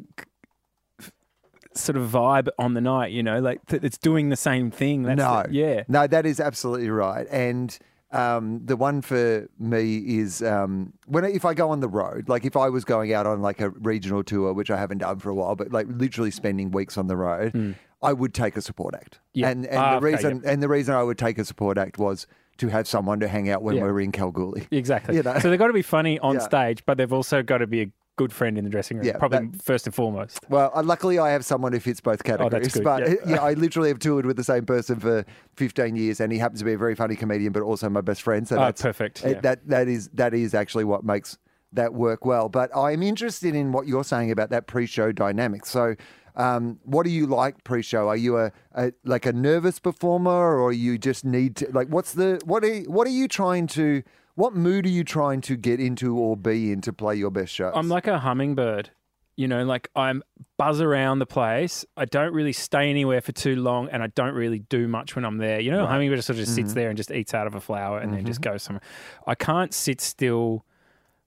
sort 1.77 1.97
of 1.97 2.09
vibe 2.11 2.49
on 2.59 2.75
the 2.75 2.81
night. 2.81 3.13
You 3.13 3.23
know, 3.23 3.41
like 3.41 3.65
th- 3.67 3.83
it's 3.83 3.99
doing 3.99 4.29
the 4.29 4.37
same 4.37 4.71
thing. 4.71 5.03
That's 5.05 5.19
no, 5.19 5.43
the- 5.47 5.53
yeah. 5.55 5.83
no, 5.89 6.07
that 6.07 6.27
is 6.27 6.41
absolutely 6.41 6.91
right. 6.91 7.27
And 7.31 7.77
um, 8.13 8.61
the 8.65 8.77
one 8.77 9.03
for 9.03 9.49
me 9.59 9.99
is 9.99 10.41
um, 10.43 10.93
when 11.07 11.25
if 11.25 11.45
I 11.45 11.55
go 11.55 11.71
on 11.71 11.81
the 11.81 11.89
road, 11.89 12.29
like 12.29 12.45
if 12.45 12.57
I 12.57 12.69
was 12.69 12.85
going 12.85 13.13
out 13.13 13.27
on 13.27 13.43
like 13.43 13.61
a 13.61 13.71
regional 13.71 14.23
tour, 14.23 14.53
which 14.53 14.71
I 14.71 14.77
haven't 14.79 14.99
done 14.99 15.19
for 15.19 15.31
a 15.31 15.35
while, 15.35 15.57
but 15.57 15.73
like 15.73 15.87
literally 15.89 16.31
spending 16.31 16.71
weeks 16.71 16.97
on 16.97 17.09
the 17.09 17.17
road, 17.17 17.75
I 18.03 18.13
would 18.13 18.33
take 18.35 18.57
a 18.57 18.63
support 18.63 18.95
act. 18.95 19.19
Yeah. 19.33 19.49
And 19.49 19.67
and 19.67 19.79
Ah, 19.79 19.91
the 19.99 20.07
okay, 20.07 20.15
reason 20.17 20.43
and 20.45 20.63
the 20.63 20.69
reason 20.69 20.95
I 20.95 21.03
would 21.03 21.19
take 21.19 21.39
a 21.39 21.45
support 21.45 21.77
act 21.79 21.99
was 21.99 22.27
to 22.59 22.69
have 22.69 22.87
someone 22.87 23.19
to 23.19 23.27
hang 23.27 23.49
out 23.51 23.63
when 23.65 23.75
Yeah. 23.75 23.83
we 23.83 23.91
were 23.91 24.01
in 24.01 24.13
Kalgoorlie. 24.13 24.69
Exactly. 24.71 25.17
You 25.17 25.25
know? 25.25 25.37
So 25.41 25.51
they've 25.51 25.59
got 25.59 25.67
to 25.67 25.73
be 25.73 25.83
funny 25.83 26.21
on 26.21 26.35
Yeah. 26.37 26.41
stage, 26.43 26.85
but 26.87 26.97
they've 26.99 27.13
also 27.13 27.43
got 27.43 27.59
to 27.59 27.67
be 27.67 27.83
a 27.83 27.87
good 28.17 28.33
friend 28.33 28.57
in 28.57 28.65
the 28.65 28.71
dressing 28.71 28.97
room. 28.99 29.07
Yeah, 29.07 29.19
probably 29.19 29.47
that- 29.49 29.63
first 29.63 29.87
and 29.87 29.95
foremost. 29.95 30.39
Well, 30.49 30.71
uh, 30.75 30.83
luckily 30.83 31.19
I 31.19 31.31
have 31.31 31.45
someone 31.45 31.73
who 31.73 31.81
fits 31.81 32.01
both 32.01 32.23
categories. 32.25 32.69
Oh, 32.77 32.81
good, 32.81 32.85
But 32.85 33.09
yeah. 33.09 33.15
yeah. 33.27 33.43
I 33.43 33.55
literally 33.55 33.89
have 33.89 33.99
toured 33.99 34.27
with 34.27 34.37
the 34.37 34.45
same 34.45 34.65
person 34.67 35.01
for 35.01 35.25
15 35.57 35.97
years, 35.97 36.21
and 36.21 36.33
he 36.33 36.39
happens 36.39 36.61
to 36.61 36.65
be 36.65 36.73
a 36.75 36.79
very 36.79 36.95
funny 36.95 37.17
comedian, 37.17 37.53
but 37.53 37.63
also 37.63 37.89
my 37.89 38.01
best 38.01 38.23
friend. 38.23 38.47
So 38.47 38.57
Oh, 38.57 38.61
that's 38.61 38.83
perfect, 38.83 39.25
it- 39.25 39.31
yeah. 39.37 39.41
That 39.41 39.69
that 39.69 39.89
is 39.89 40.09
that 40.15 40.35
is 40.35 40.55
actually 40.55 40.85
what 40.85 41.05
makes 41.05 41.39
that 41.73 41.93
work 41.95 42.25
well. 42.25 42.49
But 42.49 42.71
I'm 42.77 43.03
interested 43.03 43.55
in 43.55 43.73
what 43.73 43.89
you're 43.89 44.05
saying 44.05 44.31
about 44.31 44.51
that 44.51 44.67
pre-show 44.67 45.13
dynamic. 45.13 45.67
So. 45.67 45.95
Um, 46.37 46.81
what 46.83 47.05
do 47.05 47.11
you 47.11 47.27
like 47.29 47.63
pre-show? 47.63 48.09
Are 48.09 48.17
you 48.17 48.39
a, 48.39 48.51
a 48.75 48.93
like 49.05 49.25
a 49.25 49.33
nervous 49.33 49.79
performer, 49.79 50.59
or 50.61 50.73
you 50.73 50.99
just 50.99 51.25
need 51.25 51.55
to 51.59 51.71
like? 51.71 51.87
What's 51.87 52.15
the 52.15 52.41
what 52.45 52.65
are 52.65 52.81
what 52.91 53.07
are 53.07 53.11
you 53.11 53.29
trying 53.29 53.69
to? 53.69 54.03
What 54.37 54.55
mood 54.55 54.87
are 54.87 54.91
you 54.91 55.05
trying 55.05 55.41
to 55.43 55.57
get 55.57 55.79
into 55.81 56.17
or 56.19 56.37
be 56.37 56.73
in 56.73 56.81
to 56.83 56.93
play 56.93 57.15
your 57.17 57.31
best 57.31 57.53
shows? 57.53 57.73
I'm 57.77 57.89
like 57.89 58.07
a 58.07 58.19
hummingbird. 58.19 58.91
You 59.37 59.49
know, 59.49 59.65
like 59.65 59.89
I'm 59.97 60.23
buzz 60.59 60.81
around 60.81 61.19
the 61.19 61.27
place. 61.27 61.85
I 61.97 62.05
don't 62.05 62.33
really 62.33 62.53
stay 62.53 62.89
anywhere 62.89 63.21
for 63.21 63.33
too 63.33 63.57
long, 63.57 63.89
and 63.89 64.01
I 64.03 64.07
don't 64.09 64.35
really 64.35 64.61
do 64.61 64.87
much 64.87 65.17
when 65.17 65.25
I'm 65.25 65.39
there. 65.39 65.59
You 65.59 65.73
know, 65.73 65.83
a 65.85 65.87
hummingbird 65.89 66.19
just 66.19 66.27
sort 66.29 66.39
of 66.39 66.45
just 66.45 66.57
Mm-hmm. 66.57 66.67
sits 66.67 66.75
there 66.75 66.89
and 66.89 66.97
just 66.97 67.11
eats 67.11 67.35
out 67.35 67.49
of 67.49 67.55
a 67.57 67.61
flower, 67.61 67.99
and 67.99 68.13
then 68.15 68.25
just 68.25 68.41
goes 68.41 68.63
somewhere. 68.63 68.83
I 69.27 69.35
can't 69.35 69.75
sit 69.75 70.01
still. 70.01 70.65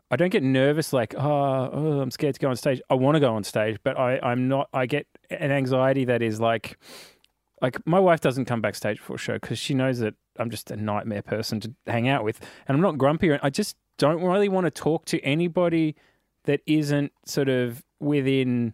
I 0.09 0.15
don't 0.15 0.29
get 0.29 0.41
nervous 0.41 0.93
like, 0.93 1.15
oh, 1.17 1.69
oh, 1.73 1.99
I'm 1.99 2.11
scared 2.11 2.35
to 2.35 2.39
go 2.39 2.49
on 2.49 2.55
stage. 2.55 2.81
I 2.89 2.93
want 2.93 3.15
to 3.15 3.19
go 3.19 3.35
on 3.35 3.43
stage, 3.43 3.77
but 3.83 3.97
I, 3.99 4.19
I'm 4.23 4.47
not. 4.47 4.69
I 4.71 4.85
get 4.85 5.05
an 5.29 5.51
anxiety 5.51 6.05
that 6.05 6.21
is 6.21 6.39
like, 6.39 6.77
like 7.61 7.85
my 7.85 7.99
wife 7.99 8.21
doesn't 8.21 8.45
come 8.45 8.61
backstage 8.61 8.99
for 8.99 9.15
a 9.15 9.17
show 9.17 9.33
because 9.33 9.59
she 9.59 9.73
knows 9.73 9.99
that 9.99 10.13
I'm 10.39 10.49
just 10.49 10.71
a 10.71 10.75
nightmare 10.75 11.21
person 11.21 11.59
to 11.61 11.73
hang 11.87 12.07
out 12.07 12.23
with, 12.23 12.39
and 12.67 12.75
I'm 12.75 12.81
not 12.81 12.97
grumpy. 12.97 13.31
I 13.33 13.49
just 13.49 13.75
don't 13.97 14.21
really 14.23 14.49
want 14.49 14.65
to 14.65 14.71
talk 14.71 15.05
to 15.05 15.19
anybody 15.21 15.95
that 16.43 16.61
isn't 16.65 17.11
sort 17.25 17.49
of 17.49 17.83
within 17.99 18.73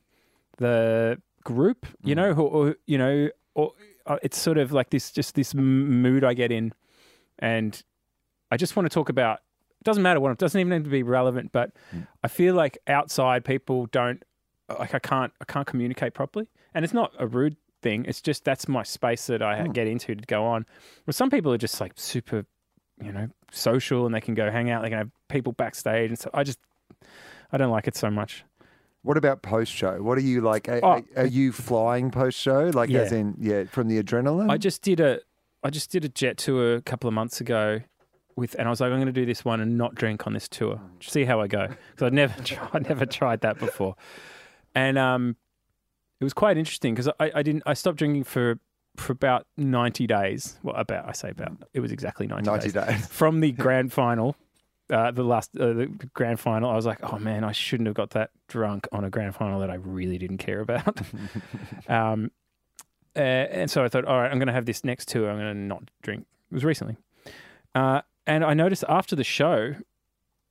the 0.58 1.22
group, 1.44 1.86
you 2.04 2.16
know, 2.16 2.32
or, 2.32 2.50
or 2.70 2.76
you 2.86 2.98
know, 2.98 3.30
or 3.56 3.72
uh, 4.06 4.18
it's 4.22 4.38
sort 4.40 4.58
of 4.58 4.72
like 4.72 4.90
this, 4.90 5.12
just 5.12 5.36
this 5.36 5.56
m- 5.56 6.02
mood 6.02 6.24
I 6.24 6.34
get 6.34 6.52
in, 6.52 6.74
and 7.40 7.82
I 8.52 8.58
just 8.58 8.76
want 8.76 8.86
to 8.90 8.94
talk 8.94 9.10
about 9.10 9.40
It 9.80 9.86
doesn't 9.86 10.04
matter 10.04 10.20
what 10.20 10.32
it 10.32 10.38
doesn't 10.38 10.60
even 10.60 10.70
need 10.78 10.84
to 10.84 10.90
be 10.90 11.04
relevant, 11.04 11.52
but 11.52 11.72
Mm. 11.94 12.08
I 12.24 12.28
feel 12.28 12.54
like 12.56 12.78
outside 12.88 13.44
people 13.46 13.86
don't 13.88 14.24
like 14.80 14.94
I 14.94 15.00
can't 15.00 15.32
I 15.42 15.46
can't 15.46 15.68
communicate 15.68 16.14
properly, 16.14 16.48
and 16.74 16.84
it's 16.86 16.94
not 16.94 17.12
a 17.18 17.28
rude 17.28 17.56
thing. 17.84 18.06
It's 18.08 18.22
just 18.22 18.44
that's 18.46 18.68
my 18.68 18.82
space 18.84 19.28
that 19.28 19.42
I 19.44 19.60
Mm. 19.60 19.74
get 19.74 19.88
into 19.88 20.16
to 20.16 20.26
go 20.26 20.44
on. 20.46 20.66
But 21.06 21.14
some 21.16 21.30
people 21.30 21.54
are 21.54 21.58
just 21.60 21.80
like 21.80 21.94
super, 21.96 22.46
you 23.02 23.12
know, 23.12 23.28
social, 23.52 24.06
and 24.08 24.16
they 24.16 24.22
can 24.22 24.34
go 24.34 24.50
hang 24.50 24.72
out. 24.72 24.82
They 24.82 24.90
can 24.90 24.98
have 24.98 25.12
people 25.30 25.54
backstage, 25.54 26.10
and 26.10 26.18
so 26.18 26.30
I 26.34 26.44
just 26.44 26.58
I 27.52 27.58
don't 27.58 27.70
like 27.72 27.88
it 27.88 27.96
so 27.96 28.10
much. 28.10 28.44
What 29.04 29.18
about 29.18 29.42
post 29.44 29.72
show? 29.74 30.02
What 30.02 30.18
are 30.18 30.22
you 30.22 30.40
like? 30.42 30.70
Are, 30.70 30.80
Oh. 30.82 30.88
are- 30.92 31.04
are 31.18 31.26
you 31.28 31.52
flying 31.52 32.10
post 32.10 32.40
show? 32.40 32.72
Like, 32.74 32.90
Yeah. 32.90 33.02
as 33.02 33.12
in, 33.12 33.36
yeah, 33.38 33.66
from 33.66 33.90
the 33.90 34.02
adrenaline? 34.02 34.50
I 34.50 34.58
just 34.58 34.82
did 34.82 35.00
a 35.00 35.20
I 35.66 35.70
just 35.70 35.92
did 35.92 36.04
a 36.06 36.10
jet 36.10 36.38
tour 36.38 36.76
a 36.76 36.82
couple 36.82 37.08
of 37.08 37.14
months 37.14 37.40
ago 37.42 37.82
with 38.36 38.56
and 38.58 38.68
I 38.68 38.72
was 38.72 38.82
like 38.82 38.88
I'm 38.92 38.98
going 38.98 39.06
to 39.06 39.12
do 39.14 39.26
this 39.26 39.46
one 39.46 39.60
and 39.62 39.78
not 39.78 39.94
drink 39.96 40.26
on 40.26 40.34
this 40.34 40.48
tour. 40.50 40.82
See 41.02 41.26
how 41.26 41.40
I 41.42 41.48
go 41.48 41.68
because 41.68 42.06
I'd 42.08 42.14
never 42.14 42.42
tried, 42.44 42.70
I'd 42.74 42.90
never 42.90 43.06
tried 43.06 43.42
that 43.42 43.60
before. 43.60 43.96
And 44.74 44.98
um 44.98 45.36
it 46.20 46.24
was 46.24 46.34
quite 46.34 46.58
interesting 46.58 46.94
because 46.94 47.12
I, 47.20 47.32
I 47.36 47.44
didn't 47.44 47.64
I 47.66 47.74
stopped 47.74 47.98
drinking 47.98 48.24
for 48.24 48.60
for 48.96 49.12
about 49.12 49.48
90 49.58 50.08
days. 50.08 50.58
Well 50.64 50.76
about 50.76 51.08
I 51.08 51.14
say 51.14 51.30
about 51.30 51.64
it 51.74 51.80
was 51.80 51.92
exactly 51.92 52.28
90, 52.28 52.50
90 52.50 52.72
days. 52.72 52.74
days. 52.74 53.08
From 53.12 53.40
the 53.40 53.52
grand 53.64 53.92
final 53.92 54.36
uh, 54.90 55.12
the 55.12 55.24
last 55.24 55.50
uh, 55.58 55.74
the 55.74 55.88
grand 56.14 56.40
final, 56.40 56.70
I 56.70 56.76
was 56.76 56.86
like, 56.86 57.00
"Oh 57.04 57.18
man, 57.18 57.44
I 57.44 57.52
shouldn't 57.52 57.88
have 57.88 57.96
got 57.96 58.12
that 58.12 58.32
drunk 58.48 58.88
on 58.92 59.04
a 59.04 59.10
grand 59.10 59.34
final 59.36 59.60
that 59.62 59.70
I 59.70 59.76
really 59.76 60.18
didn't 60.18 60.40
care 60.40 60.60
about." 60.60 61.00
um, 61.88 62.32
uh, 63.16 63.20
and 63.20 63.72
so 63.72 63.84
I 63.84 63.90
thought, 63.90 64.06
all 64.06 64.20
right, 64.20 64.32
I'm 64.32 64.40
going 64.40 64.48
to 64.48 64.54
have 64.54 64.66
this 64.66 64.84
next 64.84 65.08
tour. 65.08 65.30
I'm 65.30 65.38
going 65.38 65.54
to 65.54 65.60
not 65.60 65.84
drink. 66.02 66.26
It 66.52 66.54
was 66.54 66.66
recently. 66.66 66.98
Uh, 67.76 68.02
and 68.28 68.44
I 68.44 68.54
noticed 68.54 68.84
after 68.90 69.16
the 69.16 69.24
show, 69.24 69.76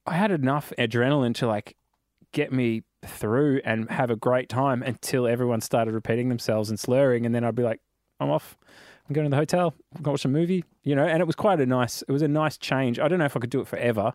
I 0.06 0.14
had 0.14 0.30
enough 0.30 0.72
adrenaline 0.78 1.34
to 1.36 1.46
like 1.46 1.76
get 2.32 2.52
me 2.52 2.84
through 3.04 3.60
and 3.64 3.90
have 3.90 4.10
a 4.10 4.16
great 4.16 4.48
time 4.48 4.82
until 4.82 5.26
everyone 5.26 5.60
started 5.60 5.92
repeating 5.94 6.28
themselves 6.28 6.70
and 6.70 6.78
slurring. 6.78 7.26
And 7.26 7.34
then 7.34 7.44
I'd 7.44 7.54
be 7.54 7.62
like, 7.62 7.80
I'm 8.20 8.30
off. 8.30 8.56
I'm 9.08 9.14
going 9.14 9.24
to 9.24 9.30
the 9.30 9.36
hotel. 9.36 9.74
I'm 9.94 10.02
going 10.02 10.04
to 10.04 10.10
watch 10.10 10.24
a 10.24 10.28
movie, 10.28 10.64
you 10.84 10.94
know. 10.94 11.04
And 11.04 11.20
it 11.20 11.26
was 11.26 11.34
quite 11.34 11.60
a 11.60 11.66
nice, 11.66 12.02
it 12.02 12.12
was 12.12 12.22
a 12.22 12.28
nice 12.28 12.56
change. 12.56 12.98
I 12.98 13.08
don't 13.08 13.18
know 13.18 13.24
if 13.24 13.36
I 13.36 13.40
could 13.40 13.50
do 13.50 13.60
it 13.60 13.66
forever, 13.66 14.12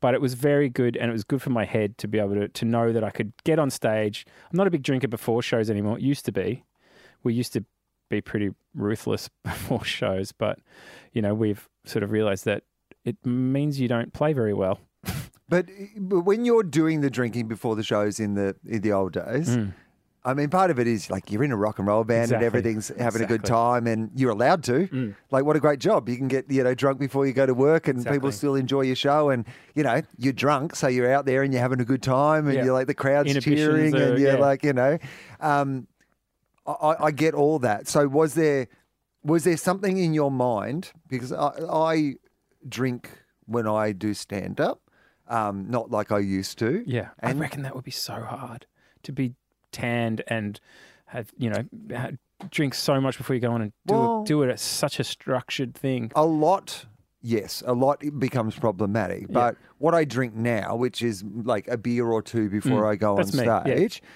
but 0.00 0.14
it 0.14 0.20
was 0.20 0.34
very 0.34 0.68
good 0.68 0.96
and 0.96 1.10
it 1.10 1.12
was 1.12 1.24
good 1.24 1.42
for 1.42 1.50
my 1.50 1.64
head 1.64 1.98
to 1.98 2.08
be 2.08 2.18
able 2.18 2.34
to, 2.34 2.48
to 2.48 2.64
know 2.64 2.92
that 2.92 3.02
I 3.02 3.10
could 3.10 3.32
get 3.44 3.58
on 3.58 3.70
stage. 3.70 4.24
I'm 4.50 4.56
not 4.56 4.66
a 4.66 4.70
big 4.70 4.82
drinker 4.82 5.08
before 5.08 5.42
shows 5.42 5.68
anymore. 5.68 5.98
It 5.98 6.02
used 6.02 6.24
to 6.26 6.32
be. 6.32 6.64
We 7.24 7.34
used 7.34 7.52
to 7.54 7.64
be 8.08 8.20
pretty 8.20 8.50
ruthless 8.74 9.28
before 9.44 9.84
shows, 9.84 10.32
but 10.32 10.60
you 11.12 11.22
know, 11.22 11.34
we've 11.34 11.68
sort 11.84 12.02
of 12.02 12.12
realized 12.12 12.44
that 12.44 12.62
it 13.04 13.16
means 13.26 13.80
you 13.80 13.88
don't 13.88 14.12
play 14.12 14.32
very 14.32 14.54
well. 14.54 14.78
But, 15.52 15.66
but 15.98 16.20
when 16.20 16.44
you're 16.46 16.62
doing 16.62 17.02
the 17.02 17.10
drinking 17.10 17.46
before 17.48 17.76
the 17.76 17.82
shows 17.82 18.18
in 18.18 18.34
the 18.34 18.56
in 18.66 18.80
the 18.80 18.92
old 18.92 19.12
days, 19.12 19.58
I 20.24 20.34
mean, 20.34 20.48
part 20.50 20.70
of 20.70 20.78
it 20.78 20.86
is 20.86 21.10
like 21.10 21.30
you're 21.30 21.42
in 21.44 21.52
a 21.52 21.56
rock 21.56 21.78
and 21.78 21.86
roll 21.88 22.04
band 22.04 22.24
Exactly. 22.30 22.36
and 22.36 22.44
everything's 22.46 22.88
having 22.96 23.22
a 23.22 23.26
good 23.26 23.44
time, 23.44 23.86
and 23.86 24.10
you're 24.14 24.30
allowed 24.30 24.62
to. 24.64 24.86
Mm. 24.86 25.14
Like, 25.30 25.44
what 25.44 25.56
a 25.56 25.60
great 25.60 25.80
job! 25.80 26.08
You 26.08 26.16
can 26.16 26.28
get 26.28 26.50
you 26.50 26.62
know 26.64 26.74
drunk 26.74 26.98
before 27.00 27.26
you 27.26 27.32
go 27.32 27.44
to 27.44 27.54
work, 27.54 27.88
and 27.88 28.06
people 28.06 28.30
still 28.32 28.54
enjoy 28.54 28.82
your 28.82 28.96
show. 28.96 29.30
And 29.30 29.44
you 29.74 29.82
know 29.82 30.00
you're 30.16 30.32
drunk, 30.32 30.76
so 30.76 30.86
you're 30.88 31.12
out 31.12 31.26
there 31.26 31.42
and 31.42 31.52
you're 31.52 31.62
having 31.62 31.80
a 31.80 31.84
good 31.84 32.02
time, 32.02 32.46
and 32.46 32.54
Yeah. 32.56 32.64
you're 32.64 32.72
like 32.72 32.86
the 32.86 32.94
crowd's 32.94 33.34
cheering, 33.44 33.94
are- 33.94 34.02
and 34.10 34.18
you're 34.18 34.34
yeah. 34.34 34.38
like 34.38 34.62
you 34.64 34.72
know. 34.72 34.98
Um, 35.40 35.86
I- 36.66 36.72
I, 36.90 37.04
I 37.06 37.10
get 37.10 37.34
all 37.34 37.58
that. 37.58 37.88
So 37.88 38.06
was 38.08 38.34
there 38.34 38.68
was 39.24 39.44
there 39.44 39.56
something 39.56 39.98
in 39.98 40.14
your 40.14 40.30
mind 40.30 40.92
because 41.08 41.32
I, 41.32 41.50
I 41.68 42.14
drink 42.68 43.10
when 43.46 43.66
I 43.66 43.90
do 43.92 44.14
stand 44.14 44.60
up, 44.60 44.81
um, 45.32 45.66
not 45.70 45.90
like 45.90 46.12
I 46.12 46.18
used 46.18 46.58
to. 46.58 46.84
Yeah, 46.86 47.08
And- 47.18 47.38
I 47.38 47.40
reckon 47.40 47.62
that 47.62 47.74
would 47.74 47.84
be 47.84 47.90
so 47.90 48.20
hard 48.22 48.66
to 49.02 49.12
be 49.12 49.34
tanned 49.72 50.22
and 50.28 50.60
have 51.06 51.32
you 51.38 51.50
know 51.50 51.64
ha- 51.96 52.10
drink 52.50 52.74
so 52.74 53.00
much 53.00 53.16
before 53.16 53.34
you 53.34 53.40
go 53.40 53.52
on 53.52 53.62
and 53.62 53.72
do 53.86 53.94
Well- 53.94 54.22
it, 54.22 54.26
do 54.26 54.42
it 54.42 54.50
at 54.50 54.60
such 54.60 55.00
a 55.00 55.04
structured 55.04 55.74
thing. 55.74 56.12
A 56.14 56.24
lot, 56.26 56.86
yes, 57.22 57.62
a 57.66 57.72
lot 57.72 58.02
becomes 58.18 58.54
problematic. 58.58 59.30
But 59.32 59.56
what 59.78 59.94
I 59.94 60.04
drink 60.04 60.34
now, 60.34 60.76
which 60.76 61.02
is 61.02 61.24
like 61.24 61.68
a 61.68 61.76
beer 61.78 62.06
or 62.06 62.20
two 62.22 62.48
before 62.50 62.82
Mm, 62.82 62.90
I 62.90 62.96
go 62.96 63.16
on 63.18 63.24
stage. 63.26 63.46
yeah. 64.02 64.08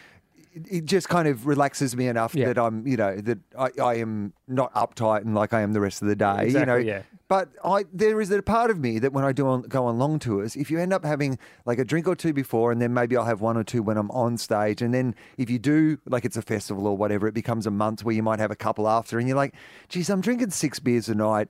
It 0.70 0.84
just 0.86 1.08
kind 1.08 1.28
of 1.28 1.46
relaxes 1.46 1.94
me 1.96 2.08
enough 2.08 2.34
Yeah. 2.34 2.46
that 2.46 2.58
I'm, 2.58 2.86
you 2.86 2.96
know, 2.96 3.16
that 3.16 3.38
I, 3.58 3.68
I 3.82 3.94
am 3.96 4.32
not 4.48 4.72
uptight 4.74 5.20
and 5.22 5.34
like 5.34 5.52
I 5.52 5.60
am 5.60 5.72
the 5.72 5.80
rest 5.80 6.00
of 6.02 6.08
the 6.08 6.16
day. 6.16 6.44
Exactly, 6.46 6.60
you 6.60 6.66
know, 6.66 6.76
yeah. 6.76 7.02
But 7.28 7.50
I, 7.64 7.84
there 7.92 8.20
is 8.20 8.30
a 8.30 8.40
part 8.40 8.70
of 8.70 8.78
me 8.78 8.98
that 9.00 9.12
when 9.12 9.24
I 9.24 9.32
do 9.32 9.48
on, 9.48 9.62
go 9.62 9.84
on 9.86 9.98
long 9.98 10.18
tours, 10.20 10.54
if 10.56 10.70
you 10.70 10.78
end 10.78 10.92
up 10.92 11.04
having 11.04 11.38
like 11.64 11.78
a 11.78 11.84
drink 11.84 12.06
or 12.06 12.14
two 12.14 12.32
before, 12.32 12.70
and 12.72 12.80
then 12.80 12.94
maybe 12.94 13.16
I'll 13.16 13.24
have 13.24 13.40
one 13.40 13.56
or 13.56 13.64
two 13.64 13.82
when 13.82 13.96
I'm 13.98 14.10
on 14.12 14.38
stage, 14.38 14.80
and 14.80 14.94
then 14.94 15.14
if 15.36 15.50
you 15.50 15.58
do 15.58 15.98
like 16.06 16.24
it's 16.24 16.36
a 16.36 16.42
festival 16.42 16.86
or 16.86 16.96
whatever, 16.96 17.26
it 17.26 17.34
becomes 17.34 17.66
a 17.66 17.70
month 17.72 18.04
where 18.04 18.14
you 18.14 18.22
might 18.22 18.38
have 18.38 18.52
a 18.52 18.56
couple 18.56 18.88
after, 18.88 19.18
and 19.18 19.26
you're 19.26 19.36
like, 19.36 19.54
geez, 19.88 20.08
I'm 20.08 20.20
drinking 20.20 20.50
six 20.50 20.78
beers 20.78 21.08
a 21.08 21.14
night 21.16 21.48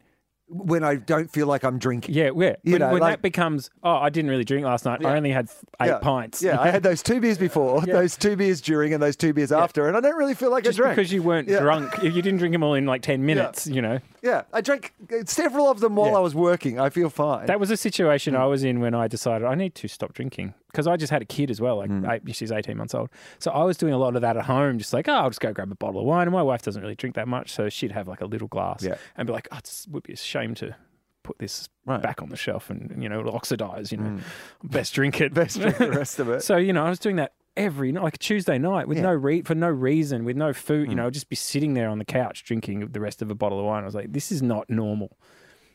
when 0.49 0.85
I 0.85 0.95
don't 0.95 1.31
feel 1.31 1.47
like 1.49 1.65
I'm 1.65 1.79
drinking. 1.79 2.15
Yeah, 2.15 2.31
yeah. 2.37 2.55
You 2.63 2.73
when 2.73 2.79
know, 2.81 2.93
when 2.93 3.01
like- 3.01 3.15
that 3.15 3.23
becomes, 3.23 3.69
oh, 3.83 3.97
I 3.97 4.11
didn't 4.11 4.31
really 4.31 4.45
drink 4.45 4.65
last 4.65 4.85
night. 4.85 5.05
I 5.05 5.17
only 5.17 5.31
had 5.31 5.49
eight 5.81 5.87
yeah. 5.89 5.99
pints. 5.99 6.41
Yeah, 6.43 6.61
I 6.61 6.71
had 6.71 6.83
those 6.85 7.03
two 7.03 7.21
beers 7.21 7.37
before, 7.49 7.83
Yeah. 7.87 7.95
those 7.95 8.17
two 8.17 8.37
beers 8.37 8.61
during, 8.61 8.95
and 8.95 9.03
those 9.03 9.17
two 9.17 9.33
beers 9.33 9.51
after, 9.51 9.89
and 9.89 9.97
I 9.97 10.01
don't 10.01 10.17
really 10.17 10.35
feel 10.35 10.51
like 10.51 10.63
Just 10.65 10.79
I 10.79 10.83
drank. 10.83 10.97
because 10.97 11.13
you 11.13 11.23
weren't 11.23 11.49
Yeah. 11.49 11.61
drunk, 11.61 12.01
you 12.03 12.11
didn't 12.23 12.37
drink 12.39 12.53
them 12.53 12.63
all 12.63 12.75
in 12.75 12.87
like 12.87 13.03
ten 13.03 13.27
minutes. 13.27 13.67
You 13.67 13.83
know, 13.83 13.99
Yeah, 14.23 14.43
I 14.53 14.61
drank 14.61 14.93
several 15.25 15.69
of 15.71 15.81
them 15.81 15.97
while 15.97 16.11
Yeah. 16.11 16.17
I 16.17 16.21
was 16.21 16.35
working. 16.35 16.79
I 16.79 16.91
feel 16.91 17.11
fine. 17.11 17.47
that 17.47 17.59
was 17.61 17.71
a 17.71 17.77
situation 17.77 18.35
Hmm. 18.35 18.41
I 18.41 18.47
was 18.47 18.63
in 18.65 18.81
when 18.81 18.95
I 18.95 19.09
decided 19.09 19.47
I 19.47 19.55
need 19.57 19.75
to 19.77 19.89
stop 19.89 20.13
drinking 20.15 20.55
because 20.77 20.87
I 20.87 20.97
just 20.97 21.11
had 21.11 21.23
a 21.23 21.25
kid 21.25 21.51
as 21.51 21.61
well. 21.61 21.77
Like 21.79 21.89
Hmm. 21.91 22.05
eight, 22.11 22.37
she's 22.37 22.53
eighteen 22.53 22.77
months 22.77 22.95
old, 22.95 23.09
so 23.39 23.51
I 23.51 23.65
was 23.65 23.77
doing 23.79 23.95
a 23.95 23.99
lot 23.99 24.15
of 24.15 24.23
that 24.23 24.37
at 24.37 24.45
home. 24.45 24.79
Just 24.79 24.93
like, 24.93 25.09
oh, 25.09 25.13
I'll 25.15 25.31
just 25.31 25.41
go 25.41 25.53
grab 25.53 25.73
a 25.73 25.75
bottle 25.75 26.01
of 26.01 26.07
wine. 26.07 26.27
And 26.27 26.33
my 26.33 26.43
wife 26.43 26.63
doesn't 26.63 26.83
really 26.83 26.95
drink 26.95 27.17
that 27.17 27.27
much, 27.29 27.51
so 27.53 27.69
she'd 27.69 27.93
have 27.93 28.07
like 28.09 28.21
a 28.21 28.27
little 28.27 28.49
glass 28.49 28.83
Yeah. 28.85 28.97
and 29.17 29.27
be 29.27 29.33
like, 29.33 29.49
oh, 29.53 29.57
it 29.59 29.87
would 29.91 30.03
be 30.03 30.13
a 30.13 30.17
shame 30.17 30.55
to 30.57 30.77
put 31.23 31.39
this 31.39 31.69
Right. 31.87 31.97
Hmm. 31.97 32.03
back 32.03 32.23
on 32.23 32.29
the 32.29 32.37
shelf 32.37 32.69
and 32.71 33.03
you 33.03 33.09
know 33.09 33.21
it'll 33.21 33.35
oxidize. 33.35 33.91
You 33.93 33.99
know, 33.99 34.19
best 34.65 34.93
drink 34.95 35.21
it. 35.21 35.33
Best 35.33 35.59
drink 35.59 35.79
the 35.79 35.91
rest 35.91 36.19
of 36.19 36.29
it. 36.29 36.43
So 36.49 36.57
you 36.59 36.73
know, 36.73 36.85
I 36.85 36.91
was 36.91 36.99
doing 36.99 37.17
that 37.17 37.33
every 37.57 37.91
night, 37.91 38.03
like 38.05 38.17
a 38.17 38.19
Tuesday 38.19 38.59
night, 38.59 38.87
with 38.87 38.99
Yeah. 38.99 39.05
no 39.05 39.13
re- 39.15 39.41
for 39.43 39.55
no 39.55 39.71
reason, 39.71 40.25
with 40.25 40.37
no 40.37 40.53
food. 40.53 40.89
You 40.89 40.93
Mm. 40.95 40.97
know, 40.99 41.07
I'd 41.07 41.15
just 41.15 41.31
be 41.31 41.37
sitting 41.37 41.73
there 41.75 41.89
on 41.89 41.99
the 41.99 42.05
couch 42.05 42.45
drinking 42.45 42.89
the 42.93 43.01
rest 43.01 43.23
of 43.23 43.31
a 43.31 43.35
bottle 43.35 43.59
of 43.59 43.65
wine. 43.65 43.83
I 43.83 43.87
was 43.87 43.95
like, 43.95 44.13
this 44.13 44.31
is 44.31 44.43
not 44.43 44.69
normal. 44.69 45.17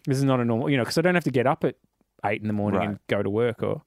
This 0.05 0.17
is 0.17 0.23
not 0.23 0.39
a 0.39 0.45
normal. 0.45 0.69
You 0.69 0.77
know, 0.77 0.83
because 0.83 0.97
I 0.97 1.01
don't 1.01 1.15
have 1.15 1.23
to 1.23 1.31
get 1.31 1.47
up 1.47 1.63
at 1.63 1.75
eight 2.23 2.41
in 2.41 2.47
the 2.47 2.53
morning 2.53 2.79
Right. 2.79 2.89
and 2.89 2.99
go 3.07 3.23
to 3.23 3.29
work, 3.31 3.63
or 3.63 3.81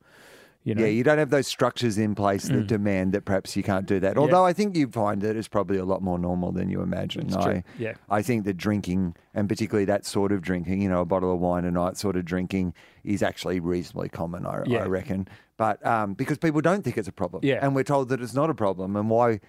you 0.65 0.75
know, 0.75 0.81
Yeah, 0.83 0.89
you 0.89 1.05
don't 1.05 1.19
have 1.19 1.31
those 1.31 1.47
structures 1.47 1.99
in 1.99 2.15
place 2.15 2.45
that 2.49 2.65
Mm. 2.65 2.67
demand 2.67 3.13
that 3.13 3.25
perhaps 3.27 3.55
you 3.55 3.63
can't 3.63 3.87
do 3.87 4.01
that. 4.01 4.17
Although 4.17 4.45
I 4.47 4.53
think 4.55 4.75
you 4.77 4.89
find 4.89 5.21
that 5.21 5.37
it's 5.37 5.47
probably 5.49 5.77
a 5.77 5.85
lot 5.85 6.03
more 6.03 6.19
normal 6.19 6.53
than 6.53 6.71
you 6.71 6.81
imagine. 6.81 7.27
It's 7.27 7.37
true. 7.37 7.53
I, 7.57 7.65
yeah, 7.79 7.93
I 8.09 8.23
think 8.23 8.45
that 8.47 8.57
drinking, 8.57 9.15
and 9.35 9.47
particularly 9.49 9.85
that 9.85 10.07
sort 10.07 10.33
of 10.33 10.41
drinking, 10.41 10.81
you 10.81 10.89
know, 10.89 11.03
a 11.03 11.05
bottle 11.05 11.33
of 11.35 11.39
wine 11.41 11.65
a 11.67 11.71
night 11.71 11.97
sort 11.99 12.17
of 12.17 12.25
drinking, 12.25 12.73
is 13.05 13.23
actually 13.23 13.61
reasonably 13.61 14.09
common, 14.09 14.47
I, 14.47 14.63
I 14.71 14.87
reckon. 14.87 15.29
But 15.59 15.85
um, 15.87 16.15
because 16.15 16.39
people 16.39 16.63
don't 16.63 16.83
think 16.83 16.97
it's 16.99 17.09
a 17.09 17.13
problem, 17.13 17.45
Yeah. 17.45 17.59
and 17.61 17.75
we're 17.75 17.85
told 17.85 18.09
that 18.09 18.21
it's 18.23 18.35
not 18.35 18.49
a 18.51 18.55
problem, 18.55 18.97
and 18.97 19.09
why? 19.11 19.41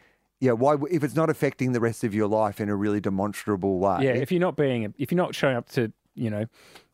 Yeah, 0.41 0.51
why? 0.51 0.75
If 0.91 1.01
it's 1.05 1.15
not 1.15 1.29
affecting 1.29 1.71
the 1.71 1.79
rest 1.79 2.03
of 2.03 2.13
your 2.13 2.27
life 2.27 2.59
in 2.59 2.67
a 2.67 2.75
really 2.75 2.99
demonstrable 2.99 3.79
way, 3.79 3.99
yeah. 4.01 4.11
If 4.11 4.33
you're 4.33 4.41
not 4.41 4.57
being, 4.57 4.93
if 4.97 5.11
you're 5.11 5.17
not 5.17 5.33
showing 5.33 5.55
up 5.55 5.69
to, 5.69 5.93
you 6.13 6.29
know, 6.29 6.45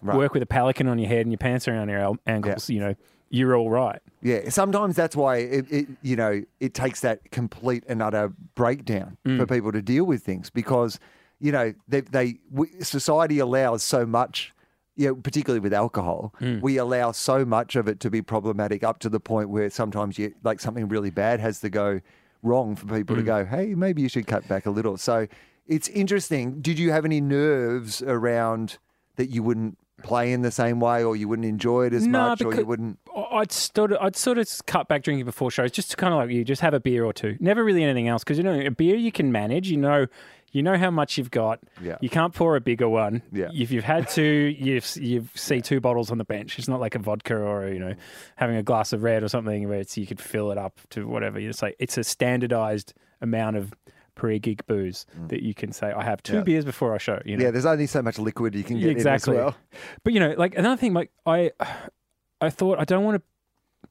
Right. 0.04 0.16
work 0.16 0.34
with 0.36 0.44
a 0.44 0.46
pelican 0.46 0.88
on 0.88 1.00
your 1.00 1.10
head 1.10 1.22
and 1.22 1.32
your 1.32 1.40
pants 1.40 1.68
around 1.68 1.90
your 1.90 2.16
ankles, 2.28 2.70
you 2.70 2.80
know, 2.80 2.94
you're 3.32 3.56
all 3.56 3.70
right. 3.72 4.00
Yeah, 4.22 4.50
sometimes 4.50 4.96
that's 4.96 5.16
why 5.16 5.38
it, 5.38 5.66
it 5.72 5.88
you 6.04 6.16
know 6.16 6.44
it 6.60 6.74
takes 6.76 7.00
that 7.02 7.32
complete 7.32 7.84
and 7.88 8.02
utter 8.02 8.32
breakdown 8.56 9.18
Mm. 9.26 9.38
for 9.40 9.46
people 9.48 9.72
to 9.72 9.82
deal 9.82 10.04
with 10.06 10.22
things 10.24 10.50
because 10.52 11.00
you 11.40 11.52
know 11.52 11.74
they 11.88 12.02
they 12.02 12.36
we, 12.52 12.68
society 12.82 13.40
allows 13.40 13.82
so 13.84 14.06
much. 14.06 14.54
You 14.98 15.08
know, 15.08 15.16
particularly 15.16 15.62
with 15.62 15.74
alcohol, 15.74 16.34
Mm. 16.42 16.62
we 16.62 16.76
allow 16.78 17.14
so 17.14 17.46
much 17.46 17.76
of 17.78 17.88
it 17.88 18.00
to 18.02 18.10
be 18.12 18.22
problematic 18.22 18.84
up 18.84 19.00
to 19.00 19.10
the 19.10 19.22
point 19.22 19.50
where 19.50 19.70
sometimes 19.70 20.20
you 20.20 20.34
like 20.44 20.60
something 20.60 20.88
really 20.90 21.10
bad 21.10 21.40
has 21.40 21.62
to 21.62 21.70
go 21.70 22.02
wrong 22.44 22.76
for 22.76 22.86
people 22.98 23.16
Mm. 23.16 23.20
to 23.20 23.24
go, 23.24 23.46
hey, 23.46 23.74
maybe 23.74 24.02
you 24.02 24.10
should 24.10 24.28
cut 24.28 24.46
back 24.50 24.66
a 24.66 24.70
little. 24.70 24.98
So 24.98 25.28
it's 25.66 25.88
interesting. 25.88 26.60
Did 26.62 26.78
you 26.78 26.92
have 26.92 27.06
any 27.06 27.22
nerves 27.22 28.02
around 28.02 28.78
that 29.16 29.28
you 29.30 29.42
wouldn't 29.44 29.78
play 30.02 30.32
in 30.34 30.42
the 30.42 30.52
same 30.52 30.80
way, 30.80 31.04
or 31.04 31.16
you 31.16 31.28
wouldn't 31.28 31.48
enjoy 31.48 31.88
it 31.88 31.94
as 31.94 32.06
No, 32.06 32.30
much, 32.30 32.42
or 32.42 32.54
you 32.54 32.66
wouldn't? 32.66 33.00
I'd 33.32 33.52
sort 33.52 33.92
of, 33.92 34.00
I'd 34.02 34.16
sort 34.16 34.38
of 34.38 34.48
cut 34.66 34.88
back 34.88 35.04
drinking 35.04 35.26
before 35.26 35.52
shows, 35.52 35.72
just 35.72 35.92
to 35.92 35.98
kind 35.98 36.14
of 36.14 36.20
like 36.20 36.30
you, 36.30 36.44
just 36.44 36.62
have 36.62 36.74
a 36.74 36.80
beer 36.80 37.06
or 37.06 37.14
two. 37.14 37.38
Never 37.40 37.64
really 37.64 37.84
anything 37.84 38.08
else, 38.08 38.24
because 38.24 38.38
you 38.38 38.44
know 38.44 38.60
a 38.60 38.72
beer 38.72 38.96
you 38.96 39.12
can 39.12 39.32
manage. 39.32 39.70
You 39.70 39.78
know, 39.78 40.08
you 40.52 40.62
know 40.64 40.78
how 40.78 40.92
much 40.92 41.18
you've 41.18 41.32
got. 41.32 41.60
Yeah. 41.82 41.98
You 42.02 42.10
can't 42.10 42.34
pour 42.34 42.56
a 42.56 42.62
bigger 42.62 42.90
one. 42.90 43.22
Yeah. 43.32 43.50
If 43.54 43.72
you've 43.72 43.84
had 43.86 44.10
two, 44.10 44.22
you've 44.60 44.90
you 44.98 45.28
see 45.34 45.62
two 45.62 45.80
bottles 45.80 46.12
on 46.12 46.18
the 46.18 46.26
bench. 46.26 46.60
It's 46.60 46.68
not 46.68 46.80
like 46.80 46.96
a 46.96 47.00
vodka 47.00 47.36
or 47.38 47.68
you 47.68 47.80
know 47.80 47.96
having 48.36 48.58
a 48.58 48.64
glass 48.64 48.94
of 48.94 49.04
red 49.04 49.24
or 49.24 49.30
something 49.30 49.70
where 49.70 49.80
it's 49.80 49.98
you 49.98 50.06
could 50.06 50.20
fill 50.20 50.52
it 50.52 50.58
up 50.58 50.80
to 50.92 51.08
whatever. 51.08 51.40
You 51.40 51.54
say 51.54 51.74
it's 51.80 51.98
a 51.98 52.04
standardized 52.04 52.94
amount 53.22 53.56
of 53.56 53.74
pre-gig 54.22 54.64
booze 54.68 55.08
that 55.30 55.42
you 55.42 55.54
can 55.56 55.72
say 55.72 55.92
I 55.92 56.04
have 56.04 56.22
two 56.22 56.34
Mm. 56.34 56.36
Yeah. 56.38 56.44
beers 56.44 56.66
before 56.66 56.94
I 56.94 57.00
show. 57.00 57.20
You 57.26 57.38
know? 57.38 57.46
Yeah, 57.46 57.52
there's 57.52 57.66
only 57.66 57.88
so 57.88 58.02
much 58.04 58.20
liquid 58.20 58.54
you 58.54 58.64
can 58.64 58.80
get 58.80 58.90
exactly. 58.92 59.34
in 59.36 59.40
as 59.40 59.46
well. 59.46 59.56
But 60.04 60.14
you 60.14 60.20
know, 60.20 60.36
like 60.38 60.56
another 60.56 60.78
thing, 60.80 60.94
like 60.94 61.10
I, 61.26 61.52
I 62.42 62.50
thought 62.52 62.80
I 62.80 62.84
don't 62.86 63.04
want 63.04 63.24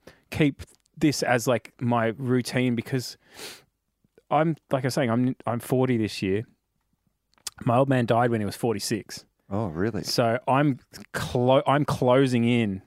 to 0.06 0.12
keep 0.30 0.62
this 0.96 1.22
as 1.24 1.46
like 1.48 1.72
my 1.80 2.12
routine 2.16 2.74
because 2.76 3.16
I'm 4.30 4.56
like 4.70 4.84
I 4.84 4.86
was 4.86 4.94
saying 4.94 5.10
I'm 5.10 5.34
I'm 5.46 5.58
40 5.60 5.96
this 5.96 6.22
year. 6.22 6.44
My 7.64 7.76
old 7.78 7.88
man 7.88 8.06
died 8.06 8.30
when 8.30 8.40
he 8.40 8.44
was 8.46 8.56
46. 8.56 9.24
Oh, 9.50 9.66
really? 9.66 10.04
So 10.04 10.38
I'm 10.46 10.78
clo- 11.12 11.62
I'm 11.66 11.84
closing 11.84 12.44
in 12.44 12.82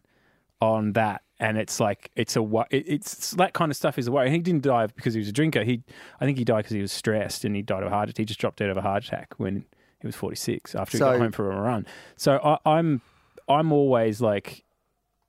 on 0.61 0.93
that, 0.93 1.21
and 1.43 1.57
it's 1.57 1.79
like 1.79 2.09
it's 2.15 2.37
a 2.37 2.65
it's 2.71 3.31
that 3.31 3.53
kind 3.53 3.69
of 3.69 3.75
stuff 3.75 3.99
is 3.99 4.07
a 4.07 4.11
worry. 4.11 4.31
He 4.31 4.39
didn't 4.39 4.63
die 4.63 4.87
because 4.87 5.13
he 5.13 5.19
was 5.19 5.27
a 5.27 5.33
drinker. 5.33 5.63
He 5.63 5.83
I 6.21 6.25
think 6.25 6.37
he 6.37 6.45
died 6.45 6.59
because 6.63 6.71
he 6.71 6.81
was 6.81 6.91
stressed, 6.93 7.43
and 7.43 7.53
he 7.55 7.61
died 7.61 7.83
of 7.83 7.87
a 7.87 7.95
heart. 7.95 8.09
attack. 8.09 8.17
He 8.19 8.25
just 8.25 8.39
dropped 8.39 8.57
dead 8.59 8.69
of 8.69 8.77
a 8.77 8.81
heart 8.81 9.03
attack 9.05 9.33
when 9.37 9.65
he 9.99 10.07
was 10.07 10.15
46 10.15 10.73
after 10.75 10.97
he 10.97 10.99
got 10.99 11.19
home 11.19 11.31
from 11.33 11.45
a 11.47 11.61
run. 11.61 11.85
So 12.15 12.39
I, 12.43 12.57
I'm 12.77 13.01
I'm 13.49 13.73
always 13.73 14.21
like, 14.21 14.63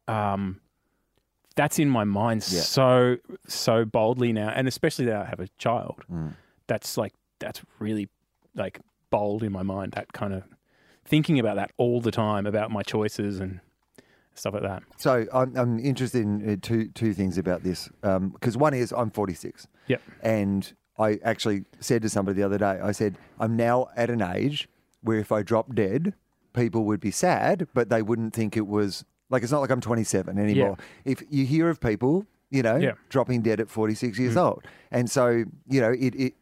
um, 0.08 0.60
that's 1.56 1.78
in 1.80 1.88
my 1.90 2.04
mind 2.04 2.44
Yeah. 2.48 2.60
so 2.62 3.16
so 3.48 3.84
boldly 3.84 4.32
now, 4.32 4.50
and 4.54 4.68
especially 4.68 5.06
now 5.06 5.22
I 5.22 5.24
have 5.24 5.40
a 5.40 5.48
child. 5.58 6.04
Mm. 6.12 6.34
That's 6.68 6.96
like 6.96 7.12
that's 7.40 7.60
really 7.80 8.08
like 8.54 8.78
bold 9.10 9.42
in 9.42 9.50
my 9.52 9.62
mind. 9.64 9.92
That 9.92 10.12
kind 10.12 10.32
of 10.32 10.44
thinking 11.04 11.38
about 11.40 11.56
that 11.56 11.72
all 11.76 12.00
the 12.00 12.10
time 12.12 12.46
about 12.46 12.70
my 12.70 12.82
choices 12.82 13.40
and 13.40 13.60
stuff 14.34 14.54
like 14.54 14.62
that. 14.62 14.82
So 14.96 15.26
I'm, 15.32 15.56
I'm 15.56 15.78
interested 15.78 16.22
in 16.22 16.48
uh, 16.52 16.56
two 16.60 16.88
two 16.88 17.14
things 17.14 17.38
about 17.38 17.62
this 17.62 17.88
because 18.02 18.56
one 18.56 18.74
is 18.74 18.92
I'm 18.92 19.10
46. 19.10 19.66
Yep. 19.88 20.02
And 20.22 20.72
I 20.98 21.18
actually 21.24 21.64
said 21.80 22.02
to 22.02 22.08
somebody 22.08 22.36
the 22.36 22.44
other 22.44 22.58
day, 22.58 22.78
I 22.82 22.92
said 22.92 23.16
I'm 23.40 23.56
now 23.56 23.88
at 23.96 24.10
an 24.10 24.22
age 24.22 24.68
where 25.02 25.18
if 25.18 25.32
I 25.32 25.42
drop 25.42 25.74
dead, 25.74 26.14
people 26.54 26.84
would 26.84 27.00
be 27.00 27.10
sad, 27.10 27.66
but 27.74 27.88
they 27.88 28.02
wouldn't 28.02 28.32
think 28.32 28.56
it 28.56 28.66
was 28.66 29.04
like 29.30 29.42
it's 29.42 29.52
not 29.52 29.60
like 29.60 29.70
I'm 29.70 29.80
27 29.80 30.38
anymore. 30.38 30.76
If 31.04 31.22
you 31.30 31.44
hear 31.46 31.68
of 31.68 31.80
people, 31.80 32.26
you 32.50 32.62
know, 32.62 32.76
Yeah. 32.76 32.92
dropping 33.08 33.42
dead 33.42 33.58
at 33.60 33.68
46 33.68 34.18
years 34.18 34.36
old, 34.36 34.64
and 34.90 35.10
so 35.10 35.44
you 35.68 35.80
know 35.80 35.92
it. 35.92 36.14
it 36.14 36.34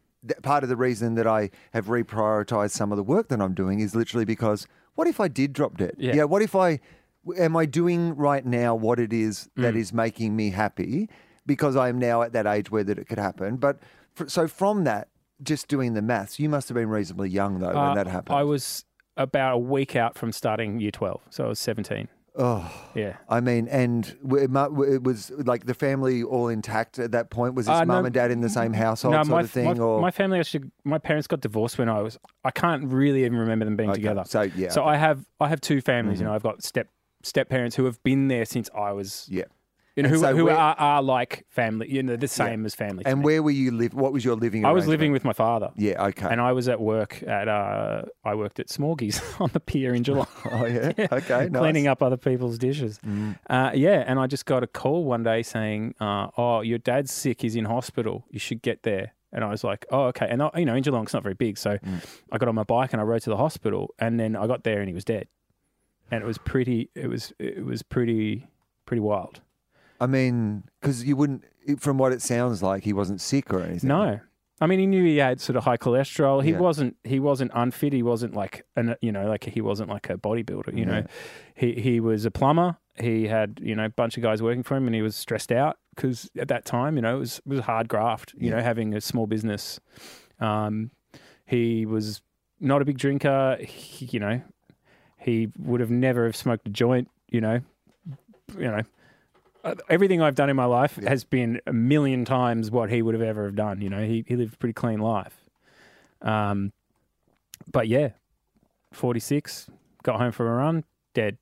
Part 0.45 0.63
of 0.63 0.69
the 0.69 0.77
reason 0.77 1.17
that 1.17 1.27
I 1.27 1.51
have 1.73 1.87
reprioritized 1.87 2.71
some 2.71 2.93
of 2.93 2.97
the 2.97 3.03
work 3.03 3.27
that 3.27 3.41
I'm 3.41 3.55
doing 3.55 3.81
is 3.81 3.97
literally 3.97 4.25
because 4.25 4.69
what 4.95 5.09
if 5.09 5.19
I 5.19 5.27
did 5.27 5.53
drop 5.53 5.77
dead? 5.79 5.97
Yeah. 5.99 6.15
yeah 6.15 6.23
what 6.23 6.43
if 6.43 6.55
I 6.55 6.79
am 7.39 7.57
I 7.57 7.67
doing 7.67 8.17
right 8.17 8.45
now 8.45 8.75
what 8.75 8.99
it 8.99 9.13
is 9.13 9.49
Mm. 9.57 9.63
that 9.63 9.77
is 9.77 9.93
making 9.93 10.35
me 10.37 10.51
happy 10.51 11.09
because 11.47 11.77
I 11.77 11.89
am 11.89 11.99
now 11.99 12.23
at 12.23 12.33
that 12.33 12.47
age 12.47 12.71
where 12.71 12.85
that 12.85 12.99
it 12.99 13.07
could 13.09 13.19
happen. 13.19 13.57
But 13.57 13.79
fr 14.15 14.27
so 14.29 14.47
from 14.47 14.85
that, 14.85 15.09
just 15.43 15.67
doing 15.69 15.95
the 15.95 16.03
maths, 16.03 16.39
you 16.39 16.49
must 16.49 16.69
have 16.69 16.77
been 16.77 16.89
reasonably 16.89 17.29
young 17.31 17.59
though 17.59 17.71
Uh, 17.71 17.87
when 17.87 17.95
that 17.97 18.07
happened. 18.07 18.37
I 18.37 18.43
was 18.45 18.85
about 19.17 19.55
a 19.55 19.59
week 19.59 19.95
out 19.97 20.17
from 20.17 20.33
starting 20.33 20.81
year 20.81 20.91
12, 20.91 21.21
so 21.31 21.45
I 21.45 21.49
was 21.49 21.59
17. 21.59 22.09
oh, 22.39 22.71
Yeah. 22.95 23.17
I 23.29 23.41
mean, 23.41 23.69
and 23.69 24.07
it 24.31 24.51
it 24.55 25.03
was 25.03 25.31
like 25.45 25.67
the 25.67 25.75
family 25.75 26.23
all 26.23 26.49
intact 26.49 26.99
at 26.99 27.11
that 27.13 27.29
point. 27.29 27.55
Was 27.55 27.67
his 27.67 27.75
Uh, 27.81 27.85
mum 27.85 28.03
no, 28.03 28.05
and 28.07 28.15
dad 28.15 28.31
in 28.31 28.41
the 28.41 28.49
same 28.49 28.73
household 28.73 29.13
no, 29.15 29.23
sort 29.23 29.29
my, 29.31 29.41
of 29.41 29.51
thing? 29.51 29.65
my, 29.77 29.85
or 29.85 30.01
my 30.01 30.11
family 30.11 30.39
actually, 30.39 30.71
my 30.85 30.97
parents 30.99 31.27
got 31.27 31.41
divorced 31.41 31.77
when 31.77 31.91
I 31.91 32.01
was. 32.01 32.19
I 32.43 32.51
can't 32.53 32.85
really 32.91 33.25
even 33.27 33.37
remember 33.37 33.65
them 33.67 33.77
being 33.77 33.91
Okay, 33.91 33.99
together. 33.99 34.23
So 34.25 34.43
yeah, 34.43 34.71
So 34.71 34.85
I 34.85 34.97
have 34.97 35.27
I 35.41 35.49
have 35.49 35.61
two 35.61 35.81
families. 35.83 36.19
Mm-hmm. 36.19 36.23
You 36.25 36.29
know, 36.31 36.35
I've 36.35 36.43
got 36.43 36.63
step 36.63 36.89
step 37.23 37.49
parents 37.49 37.77
who 37.77 37.85
have 37.85 38.03
been 38.03 38.29
there 38.29 38.45
since 38.45 38.69
I 38.75 38.93
was. 38.93 39.27
yeah. 39.31 39.45
You 39.95 40.05
know, 40.05 40.07
And 40.07 40.17
who, 40.17 40.23
so 40.23 40.35
who 40.35 40.49
are, 40.49 40.75
are 40.79 41.03
like 41.03 41.45
family. 41.51 41.87
You 41.93 42.03
know, 42.03 42.17
the 42.17 42.27
same 42.27 42.65
as 42.65 42.75
family. 42.75 43.03
And 43.05 43.23
where 43.23 43.43
were 43.43 43.51
you 43.51 43.71
live? 43.71 43.93
What 43.93 44.11
was 44.15 44.25
your 44.25 44.37
living? 44.37 44.65
I 44.65 44.73
was 44.73 44.87
living 44.89 45.13
with 45.13 45.23
my 45.23 45.35
father. 45.35 45.71
Yeah. 45.77 46.03
Okay. 46.07 46.29
And 46.31 46.41
I 46.41 46.53
was 46.53 46.67
at 46.67 46.81
work 46.81 47.23
at 47.27 47.47
uh, 47.47 48.05
I 48.25 48.35
worked 48.35 48.59
at 48.59 48.69
Smorgies 48.69 49.21
on 49.41 49.51
the 49.53 49.61
pier 49.61 49.93
in 49.95 50.03
July, 50.03 50.25
oh 50.51 50.65
yeah. 50.65 50.93
Okay. 51.13 51.51
Nice. 51.51 51.61
cleaning 51.61 51.89
up 51.89 52.03
other 52.03 52.17
people's 52.17 52.57
dishes. 52.57 53.01
Mm. 53.07 53.39
Uh, 53.51 53.73
yeah, 53.75 54.03
and 54.07 54.19
I 54.19 54.27
just 54.27 54.47
got 54.47 54.63
a 54.63 54.67
call 54.67 55.05
one 55.05 55.25
day 55.25 55.43
saying, 55.43 55.95
uh, 56.01 56.29
"Oh, 56.39 56.63
your 56.63 56.79
dad's 56.79 57.13
sick. 57.13 57.43
He's 57.43 57.55
in 57.55 57.67
hospital. 57.67 58.25
You 58.31 58.39
should 58.39 58.63
get 58.63 58.85
there." 58.85 59.13
And 59.31 59.45
I 59.45 59.49
was 59.51 59.63
like, 59.63 59.85
"Oh, 59.91 60.05
okay." 60.05 60.27
And 60.27 60.43
I, 60.43 60.51
you 60.57 60.65
know, 60.65 60.75
in 60.75 60.83
Geelong, 60.83 61.03
it's 61.03 61.13
not 61.13 61.23
very 61.23 61.35
big, 61.35 61.59
so 61.59 61.77
Mm. 61.77 62.03
I 62.33 62.39
got 62.39 62.49
on 62.49 62.55
my 62.55 62.65
bike 62.65 62.95
and 62.95 63.03
I 63.03 63.05
rode 63.05 63.21
to 63.25 63.31
the 63.31 63.37
hospital. 63.37 63.95
And 63.99 64.19
then 64.19 64.37
I 64.37 64.47
got 64.47 64.65
there 64.65 64.79
and 64.81 64.89
he 64.89 64.95
was 64.95 65.05
dead. 65.05 65.29
And 66.13 66.23
it 66.23 66.27
was 66.27 66.39
pretty. 66.39 66.91
It 66.95 67.09
was 67.09 67.33
it 67.41 67.65
was 67.65 67.83
pretty 67.83 68.47
pretty 68.87 69.01
wild. 69.01 69.41
I 70.01 70.07
mean, 70.07 70.65
because 70.81 71.05
you 71.05 71.17
wouldn't, 71.17 71.45
from 71.79 71.97
what 71.97 72.13
it 72.13 72.21
sounds 72.23 72.63
like, 72.63 72.83
he 72.85 72.93
wasn't 72.93 73.21
sick 73.21 73.53
or 73.53 73.61
anything. 73.61 73.89
No. 73.89 74.21
I 74.61 74.67
mean, 74.67 74.79
he 74.79 74.87
knew 74.87 75.03
he 75.05 75.17
had 75.17 75.41
sort 75.41 75.57
of 75.57 75.65
high 75.65 75.77
cholesterol. 75.77 76.43
He 76.45 76.51
Yeah. 76.53 76.59
wasn't. 76.59 76.97
He 77.03 77.19
wasn't 77.19 77.51
unfit. 77.55 77.93
He 77.93 78.03
wasn't 78.03 78.35
like 78.35 78.65
an. 78.77 78.95
You 79.01 79.11
know, 79.11 79.27
like 79.27 79.45
he 79.45 79.61
wasn't 79.61 79.89
like 79.91 80.09
a 80.11 80.17
bodybuilder. 80.19 80.77
You 80.77 80.85
know, 80.87 81.05
he 81.57 81.73
he 81.75 81.99
was 81.99 82.25
a 82.25 82.31
plumber. 82.31 82.77
He 83.01 83.27
had 83.29 83.59
you 83.63 83.75
know 83.75 83.87
a 83.87 83.89
bunch 83.89 84.17
of 84.19 84.23
guys 84.23 84.43
working 84.43 84.63
for 84.63 84.77
him, 84.77 84.87
and 84.87 84.95
he 84.95 85.03
was 85.03 85.17
stressed 85.17 85.51
out 85.51 85.79
because 85.97 86.31
at 86.39 86.49
that 86.49 86.65
time, 86.65 86.97
you 86.97 87.03
know, 87.03 87.17
it 87.17 87.21
was 87.21 87.39
it 87.39 87.49
was 87.49 87.61
hard 87.61 87.89
graft. 87.89 88.35
You 88.37 88.51
Yeah. 88.51 88.57
know, 88.57 88.63
having 88.63 88.95
a 88.95 89.01
small 89.01 89.27
business. 89.27 89.81
Um, 90.39 90.91
he 91.47 91.87
was 91.87 92.23
not 92.61 92.83
a 92.83 92.85
big 92.85 92.99
drinker. 92.99 93.57
He, 93.61 94.07
you 94.13 94.21
know, 94.21 94.43
he 95.23 95.51
would 95.59 95.81
have 95.81 95.91
never 95.91 96.25
have 96.27 96.37
smoked 96.37 96.67
a 96.67 96.71
joint. 96.71 97.09
You 97.31 97.41
know, 97.41 97.61
you 98.59 98.71
know. 98.71 98.83
Uh, 99.65 99.77
Everything 99.89 100.21
I've 100.21 100.35
done 100.35 100.51
in 100.51 100.57
my 100.57 100.65
life 100.65 100.99
Yeah. 101.01 101.09
has 101.09 101.23
been 101.23 101.61
a 101.69 101.73
million 101.73 102.25
times 102.25 102.71
what 102.73 102.91
he 102.91 103.01
would 103.01 103.15
have 103.15 103.23
ever 103.23 103.45
have 103.45 103.55
done. 103.55 103.81
You 103.81 103.91
know, 103.91 104.05
he 104.05 104.25
he 104.27 104.35
lived 104.37 104.55
a 104.55 104.57
pretty 104.57 104.73
clean 104.73 104.99
life. 104.99 105.39
Um, 106.21 106.73
but 107.71 107.87
yeah, 107.89 108.11
forty 108.93 109.21
six, 109.21 109.69
got 110.03 110.19
home 110.19 110.33
from 110.33 110.47
a 110.47 110.55
run, 110.55 110.85
dead. 111.15 111.39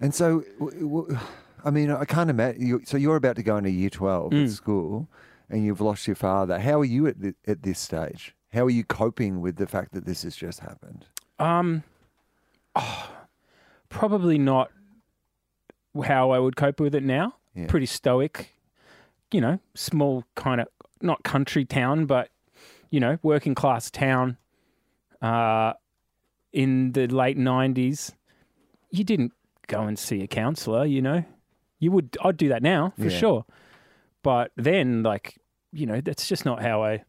And 0.00 0.14
so, 0.14 0.44
w- 0.58 0.80
w- 0.80 1.18
I 1.64 1.70
mean, 1.70 1.90
I 1.90 2.04
can't 2.04 2.30
imagine. 2.30 2.64
You, 2.66 2.82
so 2.84 2.96
you're 2.96 3.16
about 3.16 3.36
to 3.36 3.42
go 3.42 3.56
into 3.56 3.70
year 3.70 3.90
12 3.90 4.32
Mm. 4.32 4.44
at 4.44 4.50
school 4.50 5.08
and 5.50 5.64
you've 5.64 5.80
lost 5.80 6.06
your 6.06 6.14
father. 6.14 6.60
How 6.60 6.80
are 6.80 6.84
you 6.84 7.06
at, 7.08 7.16
at 7.48 7.62
this 7.64 7.80
stage? 7.80 8.34
How 8.52 8.64
are 8.66 8.70
you 8.70 8.84
coping 8.84 9.40
with 9.40 9.56
the 9.56 9.66
fact 9.66 9.92
that 9.92 10.06
this 10.06 10.22
has 10.22 10.36
just 10.36 10.60
happened? 10.60 11.06
Um, 11.40 11.82
oh, 12.76 13.10
probably 13.88 14.38
not 14.38 14.70
how 16.04 16.30
I 16.30 16.38
would 16.38 16.56
cope 16.56 16.80
with 16.80 16.94
it 16.94 17.02
now. 17.02 17.34
Yeah. 17.54 17.66
Pretty 17.66 17.86
stoic, 17.86 18.54
you 19.32 19.40
know, 19.40 19.58
small 19.74 20.24
kind 20.36 20.60
of 20.60 20.68
not 21.02 21.22
country 21.24 21.64
town, 21.64 22.06
but 22.06 22.30
you 22.90 23.00
know, 23.00 23.18
working 23.22 23.54
class 23.54 23.90
town. 23.90 24.36
Uh, 25.20 25.72
in 26.52 26.92
the 26.92 27.06
late 27.08 27.36
nineties, 27.36 28.12
you 28.90 29.04
didn't 29.04 29.32
go 29.66 29.82
and 29.82 29.98
see 29.98 30.22
a 30.22 30.26
counselor. 30.28 30.84
You 30.86 31.02
know, 31.02 31.24
you 31.80 31.90
would. 31.92 32.16
I'd 32.24 32.36
do 32.36 32.48
that 32.48 32.62
now 32.62 32.92
for 32.96 33.04
Yeah. 33.08 33.18
sure, 33.18 33.44
but 34.22 34.52
then, 34.56 35.02
like, 35.02 35.38
you 35.72 35.86
know, 35.86 36.00
that's 36.00 36.26
just 36.28 36.44
not 36.44 36.62
how 36.62 36.82
I. 36.84 37.04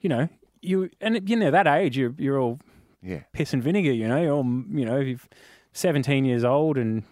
You 0.00 0.08
know, 0.08 0.28
you 0.60 0.90
and 1.00 1.28
you 1.28 1.36
know 1.36 1.50
that 1.52 1.66
age, 1.66 1.96
you're 1.96 2.14
you're 2.18 2.38
all 2.40 2.58
Yeah. 3.02 3.22
piss 3.32 3.52
and 3.52 3.62
vinegar, 3.62 3.92
you 3.92 4.08
know, 4.08 4.38
or 4.38 4.44
you 4.44 4.84
know, 4.84 4.98
you're 4.98 5.18
17 5.72 6.24
years 6.24 6.44
old 6.44 6.76
and 6.76 7.04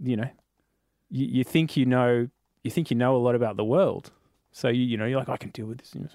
you 0.00 0.16
know, 0.16 0.30
you, 1.10 1.26
you 1.26 1.44
think 1.44 1.76
you 1.76 1.86
know, 1.86 2.28
you 2.62 2.70
think 2.70 2.90
you 2.90 2.96
know 2.96 3.16
a 3.16 3.18
lot 3.18 3.34
about 3.34 3.56
the 3.56 3.64
world. 3.64 4.10
So 4.52 4.68
you, 4.68 4.82
you 4.82 4.96
know, 4.96 5.04
you're 5.04 5.18
like, 5.18 5.28
I 5.28 5.36
can 5.36 5.50
deal 5.50 5.66
with 5.66 5.78
this. 5.78 5.94
You 5.94 6.02
know. 6.02 6.08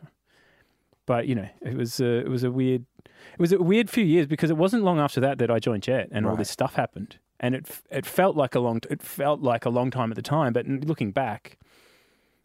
But 1.05 1.27
you 1.27 1.35
know, 1.35 1.47
it 1.61 1.75
was 1.75 1.99
a, 1.99 2.19
it 2.19 2.29
was 2.29 2.43
a 2.43 2.51
weird, 2.51 2.85
it 3.05 3.39
was 3.39 3.51
a 3.51 3.61
weird 3.61 3.89
few 3.89 4.03
years 4.03 4.25
because 4.25 4.49
it 4.49 4.57
wasn't 4.57 4.83
long 4.83 4.99
after 4.99 5.19
that 5.21 5.37
that 5.39 5.51
I 5.51 5.59
joined 5.59 5.83
Jet 5.83 6.09
and 6.11 6.25
all 6.25 6.35
this 6.35 6.49
stuff 6.49 6.75
happened, 6.75 7.17
and 7.39 7.55
it 7.55 7.67
it 7.89 8.05
felt 8.05 8.35
like 8.35 8.55
a 8.55 8.59
long, 8.59 8.79
it 8.89 9.01
felt 9.01 9.41
like 9.41 9.65
a 9.65 9.69
long 9.69 9.91
time 9.91 10.11
at 10.11 10.15
the 10.15 10.21
time. 10.21 10.53
But 10.53 10.67
looking 10.67 11.11
back, 11.11 11.57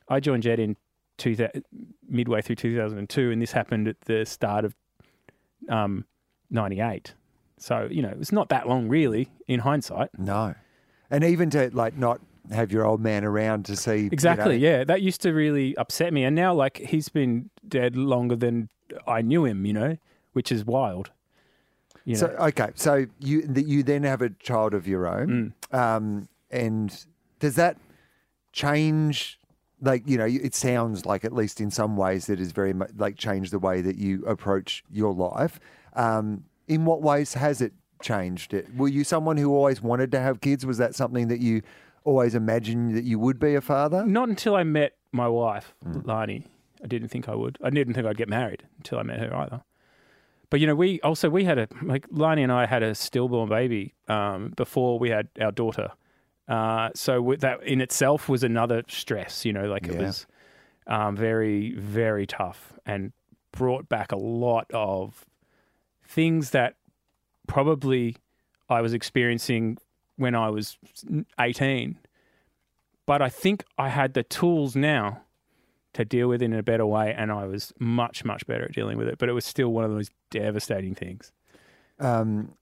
I 0.08 0.20
joined 0.20 0.42
Jet 0.42 0.58
in 0.58 0.76
two 1.18 1.36
midway 2.08 2.42
through 2.42 2.56
2002, 2.56 3.30
and 3.30 3.40
this 3.40 3.52
happened 3.52 3.88
at 3.88 4.00
the 4.02 4.24
start 4.26 4.64
of 4.64 4.74
um, 5.68 6.04
98. 6.50 7.14
So, 7.58 7.88
you 7.90 8.02
know, 8.02 8.14
it's 8.20 8.32
not 8.32 8.48
that 8.50 8.68
long 8.68 8.88
really 8.88 9.28
in 9.46 9.60
hindsight. 9.60 10.10
No. 10.18 10.54
And 11.10 11.24
even 11.24 11.50
to 11.50 11.70
like 11.72 11.96
not 11.96 12.20
have 12.52 12.70
your 12.72 12.86
old 12.86 13.00
man 13.00 13.24
around 13.24 13.64
to 13.66 13.76
see. 13.76 13.96
you 14.04 14.10
Exactly. 14.12 14.58
know- 14.58 14.68
Yeah. 14.68 14.84
That 14.84 15.02
used 15.02 15.20
to 15.22 15.32
really 15.32 15.76
upset 15.76 16.12
me. 16.12 16.24
And 16.24 16.34
now, 16.36 16.54
like, 16.54 16.78
he's 16.78 17.08
been 17.08 17.50
dead 17.66 17.96
longer 17.96 18.36
than 18.36 18.68
I 19.06 19.20
knew 19.22 19.44
him, 19.44 19.66
you 19.66 19.72
know, 19.72 19.96
which 20.32 20.50
is 20.52 20.64
wild. 20.64 21.10
You 22.04 22.14
know? 22.14 22.20
So 22.20 22.26
okay, 22.28 22.70
so 22.74 23.04
you 23.20 23.42
you 23.54 23.82
then 23.82 24.02
have 24.04 24.22
a 24.22 24.30
child 24.30 24.72
of 24.72 24.88
your 24.88 25.06
own, 25.06 25.52
Mm. 25.70 25.78
um, 25.78 26.28
and 26.50 27.04
does 27.38 27.56
that 27.56 27.76
change? 28.52 29.38
Like 29.80 30.02
you 30.06 30.16
know, 30.18 30.24
it 30.24 30.54
sounds 30.54 31.06
like 31.06 31.24
at 31.24 31.32
least 31.32 31.60
in 31.60 31.70
some 31.70 31.96
ways 31.96 32.26
that 32.26 32.38
has 32.38 32.50
very 32.52 32.72
much 32.72 32.90
like 32.96 33.16
changed 33.16 33.52
the 33.52 33.58
way 33.58 33.80
that 33.82 33.96
you 33.96 34.24
approach 34.24 34.82
your 34.90 35.12
life. 35.12 35.60
Um, 35.98 36.44
in 36.66 36.84
what 36.84 37.02
ways 37.02 37.34
has 37.34 37.60
it 37.60 37.72
changed 38.02 38.54
it? 38.54 38.74
Were 38.76 38.88
you 38.88 39.04
someone 39.04 39.36
who 39.36 39.54
always 39.54 39.82
wanted 39.82 40.12
to 40.12 40.20
have 40.20 40.40
kids? 40.40 40.64
Was 40.64 40.78
that 40.78 40.94
something 40.94 41.28
that 41.28 41.40
you 41.40 41.62
always 42.04 42.34
imagined 42.34 42.94
that 42.96 43.04
you 43.04 43.18
would 43.18 43.38
be 43.40 43.54
a 43.54 43.60
father? 43.60 44.04
Not 44.06 44.28
until 44.28 44.54
I 44.54 44.62
met 44.64 44.92
my 45.12 45.28
wife, 45.28 45.74
Mm. 45.84 46.06
Lani. 46.06 46.46
I 46.84 46.86
didn't 46.86 47.08
think 47.08 47.28
I 47.28 47.34
would. 47.34 47.58
I 47.62 47.70
didn't 47.70 47.94
think 47.94 48.06
I'd 48.06 48.16
get 48.16 48.28
married 48.28 48.62
until 48.76 48.98
I 49.00 49.02
met 49.02 49.18
her 49.18 49.34
either. 49.34 49.62
But 50.50 50.60
you 50.60 50.66
know, 50.66 50.76
we 50.76 51.00
also 51.00 51.28
we 51.28 51.44
had 51.44 51.58
a 51.58 51.68
like 51.82 52.06
Lani 52.10 52.42
and 52.42 52.52
I 52.52 52.66
had 52.66 52.82
a 52.84 52.94
stillborn 52.94 53.48
baby 53.48 53.94
um, 54.08 54.52
before 54.56 54.98
we 54.98 55.10
had 55.10 55.28
our 55.40 55.50
daughter, 55.52 55.90
Uh, 56.46 56.88
so 56.94 57.34
that 57.40 57.62
in 57.64 57.80
itself 57.82 58.28
was 58.28 58.42
another 58.44 58.82
stress. 58.88 59.44
You 59.44 59.52
know, 59.52 59.66
like 59.66 59.88
it 59.88 59.94
Yeah. 59.94 60.06
was 60.06 60.26
um, 60.86 61.16
very 61.16 61.72
very 61.74 62.26
tough 62.26 62.72
and 62.86 63.12
brought 63.52 63.88
back 63.88 64.12
a 64.12 64.16
lot 64.16 64.66
of 64.72 65.26
things 66.08 66.50
that 66.50 66.76
probably 67.46 68.16
I 68.68 68.80
was 68.80 68.94
experiencing 68.94 69.78
when 70.16 70.34
I 70.34 70.50
was 70.50 70.78
18. 71.38 71.98
But 73.06 73.22
I 73.22 73.28
think 73.28 73.64
I 73.78 73.88
had 73.88 74.14
the 74.14 74.22
tools 74.22 74.74
now 74.76 75.22
to 75.94 76.04
deal 76.04 76.28
with 76.28 76.42
it 76.42 76.46
in 76.46 76.52
a 76.52 76.62
better 76.62 76.84
way, 76.84 77.14
and 77.16 77.32
I 77.32 77.46
was 77.46 77.72
much, 77.78 78.24
much 78.24 78.46
better 78.46 78.64
at 78.64 78.72
dealing 78.72 78.98
with 78.98 79.08
it. 79.08 79.18
But 79.18 79.28
it 79.28 79.32
was 79.32 79.44
still 79.44 79.70
one 79.70 79.84
of 79.84 79.90
those 79.90 80.10
devastating 80.30 80.94
things. 80.94 81.32
Um, 81.98 82.54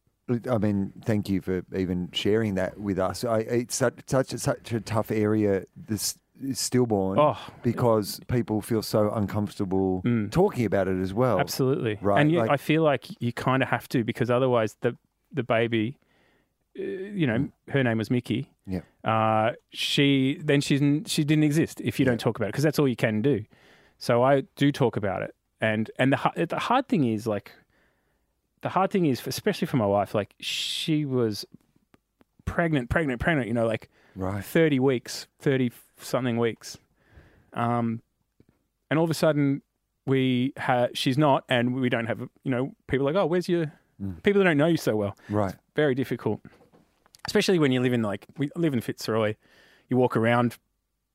I 0.51 0.59
mean, 0.59 0.93
thank 1.05 1.29
you 1.29 1.41
for 1.41 1.63
even 1.75 2.11
sharing 2.13 2.55
that 2.55 2.79
with 2.79 2.99
us. 2.99 3.25
I, 3.25 3.39
it's 3.41 3.77
such, 3.77 3.95
such, 4.07 4.31
such 4.31 4.73
a 4.73 4.81
tough 4.81 5.11
area, 5.11 5.65
this 5.77 6.19
stillborn, 6.53 7.18
Oh, 7.18 7.39
because 7.62 8.20
people 8.28 8.61
feel 8.61 8.82
so 8.82 9.11
uncomfortable 9.11 10.03
Mm. 10.05 10.30
talking 10.30 10.64
about 10.66 10.87
it 10.89 11.01
as 11.01 11.14
well. 11.14 11.41
absolutely. 11.41 11.99
right, 12.03 12.20
And 12.20 12.30
you, 12.30 12.39
like- 12.39 12.51
I 12.51 12.57
feel 12.57 12.82
like 12.82 13.07
you 13.22 13.32
kind 13.32 13.62
of 13.62 13.68
have 13.70 13.89
to 13.91 14.05
because 14.05 14.30
otherwise 14.30 14.76
the 14.80 14.97
the 15.32 15.43
baby, 15.43 15.99
uh, 16.78 16.82
you 16.82 17.26
know, 17.26 17.49
her 17.68 17.82
name 17.82 17.99
was 17.99 18.11
Mickey. 18.11 18.51
Yeah. 18.66 18.80
Uh, 19.05 19.53
she 19.70 20.41
then 20.45 20.61
she's 20.61 20.80
she 21.07 21.24
didn't 21.24 21.45
exist 21.45 21.80
if 21.80 21.99
you 21.99 22.05
Yeah. 22.05 22.11
don't 22.12 22.20
talk 22.20 22.37
about 22.39 22.47
it 22.49 22.53
because 22.53 22.64
that's 22.64 22.78
all 22.78 22.89
you 22.89 22.97
can 22.97 23.22
do. 23.22 23.45
So 23.99 24.22
I 24.22 24.43
do 24.57 24.70
talk 24.72 24.97
about 24.97 25.22
it, 25.22 25.34
and 25.61 25.91
and 25.99 26.12
the 26.12 26.47
the 26.49 26.59
hard 26.59 26.87
thing 26.89 27.05
is 27.05 27.26
like, 27.26 27.53
the 28.62 28.68
hard 28.70 28.91
thing 28.91 29.07
is 29.07 29.26
especially 29.26 29.66
for 29.66 29.76
my 29.78 29.87
wife, 29.87 30.14
like 30.14 30.34
she 30.41 31.05
was 31.05 31.45
pregnant, 32.47 32.89
pregnant, 32.89 33.21
pregnant. 33.21 33.49
You 33.49 33.55
know, 33.55 33.67
like 33.67 33.91
Right. 34.15 34.43
30 34.43 34.79
weeks, 34.81 35.27
30 35.41 35.71
something 36.01 36.39
weeks. 36.39 36.79
Um, 37.53 38.01
and 38.91 38.99
all 38.99 39.05
of 39.05 39.11
a 39.11 39.15
sudden 39.15 39.61
we 40.07 40.53
ha 40.59 40.87
she's 40.95 41.19
not, 41.19 41.45
and 41.49 41.75
we 41.75 41.89
don't 41.91 42.07
have, 42.07 42.21
you 42.45 42.51
know, 42.51 42.73
people 42.87 43.05
like, 43.05 43.15
oh, 43.17 43.27
where's 43.27 43.49
your, 43.49 43.73
Mm. 44.03 44.23
people 44.23 44.41
that 44.41 44.45
don't 44.45 44.59
know 44.59 44.67
you 44.67 44.77
so 44.77 44.95
well. 44.95 45.17
Right. 45.31 45.55
Very 45.75 45.95
difficult, 45.95 46.41
especially 47.27 47.59
when 47.59 47.73
you 47.73 47.81
live 47.81 47.95
in 47.95 48.03
like, 48.03 48.27
we 48.37 48.51
live 48.55 48.75
in 48.75 48.83
Fitzroy, 48.83 49.37
you 49.89 49.97
walk 49.97 50.19
around, 50.19 50.59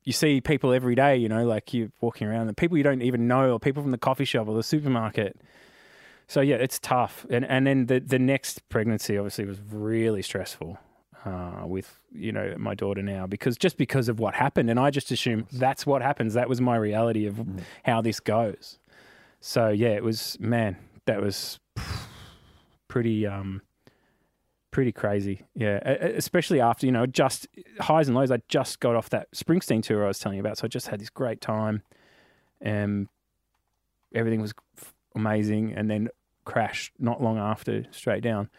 you 0.04 0.12
see 0.14 0.42
people 0.42 0.74
every 0.74 0.96
day, 0.96 1.16
you 1.16 1.30
know, 1.30 1.46
like 1.46 1.76
you're 1.76 1.92
walking 2.02 2.28
around 2.28 2.48
and 2.48 2.58
people 2.58 2.78
you 2.80 2.84
don't 2.84 3.04
even 3.04 3.28
know, 3.28 3.52
or 3.54 3.60
people 3.60 3.84
from 3.84 3.92
the 3.92 4.00
coffee 4.00 4.26
shop 4.26 4.48
or 4.48 4.56
the 4.56 4.64
supermarket. 4.64 5.40
So 6.28 6.42
yeah, 6.42 6.56
it's 6.56 6.80
tough. 6.80 7.24
And, 7.30 7.46
and 7.46 7.68
then 7.68 7.86
the, 7.86 8.00
the 8.00 8.18
next 8.18 8.68
pregnancy 8.70 9.16
obviously 9.16 9.46
was 9.46 9.60
really 9.72 10.24
stressful 10.24 10.80
uh, 11.26 11.64
with 11.66 12.00
you 12.12 12.32
know 12.32 12.56
my 12.58 12.74
daughter 12.76 13.02
now 13.02 13.28
because 13.28 13.58
just 13.58 13.78
because 13.78 14.10
of 14.10 14.20
what 14.20 14.34
happened, 14.36 14.70
and 14.70 14.80
I 14.80 14.90
just 14.90 15.12
assumed 15.12 15.48
that's 15.52 15.86
what 15.86 16.02
happens. 16.02 16.34
That 16.34 16.50
was 16.50 16.60
my 16.62 16.76
reality 16.78 17.26
of 17.28 17.36
Mm. 17.36 17.62
how 17.84 18.02
this 18.02 18.20
goes. 18.20 18.80
So 19.40 19.70
yeah, 19.70 19.90
it 19.90 20.04
was 20.04 20.38
man, 20.40 20.78
that 21.06 21.22
was 21.22 21.60
pretty 22.88 23.26
um 23.28 23.62
pretty 24.72 24.92
crazy. 24.92 25.42
Yeah, 25.56 25.78
especially 25.80 26.62
after 26.62 26.86
you 26.86 26.92
know 26.92 27.06
just 27.06 27.48
highs 27.80 28.08
and 28.08 28.16
lows. 28.16 28.32
I 28.32 28.42
just 28.48 28.80
got 28.80 28.96
off 28.96 29.10
that 29.10 29.32
Springsteen 29.34 29.84
tour 29.84 30.04
I 30.06 30.08
was 30.08 30.20
telling 30.20 30.38
you 30.38 30.42
about, 30.42 30.58
so 30.58 30.66
I 30.66 30.68
just 30.68 30.88
had 30.88 31.00
this 31.00 31.10
great 31.10 31.42
time, 31.42 31.84
and 32.60 33.08
everything 34.14 34.42
was 34.42 34.54
amazing, 35.16 35.74
and 35.74 35.90
then 35.90 36.10
crashed 36.46 36.94
not 37.00 37.22
long 37.22 37.38
after, 37.38 37.86
straight 37.92 38.24
down. 38.24 38.50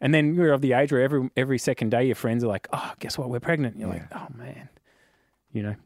And 0.00 0.14
then 0.14 0.34
you're 0.34 0.52
of 0.52 0.60
the 0.60 0.72
age 0.72 0.92
where 0.92 1.02
every 1.02 1.30
every 1.36 1.58
second 1.58 1.90
day 1.90 2.04
your 2.04 2.14
friends 2.14 2.42
are 2.42 2.48
like, 2.48 2.68
"Oh, 2.72 2.92
guess 3.00 3.18
what? 3.18 3.28
We're 3.28 3.40
pregnant." 3.40 3.74
And 3.74 3.82
you're 3.82 3.90
like, 3.90 4.04
"Oh 4.14 4.28
man," 4.34 4.68
you 5.52 5.62
know, 5.62 5.76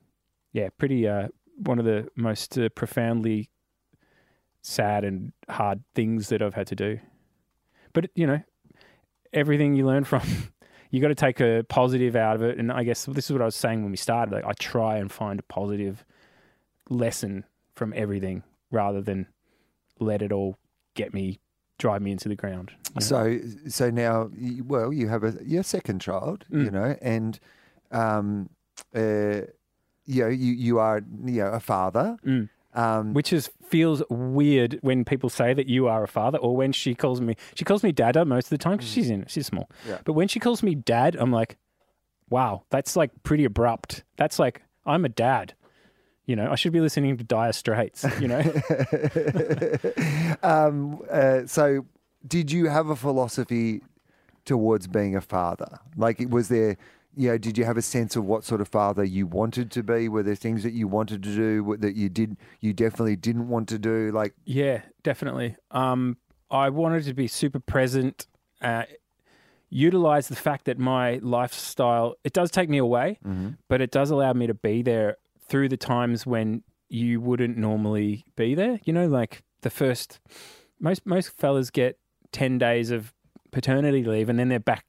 yeah, 0.53 0.69
pretty. 0.79 1.07
Uh, 1.09 1.29
one 1.57 1.79
of 1.79 1.85
the 1.85 2.09
most 2.17 2.59
uh, 2.59 2.69
profoundly 2.71 3.49
sad 4.63 5.05
and 5.05 5.33
hard 5.49 5.83
things 5.95 6.29
that 6.29 6.43
I've 6.43 6.55
had 6.55 6.67
to 6.69 6.75
do. 6.75 6.99
But 7.93 8.11
you 8.15 8.27
know, 8.27 8.41
everything 9.33 9.75
you 9.75 9.87
learn 9.87 10.05
from, 10.05 10.23
you 10.91 11.01
got 11.01 11.09
to 11.09 11.15
take 11.15 11.41
a 11.41 11.65
positive 11.69 12.17
out 12.17 12.37
of 12.37 12.43
it. 12.43 12.59
And 12.59 12.73
I 12.73 12.85
guess 12.85 13.05
this 13.07 13.27
is 13.27 13.33
what 13.33 13.43
I 13.43 13.47
was 13.47 13.57
saying 13.57 13.83
when 13.83 13.91
we 13.91 13.97
started. 13.97 14.33
Like, 14.33 14.45
I 14.45 14.53
try 14.53 14.97
and 14.97 15.11
find 15.11 15.39
a 15.39 15.45
positive 15.45 16.05
lesson 16.89 17.45
from 17.75 17.93
everything 17.97 18.43
rather 18.71 19.01
than 19.01 19.27
let 19.99 20.23
it 20.23 20.33
all 20.33 20.57
get 20.95 21.13
me, 21.13 21.41
drive 21.79 22.03
me 22.03 22.13
into 22.13 22.29
the 22.29 22.37
ground. 22.37 22.73
you 22.89 22.95
know? 22.95 23.01
So, 23.01 23.39
so 23.69 23.91
now, 23.91 24.31
well, 24.65 24.93
you 24.93 25.09
have 25.09 25.25
a 25.25 25.37
your 25.45 25.63
second 25.63 26.01
child, 26.01 26.45
you 26.51 26.71
Mm. 26.71 26.73
know, 26.73 26.97
and 27.03 27.39
um, 27.91 28.51
uh, 28.95 29.43
you 30.07 30.23
know, 30.23 30.29
you 30.29 30.53
you 30.53 30.79
are 30.79 31.03
you 31.25 31.43
know 31.43 31.49
a 31.51 31.61
father. 31.61 32.17
Mm. 32.27 32.49
Um, 32.75 33.15
Which 33.15 33.33
is 33.33 33.51
feels 33.69 34.03
weird 34.11 34.79
when 34.83 35.05
people 35.05 35.31
say 35.31 35.55
that 35.55 35.69
you 35.69 35.87
are 35.87 36.03
a 36.03 36.09
father, 36.09 36.39
or 36.39 36.57
when 36.57 36.73
she 36.73 36.95
calls 36.95 37.21
me. 37.21 37.37
She 37.55 37.65
calls 37.65 37.83
me 37.85 37.93
Dada 37.93 38.25
most 38.25 38.47
of 38.47 38.51
the 38.51 38.59
time 38.59 38.77
because 38.79 38.91
she's 38.91 39.11
in. 39.11 39.27
She's 39.29 39.47
small. 39.47 39.71
Yeah. 39.89 39.99
But 40.05 40.15
when 40.15 40.27
she 40.29 40.41
calls 40.41 40.63
me 40.63 40.75
Dad, 40.75 41.15
I'm 41.19 41.31
like, 41.31 41.57
wow, 42.31 42.65
that's 42.71 42.97
like 42.97 43.11
pretty 43.23 43.45
abrupt. 43.45 44.03
That's 44.17 44.39
like 44.41 44.63
I'm 44.85 45.05
a 45.05 45.09
dad. 45.09 45.55
You 46.27 46.37
know, 46.37 46.51
I 46.51 46.55
should 46.55 46.73
be 46.73 46.81
listening 46.81 47.19
to 47.19 47.25
Dire 47.25 47.53
Straits. 47.53 48.05
You 48.19 48.29
know, 48.29 48.41
um, 50.43 51.01
uh, 51.11 51.47
so, 51.47 51.85
did 52.27 52.51
you 52.51 52.69
have 52.69 52.89
a 52.89 52.97
philosophy 52.97 53.83
towards 54.45 54.87
being 54.87 55.17
a 55.17 55.21
father? 55.21 55.79
Like, 55.97 56.25
was 56.31 56.49
there, 56.49 56.77
you 57.15 57.29
know, 57.29 57.39
did 57.39 57.59
you 57.59 57.65
have 57.65 57.77
a 57.77 57.83
sense 57.83 58.17
of 58.17 58.25
what 58.25 58.45
sort 58.45 58.63
of 58.63 58.69
father 58.69 59.05
you 59.05 59.27
wanted 59.27 59.71
to 59.73 59.83
be? 59.83 60.09
Were 60.09 60.23
there 60.23 60.35
things 60.35 60.63
that 60.63 60.73
you 60.73 60.89
wanted 60.89 61.23
to 61.25 61.35
do 61.35 61.77
that 61.79 61.95
you 61.95 62.09
did, 62.09 62.37
you 62.61 62.73
definitely 62.73 63.17
didn't 63.17 63.49
want 63.49 63.69
to 63.69 63.79
do? 63.79 64.11
Like, 64.11 64.35
yeah, 64.45 64.81
definitely. 65.03 65.57
Um, 65.71 66.17
I 66.51 66.71
wanted 66.71 67.05
to 67.05 67.15
be 67.15 67.27
super 67.27 67.61
present. 67.61 68.27
Uh, 68.63 68.85
utilize 69.69 70.29
the 70.29 70.37
fact 70.37 70.67
that 70.67 70.79
my 70.79 71.19
lifestyle 71.21 72.15
it 72.23 72.33
does 72.33 72.51
take 72.51 72.71
me 72.71 72.79
away, 72.79 73.19
but 73.69 73.81
it 73.81 73.91
does 73.91 74.11
allow 74.11 74.33
me 74.33 74.47
to 74.47 74.55
be 74.55 74.83
there 74.83 75.17
through 75.49 75.69
the 75.69 75.77
times 75.77 76.27
when 76.27 76.63
you 76.89 77.21
wouldn't 77.21 77.57
normally 77.57 78.25
be 78.37 78.55
there. 78.55 78.81
You 78.85 78.93
know, 78.93 79.07
like 79.07 79.43
the 79.63 79.71
first 79.71 80.21
most 80.81 81.07
most 81.07 81.31
fellas 81.37 81.71
get 81.71 81.99
ten 82.33 82.59
days 82.59 82.91
of 82.91 83.13
paternity 83.51 84.03
leave 84.03 84.29
and 84.29 84.39
then 84.39 84.49
they're 84.49 84.59
back 84.59 84.85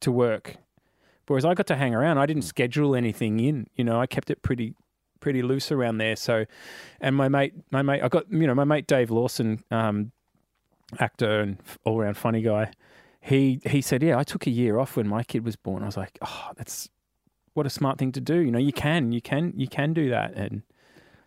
to 0.00 0.12
work. 0.12 0.56
Whereas 1.26 1.44
I 1.44 1.54
got 1.54 1.66
to 1.66 1.76
hang 1.76 1.94
around. 1.94 2.18
I 2.18 2.26
didn't 2.26 2.42
schedule 2.42 2.94
anything 2.94 3.38
in. 3.40 3.66
You 3.74 3.84
know, 3.84 4.00
I 4.00 4.06
kept 4.06 4.30
it 4.30 4.42
pretty 4.42 4.74
pretty 5.20 5.42
loose 5.42 5.70
around 5.70 5.98
there. 5.98 6.16
So, 6.16 6.44
and 7.00 7.16
my 7.16 7.28
mate, 7.28 7.54
my 7.70 7.82
mate, 7.82 8.02
I 8.02 8.08
got 8.08 8.30
you 8.30 8.46
know 8.46 8.54
my 8.54 8.64
mate 8.64 8.86
Dave 8.86 9.10
Lawson, 9.10 9.62
um, 9.70 10.12
actor 10.98 11.40
and 11.40 11.58
all 11.84 12.00
around 12.00 12.16
funny 12.16 12.42
guy. 12.42 12.72
He 13.20 13.60
he 13.66 13.82
said, 13.82 14.02
yeah, 14.02 14.18
I 14.18 14.22
took 14.22 14.46
a 14.46 14.50
year 14.50 14.78
off 14.78 14.96
when 14.96 15.08
my 15.08 15.22
kid 15.22 15.44
was 15.44 15.56
born. 15.56 15.82
I 15.82 15.86
was 15.86 15.96
like, 15.96 16.18
oh, 16.22 16.50
that's 16.56 16.88
what 17.58 17.66
a 17.66 17.70
smart 17.70 17.98
thing 17.98 18.12
to 18.12 18.20
do. 18.20 18.36
You 18.38 18.50
know, 18.50 18.58
you 18.58 18.72
can, 18.72 19.12
you 19.12 19.20
can, 19.20 19.52
you 19.56 19.68
can 19.68 19.92
do 19.92 20.08
that. 20.08 20.32
And 20.34 20.62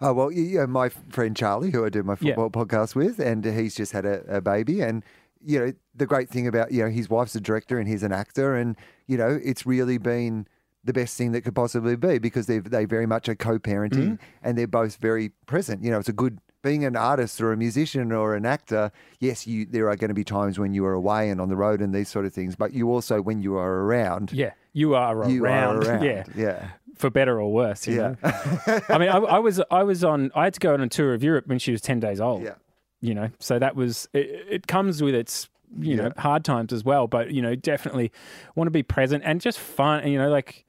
Oh 0.04 0.14
well, 0.14 0.32
you 0.32 0.58
know, 0.58 0.66
my 0.66 0.90
friend 0.90 1.38
Charlie, 1.38 1.70
who 1.70 1.86
I 1.86 1.90
do 1.90 2.02
my 2.02 2.18
Yeah. 2.20 2.34
football 2.34 2.66
podcast 2.66 2.96
with, 2.96 3.20
and 3.20 3.46
he's 3.46 3.76
just 3.76 3.92
had 3.92 4.06
a, 4.06 4.38
a 4.38 4.42
baby, 4.42 4.82
and 4.82 5.04
you 5.44 5.60
know, 5.60 5.74
the 5.96 6.08
great 6.08 6.30
thing 6.30 6.48
about 6.48 6.72
you 6.72 6.84
know, 6.84 6.90
his 6.90 7.10
wife's 7.10 7.36
a 7.36 7.42
director 7.42 7.78
and 7.78 7.88
he's 7.88 8.02
an 8.02 8.12
actor, 8.12 8.56
and 8.56 8.76
you 9.06 9.18
know, 9.18 9.40
it's 9.44 9.66
really 9.66 10.00
been 10.00 10.48
the 10.84 10.94
best 10.94 11.16
thing 11.18 11.34
that 11.34 11.42
could 11.42 11.54
possibly 11.54 11.96
be 11.96 12.18
because 12.18 12.48
they 12.48 12.58
they 12.58 12.86
very 12.86 13.06
much 13.06 13.30
are 13.30 13.36
co-parenting 13.36 14.14
mm. 14.14 14.20
and 14.42 14.58
they're 14.58 14.66
both 14.66 14.96
very 14.96 15.30
present. 15.46 15.84
You 15.84 15.92
know, 15.92 16.00
it's 16.00 16.10
a 16.10 16.14
good 16.14 16.40
being 16.64 16.84
an 16.86 16.96
artist 16.96 17.42
or 17.42 17.52
a 17.52 17.58
musician 17.58 18.12
or 18.12 18.36
an 18.36 18.46
actor. 18.46 18.92
Yes, 19.20 19.46
you 19.46 19.66
there 19.66 19.88
are 19.90 19.96
going 19.96 20.10
to 20.10 20.16
be 20.16 20.24
times 20.24 20.58
when 20.58 20.74
you 20.74 20.84
are 20.86 20.94
away 20.94 21.30
and 21.30 21.40
on 21.40 21.50
the 21.50 21.56
road 21.56 21.82
and 21.82 21.94
these 21.94 22.10
sort 22.10 22.26
of 22.26 22.34
things, 22.34 22.56
but 22.56 22.74
you 22.74 22.90
also 22.92 23.22
when 23.22 23.42
you 23.44 23.56
are 23.56 23.84
around, 23.84 24.32
yeah, 24.34 24.54
you 24.74 24.96
are 24.96 25.16
around. 25.16 25.32
you 25.32 25.46
are 25.48 25.78
around. 25.78 26.04
Yeah, 26.04 26.24
yeah, 26.36 26.70
for 26.96 27.10
better 27.10 27.40
or 27.40 27.52
worse. 27.52 27.88
You 27.88 27.96
yeah, 27.96 28.16
know? 28.24 28.80
I 28.90 28.98
mean, 28.98 29.10
I, 29.10 29.18
I 29.18 29.40
was 29.40 29.62
I 29.72 29.84
was 29.84 30.04
on. 30.04 30.32
I 30.36 30.46
had 30.46 30.54
to 30.56 30.60
go 30.60 30.74
on 30.74 30.82
a 30.82 30.88
tour 30.88 31.14
of 31.14 31.24
Europe 31.24 31.48
when 31.48 31.60
she 31.60 31.72
was 31.72 31.82
ten 31.82 32.00
days 32.00 32.20
old. 32.22 32.44
yeah. 32.44 32.56
you 33.02 33.14
know 33.16 33.30
so 33.40 33.58
that 33.60 33.76
was 33.76 34.08
it, 34.14 34.46
it 34.50 34.68
comes 34.68 35.02
with 35.02 35.16
its 35.16 35.50
you 35.80 35.96
know 35.96 36.12
hard 36.18 36.44
times 36.44 36.74
as 36.74 36.84
well 36.84 37.08
but 37.08 37.32
you 37.32 37.42
know 37.42 37.56
definitely 37.56 38.12
want 38.56 38.68
to 38.68 38.72
be 38.72 38.84
present 38.84 39.24
and 39.26 39.40
just 39.42 39.58
fun 39.58 40.02
and 40.02 40.12
you 40.12 40.18
know 40.20 40.30
like 40.30 40.66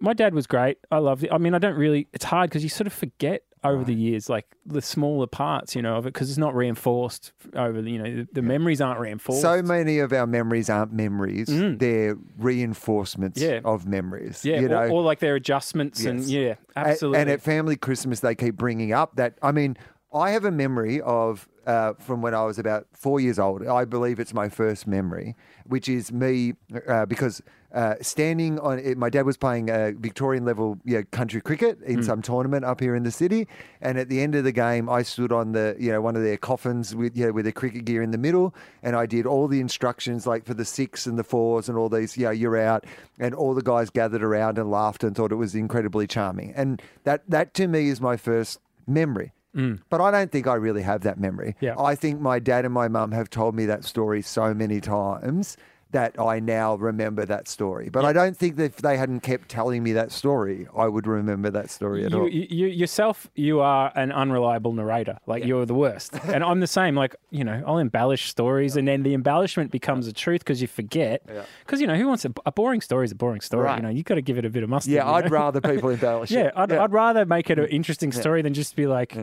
my 0.00 0.12
dad 0.14 0.32
was 0.32 0.46
great 0.46 0.78
i 0.92 0.98
loved 0.98 1.24
it 1.24 1.32
i 1.32 1.38
mean 1.38 1.54
i 1.54 1.58
don't 1.58 1.74
really 1.74 2.06
it's 2.12 2.24
hard 2.24 2.48
because 2.48 2.62
you 2.62 2.68
sort 2.68 2.86
of 2.86 2.92
forget 2.92 3.42
over 3.64 3.82
the 3.84 3.94
years 3.94 4.28
like 4.28 4.46
the 4.66 4.82
smaller 4.82 5.26
parts 5.26 5.74
you 5.74 5.80
know 5.82 5.96
of 5.96 6.04
it 6.06 6.12
because 6.12 6.28
it's 6.28 6.38
not 6.38 6.54
reinforced 6.54 7.32
over 7.54 7.80
the 7.80 7.90
you 7.90 7.98
know 7.98 8.16
the, 8.16 8.28
the 8.32 8.42
memories 8.42 8.80
aren't 8.80 9.00
reinforced 9.00 9.40
So 9.42 9.62
many 9.62 9.98
of 9.98 10.12
our 10.12 10.26
memories 10.26 10.68
aren't 10.70 10.92
memories; 10.92 11.48
Mm. 11.48 11.78
they're 11.78 12.16
reinforcements 12.38 13.40
Yeah. 13.40 13.60
of 13.64 13.86
memories. 13.86 14.44
yeah 14.44 14.60
you 14.60 14.68
know. 14.68 14.82
or, 14.84 14.88
or 14.90 15.02
like 15.02 15.18
their 15.20 15.34
adjustments 15.34 16.04
and 16.04 16.20
yeah 16.24 16.54
absolutely 16.76 17.20
And 17.20 17.30
at 17.30 17.40
family 17.42 17.76
Christmas, 17.76 18.20
they 18.20 18.34
keep 18.34 18.56
bringing 18.56 18.92
up 18.92 19.16
that. 19.16 19.38
I 19.42 19.52
mean, 19.52 19.76
I 20.12 20.30
have 20.30 20.44
a 20.44 20.50
memory 20.50 21.00
of 21.00 21.48
uh, 21.66 21.94
from 21.94 22.22
when 22.22 22.34
I 22.34 22.44
was 22.44 22.58
about 22.58 22.86
four 22.92 23.20
years 23.20 23.38
old. 23.38 23.66
I 23.66 23.84
believe 23.84 24.18
it's 24.18 24.34
my 24.34 24.48
first 24.48 24.86
memory, 24.86 25.34
which 25.66 25.88
is 25.88 26.12
me 26.12 26.54
uh, 26.88 27.06
because 27.06 27.42
uh, 27.74 27.96
standing 28.00 28.58
on 28.60 28.78
it, 28.78 28.96
my 28.96 29.10
dad 29.10 29.26
was 29.26 29.36
playing 29.36 29.68
uh, 29.68 29.90
Victorian 29.98 30.44
level 30.44 30.78
you 30.84 30.98
know, 30.98 31.04
country 31.10 31.40
cricket 31.40 31.80
in 31.82 32.04
some 32.04 32.22
tournament 32.22 32.64
up 32.64 32.80
here 32.80 32.94
in 32.94 33.02
the 33.02 33.10
city, 33.10 33.48
and 33.80 33.98
at 33.98 34.08
the 34.08 34.20
end 34.20 34.36
of 34.36 34.44
the 34.44 34.52
game, 34.52 34.88
I 34.88 35.02
stood 35.02 35.32
on 35.32 35.52
the 35.52 35.74
you 35.76 35.90
know 35.90 36.00
one 36.00 36.14
of 36.14 36.22
their 36.22 36.36
coffins 36.36 36.94
with 36.94 37.16
you 37.16 37.26
know, 37.26 37.32
with 37.32 37.46
the 37.46 37.52
cricket 37.52 37.84
gear 37.84 38.00
in 38.00 38.12
the 38.12 38.18
middle, 38.18 38.54
and 38.84 38.94
I 38.94 39.06
did 39.06 39.26
all 39.26 39.48
the 39.48 39.58
instructions 39.58 40.24
like 40.24 40.46
for 40.46 40.54
the 40.54 40.64
six 40.64 41.04
and 41.06 41.18
the 41.18 41.24
fours 41.24 41.68
and 41.68 41.76
all 41.76 41.88
these. 41.88 42.16
Yeah, 42.16 42.30
you're 42.30 42.56
out, 42.56 42.86
and 43.18 43.34
all 43.34 43.54
the 43.54 43.62
guys 43.62 43.90
gathered 43.90 44.22
around 44.22 44.56
and 44.56 44.70
laughed 44.70 45.02
and 45.02 45.16
thought 45.16 45.32
it 45.32 45.36
was 45.36 45.56
incredibly 45.56 46.06
charming, 46.06 46.52
and 46.54 46.80
that 47.02 47.28
that 47.28 47.54
to 47.54 47.66
me 47.66 47.88
is 47.88 48.00
my 48.00 48.16
first 48.16 48.60
memory. 48.86 49.32
Mm. 49.54 49.80
But 49.88 50.00
I 50.00 50.10
don't 50.10 50.32
think 50.32 50.46
I 50.46 50.54
really 50.54 50.82
have 50.82 51.02
that 51.02 51.18
memory. 51.18 51.56
Yeah. 51.60 51.74
I 51.78 51.94
think 51.94 52.20
my 52.20 52.38
dad 52.38 52.64
and 52.64 52.74
my 52.74 52.88
mum 52.88 53.12
have 53.12 53.30
told 53.30 53.54
me 53.54 53.66
that 53.66 53.84
story 53.84 54.22
so 54.22 54.52
many 54.54 54.80
times 54.80 55.56
that 55.94 56.20
I 56.20 56.38
now 56.40 56.74
remember 56.74 57.24
that 57.24 57.48
story. 57.48 57.88
But 57.88 58.04
I 58.04 58.12
don't 58.12 58.36
think 58.36 58.56
that 58.56 58.64
if 58.64 58.76
they 58.76 58.96
hadn't 58.96 59.20
kept 59.20 59.48
telling 59.48 59.82
me 59.82 59.92
that 59.92 60.12
story, 60.12 60.68
I 60.76 60.86
would 60.86 61.06
remember 61.06 61.50
that 61.50 61.70
story 61.70 62.04
at 62.04 62.10
you, 62.10 62.20
all. 62.20 62.28
you, 62.28 62.46
you 62.50 62.66
yourself, 62.66 63.28
you 63.34 63.60
are 63.60 63.90
an 63.96 64.12
unreliable 64.12 64.72
narrator. 64.72 65.18
Like 65.26 65.44
you're 65.44 65.64
the 65.66 65.74
worst, 65.74 66.14
and 66.24 66.44
I'm 66.44 66.60
the 66.60 66.66
same. 66.66 66.94
Like 66.94 67.16
you 67.30 67.44
know, 67.44 67.62
I'll 67.66 67.78
embellish 67.78 68.28
stories, 68.28 68.76
and 68.76 68.86
then 68.86 69.02
the 69.02 69.14
embellishment 69.14 69.70
becomes 69.70 70.06
a 70.06 70.12
truth 70.12 70.40
because 70.40 70.60
you 70.60 70.68
forget. 70.68 71.26
Because 71.64 71.80
you 71.80 71.86
know, 71.86 71.96
who 71.96 72.06
wants 72.08 72.24
a, 72.24 72.32
a 72.44 72.52
boring 72.52 72.80
story? 72.80 73.04
Is 73.06 73.12
a 73.12 73.16
boring 73.16 73.40
story. 73.40 73.64
Right. 73.64 73.76
You 73.76 73.82
know, 73.82 73.88
you 73.88 74.02
got 74.02 74.16
to 74.16 74.22
give 74.22 74.36
it 74.36 74.44
a 74.44 74.50
bit 74.50 74.62
of 74.62 74.68
mustard. 74.68 74.92
yeah, 74.92 75.10
I'd 75.10 75.24
know? 75.24 75.30
rather 75.30 75.60
people 75.60 75.88
embellish 75.96 76.30
Yeah, 76.30 76.46
it. 76.48 76.52
I'd, 76.56 76.72
I'd 76.72 76.92
rather 76.92 77.24
make 77.24 77.50
it 77.50 77.58
an 77.58 77.66
interesting 77.66 78.12
story 78.12 78.42
than 78.42 78.52
just 78.52 78.76
be 78.76 78.86
like, 78.86 79.16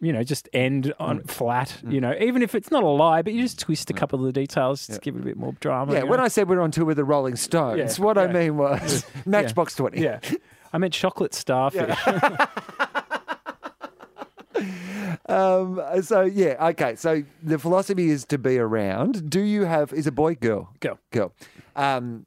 you 0.00 0.12
know, 0.12 0.22
just 0.22 0.48
end 0.52 0.92
on 0.98 1.20
Mm. 1.20 1.30
flat. 1.30 1.76
You 1.88 2.00
know, 2.00 2.14
even 2.20 2.42
if 2.42 2.54
it's 2.54 2.70
not 2.70 2.82
a 2.84 2.88
lie, 2.88 3.22
but 3.22 3.32
you 3.32 3.42
just 3.42 3.58
twist 3.58 3.90
a 3.90 3.92
couple 3.92 4.18
of 4.20 4.24
the 4.26 4.32
details 4.32 4.86
just 4.86 5.00
to 5.00 5.04
give 5.04 5.16
it 5.16 5.20
a 5.22 5.24
bit 5.24 5.36
more 5.36 5.52
drama. 5.60 5.92
Yeah, 5.94 6.02
when 6.04 6.18
know? 6.18 6.24
I 6.24 6.28
said 6.28 6.48
we're 6.48 6.60
on 6.60 6.70
tour 6.70 6.84
with 6.84 6.96
the 6.96 7.04
Rolling 7.04 7.36
Stones, 7.36 7.98
Yeah, 7.98 8.04
what 8.04 8.16
I 8.18 8.26
mean 8.28 8.56
was 8.56 9.04
Matchbox 9.26 9.74
20. 9.76 10.00
yeah, 10.00 10.20
I 10.72 10.78
meant 10.78 10.92
chocolate 10.94 11.34
starfish. 11.34 11.96
Um, 15.28 15.80
so, 16.02 16.22
yeah, 16.22 16.68
okay. 16.68 16.96
So 16.96 17.22
the 17.42 17.58
philosophy 17.58 18.08
is 18.10 18.24
to 18.26 18.38
be 18.38 18.58
around. 18.58 19.28
Do 19.28 19.40
you 19.40 19.64
have, 19.64 19.92
is 19.92 20.06
a 20.06 20.12
boy, 20.12 20.34
girl? 20.36 20.70
Go. 20.80 20.98
Girl. 21.10 21.32
Um, 21.76 22.24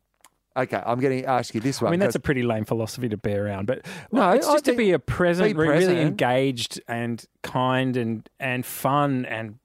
okay, 0.55 0.81
I'm 0.85 0.99
going 0.99 1.21
to 1.21 1.27
ask 1.27 1.53
you 1.55 1.61
this 1.61 1.81
one. 1.81 1.89
I 1.89 1.91
mean, 1.91 1.99
that's 1.99 2.15
a 2.15 2.19
pretty 2.19 2.43
lame 2.43 2.65
philosophy 2.65 3.09
to 3.09 3.17
be 3.17 3.33
around, 3.33 3.67
but 3.67 3.85
No, 4.11 4.29
it's 4.31 4.47
just 4.47 4.65
to 4.65 4.75
be 4.75 4.91
a 4.91 4.99
present, 4.99 5.49
be 5.49 5.53
re- 5.53 5.67
really 5.67 6.01
engaged 6.01 6.81
and 6.87 7.23
kind 7.43 7.97
and 7.97 8.29
and 8.39 8.65
fun 8.65 9.25
and 9.25 9.55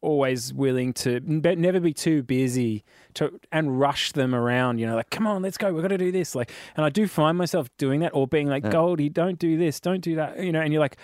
always 0.00 0.52
willing 0.52 0.92
to 0.92 1.18
but 1.20 1.56
never 1.56 1.80
be 1.80 1.94
too 1.94 2.22
busy 2.22 2.84
to 3.14 3.40
and 3.50 3.80
rush 3.80 4.12
them 4.12 4.34
around. 4.34 4.78
You 4.78 4.86
know, 4.86 4.96
like 4.96 5.10
come 5.10 5.26
on, 5.26 5.40
let's 5.42 5.56
go, 5.56 5.72
we've 5.72 5.82
got 5.82 5.88
to 5.88 5.98
do 5.98 6.12
this. 6.12 6.34
Like, 6.34 6.52
and 6.76 6.84
I 6.84 6.90
do 6.90 7.08
find 7.08 7.38
myself 7.38 7.68
doing 7.78 8.00
that 8.00 8.10
or 8.14 8.26
being 8.26 8.46
like, 8.48 8.68
Goldie, 8.70 9.08
don't 9.08 9.38
do 9.38 9.56
this, 9.56 9.80
don't 9.80 10.00
do 10.02 10.16
that. 10.16 10.38
You 10.38 10.52
know, 10.52 10.60
and 10.60 10.72
you're 10.72 10.80
like. 10.80 10.96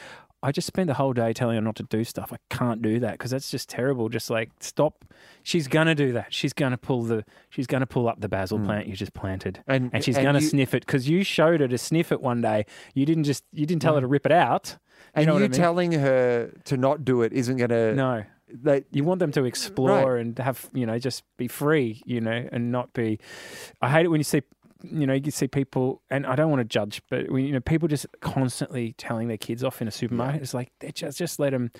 I 0.42 0.52
just 0.52 0.66
spend 0.66 0.88
the 0.88 0.94
whole 0.94 1.12
day 1.12 1.32
telling 1.34 1.56
her 1.56 1.60
not 1.60 1.76
to 1.76 1.82
do 1.82 2.02
stuff. 2.02 2.32
I 2.32 2.38
can't 2.48 2.80
do 2.80 2.98
that 3.00 3.12
because 3.12 3.30
that's 3.30 3.50
just 3.50 3.68
terrible. 3.68 4.08
Just 4.08 4.30
like 4.30 4.50
stop. 4.60 5.04
She's 5.42 5.68
gonna 5.68 5.94
do 5.94 6.12
that. 6.12 6.32
She's 6.32 6.52
gonna 6.54 6.78
pull 6.78 7.02
the. 7.02 7.24
She's 7.50 7.66
gonna 7.66 7.86
pull 7.86 8.08
up 8.08 8.20
the 8.20 8.28
basil 8.28 8.58
plant 8.58 8.86
you 8.86 8.96
just 8.96 9.12
planted, 9.12 9.58
Hmm. 9.66 9.72
And- 9.72 9.90
and 9.94 10.04
she's 10.04 10.16
and 10.16 10.24
gonna 10.24 10.40
you- 10.40 10.46
sniff 10.48 10.72
it 10.74 10.86
because 10.86 11.08
you 11.08 11.22
showed 11.24 11.60
her 11.60 11.68
to 11.68 11.76
sniff 11.78 12.10
it 12.12 12.22
one 12.22 12.40
day. 12.40 12.64
You 12.94 13.04
didn't 13.04 13.24
just. 13.24 13.44
You 13.52 13.66
didn't 13.66 13.82
tell 13.82 13.94
her 13.96 14.00
to 14.00 14.06
rip 14.06 14.24
it 14.26 14.32
out. 14.32 14.76
and 15.14 15.26
you 15.26 15.32
I 15.34 15.38
mean? 15.38 15.50
telling 15.50 15.92
her 15.92 16.52
to 16.64 16.76
not 16.76 17.04
do 17.04 17.22
it 17.22 17.32
isn't 17.32 17.56
going 17.56 17.70
to. 17.70 17.94
No. 17.94 18.22
They, 18.52 18.84
You 18.92 19.02
want 19.04 19.18
them 19.20 19.32
to 19.32 19.44
explore 19.44 20.14
Right. 20.14 20.20
and 20.20 20.38
have, 20.38 20.68
you 20.72 20.84
know, 20.86 20.98
just 20.98 21.22
be 21.36 21.48
free, 21.48 22.02
you 22.04 22.20
know, 22.20 22.48
and 22.52 22.70
not 22.72 22.92
be. 22.92 23.18
I 23.80 23.88
hate 23.90 24.04
it 24.04 24.08
when 24.08 24.20
you 24.20 24.24
see, 24.24 24.42
you 24.82 25.06
know, 25.06 25.14
you 25.14 25.30
see 25.30 25.48
people, 25.48 26.02
and 26.10 26.26
I 26.26 26.34
don't 26.36 26.50
want 26.50 26.60
to 26.60 26.64
judge, 26.64 27.02
but 27.10 27.30
when, 27.30 27.44
you 27.44 27.52
know, 27.52 27.60
people 27.60 27.88
just 27.88 28.06
constantly 28.20 28.94
telling 28.98 29.28
their 29.28 29.36
kids 29.36 29.62
off 29.64 29.80
in 29.82 29.88
a 29.88 29.90
supermarket. 29.90 30.42
It's 30.42 30.54
like 30.54 30.70
they 30.80 30.90
just 30.92 31.18
just 31.18 31.38
let 31.38 31.50
them, 31.50 31.70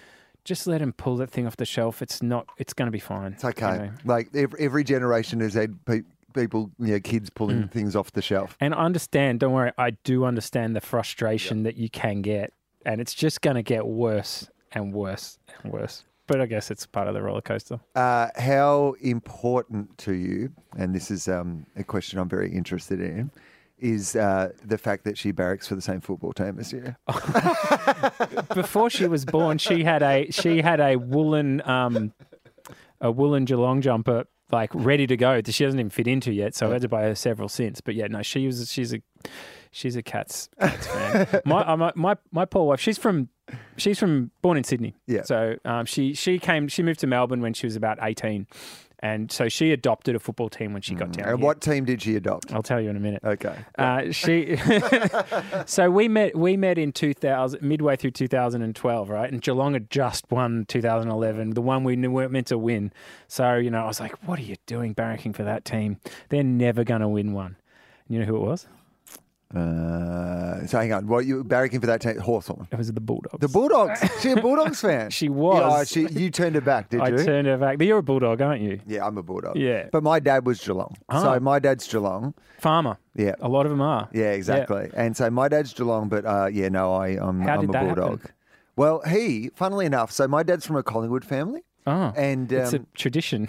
just 0.45 0.67
let 0.67 0.79
them 0.79 0.93
pull 0.93 1.17
that 1.19 1.31
thing 1.31 1.47
off 1.47 1.57
the 1.57 1.65
shelf. 1.65 2.03
It's 2.03 2.23
not. 2.23 2.47
It's 2.59 2.73
going 2.73 2.87
to 2.87 2.93
be 2.93 2.99
fine. 3.01 3.33
It's 3.35 3.45
okay. 3.45 3.73
you 3.73 3.79
know. 3.79 3.91
Like 4.05 4.29
every, 4.35 4.61
every 4.65 4.85
generation 4.85 5.41
has 5.41 5.55
had 5.55 5.85
pe- 5.85 6.03
people, 6.35 6.71
you 6.79 6.89
know, 6.93 7.01
kids 7.01 7.31
pulling 7.31 7.65
Mm. 7.65 7.71
things 7.71 7.97
off 7.97 8.13
the 8.13 8.23
shelf. 8.23 8.57
And 8.61 8.75
I 8.75 8.79
understand. 8.85 9.41
Don't 9.41 9.53
worry. 9.53 9.73
I 9.79 9.91
do 9.91 10.25
understand 10.25 10.77
the 10.77 10.81
frustration 10.81 11.63
that 11.65 11.77
you 11.77 11.89
can 11.91 12.23
get, 12.23 12.53
and 12.87 13.01
it's 13.01 13.15
just 13.15 13.41
going 13.41 13.57
to 13.57 13.63
get 13.63 13.87
worse 13.87 14.49
and 14.73 14.93
worse 14.93 15.39
and 15.63 15.73
worse. 15.73 16.05
But 16.31 16.41
I 16.41 16.47
guess 16.47 16.71
it's 16.71 16.87
part 16.87 17.09
of 17.09 17.15
the 17.15 17.23
roller 17.23 17.41
coaster. 17.41 17.81
Uh, 17.97 18.29
how 18.37 18.95
important 19.01 19.99
to 19.99 20.13
you, 20.15 20.53
and 20.79 20.95
this 20.95 21.11
is 21.11 21.27
um, 21.27 21.67
a 21.75 21.83
question 21.83 22.21
I'm 22.21 22.29
very 22.29 22.53
interested 22.53 23.01
in, 23.01 23.33
is 23.81 24.15
uh, 24.15 24.53
the 24.65 24.79
fact 24.79 25.03
that 25.07 25.19
she 25.19 25.33
barracks 25.33 25.67
for 25.67 25.75
the 25.75 25.83
same 25.83 26.01
football 26.01 26.33
team 26.33 26.61
as 26.61 26.73
you? 26.73 26.95
before 28.55 28.91
she 28.91 29.09
was 29.09 29.25
born, 29.25 29.59
she 29.59 29.83
had 29.83 30.05
a 30.05 30.31
she 30.31 30.63
had 30.63 30.79
a 30.79 30.95
woolen 30.95 31.69
um, 31.69 32.13
a 33.01 33.11
woolen 33.11 33.45
Geelong 33.45 33.81
jumper 33.81 34.25
like 34.53 34.71
ready 34.73 35.09
to 35.09 35.17
go 35.17 35.41
that 35.41 35.53
she 35.53 35.65
doesn't 35.65 35.81
even 35.81 35.91
fit 35.91 36.07
into 36.07 36.33
yet. 36.33 36.55
So 36.55 36.69
I 36.69 36.75
had 36.75 36.83
to 36.83 36.89
buy 36.89 37.03
her 37.03 37.17
several 37.17 37.49
since. 37.49 37.81
But 37.81 37.97
yeah, 37.97 38.07
no, 38.07 38.23
she 38.23 38.47
was 38.47 38.71
she's 38.71 38.93
a 38.95 39.03
she's 39.73 39.97
a 39.97 40.03
cats, 40.03 40.49
cats 40.61 40.87
fan. 40.87 41.41
My, 41.45 41.63
uh, 41.63 41.77
my 41.77 41.93
my 41.97 42.17
my 42.31 42.45
poor 42.45 42.69
wife, 42.69 42.81
she's 42.81 42.99
from 42.99 43.31
she's 43.77 43.99
from 43.99 44.31
born 44.43 44.57
in 44.57 44.65
Sydney. 44.65 44.95
Yeah. 45.07 45.23
So 45.23 45.57
um, 45.65 45.87
she 45.87 46.15
she 46.15 46.39
came 46.39 46.69
she 46.69 46.83
moved 46.83 47.01
to 47.01 47.07
Melbourne 47.07 47.41
when 47.41 47.55
she 47.55 47.67
was 47.67 47.77
about 47.77 47.99
eighteen. 48.03 48.47
And 49.03 49.33
so 49.33 49.49
she 49.49 49.73
adopted 49.73 50.15
a 50.15 50.19
football 50.19 50.51
team 50.51 50.75
when 50.75 50.83
she 50.83 50.95
got 50.95 51.13
down 51.13 51.27
And 51.27 51.39
here. 51.39 51.47
what 51.47 51.63
team 51.63 51.87
did 51.87 52.03
she 52.03 52.17
adopt? 52.17 52.53
I'll 52.53 52.63
tell 52.63 52.83
you 52.83 52.91
in 52.91 52.99
a 52.99 53.01
minute. 53.01 53.25
Okay. 53.25 53.57
Uh, 53.79 54.11
she. 54.13 54.59
so 55.67 55.91
we 55.91 56.07
met. 56.07 56.37
We 56.37 56.59
met 56.59 56.77
in 56.77 56.93
two 56.93 57.15
thousand, 57.15 57.63
midway 57.63 57.97
through 57.97 58.11
two 58.11 58.29
thousand 58.29 58.61
and 58.61 58.77
twelve, 58.77 59.09
right? 59.09 59.33
And 59.33 59.41
Geelong 59.41 59.73
had 59.73 59.89
just 59.91 60.31
won 60.31 60.67
two 60.69 60.83
thousand 60.83 61.11
eleven, 61.11 61.51
the 61.51 61.63
one 61.63 61.83
we 61.83 61.97
knew 61.97 62.11
weren't 62.11 62.31
meant 62.33 62.49
to 62.49 62.59
win. 62.59 62.93
So 63.27 63.55
you 63.57 63.71
know, 63.71 63.83
I 63.83 63.87
was 63.87 64.01
like, 64.01 64.13
"What 64.29 64.39
are 64.39 64.43
you 64.43 64.57
doing, 64.67 64.95
barracking 64.95 65.35
for 65.35 65.45
that 65.45 65.65
team? 65.65 65.97
They're 66.29 66.43
never 66.45 66.85
going 66.85 67.01
to 67.01 67.09
win 67.09 67.33
one." 67.33 67.57
And 68.07 68.15
you 68.15 68.21
know 68.21 68.27
who 68.27 68.37
it 68.37 68.47
was? 68.47 68.67
Uh, 69.55 70.67
so 70.67 70.79
hang 70.79 70.93
on. 70.93 71.07
What 71.07 71.27
you 71.27 71.43
barracking 71.45 71.81
for 71.81 71.87
that 71.87 72.01
team? 72.01 72.19
Hawthorn. 72.19 72.69
It 72.71 72.79
was 72.79 72.93
the 72.93 73.01
Bulldogs. 73.01 73.39
The 73.41 73.49
Bulldogs. 73.49 74.01
she 74.21 74.31
a 74.31 74.37
Bulldogs 74.37 74.81
fan. 74.81 75.11
She 75.21 75.29
was. 75.29 75.61
Yeah, 75.61 76.07
oh, 76.07 76.09
she, 76.09 76.15
you 76.21 76.31
turned 76.31 76.55
her 76.55 76.61
back, 76.61 76.89
did 76.91 77.01
I 77.01 77.09
you? 77.09 77.25
turned 77.25 77.47
her 77.47 77.59
back. 77.59 77.79
But 77.79 77.87
you're 77.87 77.99
a 77.99 78.03
Bulldog, 78.03 78.41
aren't 78.41 78.63
you? 78.63 78.81
yeah, 78.87 79.05
I'm 79.07 79.19
a 79.19 79.23
Bulldog. 79.23 79.57
Yeah. 79.57 79.89
But 79.91 80.03
my 80.03 80.21
dad 80.21 80.47
was 80.47 80.61
Geelong. 80.65 80.97
Ah. 81.09 81.23
So 81.23 81.41
my 81.41 81.59
dad's 81.59 81.87
Geelong. 81.89 82.35
Farmer. 82.59 82.99
Yeah. 83.17 83.35
A 83.41 83.49
lot 83.49 83.67
of 83.67 83.71
them 83.71 83.81
are. 83.81 84.09
Yeah, 84.13 84.31
exactly. 84.33 84.91
And 84.95 85.17
so 85.17 85.29
my 85.31 85.49
dad's 85.49 85.73
Geelong, 85.75 86.09
but 86.09 86.25
uh, 86.25 86.47
yeah, 86.53 86.69
no, 86.69 86.95
I, 86.95 87.09
I'm, 87.09 87.41
How 87.41 87.55
I'm 87.55 87.61
did 87.63 87.71
a 87.71 87.73
that 87.73 87.87
happen? 87.87 87.95
Bulldog. 87.97 88.31
Well, 88.77 89.03
he, 89.07 89.51
funnily 89.57 89.85
enough, 89.87 90.13
so 90.13 90.29
my 90.29 90.43
dad's 90.43 90.65
from 90.67 90.77
a 90.77 90.83
Collingwood 90.83 91.25
family. 91.25 91.63
Oh, 91.87 92.13
And 92.17 92.53
it's 92.53 92.73
a 92.73 92.79
um, 92.79 92.87
tradition. 92.95 93.49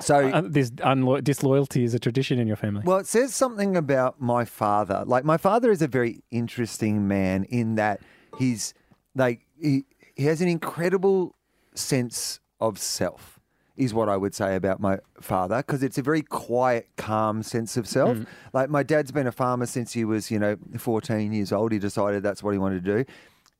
So 0.00 0.28
Uh, 0.28 0.42
this 0.44 0.70
unlo- 0.72 1.22
disloyalty 1.22 1.84
is 1.84 1.94
a 1.94 1.98
tradition 1.98 2.38
in 2.38 2.46
your 2.46 2.56
family. 2.56 2.82
Well, 2.84 2.98
it 2.98 3.06
says 3.06 3.34
something 3.34 3.76
about 3.76 4.20
my 4.20 4.44
father. 4.44 5.04
Like 5.06 5.24
my 5.24 5.36
father 5.36 5.70
is 5.70 5.82
a 5.82 5.88
very 5.88 6.22
interesting 6.30 7.06
man 7.06 7.44
in 7.44 7.74
that 7.76 8.00
he's 8.38 8.74
like 9.14 9.46
he 9.60 9.84
he 10.14 10.24
has 10.24 10.40
an 10.40 10.48
incredible 10.48 11.34
sense 11.74 12.40
of 12.60 12.78
self. 12.78 13.38
Is 13.76 13.94
what 13.94 14.10
I 14.10 14.16
would 14.18 14.34
say 14.34 14.56
about 14.56 14.78
my 14.80 14.98
father 15.22 15.58
because 15.58 15.82
it's 15.82 15.96
a 15.96 16.02
very 16.02 16.20
quiet, 16.20 16.88
calm 16.98 17.42
sense 17.42 17.78
of 17.78 17.88
self. 17.88 18.18
Like 18.52 18.68
my 18.68 18.82
dad's 18.82 19.10
been 19.10 19.26
a 19.26 19.32
farmer 19.32 19.64
since 19.64 19.94
he 19.94 20.04
was, 20.04 20.30
you 20.30 20.38
know, 20.38 20.56
14 20.76 21.32
years 21.32 21.50
old. 21.50 21.72
He 21.72 21.78
decided 21.78 22.22
that's 22.22 22.42
what 22.42 22.50
he 22.50 22.58
wanted 22.58 22.84
to 22.84 22.98
do. 22.98 23.04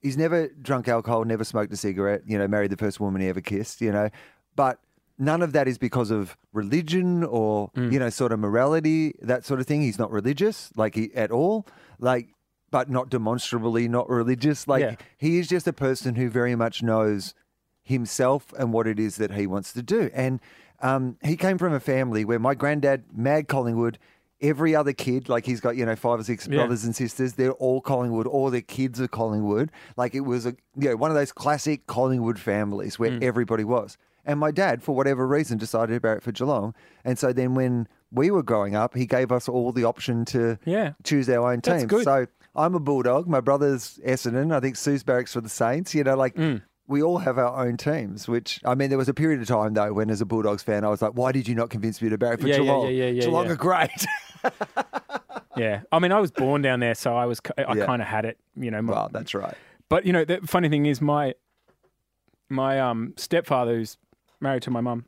He's 0.03 0.19
never 0.19 0.49
drunk 0.61 0.89
alcohol, 0.89 1.25
never 1.25 1.43
smoked 1.45 1.73
a 1.73 1.77
cigarette, 1.77 2.23
you 2.27 2.37
know, 2.39 2.47
married 2.49 2.71
the 2.71 2.77
first 2.77 3.01
woman 3.01 3.23
he 3.23 3.29
ever 3.29 3.41
kissed, 3.41 3.81
you 3.81 3.93
know. 3.93 4.11
But 4.57 4.79
none 5.21 5.41
of 5.43 5.53
that 5.53 5.69
is 5.69 5.79
because 5.79 6.11
of 6.11 6.37
religion 6.53 7.23
or 7.25 7.71
you 7.77 7.99
know 8.01 8.11
sort 8.11 8.33
of 8.33 8.39
morality 8.41 9.15
that 9.21 9.45
sort 9.45 9.61
of 9.61 9.67
thing. 9.67 9.83
He's 9.83 9.99
not 9.99 10.11
religious 10.11 10.71
like 10.77 10.95
he, 10.97 11.13
at 11.15 11.31
all. 11.31 11.67
Like 12.01 12.29
but 12.73 12.89
not 12.89 13.09
demonstrably 13.11 13.87
not 13.89 14.09
religious. 14.09 14.67
Like 14.67 14.83
Yeah. 14.83 14.95
he 15.19 15.39
is 15.39 15.47
just 15.49 15.67
a 15.69 15.73
person 15.73 16.15
who 16.15 16.29
very 16.31 16.55
much 16.57 16.83
knows 16.83 17.35
himself 17.83 18.53
and 18.59 18.73
what 18.73 18.87
it 18.87 18.99
is 18.99 19.17
that 19.17 19.33
he 19.33 19.47
wants 19.47 19.73
to 19.73 19.83
do. 19.83 20.11
And 20.15 20.41
um, 20.81 21.17
he 21.23 21.37
came 21.37 21.59
from 21.59 21.73
a 21.73 21.81
family 21.81 22.25
where 22.25 22.39
my 22.39 22.55
granddad 22.55 23.05
mad 23.13 23.49
collingwood 23.49 23.99
every 24.41 24.75
other 24.75 24.95
kid 24.95 25.29
like 25.29 25.45
he's 25.45 25.61
got 25.61 25.77
you 25.77 25.85
know 25.85 25.95
five 25.97 26.19
or 26.19 26.25
six 26.25 26.47
Yeah. 26.49 26.57
brothers 26.57 26.85
and 26.85 26.97
sisters 26.97 27.35
they're 27.35 27.53
all 27.53 27.83
collingwood 27.83 28.27
all 28.27 28.49
their 28.51 28.63
kids 28.63 28.99
are 29.01 29.09
collingwood. 29.09 29.71
Like 29.97 30.15
it 30.15 30.21
was 30.21 30.47
a 30.47 30.55
you 30.77 30.89
know 30.91 30.97
one 30.97 31.11
of 31.11 31.15
those 31.17 31.33
classic 31.33 31.87
collingwood 31.87 32.39
families 32.39 32.99
where 32.99 33.11
Mm. 33.11 33.23
everybody 33.23 33.65
was 33.65 33.99
and 34.31 34.39
my 34.41 34.51
dad, 34.51 34.83
for 34.83 34.95
whatever 34.95 35.27
reason, 35.27 35.59
decided 35.59 36.01
to 36.03 36.13
it 36.13 36.23
for 36.23 36.33
Geelong. 36.33 36.75
And 37.05 37.19
so 37.19 37.33
then 37.33 37.55
when 37.55 37.89
we 38.13 38.31
were 38.31 38.43
growing 38.43 38.75
up, 38.75 38.95
he 38.95 39.07
gave 39.07 39.31
us 39.33 39.49
all 39.49 39.73
the 39.73 39.85
option 39.85 40.25
to 40.27 40.59
Yeah. 40.65 40.93
choose 41.05 41.29
our 41.29 41.53
own 41.53 41.61
That's 41.63 41.83
team. 41.83 41.89
good. 41.89 42.05
So 42.05 42.27
I'm 42.57 42.75
a 42.75 42.81
Bulldog. 42.81 43.27
My 43.29 43.41
brother's 43.41 43.99
Essendon. 44.07 44.53
I 44.53 44.61
think 44.61 44.77
Sue's 44.77 45.03
barracks 45.03 45.33
for 45.35 45.41
the 45.41 45.49
Saints. 45.49 45.95
You 45.95 46.03
know, 46.05 46.17
like 46.17 46.35
Mm. 46.35 46.63
we 46.89 47.03
all 47.03 47.19
have 47.19 47.39
our 47.39 47.65
own 47.67 47.77
teams. 47.77 48.27
Which 48.29 48.61
I 48.65 48.75
mean, 48.75 48.89
there 48.89 48.99
was 48.99 49.09
a 49.09 49.15
period 49.15 49.41
of 49.41 49.47
time 49.49 49.75
though 49.75 49.93
when, 49.93 50.11
as 50.11 50.21
a 50.21 50.27
Bulldogs 50.27 50.63
fan, 50.63 50.85
I 50.85 50.89
was 50.89 51.01
like, 51.03 51.13
"Why 51.13 51.31
did 51.33 51.47
you 51.47 51.55
not 51.55 51.71
convince 51.71 52.01
me 52.03 52.09
to 52.09 52.19
barrack 52.19 52.41
for 52.41 52.49
yeah, 52.49 52.57
Geelong? 52.59 52.85
yeah, 52.87 52.91
yeah, 52.91 53.07
yeah, 53.11 53.23
Geelong 53.23 53.47
yeah. 53.47 53.53
are 53.53 53.57
great." 53.57 54.07
Yeah, 55.57 55.83
I 55.93 55.99
mean, 55.99 56.13
I 56.13 56.21
was 56.21 56.31
born 56.31 56.63
down 56.63 56.81
there, 56.81 56.95
so 56.95 57.17
I 57.17 57.27
was 57.27 57.41
I 57.59 57.75
Yeah. 57.75 57.85
kind 57.85 58.01
of 58.01 58.09
had 58.09 58.25
it, 58.25 58.39
you 58.57 58.71
know. 58.71 58.81
My, 58.81 58.93
well, 58.93 59.11
that's 59.13 59.35
right. 59.35 59.55
But 59.89 60.07
you 60.07 60.13
know, 60.13 60.25
the 60.25 60.39
funny 60.47 60.69
thing 60.69 60.87
is, 60.87 61.01
my 61.03 61.35
my 62.49 62.81
um 62.81 63.15
stepfather, 63.17 63.75
who's 63.77 63.97
married 64.41 64.63
to 64.63 64.71
my 64.71 64.81
mum, 64.81 65.05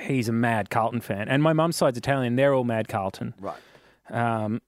he's 0.00 0.28
a 0.28 0.32
mad 0.32 0.70
Carlton 0.70 1.00
fan, 1.00 1.28
and 1.28 1.42
my 1.42 1.52
mum's 1.52 1.76
side's 1.76 1.98
Italian. 1.98 2.36
They're 2.36 2.54
all 2.54 2.64
mad 2.64 2.88
Carlton. 2.88 3.34
Right. 3.40 3.56
Um, 4.10 4.60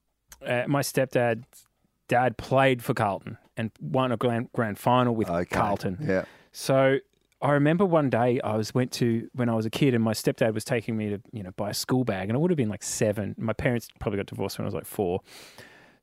uh, 0.45 0.63
my 0.67 0.81
stepdad's 0.81 1.65
dad 2.07 2.37
played 2.37 2.83
for 2.83 2.93
Carlton 2.93 3.37
and 3.57 3.71
won 3.81 4.11
a 4.11 4.17
grand 4.17 4.49
grand 4.53 4.79
final 4.79 5.15
with 5.15 5.29
Okay. 5.29 5.45
Carlton. 5.45 5.97
Yeah. 6.01 6.25
So 6.51 6.97
I 7.41 7.51
remember 7.51 7.85
one 7.85 8.09
day 8.09 8.39
I 8.43 8.55
was 8.55 8.73
went 8.73 8.91
to 8.93 9.29
when 9.33 9.47
I 9.49 9.53
was 9.55 9.65
a 9.65 9.69
kid, 9.69 9.93
and 9.93 10.03
my 10.03 10.13
stepdad 10.13 10.53
was 10.53 10.63
taking 10.65 10.97
me 10.97 11.09
to 11.09 11.21
you 11.31 11.43
know 11.43 11.51
buy 11.51 11.69
a 11.69 11.73
school 11.73 12.03
bag, 12.03 12.29
and 12.29 12.35
I 12.35 12.39
would 12.39 12.51
have 12.51 12.57
been 12.57 12.69
like 12.69 12.83
seven. 12.83 13.35
My 13.37 13.53
parents 13.53 13.87
probably 13.99 14.17
got 14.17 14.25
divorced 14.25 14.57
when 14.57 14.65
I 14.65 14.67
was 14.67 14.73
like 14.73 14.85
four. 14.85 15.21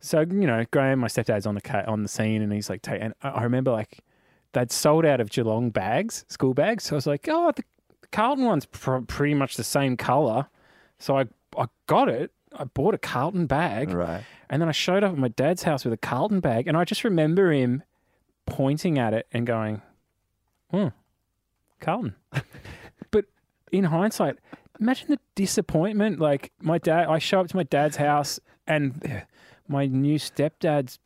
So 0.01 0.21
you 0.21 0.47
know, 0.47 0.65
Graham, 0.71 0.99
my 1.01 1.09
stepdad's 1.09 1.47
on 1.47 1.55
the 1.55 1.61
ca- 1.61 1.85
on 1.87 2.03
the 2.03 2.09
scene, 2.09 2.43
and 2.43 2.53
he's 2.53 2.71
like, 2.71 2.83
take, 2.83 3.01
and 3.03 3.15
I 3.23 3.43
remember 3.43 3.71
like 3.73 3.99
they'd 4.53 4.71
sold 4.73 5.05
out 5.05 5.21
of 5.21 5.31
Geelong 5.31 5.71
bags, 5.71 6.25
school 6.29 6.55
bags. 6.55 6.85
So 6.85 6.95
I 6.95 6.97
was 6.97 7.07
like, 7.07 7.29
oh, 7.31 7.53
the 7.55 7.65
Carlton 8.13 8.45
one's 8.45 8.67
pr- 8.67 8.99
pretty 8.99 9.35
much 9.35 9.57
the 9.57 9.65
same 9.65 9.97
color. 9.97 10.47
So 10.99 11.19
I 11.19 11.25
I 11.57 11.67
got 11.87 12.09
it. 12.09 12.33
I 12.59 12.65
bought 12.65 12.95
a 12.95 12.99
Carlton 12.99 13.47
bag, 13.47 13.91
Right. 13.91 14.25
and 14.49 14.63
then 14.63 14.69
I 14.69 14.73
showed 14.73 15.05
up 15.05 15.13
at 15.13 15.19
my 15.19 15.29
dad's 15.29 15.65
house 15.65 15.85
with 15.85 15.93
a 15.93 15.99
Carlton 15.99 16.41
bag, 16.41 16.67
and 16.69 16.77
I 16.77 16.85
just 16.85 17.05
remember 17.05 17.53
him 17.53 17.83
pointing 18.47 18.99
at 18.99 19.13
it 19.13 19.27
and 19.33 19.47
going, 19.47 19.83
"Hmm, 20.71 20.89
Carlton." 21.81 22.15
but 23.11 23.27
in 23.73 23.85
hindsight, 23.85 24.37
imagine 24.81 25.09
the 25.11 25.19
disappointment. 25.35 26.19
Like 26.19 26.53
my 26.61 26.79
dad, 26.79 27.09
I 27.09 27.19
show 27.19 27.41
up 27.41 27.49
to 27.49 27.57
my 27.57 27.65
dad's 27.65 27.97
house, 27.97 28.41
and 28.67 29.25
my 29.69 29.87
new 29.87 30.19
stepdad's 30.19 30.99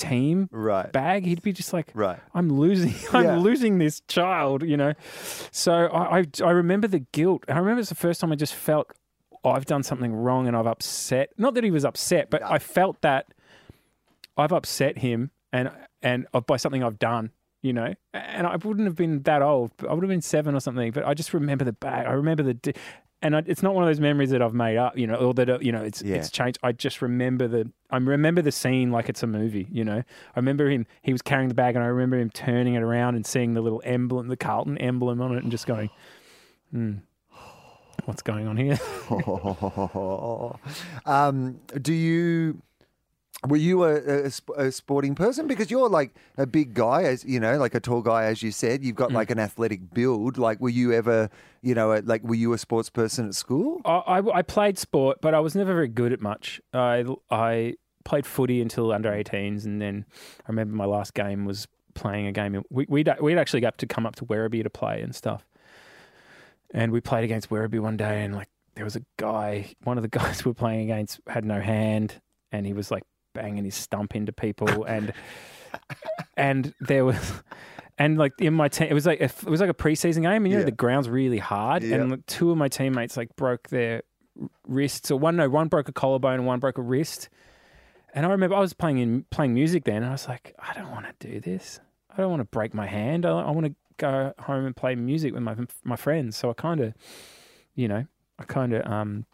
team 0.00 0.48
Right. 0.50 0.90
bag. 0.92 1.24
He'd 1.24 1.42
be 1.42 1.52
just 1.52 1.72
like, 1.72 1.90
Right. 1.94 2.18
I'm 2.34 2.48
losing, 2.48 2.94
I'm 3.12 3.24
Yeah. 3.24 3.36
losing 3.38 3.78
this 3.78 4.00
child, 4.08 4.62
you 4.62 4.76
know. 4.76 4.94
So 5.50 5.72
I, 5.86 6.20
I, 6.20 6.24
I 6.44 6.50
remember 6.50 6.88
the 6.88 7.00
guilt. 7.00 7.44
I 7.48 7.58
remember 7.58 7.80
it's 7.80 7.88
the 7.88 7.94
first 7.94 8.20
time 8.20 8.32
I 8.32 8.36
just 8.36 8.54
felt 8.54 8.90
oh, 9.42 9.50
I've 9.50 9.64
done 9.64 9.82
something 9.82 10.12
wrong 10.14 10.46
and 10.48 10.54
I've 10.56 10.66
upset. 10.66 11.30
Not 11.38 11.54
that 11.54 11.64
he 11.64 11.70
was 11.70 11.84
upset, 11.84 12.28
but 12.30 12.42
I 12.42 12.58
felt 12.58 13.00
that 13.00 13.26
I've 14.36 14.52
upset 14.52 14.98
him 14.98 15.30
and 15.52 15.70
and 16.02 16.26
by 16.46 16.56
something 16.56 16.82
I've 16.82 16.98
done, 16.98 17.30
you 17.62 17.72
know. 17.72 17.94
And 18.14 18.46
I 18.46 18.56
wouldn't 18.56 18.86
have 18.86 18.96
been 18.96 19.22
that 19.22 19.42
old. 19.42 19.70
I 19.88 19.92
would 19.94 20.02
have 20.02 20.08
been 20.10 20.20
seven 20.22 20.54
or 20.54 20.60
something. 20.60 20.92
But 20.92 21.04
I 21.06 21.14
just 21.14 21.32
remember 21.34 21.64
the 21.64 21.72
bag. 21.72 22.06
I 22.06 22.12
remember 22.12 22.42
the. 22.42 22.74
And 23.22 23.36
I, 23.36 23.42
it's 23.46 23.62
not 23.62 23.74
one 23.74 23.84
of 23.84 23.88
those 23.88 24.00
memories 24.00 24.30
that 24.30 24.40
I've 24.40 24.54
made 24.54 24.78
up, 24.78 24.96
you 24.96 25.06
know, 25.06 25.16
or 25.16 25.34
that 25.34 25.50
uh, 25.50 25.58
you 25.60 25.72
know 25.72 25.82
it's 25.82 26.00
Yeah. 26.00 26.16
it's 26.16 26.30
changed. 26.30 26.58
I 26.62 26.72
just 26.72 27.02
remember 27.02 27.46
the 27.48 27.70
I 27.90 27.98
remember 27.98 28.40
the 28.40 28.50
scene 28.52 28.90
like 28.90 29.08
it's 29.10 29.22
a 29.22 29.26
movie, 29.26 29.68
you 29.70 29.84
know. 29.84 29.98
I 29.98 30.38
remember 30.38 30.70
him 30.70 30.86
he 31.02 31.12
was 31.12 31.20
carrying 31.20 31.48
the 31.48 31.54
bag, 31.54 31.74
and 31.76 31.84
I 31.84 31.88
remember 31.88 32.18
him 32.18 32.30
turning 32.30 32.74
it 32.74 32.82
around 32.82 33.16
and 33.16 33.26
seeing 33.26 33.52
the 33.54 33.60
little 33.60 33.82
emblem, 33.84 34.28
the 34.28 34.36
Carlton 34.38 34.78
emblem 34.78 35.20
on 35.20 35.36
it, 35.36 35.42
and 35.42 35.50
just 35.52 35.66
going, 35.66 35.90
"Hmm, 36.70 36.92
what's 38.06 38.22
going 38.22 38.46
on 38.46 38.56
here?" 38.56 38.78
um, 41.06 41.60
do 41.80 41.92
you? 41.92 42.62
Were 43.48 43.56
you 43.56 43.84
a, 43.84 44.26
a, 44.26 44.30
a 44.56 44.70
sporting 44.70 45.14
person? 45.14 45.46
Because 45.46 45.70
you're 45.70 45.88
like 45.88 46.14
a 46.36 46.46
big 46.46 46.74
guy, 46.74 47.04
as 47.04 47.24
you 47.24 47.40
know, 47.40 47.56
like 47.56 47.74
a 47.74 47.80
tall 47.80 48.02
guy, 48.02 48.24
as 48.24 48.42
you 48.42 48.50
said. 48.52 48.84
You've 48.84 48.96
Mm. 48.96 48.98
got 48.98 49.12
like 49.12 49.30
an 49.30 49.38
athletic 49.38 49.94
build. 49.94 50.36
Like, 50.36 50.60
were 50.60 50.68
you 50.68 50.92
ever, 50.92 51.30
you 51.62 51.74
know, 51.74 51.92
a, 51.92 52.00
like, 52.02 52.22
were 52.22 52.34
you 52.34 52.52
a 52.52 52.58
sports 52.58 52.90
person 52.90 53.28
at 53.28 53.34
school? 53.34 53.80
I, 53.86 53.96
I, 54.20 54.38
I 54.38 54.42
played 54.42 54.76
sport, 54.78 55.18
but 55.22 55.32
I 55.34 55.40
was 55.40 55.54
never 55.54 55.72
very 55.72 55.88
good 55.88 56.12
at 56.12 56.20
much. 56.20 56.60
I, 56.74 57.06
I 57.30 57.76
played 58.04 58.26
footy 58.26 58.60
until 58.60 58.92
under 58.92 59.10
18s, 59.10 59.64
and 59.64 59.80
then 59.80 60.04
I 60.40 60.48
remember 60.48 60.76
my 60.76 60.84
last 60.84 61.14
game 61.14 61.46
was 61.46 61.66
playing 61.94 62.26
a 62.26 62.32
game. 62.32 62.54
in- 62.54 62.64
We, 62.68 62.84
we'd, 62.90 63.08
we'd 63.22 63.38
actually 63.38 63.60
got 63.60 63.78
to 63.78 63.86
come 63.86 64.04
up 64.04 64.16
to 64.16 64.26
Werribee 64.26 64.62
to 64.64 64.70
play 64.70 65.00
and 65.00 65.14
stuff. 65.14 65.46
And 66.72 66.92
we 66.92 67.00
played 67.00 67.24
against 67.24 67.48
Werribee 67.50 67.80
one 67.80 67.96
day, 67.96 68.22
and 68.22 68.34
like 68.34 68.48
there 68.74 68.84
was 68.84 68.96
a 68.96 69.02
guy, 69.16 69.74
one 69.84 69.96
of 69.98 70.02
the 70.02 70.08
guys 70.18 70.44
we 70.44 70.50
were 70.50 70.54
playing 70.54 70.82
against 70.82 71.20
had 71.26 71.44
no 71.44 71.60
hand, 71.60 72.20
and 72.52 72.66
he 72.66 72.72
was 72.72 72.90
like 72.90 73.02
banging 73.34 73.64
his 73.64 73.74
stump 73.74 74.14
into 74.14 74.32
people, 74.32 74.84
and 74.84 75.12
and 76.36 76.74
there 76.80 77.04
was. 77.04 77.32
And 77.98 78.16
like 78.16 78.32
in 78.40 78.54
my 78.54 78.68
team, 78.68 78.88
it 78.88 78.94
was 78.94 79.04
like 79.04 79.20
a, 79.20 79.24
it 79.24 79.44
was 79.44 79.60
like 79.60 79.68
a 79.68 79.74
preseason 79.74 80.22
game, 80.22 80.44
and 80.46 80.48
you 80.50 80.56
know 80.58 80.64
the 80.64 80.70
ground's 80.70 81.06
really 81.10 81.36
hard, 81.36 81.82
Yeah. 81.82 81.96
and 81.96 82.10
like, 82.12 82.24
two 82.24 82.50
of 82.50 82.56
my 82.56 82.68
teammates 82.68 83.14
like 83.14 83.36
broke 83.36 83.68
their 83.68 84.04
wrists, 84.66 85.10
or 85.10 85.18
one 85.18 85.36
no, 85.36 85.50
one 85.50 85.68
broke 85.68 85.86
a 85.86 85.92
collarbone 85.92 86.34
and 86.36 86.46
one 86.46 86.60
broke 86.60 86.78
a 86.78 86.82
wrist. 86.82 87.28
And 88.14 88.24
I 88.24 88.30
remember 88.30 88.56
I 88.56 88.60
was 88.60 88.72
playing 88.72 88.98
in 88.98 89.24
playing 89.30 89.52
music 89.52 89.84
then, 89.84 89.96
and 89.96 90.06
I 90.06 90.12
was 90.12 90.26
like, 90.28 90.54
I 90.58 90.72
don't 90.72 90.90
want 90.90 91.06
to 91.20 91.28
do 91.28 91.40
this. 91.40 91.78
I 92.10 92.16
don't 92.16 92.30
want 92.30 92.40
to 92.40 92.46
break 92.46 92.72
my 92.72 92.86
hand. 92.86 93.26
I, 93.26 93.32
I 93.38 93.50
want 93.50 93.66
to 93.66 93.74
go 93.98 94.32
home 94.38 94.64
and 94.64 94.74
play 94.74 94.94
music 94.94 95.34
with 95.34 95.42
my 95.42 95.54
my 95.84 95.96
friends. 95.96 96.38
So 96.38 96.48
I 96.48 96.54
kind 96.54 96.80
of, 96.80 96.94
you 97.74 97.86
know, 97.86 98.06
I 98.38 98.44
kind 98.44 98.72
of 98.72 98.90
um, 98.90 99.26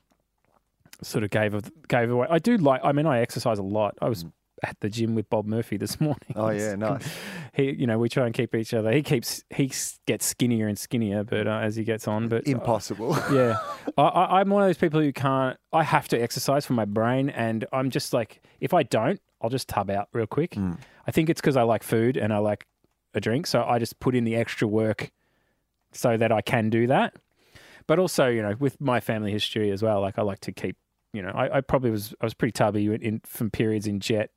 sort 1.02 1.24
of 1.24 1.30
gave 1.30 1.54
gave 1.88 2.10
away. 2.10 2.26
I 2.30 2.38
do 2.38 2.56
like. 2.56 2.80
I 2.84 2.92
mean, 2.92 3.06
I 3.06 3.20
exercise 3.20 3.58
a 3.58 3.62
lot. 3.62 3.96
I 4.00 4.08
was 4.08 4.24
at 4.62 4.78
the 4.80 4.88
gym 4.88 5.14
with 5.14 5.28
Bob 5.28 5.46
Murphy 5.46 5.76
this 5.76 6.00
morning. 6.00 6.34
Mm. 6.34 6.36
Oh 6.36 6.50
yeah, 6.50 6.74
nice. 6.76 7.06
He, 7.52 7.72
you 7.72 7.86
know, 7.86 7.98
we 7.98 8.08
try 8.08 8.26
and 8.26 8.34
keep 8.34 8.54
each 8.54 8.74
other. 8.74 8.92
He 8.92 9.02
keeps 9.02 9.44
he 9.54 9.70
gets 10.06 10.26
skinnier 10.26 10.68
and 10.68 10.78
skinnier, 10.78 11.24
but 11.24 11.46
uh, 11.46 11.60
as 11.62 11.76
he 11.76 11.84
gets 11.84 12.08
on, 12.08 12.28
but 12.28 12.46
uh, 12.46 12.50
Impossible. 12.50 13.14
yeah, 13.32 13.58
I, 13.96 14.02
I, 14.02 14.40
I'm 14.40 14.50
one 14.50 14.62
of 14.62 14.68
those 14.68 14.78
people 14.78 15.00
who 15.00 15.12
can't. 15.12 15.58
I 15.72 15.82
have 15.82 16.08
to 16.08 16.20
exercise 16.20 16.66
for 16.66 16.72
my 16.72 16.84
brain, 16.84 17.30
and 17.30 17.64
I'm 17.72 17.90
just 17.90 18.12
like, 18.12 18.42
if 18.60 18.72
I 18.74 18.82
don't, 18.82 19.20
I'll 19.40 19.50
just 19.50 19.68
tub 19.68 19.90
out 19.90 20.08
real 20.12 20.26
quick. 20.26 20.52
Mm. 20.52 20.78
I 21.06 21.10
think 21.10 21.30
it's 21.30 21.40
because 21.40 21.56
I 21.56 21.62
like 21.62 21.82
food 21.82 22.16
and 22.16 22.32
I 22.32 22.38
like 22.38 22.66
a 23.14 23.20
drink, 23.20 23.46
so 23.46 23.62
I 23.62 23.78
just 23.78 24.00
put 24.00 24.14
in 24.14 24.24
the 24.24 24.36
extra 24.36 24.66
work 24.66 25.10
so 25.92 26.16
that 26.16 26.32
I 26.32 26.40
can 26.40 26.70
do 26.70 26.86
that. 26.88 27.14
But 27.86 27.98
also, 27.98 28.26
you 28.26 28.42
know, 28.42 28.54
with 28.58 28.80
my 28.80 29.00
family 29.00 29.30
history 29.30 29.70
as 29.70 29.82
well, 29.82 30.00
like 30.00 30.18
I 30.18 30.22
like 30.22 30.40
to 30.40 30.52
keep. 30.52 30.76
You 31.12 31.22
know, 31.22 31.30
I, 31.30 31.58
I 31.58 31.60
probably 31.62 31.90
was 31.90 32.14
I 32.20 32.26
was 32.26 32.34
pretty 32.34 32.52
tubby 32.52 32.86
in, 32.86 33.00
in 33.02 33.20
from 33.24 33.50
periods 33.50 33.86
in 33.86 34.00
jet, 34.00 34.30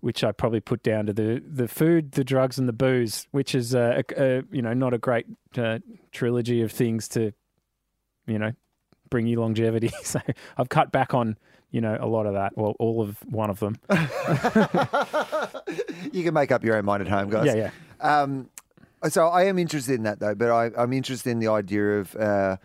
which 0.00 0.22
I 0.22 0.32
probably 0.32 0.60
put 0.60 0.82
down 0.82 1.06
to 1.06 1.12
the 1.12 1.42
the 1.44 1.66
food, 1.66 2.12
the 2.12 2.24
drugs, 2.24 2.58
and 2.58 2.68
the 2.68 2.72
booze, 2.72 3.26
which 3.32 3.54
is 3.54 3.74
uh, 3.74 4.02
a, 4.16 4.22
a 4.22 4.42
you 4.52 4.62
know 4.62 4.74
not 4.74 4.94
a 4.94 4.98
great 4.98 5.26
uh, 5.56 5.78
trilogy 6.12 6.62
of 6.62 6.70
things 6.70 7.08
to 7.08 7.32
you 8.26 8.38
know, 8.38 8.52
bring 9.10 9.26
you 9.26 9.40
longevity. 9.40 9.90
So 10.02 10.20
I've 10.56 10.68
cut 10.68 10.92
back 10.92 11.14
on, 11.14 11.36
you 11.70 11.80
know, 11.80 11.96
a 11.98 12.06
lot 12.06 12.26
of 12.26 12.34
that. 12.34 12.56
Well, 12.56 12.76
all 12.78 13.02
of 13.02 13.18
one 13.26 13.50
of 13.50 13.58
them. 13.60 13.78
you 16.12 16.22
can 16.22 16.34
make 16.34 16.52
up 16.52 16.62
your 16.64 16.76
own 16.76 16.84
mind 16.84 17.02
at 17.02 17.08
home, 17.08 17.30
guys. 17.30 17.46
Yeah, 17.46 17.54
yeah. 17.54 17.70
Um, 18.00 18.50
so 19.08 19.26
I 19.28 19.44
am 19.44 19.58
interested 19.58 19.94
in 19.94 20.04
that 20.04 20.20
though, 20.20 20.34
but 20.34 20.50
I, 20.50 20.70
I'm 20.76 20.92
interested 20.92 21.30
in 21.30 21.38
the 21.38 21.48
idea 21.48 22.00
of, 22.00 22.14
uh, 22.16 22.56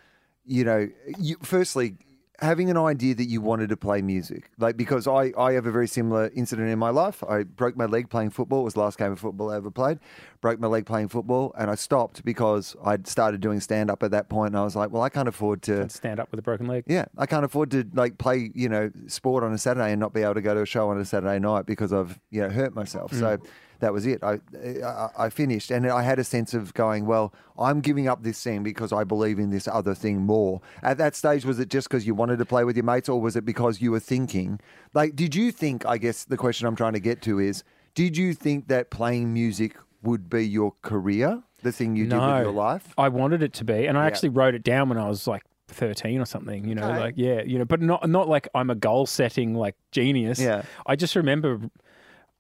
you 0.46 0.64
know, 0.64 0.90
you, 1.18 1.38
firstly, 1.42 1.96
having 2.42 2.70
an 2.70 2.78
idea 2.78 3.16
that 3.16 3.26
you 3.26 3.42
wanted 3.42 3.70
to 3.70 3.78
play 3.78 4.02
music. 4.02 4.50
Like, 4.58 4.78
because 4.78 5.08
I, 5.08 5.32
I 5.38 5.54
have 5.54 5.66
a 5.66 5.72
very 5.72 5.88
similar 5.88 6.32
incident 6.36 6.70
in 6.70 6.80
my 6.80 6.90
life. 6.90 7.24
I 7.24 7.44
broke 7.44 7.76
my 7.76 7.86
leg 7.86 8.10
playing 8.10 8.32
football. 8.32 8.62
It 8.62 8.66
was 8.66 8.74
the 8.74 8.82
last 8.82 8.98
game 8.98 9.12
of 9.12 9.20
football 9.20 9.52
I 9.52 9.58
ever 9.58 9.72
played. 9.72 10.00
Broke 10.42 10.60
my 10.60 10.68
leg 10.68 10.86
playing 10.86 11.10
football 11.10 11.54
and 11.58 11.70
I 11.70 11.76
stopped 11.76 12.24
because 12.24 12.76
I'd 12.84 13.08
started 13.08 13.42
doing 13.42 13.60
stand 13.60 13.92
up 13.92 14.04
at 14.04 14.12
that 14.12 14.30
point 14.30 14.50
and 14.50 14.58
I 14.58 14.64
was 14.64 14.76
like, 14.76 14.92
well, 14.92 15.04
I 15.04 15.10
can't 15.10 15.28
afford 15.28 15.62
to. 15.64 15.82
And 15.82 15.92
stand 15.92 16.20
up 16.20 16.32
with 16.32 16.40
a 16.40 16.44
broken 16.44 16.68
leg. 16.68 16.84
Yeah, 16.88 17.06
I 17.18 17.26
can't 17.26 17.46
afford 17.46 17.72
to 17.72 17.86
like 17.94 18.18
play, 18.18 18.52
you 18.54 18.70
know, 18.70 18.92
sport 19.08 19.44
on 19.44 19.54
a 19.54 19.58
Saturday 19.58 19.92
and 19.92 20.00
not 20.00 20.14
be 20.14 20.22
able 20.22 20.36
to 20.36 20.42
go 20.42 20.54
to 20.54 20.62
a 20.62 20.66
show 20.66 20.90
on 20.90 21.00
a 21.00 21.06
Saturday 21.06 21.40
night 21.40 21.66
because 21.66 21.92
I've, 21.92 22.20
you 22.30 22.42
know, 22.42 22.50
hurt 22.50 22.74
myself. 22.74 23.12
Mm. 23.12 23.20
So 23.20 23.40
that 23.80 23.94
was 23.94 24.06
it. 24.06 24.24
I, 24.24 24.40
I 24.84 25.10
I 25.26 25.30
finished, 25.30 25.72
and 25.72 25.88
I 25.88 26.02
had 26.04 26.20
a 26.20 26.24
sense 26.24 26.54
of 26.54 26.74
going, 26.74 27.06
well, 27.06 27.34
I'm 27.58 27.82
giving 27.82 28.08
up 28.08 28.24
this 28.24 28.42
thing 28.44 28.64
because 28.64 28.92
I 28.94 29.04
believe 29.04 29.40
in 29.40 29.50
this 29.50 29.68
other 29.68 29.96
thing 29.96 30.22
more. 30.22 30.62
At 30.84 30.98
that 30.98 31.16
stage, 31.16 31.46
was 31.46 31.60
it 31.60 31.70
just 31.70 31.88
because 31.90 32.06
you 32.08 32.14
wanted 32.16 32.40
to 32.40 32.46
play 32.46 32.64
with 32.64 32.76
your 32.76 32.86
mates, 32.86 33.10
or 33.10 33.20
was 33.22 33.36
it 33.36 33.46
because 33.46 33.82
you 33.82 33.92
were 33.92 34.00
thinking? 34.00 34.60
Like, 34.94 35.16
did 35.16 35.36
you 35.36 35.52
think? 35.52 35.86
I 35.86 35.98
guess 35.98 36.24
the 36.26 36.38
question 36.38 36.68
I'm 36.68 36.76
trying 36.76 36.94
to 36.94 37.00
get 37.00 37.22
to 37.24 37.40
is, 37.40 37.64
did 37.96 38.18
you 38.18 38.34
think 38.34 38.68
that 38.68 38.90
playing 38.90 39.34
music 39.34 39.76
would 40.04 40.30
be 40.30 40.48
your 40.48 40.74
career, 40.82 41.44
the 41.64 41.72
thing 41.72 41.96
you 41.96 42.06
did 42.06 42.16
No. 42.16 42.28
with 42.36 42.44
your 42.44 42.54
life? 42.54 42.94
I 42.98 43.10
wanted 43.10 43.44
it 43.44 43.54
to 43.54 43.64
be, 43.66 43.86
and 43.86 43.98
I 43.98 44.04
Yeah. 44.04 44.08
actually 44.08 44.30
wrote 44.30 44.56
it 44.56 44.64
down 44.64 44.88
when 44.90 44.98
I 44.98 45.08
was 45.10 45.28
like 45.28 45.44
13 45.68 46.20
or 46.20 46.26
something, 46.26 46.66
you 46.68 46.74
know, 46.74 46.90
Okay. 46.90 47.00
like, 47.00 47.14
yeah, 47.18 47.42
you 47.44 47.60
know, 47.60 47.66
but 47.66 47.82
not, 47.82 48.10
not 48.10 48.28
like 48.28 48.48
I'm 48.56 48.70
a 48.70 48.76
goal 48.76 49.06
setting 49.06 49.54
like 49.54 49.76
genius. 49.92 50.40
Yeah. 50.40 50.64
I 50.88 50.96
just 50.96 51.16
remember 51.16 51.60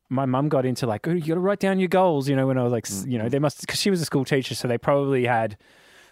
my 0.09 0.25
mum 0.25 0.49
got 0.49 0.65
into 0.65 0.87
like, 0.87 1.07
oh, 1.07 1.11
you 1.11 1.21
got 1.21 1.35
to 1.35 1.39
write 1.39 1.59
down 1.59 1.79
your 1.79 1.87
goals, 1.87 2.27
you 2.27 2.35
know, 2.35 2.47
when 2.47 2.57
I 2.57 2.63
was 2.63 2.71
like, 2.71 2.87
s 2.87 3.05
you 3.07 3.17
know, 3.17 3.29
they 3.29 3.39
must, 3.39 3.61
because 3.61 3.79
she 3.79 3.89
was 3.91 4.01
a 4.01 4.05
school 4.05 4.25
teacher, 4.25 4.55
so 4.55 4.67
they 4.67 4.77
probably 4.77 5.25
had, 5.25 5.55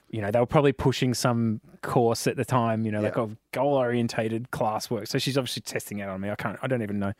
you 0.09 0.21
know, 0.21 0.29
they 0.31 0.39
were 0.39 0.45
probably 0.45 0.71
pushing 0.71 1.13
some 1.13 1.61
course 1.81 2.27
at 2.27 2.35
the 2.37 2.45
time, 2.45 2.85
you 2.85 2.91
know, 2.91 3.01
like 3.01 3.15
Yeah. 3.15 3.23
of 3.23 3.37
goal 3.51 3.73
orientated 3.73 4.51
classwork. 4.51 5.07
So 5.07 5.17
she's 5.17 5.37
obviously 5.37 5.63
testing 5.63 5.99
it 5.99 6.07
on 6.07 6.21
me. 6.21 6.29
I 6.29 6.35
can't, 6.35 6.57
I 6.61 6.67
don't 6.67 6.83
even 6.83 6.99
know. 6.99 7.13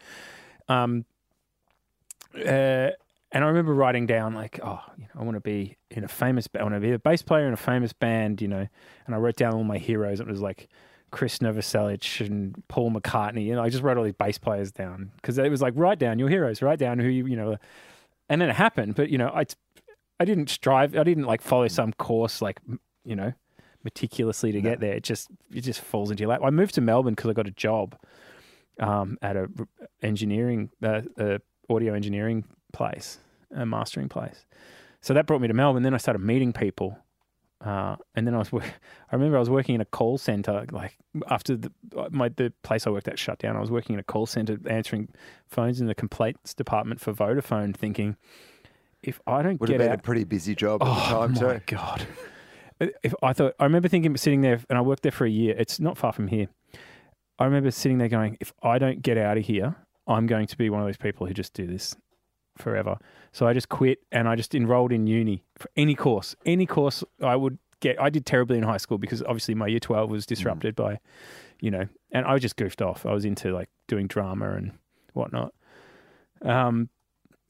Um, 0.70 1.06
uh, 2.36 2.92
and 3.32 3.44
I 3.44 3.48
remember 3.48 3.74
writing 3.74 4.06
down 4.06 4.34
like, 4.34 4.60
oh, 4.64 4.80
you 4.98 5.04
know, 5.06 5.22
I 5.22 5.24
want 5.24 5.36
to 5.36 5.42
be 5.42 5.78
in 5.92 6.04
a 6.04 6.08
famous, 6.08 6.48
I 6.58 6.64
want 6.64 6.76
to 6.76 6.80
be 6.80 6.92
a 6.92 7.00
bass 7.00 7.22
player 7.22 7.48
in 7.48 7.54
a 7.54 7.58
famous 7.58 7.92
band, 7.92 8.42
you 8.42 8.48
know. 8.48 8.68
And 9.06 9.16
I 9.16 9.18
wrote 9.18 9.36
down 9.36 9.54
all 9.54 9.64
my 9.64 9.78
heroes. 9.78 10.20
It 10.20 10.28
was 10.28 10.42
like 10.42 10.70
Chris 11.12 11.40
Novoselic 11.40 12.26
and 12.26 12.64
Paul 12.68 12.92
McCartney. 12.92 13.52
And 13.52 13.60
I 13.60 13.70
just 13.70 13.84
wrote 13.84 13.98
all 13.98 14.04
these 14.04 14.14
bass 14.14 14.38
players 14.38 14.72
down 14.72 15.12
because 15.16 15.38
it 15.38 15.50
was 15.50 15.62
like, 15.62 15.74
write 15.76 16.00
down 16.00 16.20
your 16.20 16.30
heroes, 16.30 16.62
write 16.62 16.80
down 16.80 17.00
who 17.00 17.08
you, 17.08 17.26
you 17.26 17.36
know. 17.36 17.58
And 18.30 18.42
then 18.42 18.50
it 18.50 18.56
happened, 18.56 18.96
but 18.96 19.10
you 19.10 19.18
know, 19.18 19.30
I, 19.30 19.46
I 20.20 20.26
didn't 20.26 20.50
strive, 20.50 20.98
I 20.98 21.04
didn't 21.04 21.26
like 21.26 21.42
follow 21.42 21.68
some 21.70 21.94
course, 21.94 22.42
like 22.42 22.60
you 23.06 23.16
know, 23.16 23.32
meticulously 23.84 24.52
to 24.52 24.60
get 24.60 24.82
there. 24.82 24.94
It 24.94 25.04
just, 25.04 25.30
it 25.54 25.62
just 25.62 25.80
falls 25.80 26.12
into 26.12 26.22
your 26.22 26.30
lap. 26.30 26.42
I 26.44 26.50
moved 26.50 26.76
to 26.76 26.82
Melbourne 26.82 27.14
because 27.14 27.30
I 27.30 27.34
got 27.34 27.48
a 27.48 27.52
job 27.52 27.98
um, 28.80 29.18
at 29.22 29.38
a 29.38 29.50
engineering, 30.02 30.70
uh, 30.84 31.02
uh, 31.18 31.38
audio 31.70 31.94
engineering 31.94 32.44
place, 32.74 33.20
a 33.56 33.66
mastering 33.66 34.10
place. 34.10 34.46
So 35.02 35.14
that 35.14 35.26
brought 35.26 35.42
me 35.42 35.48
to 35.48 35.54
Melbourne. 35.54 35.84
Then 35.84 35.94
I 35.94 35.98
started 35.98 36.20
meeting 36.20 36.52
people. 36.52 36.98
Uh, 37.60 37.96
and 38.16 38.28
then 38.28 38.36
I 38.36 38.38
was, 38.38 38.50
I 38.54 39.16
remember 39.16 39.38
I 39.38 39.40
was 39.40 39.50
working 39.50 39.76
in 39.76 39.82
a 39.82 39.86
call 39.86 40.18
center. 40.18 40.66
Like 40.72 40.98
after 41.30 41.56
the 41.56 41.72
my 42.12 42.30
the 42.30 42.54
place 42.64 42.86
I 42.86 42.90
worked 42.92 43.08
at 43.08 43.18
shut 43.18 43.40
down, 43.40 43.56
I 43.56 43.60
was 43.60 43.72
working 43.72 43.94
in 43.96 44.00
a 44.00 44.04
call 44.04 44.26
center 44.26 44.58
answering 44.70 45.10
phones 45.48 45.82
in 45.82 45.88
the 45.88 45.96
complaints 45.96 46.54
department 46.54 47.00
for 47.02 47.14
Vodafone, 47.14 47.76
thinking 47.76 48.16
if 49.04 49.20
I 49.28 49.42
don't 49.42 49.60
Would 49.60 49.70
have 49.70 49.78
get 49.80 49.84
been 49.86 49.92
out, 49.94 50.00
a 50.00 50.02
pretty 50.04 50.24
busy 50.24 50.56
job 50.56 50.82
at 50.84 50.88
oh 50.88 50.94
the 50.94 51.02
time 51.02 51.34
my 51.34 51.58
too. 51.60 51.62
god! 51.76 52.08
If 52.80 53.16
I 53.24 53.34
thought, 53.34 53.56
I 53.60 53.64
remember 53.64 53.88
thinking, 53.88 54.16
sitting 54.18 54.42
there, 54.42 54.60
and 54.70 54.78
I 54.78 54.82
worked 54.82 55.02
there 55.02 55.12
for 55.12 55.26
a 55.26 55.30
year. 55.32 55.56
It's 55.58 55.80
not 55.80 55.98
far 55.98 56.14
from 56.14 56.28
here. 56.28 56.48
I 57.40 57.46
remember 57.46 57.72
sitting 57.72 57.98
there 57.98 58.08
going, 58.08 58.38
if 58.40 58.54
I 58.62 58.78
don't 58.78 59.02
get 59.02 59.18
out 59.18 59.36
of 59.36 59.46
here, 59.46 59.76
I'm 60.06 60.28
going 60.28 60.46
to 60.46 60.56
be 60.56 60.70
one 60.70 60.82
of 60.82 60.88
those 60.88 60.96
people 60.96 61.26
who 61.26 61.34
just 61.34 61.54
do 61.54 61.66
this 61.66 61.96
forever. 62.58 62.98
So 63.32 63.48
I 63.48 63.54
just 63.54 63.70
quit 63.70 64.00
and 64.12 64.28
I 64.28 64.36
just 64.36 64.56
enrolled 64.56 64.92
in 64.92 65.08
uni 65.08 65.44
for 65.58 65.70
any 65.76 65.96
course, 65.96 66.36
any 66.46 66.66
course 66.66 67.04
I 67.22 67.36
would 67.36 67.58
get. 67.80 68.02
I 68.02 68.10
did 68.10 68.26
terribly 68.26 68.58
in 68.58 68.64
high 68.64 68.78
school 68.78 68.98
because 68.98 69.22
obviously 69.24 69.56
my 69.56 69.68
year 69.68 69.80
12 69.80 70.10
was 70.10 70.26
disrupted 70.26 70.76
by, 70.76 71.00
you 71.62 71.72
know, 71.72 71.88
and 72.12 72.26
I 72.26 72.38
just 72.40 72.56
goofed 72.56 72.82
off. 72.82 73.06
I 73.06 73.14
was 73.14 73.26
into 73.26 73.54
like 73.54 73.70
doing 73.88 74.08
drama 74.08 74.52
and 74.52 74.72
whatnot. 75.14 75.54
Um, 76.42 76.90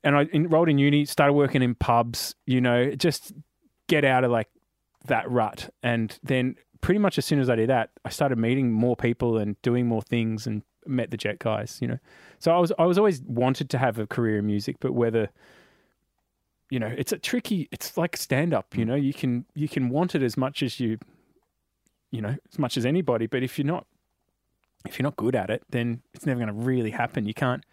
and 0.04 0.16
I 0.16 0.28
enrolled 0.34 0.70
in 0.70 0.78
uni, 0.78 1.06
started 1.06 1.34
working 1.34 1.62
in 1.62 1.76
pubs, 1.76 2.36
you 2.46 2.62
know, 2.62 2.92
just 2.92 3.34
get 3.88 4.06
out 4.06 4.24
of 4.24 4.32
like 4.32 4.48
that 5.06 5.30
rut. 5.30 5.70
And 5.84 6.18
then 6.24 6.56
pretty 6.82 7.00
much 7.00 7.18
as 7.18 7.26
soon 7.26 7.40
as 7.40 7.50
I 7.50 7.56
did 7.56 7.70
that, 7.70 7.92
I 8.06 8.10
started 8.10 8.38
meeting 8.38 8.72
more 8.72 8.96
people 8.96 9.38
and 9.38 9.62
doing 9.62 9.88
more 9.88 10.02
things 10.02 10.48
and 10.48 10.64
met 10.90 11.12
the 11.12 11.18
Jet 11.18 11.40
guys, 11.40 11.78
you 11.82 11.88
know. 11.88 12.00
So 12.40 12.52
I 12.52 12.60
was 12.60 12.72
I 12.78 12.86
was 12.86 12.98
always 12.98 13.22
wanted 13.22 13.70
to 13.72 13.78
have 13.78 14.00
a 14.00 14.08
career 14.08 14.40
in 14.40 14.46
music, 14.46 14.78
but 14.80 14.94
whether 14.94 15.30
you 16.70 16.80
know, 16.80 16.94
it's 16.98 17.14
a 17.14 17.18
tricky 17.18 17.70
it's 17.72 17.98
like 17.98 18.18
stand 18.18 18.54
up, 18.54 18.76
you 18.76 18.84
mm. 18.84 18.90
know, 18.90 18.96
you 18.96 19.14
can 19.14 19.46
you 19.56 19.68
can 19.68 19.90
want 19.90 20.16
it 20.16 20.24
as 20.24 20.38
much 20.38 20.62
as 20.62 20.80
you 20.80 20.98
you 22.12 22.22
know, 22.22 22.36
as 22.52 22.60
much 22.60 22.78
as 22.78 22.86
anybody, 22.86 23.28
but 23.28 23.44
if 23.44 23.58
you're 23.58 23.66
not 23.66 23.86
if 24.86 24.98
you're 24.98 25.04
not 25.04 25.16
good 25.16 25.36
at 25.36 25.50
it, 25.50 25.64
then 25.70 26.02
it's 26.14 26.26
never 26.26 26.40
going 26.40 26.48
to 26.48 26.66
really 26.66 26.92
happen. 26.92 27.26
You 27.26 27.34
can't 27.34 27.64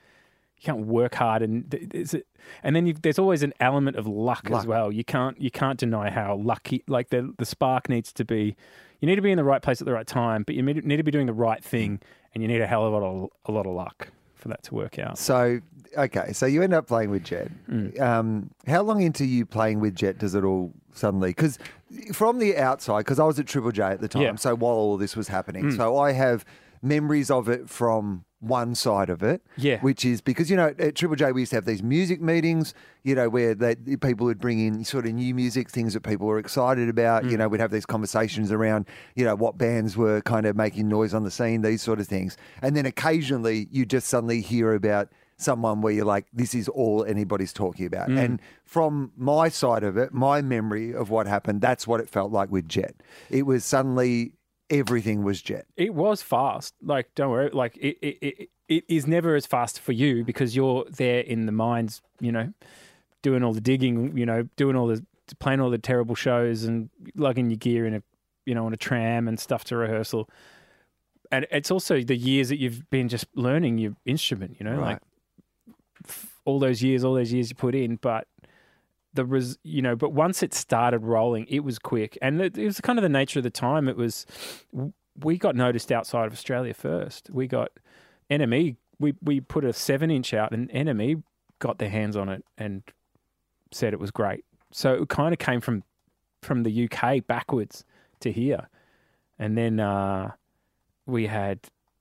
you 0.58 0.64
can't 0.64 0.86
work 0.86 1.14
hard 1.16 1.42
and 1.42 1.72
is 1.92 2.14
it, 2.14 2.26
and 2.62 2.74
then 2.74 2.86
you, 2.86 2.94
there's 2.94 3.18
always 3.18 3.42
an 3.42 3.52
element 3.60 3.96
of 3.96 4.06
luck, 4.06 4.48
Luck. 4.48 4.60
as 4.60 4.66
well. 4.66 4.92
You 4.92 5.04
can't 5.04 5.40
you 5.40 5.50
can't 5.50 5.78
deny 5.78 6.10
how 6.10 6.36
lucky 6.36 6.82
like 6.86 7.10
the 7.10 7.34
the 7.38 7.44
spark 7.44 7.88
needs 7.88 8.12
to 8.14 8.24
be. 8.24 8.56
You 9.00 9.06
need 9.06 9.16
to 9.16 9.22
be 9.22 9.30
in 9.30 9.36
the 9.36 9.44
right 9.44 9.60
place 9.60 9.80
at 9.80 9.86
the 9.86 9.92
right 9.92 10.06
time, 10.06 10.44
but 10.44 10.54
you 10.54 10.62
need 10.62 10.84
need 10.84 10.96
to 10.96 11.02
be 11.02 11.10
doing 11.10 11.26
the 11.26 11.32
right 11.32 11.62
thing, 11.62 11.98
mm. 11.98 12.00
And 12.34 12.42
you 12.42 12.48
need 12.48 12.60
a 12.60 12.66
hell 12.66 12.86
of 12.86 12.92
a 12.92 12.96
lot 12.98 13.02
of, 13.24 13.30
a 13.46 13.52
lot 13.52 13.66
of 13.66 13.72
luck 13.74 14.08
for 14.34 14.48
that 14.48 14.62
to 14.64 14.74
work 14.74 14.98
out. 14.98 15.18
So, 15.18 15.60
okay, 15.96 16.32
so 16.32 16.46
you 16.46 16.62
end 16.62 16.74
up 16.74 16.86
playing 16.86 17.10
with 17.10 17.24
Jet. 17.24 17.50
Mm. 17.70 18.00
Um, 18.00 18.50
how 18.66 18.82
long 18.82 19.02
into 19.02 19.24
you 19.24 19.46
playing 19.46 19.80
with 19.80 19.94
Jet 19.94 20.18
does 20.18 20.34
it 20.34 20.44
all 20.44 20.72
suddenly? 20.92 21.30
Because 21.30 21.58
from 22.12 22.38
the 22.38 22.56
outside, 22.56 23.00
because 23.00 23.18
I 23.18 23.24
was 23.24 23.38
at 23.38 23.46
Triple 23.46 23.70
J 23.72 23.82
at 23.84 24.00
the 24.00 24.08
time, 24.08 24.22
Yeah. 24.22 24.34
so 24.36 24.54
while 24.54 24.74
all 24.74 24.96
this 24.96 25.16
was 25.16 25.28
happening, 25.28 25.64
Mm. 25.64 25.76
so 25.76 25.96
I 25.96 26.12
have 26.12 26.44
memories 26.82 27.30
of 27.30 27.48
it 27.48 27.70
from 27.70 28.24
one 28.44 28.74
side 28.74 29.10
of 29.10 29.22
it. 29.22 29.42
Yeah. 29.56 29.80
Which 29.80 30.04
is 30.04 30.20
because, 30.20 30.50
you 30.50 30.56
know, 30.56 30.74
at 30.78 30.94
Triple 30.94 31.16
J, 31.16 31.32
we 31.32 31.42
used 31.42 31.50
to 31.50 31.56
have 31.56 31.64
these 31.64 31.82
music 31.82 32.20
meetings, 32.20 32.74
you 33.02 33.14
know, 33.14 33.28
where 33.28 33.54
they, 33.54 33.74
people 33.74 34.26
would 34.26 34.40
bring 34.40 34.60
in 34.60 34.84
sort 34.84 35.06
of 35.06 35.12
new 35.12 35.34
music, 35.34 35.70
things 35.70 35.94
that 35.94 36.02
people 36.02 36.26
were 36.26 36.38
excited 36.38 36.88
about. 36.88 37.24
Mm. 37.24 37.30
You 37.30 37.36
know, 37.38 37.48
we'd 37.48 37.60
have 37.60 37.70
these 37.70 37.86
conversations 37.86 38.52
around, 38.52 38.86
you 39.14 39.24
know, 39.24 39.34
what 39.34 39.58
bands 39.58 39.96
were 39.96 40.20
kind 40.20 40.46
of 40.46 40.56
making 40.56 40.88
noise 40.88 41.14
on 41.14 41.24
the 41.24 41.30
scene, 41.30 41.62
these 41.62 41.82
sort 41.82 42.00
of 42.00 42.06
things. 42.06 42.36
And 42.62 42.76
then 42.76 42.86
occasionally 42.86 43.68
you 43.70 43.86
just 43.86 44.08
suddenly 44.08 44.40
hear 44.40 44.74
about 44.74 45.08
someone 45.36 45.80
where 45.80 45.92
you're 45.92 46.04
like, 46.04 46.26
this 46.32 46.54
is 46.54 46.68
all 46.68 47.04
anybody's 47.04 47.52
talking 47.52 47.86
about. 47.86 48.08
Mm. 48.08 48.24
And 48.24 48.40
from 48.64 49.10
my 49.16 49.48
side 49.48 49.82
of 49.82 49.96
it, 49.96 50.12
my 50.12 50.40
memory 50.40 50.94
of 50.94 51.10
what 51.10 51.26
happened, 51.26 51.60
that's 51.60 51.88
what 51.88 51.98
it 51.98 52.08
felt 52.08 52.30
like 52.30 52.52
with 52.52 52.68
Jet. 52.68 52.94
It 53.30 53.44
was 53.44 53.64
suddenly 53.64 54.33
everything 54.70 55.22
was 55.22 55.40
Jet. 55.42 55.66
It 55.76 55.94
was 55.94 56.22
fast. 56.22 56.74
Like, 56.82 57.08
don't 57.14 57.30
worry. 57.30 57.50
Like, 57.52 57.76
it, 57.76 57.98
it, 58.00 58.18
it, 58.22 58.48
it 58.68 58.84
is 58.88 59.06
never 59.06 59.34
as 59.34 59.46
fast 59.46 59.78
for 59.80 59.92
you 59.92 60.24
because 60.24 60.56
you're 60.56 60.84
there 60.90 61.20
in 61.20 61.46
the 61.46 61.52
mines, 61.52 62.00
you 62.20 62.32
know, 62.32 62.52
doing 63.22 63.42
all 63.42 63.52
the 63.52 63.60
digging, 63.60 64.16
you 64.16 64.26
know, 64.26 64.48
doing 64.56 64.76
all 64.76 64.86
the, 64.86 65.04
playing 65.38 65.60
all 65.60 65.70
the 65.70 65.78
terrible 65.78 66.14
shows 66.14 66.64
and 66.64 66.90
lugging 67.14 67.50
your 67.50 67.56
gear 67.58 67.86
in 67.86 67.94
a, 67.94 68.02
you 68.46 68.54
know, 68.54 68.66
on 68.66 68.72
a 68.74 68.76
tram 68.76 69.28
and 69.28 69.38
stuff 69.40 69.64
to 69.64 69.76
rehearsal. 69.76 70.28
And 71.30 71.46
it's 71.50 71.70
also 71.70 72.00
the 72.02 72.16
years 72.16 72.48
that 72.50 72.58
you've 72.58 72.88
been 72.90 73.08
just 73.08 73.26
learning 73.34 73.78
your 73.78 73.92
instrument, 74.04 74.56
you 74.58 74.64
know, 74.64 74.76
Right. 74.76 74.92
like 74.92 74.98
f- 76.06 76.38
all 76.44 76.58
those 76.58 76.82
years, 76.82 77.02
all 77.04 77.14
those 77.14 77.32
years 77.32 77.48
you 77.48 77.54
put 77.56 77.74
in, 77.74 77.96
but 77.96 78.26
the 79.14 79.24
res, 79.24 79.58
you 79.62 79.82
know, 79.82 79.96
but 79.96 80.12
once 80.12 80.42
it 80.42 80.52
started 80.52 81.00
rolling, 81.00 81.46
it 81.48 81.60
was 81.60 81.78
quick, 81.78 82.18
and 82.20 82.40
it, 82.40 82.58
it 82.58 82.66
was 82.66 82.80
kind 82.80 82.98
of 82.98 83.02
the 83.02 83.08
nature 83.08 83.38
of 83.38 83.42
the 83.42 83.50
time. 83.50 83.88
It 83.88 83.96
was 83.96 84.26
we 85.18 85.38
got 85.38 85.54
noticed 85.54 85.92
outside 85.92 86.26
of 86.26 86.32
Australia 86.32 86.74
first. 86.74 87.30
We 87.30 87.46
got 87.46 87.70
NME. 88.30 88.76
We 88.98 89.14
we 89.22 89.40
put 89.40 89.64
a 89.64 89.72
seven 89.72 90.10
inch 90.10 90.34
out, 90.34 90.52
and 90.52 90.68
NME 90.70 91.22
got 91.58 91.78
their 91.78 91.90
hands 91.90 92.16
on 92.16 92.28
it 92.28 92.44
and 92.58 92.82
said 93.72 93.92
it 93.92 94.00
was 94.00 94.10
great. 94.10 94.44
So 94.72 94.94
it 94.94 95.08
kind 95.08 95.32
of 95.32 95.38
came 95.38 95.60
from 95.60 95.84
from 96.42 96.62
the 96.62 96.88
UK 96.88 97.26
backwards 97.26 97.84
to 98.20 98.32
here, 98.32 98.68
and 99.38 99.56
then 99.56 99.80
uh, 99.80 100.32
we 101.06 101.26
had 101.26 101.60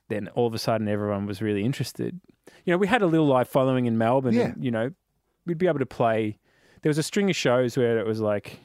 then 0.09 0.27
all 0.29 0.47
of 0.47 0.53
a 0.53 0.59
sudden 0.59 0.87
everyone 0.87 1.25
was 1.25 1.41
really 1.41 1.63
interested. 1.63 2.19
You 2.65 2.71
know, 2.71 2.77
we 2.77 2.87
had 2.87 3.01
a 3.01 3.07
little 3.07 3.27
live 3.27 3.47
following 3.47 3.85
in 3.85 3.97
Melbourne. 3.97 4.33
Yeah. 4.33 4.45
And, 4.47 4.63
you 4.63 4.71
know, 4.71 4.91
we'd 5.45 5.57
be 5.57 5.67
able 5.67 5.79
to 5.79 5.85
play. 5.85 6.37
There 6.83 6.89
was 6.89 6.97
a 6.97 7.03
string 7.03 7.29
of 7.29 7.35
shows 7.35 7.75
where 7.77 7.97
it 7.97 8.05
was 8.05 8.21
like 8.21 8.59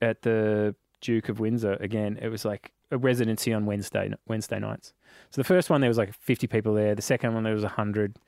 at 0.00 0.22
the 0.22 0.74
Duke 1.00 1.28
of 1.28 1.40
Windsor 1.40 1.74
again. 1.80 2.18
It 2.20 2.28
was 2.28 2.44
like 2.44 2.72
a 2.90 2.98
residency 2.98 3.52
on 3.52 3.66
Wednesday 3.66 4.12
Wednesday 4.26 4.58
nights. 4.58 4.94
So 5.30 5.40
the 5.40 5.44
first 5.44 5.68
one 5.70 5.80
there 5.80 5.90
was 5.90 5.98
like 5.98 6.14
50 6.14 6.46
people 6.46 6.72
there. 6.74 6.94
The 6.94 7.02
second 7.02 7.34
one 7.34 7.42
there 7.44 7.54
was 7.54 7.62
100. 7.64 8.18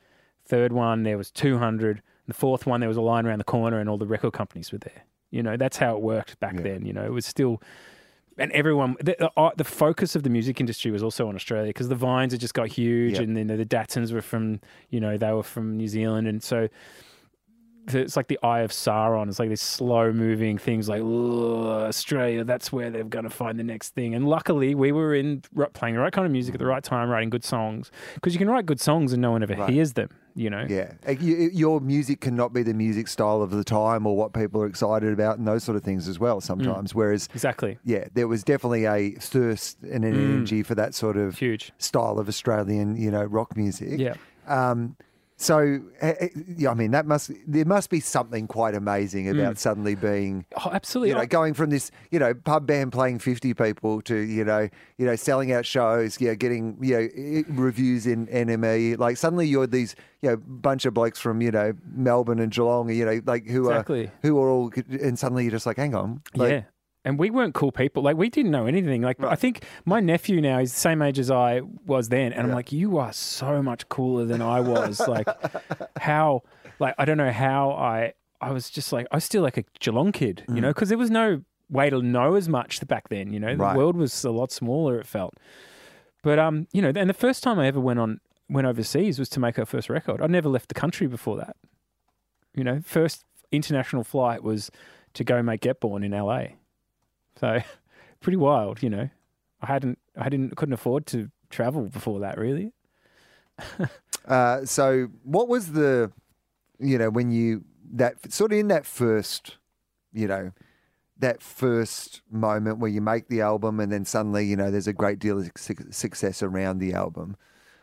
Third 0.45 0.73
one 0.73 1.03
there 1.05 1.17
was 1.17 1.31
200. 1.31 2.03
The 2.27 2.35
fourth 2.35 2.67
one 2.67 2.81
there 2.81 2.89
was 2.89 2.97
a 2.99 3.03
line 3.03 3.27
around 3.27 3.39
the 3.39 3.45
corner 3.45 3.79
and 3.81 3.89
all 3.89 3.99
the 3.99 4.07
record 4.07 4.33
companies 4.33 4.73
were 4.73 4.79
there. 4.79 5.05
You 5.31 5.43
know, 5.43 5.57
that's 5.57 5.77
how 5.77 5.95
it 5.97 6.03
worked 6.03 6.39
back 6.41 6.55
Yeah. 6.57 6.63
then. 6.63 6.85
You 6.87 6.93
know, 6.93 7.05
it 7.05 7.13
was 7.13 7.27
still 7.27 7.63
and 8.39 8.51
everyone 8.53 8.97
the, 9.01 9.17
the, 9.19 9.31
uh, 9.37 9.51
the 9.57 9.65
focus 9.65 10.17
of 10.17 10.23
the 10.23 10.31
music 10.31 10.61
industry 10.61 10.91
was 10.91 11.03
also 11.03 11.29
on 11.29 11.35
Australia 11.35 11.69
because 11.69 11.89
the 11.89 11.95
Vines 11.95 12.33
had 12.33 12.41
just 12.41 12.55
got 12.55 12.69
huge 12.69 13.15
Yep. 13.15 13.23
and 13.23 13.37
then 13.37 13.47
the 13.49 13.65
Datsuns 13.67 14.13
were 14.13 14.23
from 14.23 14.61
you 14.89 14.99
know 15.01 15.17
they 15.17 15.33
were 15.33 15.43
from 15.43 15.77
New 15.77 15.89
Zealand 15.89 16.27
and 16.27 16.43
so 16.43 16.69
it's 17.89 18.17
like 18.17 18.29
the 18.29 18.39
Eye 18.43 18.61
of 18.61 18.71
Sauron. 18.71 19.29
It's 19.29 19.39
like 19.39 19.49
these 19.49 19.61
slow 19.61 20.13
moving 20.13 20.59
things 20.59 20.89
like 20.89 21.03
Australia. 21.03 22.45
That's 22.45 22.73
where 22.73 22.91
they're 22.91 23.05
going 23.05 23.25
to 23.25 23.31
find 23.31 23.59
the 23.59 23.65
next 23.65 23.91
thing. 23.95 24.15
And 24.15 24.29
luckily, 24.29 24.75
we 24.75 24.93
were 24.93 25.15
in 25.15 25.43
playing 25.75 25.95
the 25.97 26.01
right 26.01 26.13
kind 26.13 26.27
of 26.27 26.33
music 26.33 26.55
at 26.55 26.59
the 26.61 26.67
right 26.67 26.83
time, 26.83 27.09
writing 27.09 27.31
good 27.31 27.45
songs. 27.45 27.91
Because 28.15 28.33
you 28.35 28.39
can 28.39 28.49
write 28.49 28.67
good 28.67 28.81
songs 28.81 29.13
and 29.13 29.21
no 29.23 29.31
one 29.33 29.43
ever 29.43 29.55
Right. 29.55 29.71
hears 29.71 29.95
them. 29.95 30.09
You 30.37 30.49
know. 30.49 30.65
Yeah. 30.69 30.93
Your 31.19 31.81
music 31.81 32.21
cannot 32.21 32.53
be 32.53 32.63
the 32.63 32.73
music 32.73 33.09
style 33.09 33.43
of 33.43 33.51
the 33.51 33.65
time 33.65 34.07
or 34.07 34.17
what 34.17 34.33
people 34.33 34.63
are 34.63 34.67
excited 34.67 35.13
about 35.13 35.39
and 35.39 35.47
those 35.47 35.65
sort 35.65 35.77
of 35.77 35.83
things 35.83 36.07
as 36.07 36.19
Mm. 36.19 36.21
well 36.21 36.41
sometimes. 36.41 36.95
Whereas, 36.95 37.29
Exactly. 37.35 37.79
yeah, 37.85 38.05
there 38.15 38.29
was 38.29 38.45
definitely 38.45 38.85
a 38.87 39.11
thirst 39.13 39.79
and 39.83 40.05
an 40.05 40.15
Mm. 40.15 40.35
energy 40.37 40.63
for 40.63 40.77
that 40.77 40.95
sort 40.95 41.17
of 41.17 41.37
Huge. 41.39 41.73
style 41.79 42.19
of 42.21 42.29
Australian, 42.29 42.97
you 42.97 43.11
know, 43.11 43.25
rock 43.25 43.57
music. 43.57 43.99
Yeah. 43.99 44.15
Um, 44.47 44.97
so, 45.43 45.81
eh, 46.03 46.15
eh, 46.21 46.29
yeah, 46.59 46.71
I 46.71 46.75
mean, 46.75 46.91
that 46.91 47.07
must 47.07 47.31
there 47.47 47.65
must 47.65 47.89
be 47.89 47.99
something 47.99 48.47
quite 48.47 48.75
amazing 48.75 49.27
about 49.27 49.57
suddenly 49.57 49.95
being, 49.95 50.45
Oh, 50.55 50.69
absolutely. 50.71 51.09
you 51.09 51.15
know, 51.15 51.25
going 51.25 51.55
from 51.55 51.71
this, 51.71 51.91
you 52.11 52.19
know, 52.19 52.35
pub 52.35 52.67
band 52.67 52.93
playing 52.93 53.21
fifty 53.21 53.55
people 53.55 54.03
to, 54.03 54.15
you 54.17 54.45
know, 54.45 54.69
you 54.99 55.07
know, 55.07 55.17
selling 55.17 55.51
out 55.51 55.65
shows, 55.65 56.21
you 56.21 56.29
know, 56.29 56.35
getting, 56.35 56.77
you 56.83 56.95
know, 56.95 57.45
reviews 57.55 58.07
in 58.07 58.27
NME. 58.27 58.99
Like 58.99 59.17
suddenly 59.17 59.47
you're 59.49 59.67
these, 59.67 59.97
you 60.21 60.29
know, 60.29 60.37
bunch 60.37 60.85
of 60.85 60.93
blokes 60.93 61.19
from, 61.19 61.41
you 61.41 61.51
know, 61.51 61.73
Melbourne 61.95 62.39
and 62.39 62.53
Geelong, 62.53 62.91
you 62.91 63.07
know, 63.07 63.23
like 63.25 63.47
who 63.47 63.71
Exactly. 63.71 64.05
are 64.09 64.13
who 64.21 64.39
are 64.43 64.51
all, 64.51 64.71
and 64.91 65.19
suddenly 65.19 65.45
you're 65.45 65.53
just 65.53 65.65
like, 65.65 65.79
hang 65.79 65.95
on, 65.95 66.21
like, 66.35 66.51
yeah. 66.51 66.63
And 67.05 67.19
we 67.19 67.31
weren't 67.31 67.55
cool 67.55 67.73
people. 67.73 68.03
Like 68.03 68.17
we 68.17 68.29
didn't 68.29 68.51
know 68.51 68.67
anything. 68.67 69.01
Like 69.03 69.23
I 69.25 69.35
think 69.35 69.65
my 69.87 70.01
nephew 70.01 70.41
now 70.41 70.59
is 70.59 70.73
the 70.73 70.79
same 70.79 71.01
age 71.01 71.19
as 71.19 71.31
I 71.31 71.63
was 71.87 72.11
then, 72.11 72.33
and 72.35 72.47
I'm 72.47 72.53
like, 72.53 72.73
you 72.73 72.99
are 72.99 73.13
so 73.13 73.63
much 73.63 73.89
cooler 73.89 74.27
than 74.27 74.43
I 74.43 74.61
was. 74.61 75.01
like 75.09 75.27
how 75.99 76.43
like 76.79 76.95
I 76.99 77.05
don't 77.07 77.17
know 77.17 77.33
how 77.33 77.71
I 77.71 78.13
I 78.41 78.53
was 78.53 78.69
just 78.69 78.93
like 78.93 79.07
I 79.11 79.17
was 79.17 79.25
still 79.25 79.43
like 79.43 79.57
a 79.57 79.65
Geelong 79.79 80.13
kid, 80.13 80.45
you 80.49 80.61
know, 80.61 80.69
because 80.69 80.91
there 80.91 80.99
was 80.99 81.11
no 81.11 81.43
way 81.71 81.89
to 81.89 82.03
know 82.03 82.35
as 82.35 82.49
much 82.51 82.87
back 82.87 83.09
then. 83.09 83.33
You 83.33 83.41
know, 83.41 83.55
Right. 83.55 83.73
the 83.73 83.79
world 83.79 83.97
was 83.97 84.23
a 84.25 84.31
lot 84.31 84.53
smaller. 84.53 84.99
It 85.01 85.07
felt, 85.07 85.35
but 86.23 86.39
um, 86.39 86.67
you 86.73 86.83
know, 86.83 86.93
and 86.95 87.09
the 87.09 87.15
first 87.15 87.43
time 87.43 87.59
I 87.59 87.67
ever 87.67 87.81
went 87.81 87.99
on 87.99 88.21
went 88.51 88.67
overseas 88.67 89.19
was 89.19 89.31
to 89.31 89.41
make 89.41 89.59
our 89.59 89.65
first 89.65 89.89
record. 89.89 90.21
I'd 90.21 90.31
never 90.31 90.51
left 90.51 90.69
the 90.69 90.75
country 90.75 91.07
before 91.07 91.39
that. 91.39 91.57
You 92.55 92.65
know, 92.65 92.81
first 92.85 93.25
international 93.53 94.05
flight 94.05 94.43
was 94.43 94.71
to 95.15 95.25
go 95.25 95.43
make 95.43 95.61
Get 95.63 95.81
Born 95.81 96.03
in 96.03 96.13
LA. 96.13 96.45
So 97.39 97.61
pretty 98.21 98.37
wild, 98.37 98.83
you 98.83 98.91
know. 98.91 99.09
I 99.63 99.67
hadn't 99.67 99.99
I 100.17 100.29
didn't 100.29 100.57
couldn't 100.57 100.73
afford 100.73 101.07
to 101.09 101.31
travel 101.51 101.83
before 101.85 102.21
that 102.21 102.39
really. 102.39 102.73
Uh, 104.27 104.65
so, 104.65 105.09
what 105.25 105.49
was 105.49 105.73
the, 105.73 106.13
you 106.79 106.99
know, 106.99 107.11
when 107.11 107.31
you 107.31 107.65
that 107.93 108.33
sort 108.33 108.53
of 108.53 108.59
in 108.59 108.69
that 108.69 108.87
first, 108.87 109.57
you 110.13 110.29
know, 110.29 110.53
that 111.19 111.43
first 111.43 112.23
moment 112.31 112.79
where 112.79 112.91
you 112.91 113.01
make 113.01 113.29
the 113.29 113.41
album 113.41 113.81
and 113.81 113.91
then 113.91 114.05
suddenly, 114.05 114.45
you 114.45 114.57
know, 114.57 114.71
there's 114.71 114.87
a 114.87 114.93
great 114.93 115.19
deal 115.19 115.39
of 115.39 115.51
success 115.57 116.43
around 116.43 116.79
the 116.79 116.93
album. 116.93 117.37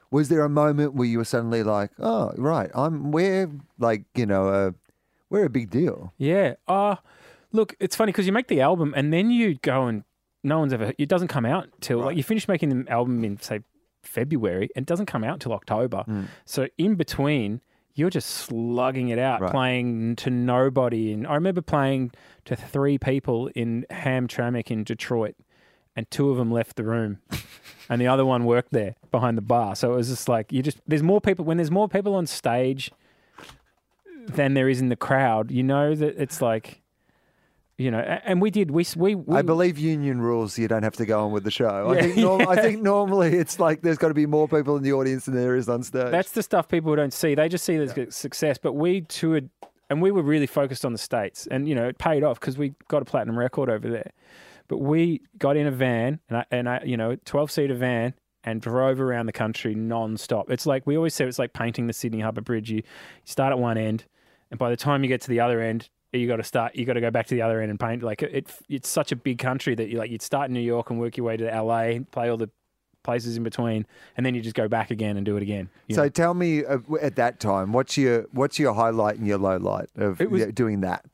Was 0.10 0.30
there 0.30 0.42
a 0.42 0.50
moment 0.50 0.94
where 0.94 1.08
you 1.08 1.18
were 1.18 1.26
suddenly 1.26 1.64
like, 1.64 1.92
oh, 2.00 2.32
right, 2.38 2.72
I'm 2.74 3.12
we're 3.12 3.52
like, 3.78 4.06
you 4.16 4.26
know, 4.26 4.48
uh, 4.48 4.72
we're 5.30 5.46
a 5.46 5.50
big 5.50 5.70
deal. 5.70 6.14
Yeah. 6.18 6.56
Uh 6.68 6.96
look, 7.52 7.76
it's 7.80 7.96
funny 7.96 8.12
because 8.12 8.26
you 8.28 8.34
make 8.34 8.48
the 8.48 8.62
album 8.62 8.94
and 8.96 9.12
then 9.14 9.32
you 9.32 9.56
go 9.56 9.88
and 9.88 10.04
no 10.44 10.60
one's 10.60 10.74
ever 10.74 10.94
it 10.98 11.10
doesn't 11.10 11.28
come 11.28 11.46
out 11.46 11.68
till 11.82 12.00
like 12.00 12.16
you 12.16 12.24
finish 12.24 12.48
making 12.48 12.70
the 12.84 12.92
album 12.92 13.24
in 13.24 13.40
say 13.40 13.60
February 14.04 14.70
and 14.76 14.84
it 14.84 14.88
doesn't 14.88 15.08
come 15.08 15.24
out 15.24 15.40
till 15.40 15.52
October. 15.54 16.04
Mm. 16.08 16.28
So 16.46 16.68
in 16.78 16.96
between 16.96 17.62
you're 17.96 18.12
just 18.12 18.30
slugging 18.30 19.10
it 19.10 19.18
out, 19.18 19.42
Right. 19.42 19.52
playing 19.52 20.16
to 20.18 20.30
nobody. 20.30 21.12
And 21.12 21.26
I 21.26 21.34
remember 21.34 21.62
playing 21.62 22.12
to 22.46 22.56
three 22.56 23.00
people 23.00 23.48
in 23.56 23.88
Hamtramck 23.90 24.70
in 24.70 24.84
Detroit, 24.84 25.36
and 25.96 26.10
two 26.12 26.30
of 26.30 26.38
them 26.38 26.52
left 26.52 26.76
the 26.76 26.84
room, 26.84 27.18
and 27.90 28.00
the 28.00 28.06
other 28.06 28.24
one 28.24 28.46
worked 28.46 28.70
there 28.72 28.94
behind 29.10 29.36
the 29.36 29.42
bar. 29.42 29.76
So 29.76 29.94
it 29.94 29.96
was 29.96 30.10
just 30.10 30.30
like 30.30 30.54
you 30.54 30.62
just 30.62 30.78
there's 30.88 31.02
more 31.02 31.20
people 31.20 31.44
when 31.44 31.58
there's 31.58 31.72
more 31.72 31.90
people 31.90 32.14
on 32.14 32.28
stage 32.28 32.92
than 34.28 34.54
there 34.54 34.70
is 34.70 34.80
in 34.80 34.90
the 34.90 34.96
crowd. 34.96 35.50
You 35.52 35.64
know 35.64 35.96
that 35.96 36.22
it's 36.22 36.42
like, 36.42 36.82
you 37.78 37.92
know, 37.92 38.00
and 38.00 38.42
we 38.42 38.50
did 38.50 38.72
we 38.72 38.86
we, 38.96 39.14
we 39.14 39.38
I 39.38 39.44
believe 39.44 39.78
union 39.78 40.20
rules. 40.20 40.58
You 40.58 40.68
don't 40.68 40.82
have 40.82 40.96
to 40.96 41.06
go 41.06 41.24
on 41.24 41.32
with 41.32 41.44
the 41.44 41.52
show. 41.52 41.90
I 41.90 42.02
think 42.02 42.18
norm- 42.18 42.48
I 42.48 42.56
think 42.56 42.82
normally 42.82 43.36
it's 43.36 43.60
like 43.60 43.82
there's 43.82 44.00
got 44.00 44.08
to 44.08 44.16
be 44.16 44.26
more 44.26 44.48
people 44.48 44.76
in 44.78 44.84
the 44.84 44.94
audience 44.94 45.26
than 45.26 45.36
there 45.36 45.56
is 45.56 45.70
on 45.70 45.84
stage. 45.84 46.12
That's 46.12 46.32
the 46.32 46.42
stuff 46.42 46.68
people 46.68 46.96
don't 46.96 47.14
see. 47.14 47.36
They 47.36 47.48
just 47.48 47.64
see 47.64 47.78
the 47.78 48.08
success. 48.10 48.58
But 48.58 48.74
we 48.74 49.02
toured, 49.02 49.52
and 49.92 50.02
we 50.02 50.10
were 50.10 50.24
really 50.24 50.48
focused 50.48 50.86
on 50.86 50.92
the 50.92 50.98
states, 50.98 51.48
and 51.52 51.70
you 51.70 51.76
know 51.76 51.88
it 51.88 52.00
paid 52.00 52.24
off 52.24 52.40
because 52.40 52.58
we 52.58 52.74
got 52.88 53.04
a 53.04 53.06
platinum 53.06 53.38
record 53.38 53.70
over 53.70 53.88
there. 53.88 54.12
But 54.68 54.80
we 54.80 55.22
got 55.38 55.56
in 55.56 55.68
a 55.68 55.72
van, 55.72 56.20
and 56.30 56.40
I, 56.40 56.46
and 56.50 56.68
I, 56.68 56.82
you 56.84 56.98
know, 56.98 57.16
twelve 57.26 57.52
seater 57.52 57.76
van, 57.76 58.16
and 58.44 58.60
drove 58.60 59.00
around 59.00 59.28
the 59.28 59.34
country 59.34 59.76
non-stop. 59.76 60.50
It's 60.50 60.66
like 60.66 60.88
we 60.88 60.98
always 60.98 61.14
say, 61.14 61.26
it's 61.26 61.38
like 61.38 61.54
painting 61.54 61.86
the 61.86 61.94
Sydney 61.94 62.22
Harbour 62.22 62.42
Bridge. 62.42 62.72
You, 62.72 62.78
you 62.78 62.84
start 63.26 63.52
at 63.52 63.60
one 63.60 63.78
end, 63.78 64.06
and 64.50 64.58
by 64.58 64.72
the 64.72 64.78
time 64.78 65.04
you 65.04 65.10
get 65.10 65.22
to 65.22 65.30
the 65.30 65.42
other 65.42 65.62
end. 65.62 65.90
You 66.14 66.28
got 66.28 66.38
to 66.38 66.44
start. 66.44 66.76
You 66.76 66.86
got 66.86 66.94
to 66.94 67.02
go 67.02 67.12
back 67.12 67.28
to 67.28 67.36
the 67.36 67.42
other 67.42 67.62
end 67.62 67.70
and 67.70 67.80
paint. 67.80 68.02
Like 68.02 68.24
it, 68.24 68.34
it, 68.34 68.56
it's 68.70 68.90
such 68.90 69.12
a 69.12 69.16
big 69.16 69.40
country 69.40 69.76
that 69.76 69.90
you 69.90 69.98
like. 69.98 70.10
You'd 70.10 70.22
start 70.22 70.48
in 70.48 70.54
New 70.54 70.62
York 70.62 70.90
and 70.90 71.00
work 71.00 71.18
your 71.18 71.26
way 71.26 71.36
to 71.38 71.46
LA, 71.46 72.00
play 72.12 72.30
all 72.30 72.38
the 72.38 72.50
places 73.04 73.38
in 73.38 73.44
between, 73.44 73.86
and 74.16 74.26
then 74.26 74.34
you 74.36 74.42
just 74.42 74.56
go 74.56 74.68
back 74.68 74.90
again 74.92 75.18
and 75.18 75.26
do 75.26 75.36
it 75.38 75.44
again. 75.44 75.70
So 75.92 76.04
know? 76.04 76.10
tell 76.10 76.34
me 76.34 76.64
uh, 76.66 76.80
at 77.02 77.16
that 77.18 77.40
time, 77.40 77.74
what's 77.74 77.98
your 77.98 78.26
what's 78.32 78.58
your 78.58 78.74
highlight 78.74 79.18
and 79.18 79.28
your 79.28 79.38
low 79.38 79.58
light 79.58 79.90
of 79.96 80.20
was- 80.20 80.46
doing 80.48 80.82
that? 80.82 81.06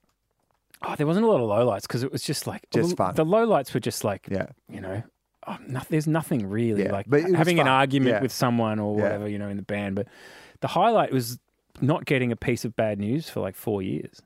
Oh, 0.86 0.96
there 0.96 1.08
wasn't 1.08 1.26
a 1.26 1.30
lot 1.30 1.40
of 1.40 1.48
low 1.48 1.66
lights 1.66 1.88
because 1.88 2.04
it 2.04 2.12
was 2.12 2.24
just 2.24 2.46
like 2.46 2.70
Just 2.70 2.90
the, 2.92 2.96
fun. 2.98 3.16
The 3.16 3.26
lowlights 3.26 3.74
were 3.74 3.80
just 3.80 4.04
like 4.04 4.28
Yeah, 4.30 4.48
you 4.70 4.82
know, 4.82 5.02
oh, 5.48 5.58
no, 5.66 5.82
there's 5.90 6.08
nothing 6.08 6.50
really 6.50 6.84
Yeah, 6.84 6.92
like 6.92 7.06
but 7.10 7.22
it 7.22 7.28
was 7.28 7.36
having 7.36 7.60
an 7.62 7.70
argument 7.70 8.16
Yeah. 8.16 8.22
with 8.22 8.34
someone 8.34 8.80
or 8.80 8.98
Yeah. 8.98 9.04
whatever 9.04 9.30
you 9.30 9.40
know 9.40 9.48
in 9.48 9.56
the 9.56 9.64
band. 9.64 9.96
But 9.96 10.08
the 10.60 10.68
highlight 10.68 11.14
was 11.14 11.40
not 11.80 12.04
getting 12.06 12.32
a 12.34 12.36
piece 12.36 12.66
of 12.66 12.76
bad 12.76 13.00
news 13.00 13.30
for 13.30 13.40
like 13.40 13.56
four 13.56 13.82
years. 13.82 14.22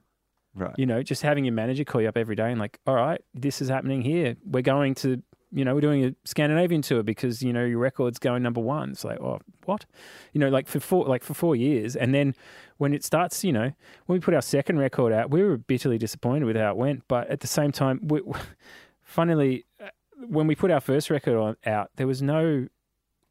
Right. 0.58 0.74
You 0.78 0.86
know, 0.86 1.02
just 1.04 1.22
having 1.22 1.46
your 1.46 1.54
manager 1.54 1.84
call 1.84 2.02
you 2.02 2.10
up 2.10 2.18
every 2.18 2.36
day 2.36 2.52
and 2.52 2.60
like, 2.60 2.80
all 2.86 2.96
right, 2.96 3.22
this 3.34 3.62
is 3.62 3.70
happening 3.70 4.02
here. 4.02 4.36
We're 4.46 4.62
going 4.62 4.96
to. 4.96 5.22
You 5.50 5.64
know, 5.64 5.74
we're 5.76 5.80
doing 5.82 6.04
a 6.04 6.14
Scandinavian 6.26 6.82
tour 6.82 7.04
because 7.04 7.42
you 7.42 7.54
know 7.54 7.64
your 7.64 7.80
record's 7.80 8.20
going 8.20 8.44
number 8.44 8.60
one. 8.60 8.90
It's 8.90 9.06
like, 9.06 9.22
oh, 9.22 9.40
what? 9.64 9.86
You 10.34 10.42
know, 10.42 10.50
like 10.50 10.68
for 10.68 10.82
four, 10.82 11.06
like 11.06 11.24
for 11.24 11.34
four 11.34 11.56
years, 11.56 11.96
and 11.96 12.14
then 12.14 12.36
when 12.76 12.94
it 12.94 13.02
starts, 13.06 13.46
you 13.46 13.54
know, 13.54 13.72
when 14.08 14.18
we 14.18 14.20
put 14.20 14.34
our 14.34 14.42
second 14.42 14.78
record 14.78 15.14
out, 15.14 15.32
we 15.32 15.42
were 15.42 15.58
bitterly 15.58 15.98
disappointed 15.98 16.44
with 16.44 16.58
how 16.58 16.72
it 16.72 16.76
went. 16.76 17.04
But 17.08 17.30
at 17.30 17.40
the 17.40 17.48
same 17.48 17.72
time, 17.72 18.02
we, 18.04 18.20
funnily, 19.04 19.66
uh, 19.82 19.88
when 20.28 20.48
we 20.48 20.56
put 20.56 20.70
our 20.70 20.82
first 20.82 21.10
record 21.10 21.38
on, 21.38 21.56
out, 21.66 21.92
there 21.96 22.08
was 22.08 22.22
no, 22.22 22.68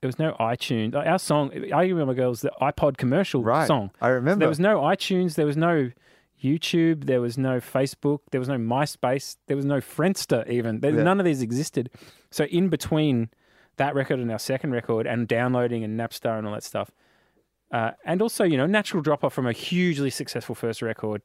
there 0.01 0.09
was 0.09 0.19
no 0.19 0.35
iTunes. 0.41 0.95
Our 0.95 1.19
song, 1.19 1.51
I 1.71 1.85
remember 1.85 2.15
Girls," 2.15 2.41
the 2.41 2.53
iPod 2.63 2.97
commercial 2.97 3.43
Right. 3.43 3.67
song. 3.67 3.91
I 4.01 4.09
remember. 4.09 4.41
There 4.41 4.49
was 4.49 4.61
no 4.61 4.81
iTunes. 4.81 5.35
There 5.35 5.47
was 5.47 5.57
no 5.57 5.91
YouTube. 6.43 7.05
There 7.07 7.21
was 7.21 7.37
no 7.39 7.61
Facebook. 7.61 8.21
There 8.31 8.41
was 8.41 8.49
no 8.49 8.57
MySpace. 8.57 9.37
There 9.47 9.57
was 9.57 9.65
no 9.65 9.77
Friendster. 9.81 10.49
Even 10.49 10.81
there, 10.81 10.93
Yeah. 10.95 11.03
none 11.03 11.19
of 11.19 11.25
these 11.27 11.43
existed. 11.43 11.91
So 12.31 12.45
in 12.45 12.69
between 12.69 13.31
that 13.77 13.95
record 13.95 14.19
and 14.21 14.31
our 14.31 14.39
second 14.39 14.71
record, 14.73 15.07
and 15.07 15.29
downloading 15.29 15.85
and 15.85 15.99
Napster 15.99 16.37
and 16.39 16.47
all 16.47 16.53
that 16.55 16.63
stuff, 16.63 16.91
uh, 17.71 17.91
and 18.05 18.23
also 18.23 18.45
you 18.45 18.57
know 18.57 18.67
natural 18.67 19.03
drop 19.03 19.23
off 19.25 19.35
from 19.35 19.47
a 19.47 19.53
hugely 19.53 20.11
successful 20.11 20.55
first 20.55 20.81
record, 20.83 21.23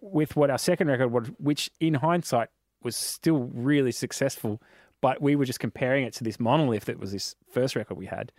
with 0.00 0.36
what 0.36 0.50
our 0.50 0.58
second 0.58 0.88
record 0.88 1.08
was, 1.08 1.28
which 1.38 1.70
in 1.80 1.94
hindsight 1.94 2.48
was 2.82 2.96
still 2.96 3.50
really 3.54 3.92
successful, 3.92 4.60
but 5.00 5.20
we 5.22 5.34
were 5.36 5.44
just 5.44 5.60
comparing 5.60 6.04
it 6.04 6.12
to 6.14 6.24
this 6.24 6.38
monolith 6.38 6.84
that 6.86 6.98
was 6.98 7.12
this 7.12 7.34
first 7.50 7.76
record 7.76 7.96
we 7.96 8.06
had. 8.06 8.32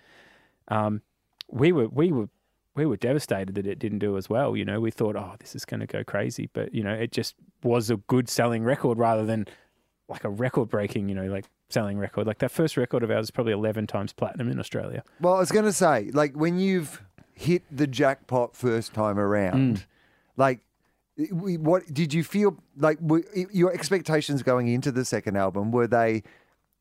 Um, 0.68 1.02
we 1.50 1.72
were 1.72 1.88
we 1.88 2.12
were 2.12 2.30
we 2.76 2.86
were 2.86 2.98
devastated 2.98 3.56
that 3.56 3.66
it 3.66 3.80
didn't 3.80 4.00
do 4.00 4.18
as 4.18 4.30
well. 4.30 4.56
You 4.56 4.66
know, 4.66 4.80
we 4.80 4.92
thought, 4.92 5.16
oh, 5.16 5.36
this 5.40 5.56
is 5.56 5.66
going 5.66 5.80
to 5.80 5.88
go 5.88 6.04
crazy, 6.04 6.50
but 6.54 6.74
you 6.74 6.84
know, 6.84 6.94
it 6.94 7.12
just 7.12 7.36
was 7.64 7.90
a 7.90 7.98
good 7.98 8.30
selling 8.30 8.64
record 8.64 8.98
rather 8.98 9.26
than 9.26 9.48
like 10.08 10.24
a 10.24 10.30
record 10.30 10.70
breaking, 10.70 11.10
you 11.10 11.16
know, 11.16 11.26
like 11.28 11.46
selling 11.70 11.98
record. 11.98 12.28
Like 12.28 12.40
that 12.40 12.52
first 12.52 12.78
record 12.78 13.02
of 13.04 13.10
ours 13.12 13.26
is 13.28 13.32
probably 13.32 13.54
eleven 13.54 13.88
times 13.88 14.14
platinum 14.14 14.50
in 14.52 14.60
Australia. 14.60 15.04
Well, 15.22 15.34
I 15.36 15.40
was 15.40 15.52
going 15.52 15.66
to 15.66 15.74
say, 15.74 16.12
like 16.14 16.36
when 16.36 16.60
you've 16.60 17.02
hit 17.34 17.64
the 17.72 17.88
jackpot 17.88 18.56
first 18.56 18.94
time 18.94 19.18
around, 19.20 19.78
Mm. 19.78 19.86
like 20.38 20.60
what 21.32 21.92
did 21.94 22.14
you 22.14 22.24
feel 22.26 22.58
like? 22.78 22.98
Were, 23.02 23.24
your 23.52 23.74
expectations 23.74 24.44
going 24.44 24.68
into 24.68 24.92
the 24.92 25.06
second 25.06 25.38
album 25.38 25.72
were 25.72 25.88
they 25.88 26.24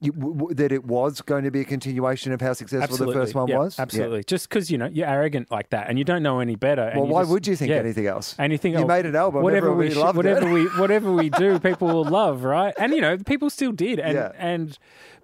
you, 0.01 0.13
w- 0.13 0.53
that 0.55 0.73
it 0.73 0.85
was 0.85 1.21
going 1.23 1.45
to 1.45 1.51
be 1.51 1.61
a 1.61 1.65
continuation 1.65 2.33
of 2.33 2.41
how 2.41 2.53
successful 2.53 2.97
the 3.07 3.13
first 3.13 3.35
one 3.35 3.49
Yeah, 3.49 3.59
was? 3.59 3.79
Yeah. 3.79 3.83
Absolutely. 3.83 4.25
Just 4.25 4.49
because 4.49 4.71
you 4.71 4.77
know 4.79 4.87
you're 4.87 5.07
arrogant 5.09 5.51
like 5.51 5.71
that 5.71 5.89
and 5.89 5.99
you 5.99 6.05
don't 6.05 6.23
know 6.23 6.41
any 6.41 6.57
better. 6.57 6.83
and 6.83 7.01
Well, 7.01 7.09
why 7.09 7.23
just- 7.23 7.31
would 7.31 7.47
you 7.47 7.57
think 7.57 7.71
yeah. 7.71 7.77
anything 7.77 8.07
else? 8.07 8.35
And 8.39 8.53
you 8.53 8.59
think 8.59 8.77
You 8.77 8.85
oh, 8.85 8.87
made 8.87 9.07
an 9.07 9.17
album, 9.17 9.43
whatever 9.43 9.73
we 9.73 9.91
sh- 9.91 9.97
loved 9.97 10.17
it. 10.19 10.25
whatever 10.27 10.53
we 10.53 10.65
whatever 10.79 11.13
we 11.13 11.31
do, 11.31 11.59
people 11.59 11.89
will 11.89 12.05
love, 12.05 12.45
right? 12.45 12.75
And 12.79 12.93
you 12.93 13.01
know, 13.01 13.17
people 13.19 13.49
still 13.51 13.73
did, 13.73 13.99
and 13.99 14.15
Yeah. 14.15 14.33
and 14.39 14.77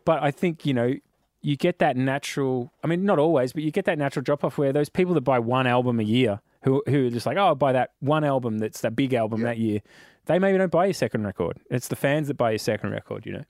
but 0.04 0.22
I 0.22 0.30
think 0.30 0.64
you 0.64 0.72
know 0.74 0.94
you 1.42 1.56
get 1.56 1.78
that 1.80 1.96
natural. 1.96 2.72
I 2.84 2.86
mean, 2.86 3.04
not 3.04 3.18
always, 3.18 3.52
but 3.52 3.62
you 3.62 3.70
get 3.70 3.84
that 3.86 3.98
natural 3.98 4.22
drop 4.22 4.44
off 4.44 4.56
where 4.58 4.72
those 4.72 4.88
people 4.88 5.14
that 5.14 5.22
buy 5.22 5.38
one 5.38 5.66
album 5.66 5.98
a 6.00 6.04
year, 6.04 6.40
who 6.62 6.82
who 6.86 7.06
are 7.08 7.10
just 7.10 7.26
like, 7.26 7.36
oh, 7.36 7.46
I'll 7.46 7.54
buy 7.54 7.72
that 7.72 7.90
one 8.00 8.24
album 8.24 8.58
that's 8.58 8.80
that 8.82 8.94
big 8.96 9.12
album 9.14 9.40
Yeah. 9.40 9.46
that 9.48 9.58
year. 9.58 9.80
They 10.26 10.38
maybe 10.38 10.58
don't 10.58 10.70
buy 10.70 10.84
your 10.86 10.94
second 10.94 11.24
record. 11.24 11.58
It's 11.70 11.88
the 11.88 11.96
fans 11.96 12.28
that 12.28 12.34
buy 12.34 12.50
your 12.52 12.58
second 12.58 12.90
record. 12.92 13.26
You 13.26 13.32
know. 13.32 13.44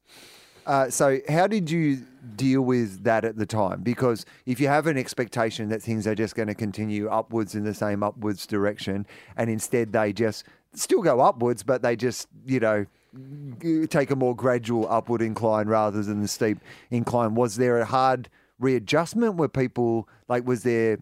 Uh, 0.71 0.89
so, 0.89 1.19
how 1.29 1.49
did 1.49 1.69
you 1.69 1.97
deal 2.37 2.61
with 2.63 3.03
that 3.03 3.25
at 3.25 3.37
the 3.37 3.45
time? 3.45 3.83
Because 3.83 4.25
if 4.47 4.61
you 4.61 4.69
have 4.69 4.87
an 4.87 4.97
expectation 4.97 5.69
that 5.71 5.83
things 5.83 6.07
are 6.07 6.15
just 6.15 6.37
going 6.37 6.47
to 6.47 6.55
continue 6.55 7.09
upwards 7.09 7.57
in 7.57 7.65
the 7.65 7.75
same 7.75 8.05
upwards 8.05 8.47
direction, 8.47 9.05
and 9.37 9.51
instead 9.51 9.93
they 9.93 10.13
just 10.13 10.45
still 10.73 11.03
go 11.03 11.19
upwards, 11.19 11.65
but 11.65 11.83
they 11.83 11.97
just, 11.97 12.29
you 12.47 12.61
know, 12.61 12.87
take 13.89 14.13
a 14.13 14.15
more 14.15 14.37
gradual 14.37 14.87
upward 14.89 15.23
incline 15.23 15.67
rather 15.67 16.05
than 16.05 16.23
the 16.23 16.29
steep 16.29 16.59
incline, 16.93 17.35
was 17.35 17.57
there 17.57 17.81
a 17.81 17.85
hard 17.85 18.29
readjustment? 18.61 19.35
Were 19.35 19.49
people 19.49 20.09
like, 20.29 20.47
was 20.47 20.63
there, 20.63 20.99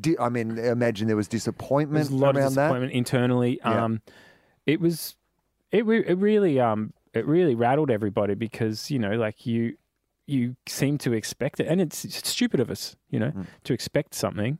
di- 0.00 0.20
I 0.20 0.28
mean, 0.28 0.56
imagine 0.56 1.08
there 1.08 1.16
was 1.16 1.26
disappointment 1.26 2.04
There's 2.08 2.16
a 2.16 2.24
lot 2.24 2.36
around 2.36 2.46
of 2.46 2.50
disappointment 2.50 2.92
internally. 2.92 3.58
Yeah. 3.64 3.86
Um, 3.86 4.02
it 4.66 4.80
was, 4.80 5.16
it 5.72 5.82
it 5.82 6.14
really 6.18 6.60
um 6.60 6.92
it 7.14 7.26
really 7.26 7.54
rattled 7.54 7.90
everybody 7.90 8.34
because 8.34 8.90
you 8.90 8.98
know 8.98 9.12
like 9.12 9.46
you 9.46 9.76
you 10.26 10.54
seem 10.66 10.96
to 10.98 11.12
expect 11.12 11.58
it, 11.58 11.66
and 11.66 11.80
it's, 11.80 12.04
it's 12.04 12.28
stupid 12.28 12.60
of 12.60 12.70
us, 12.70 12.94
you 13.10 13.18
know, 13.18 13.32
Mm. 13.32 13.46
to 13.64 13.72
expect 13.72 14.14
something, 14.14 14.58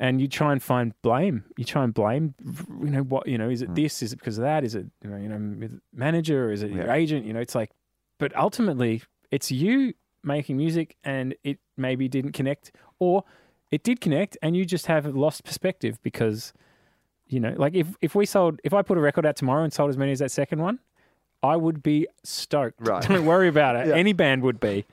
and 0.00 0.18
you 0.18 0.28
try 0.28 0.50
and 0.52 0.62
find 0.62 0.94
blame. 1.02 1.44
You 1.58 1.64
try 1.66 1.84
and 1.84 1.92
blame, 1.92 2.34
you 2.82 2.90
know 2.90 3.02
what 3.02 3.26
you 3.26 3.36
know 3.36 3.50
is 3.50 3.60
it 3.60 3.70
Mm. 3.70 3.74
this? 3.76 4.02
Is 4.02 4.12
it 4.14 4.18
because 4.18 4.38
of 4.38 4.42
that? 4.42 4.64
Is 4.64 4.74
it 4.74 4.86
you 5.02 5.10
know 5.10 5.16
you 5.18 5.28
know 5.28 5.64
is 5.66 5.72
it 5.74 5.80
manager? 5.92 6.50
Is 6.50 6.62
it 6.62 6.70
your 6.70 6.90
agent? 6.90 7.26
You 7.26 7.32
know, 7.34 7.40
it's 7.40 7.54
like, 7.54 7.70
but 8.18 8.34
ultimately 8.36 9.02
it's 9.30 9.50
you 9.52 9.92
making 10.22 10.56
music, 10.56 10.96
and 11.04 11.34
it 11.44 11.58
maybe 11.76 12.08
didn't 12.08 12.32
connect, 12.32 12.72
or 12.98 13.24
it 13.70 13.82
did 13.84 14.00
connect, 14.00 14.38
and 14.40 14.56
you 14.56 14.64
just 14.64 14.86
have 14.86 15.04
lost 15.14 15.44
perspective 15.44 15.98
because 16.02 16.52
You 17.26 17.40
know, 17.40 17.54
like 17.56 17.74
if 17.74 17.88
if 18.00 18.14
we 18.14 18.24
sold, 18.26 18.60
if 18.64 18.72
I 18.74 18.82
put 18.82 18.96
a 18.98 19.00
record 19.00 19.26
out 19.26 19.34
tomorrow 19.36 19.64
and 19.64 19.72
sold 19.72 19.88
as 19.90 19.96
many 19.96 20.12
as 20.12 20.18
that 20.20 20.30
second 20.30 20.60
one, 20.60 20.78
I 21.44 21.56
would 21.56 21.82
be 21.82 22.06
stoked. 22.22 22.76
Right. 22.80 23.02
Don't 23.06 23.26
worry 23.26 23.48
about 23.48 23.76
it. 23.76 23.86
Yeah. 23.88 23.94
Any 23.94 24.12
band 24.12 24.42
would 24.42 24.60
be. 24.60 24.84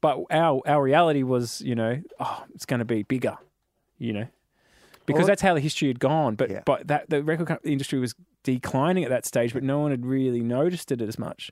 But 0.00 0.24
our 0.30 0.62
our 0.66 0.82
reality 0.82 1.22
was, 1.22 1.60
you 1.60 1.74
know, 1.74 2.00
oh, 2.20 2.44
it's 2.54 2.64
going 2.66 2.78
to 2.78 2.84
be 2.84 3.02
bigger. 3.02 3.36
You 3.98 4.12
know, 4.12 4.26
because 5.06 5.20
Well- 5.22 5.26
that's 5.28 5.42
how 5.42 5.54
the 5.54 5.60
history 5.60 5.88
had 5.88 5.98
gone. 6.00 6.34
But 6.36 6.50
Yeah. 6.50 6.62
but 6.64 6.86
that 6.88 7.10
the 7.10 7.22
record 7.22 7.58
industry 7.64 7.98
was 7.98 8.14
declining 8.44 9.04
at 9.04 9.10
that 9.10 9.26
stage, 9.26 9.52
but 9.52 9.62
no 9.62 9.80
one 9.80 9.90
had 9.90 10.06
really 10.06 10.40
noticed 10.40 10.92
it 10.92 11.00
as 11.02 11.18
much. 11.18 11.50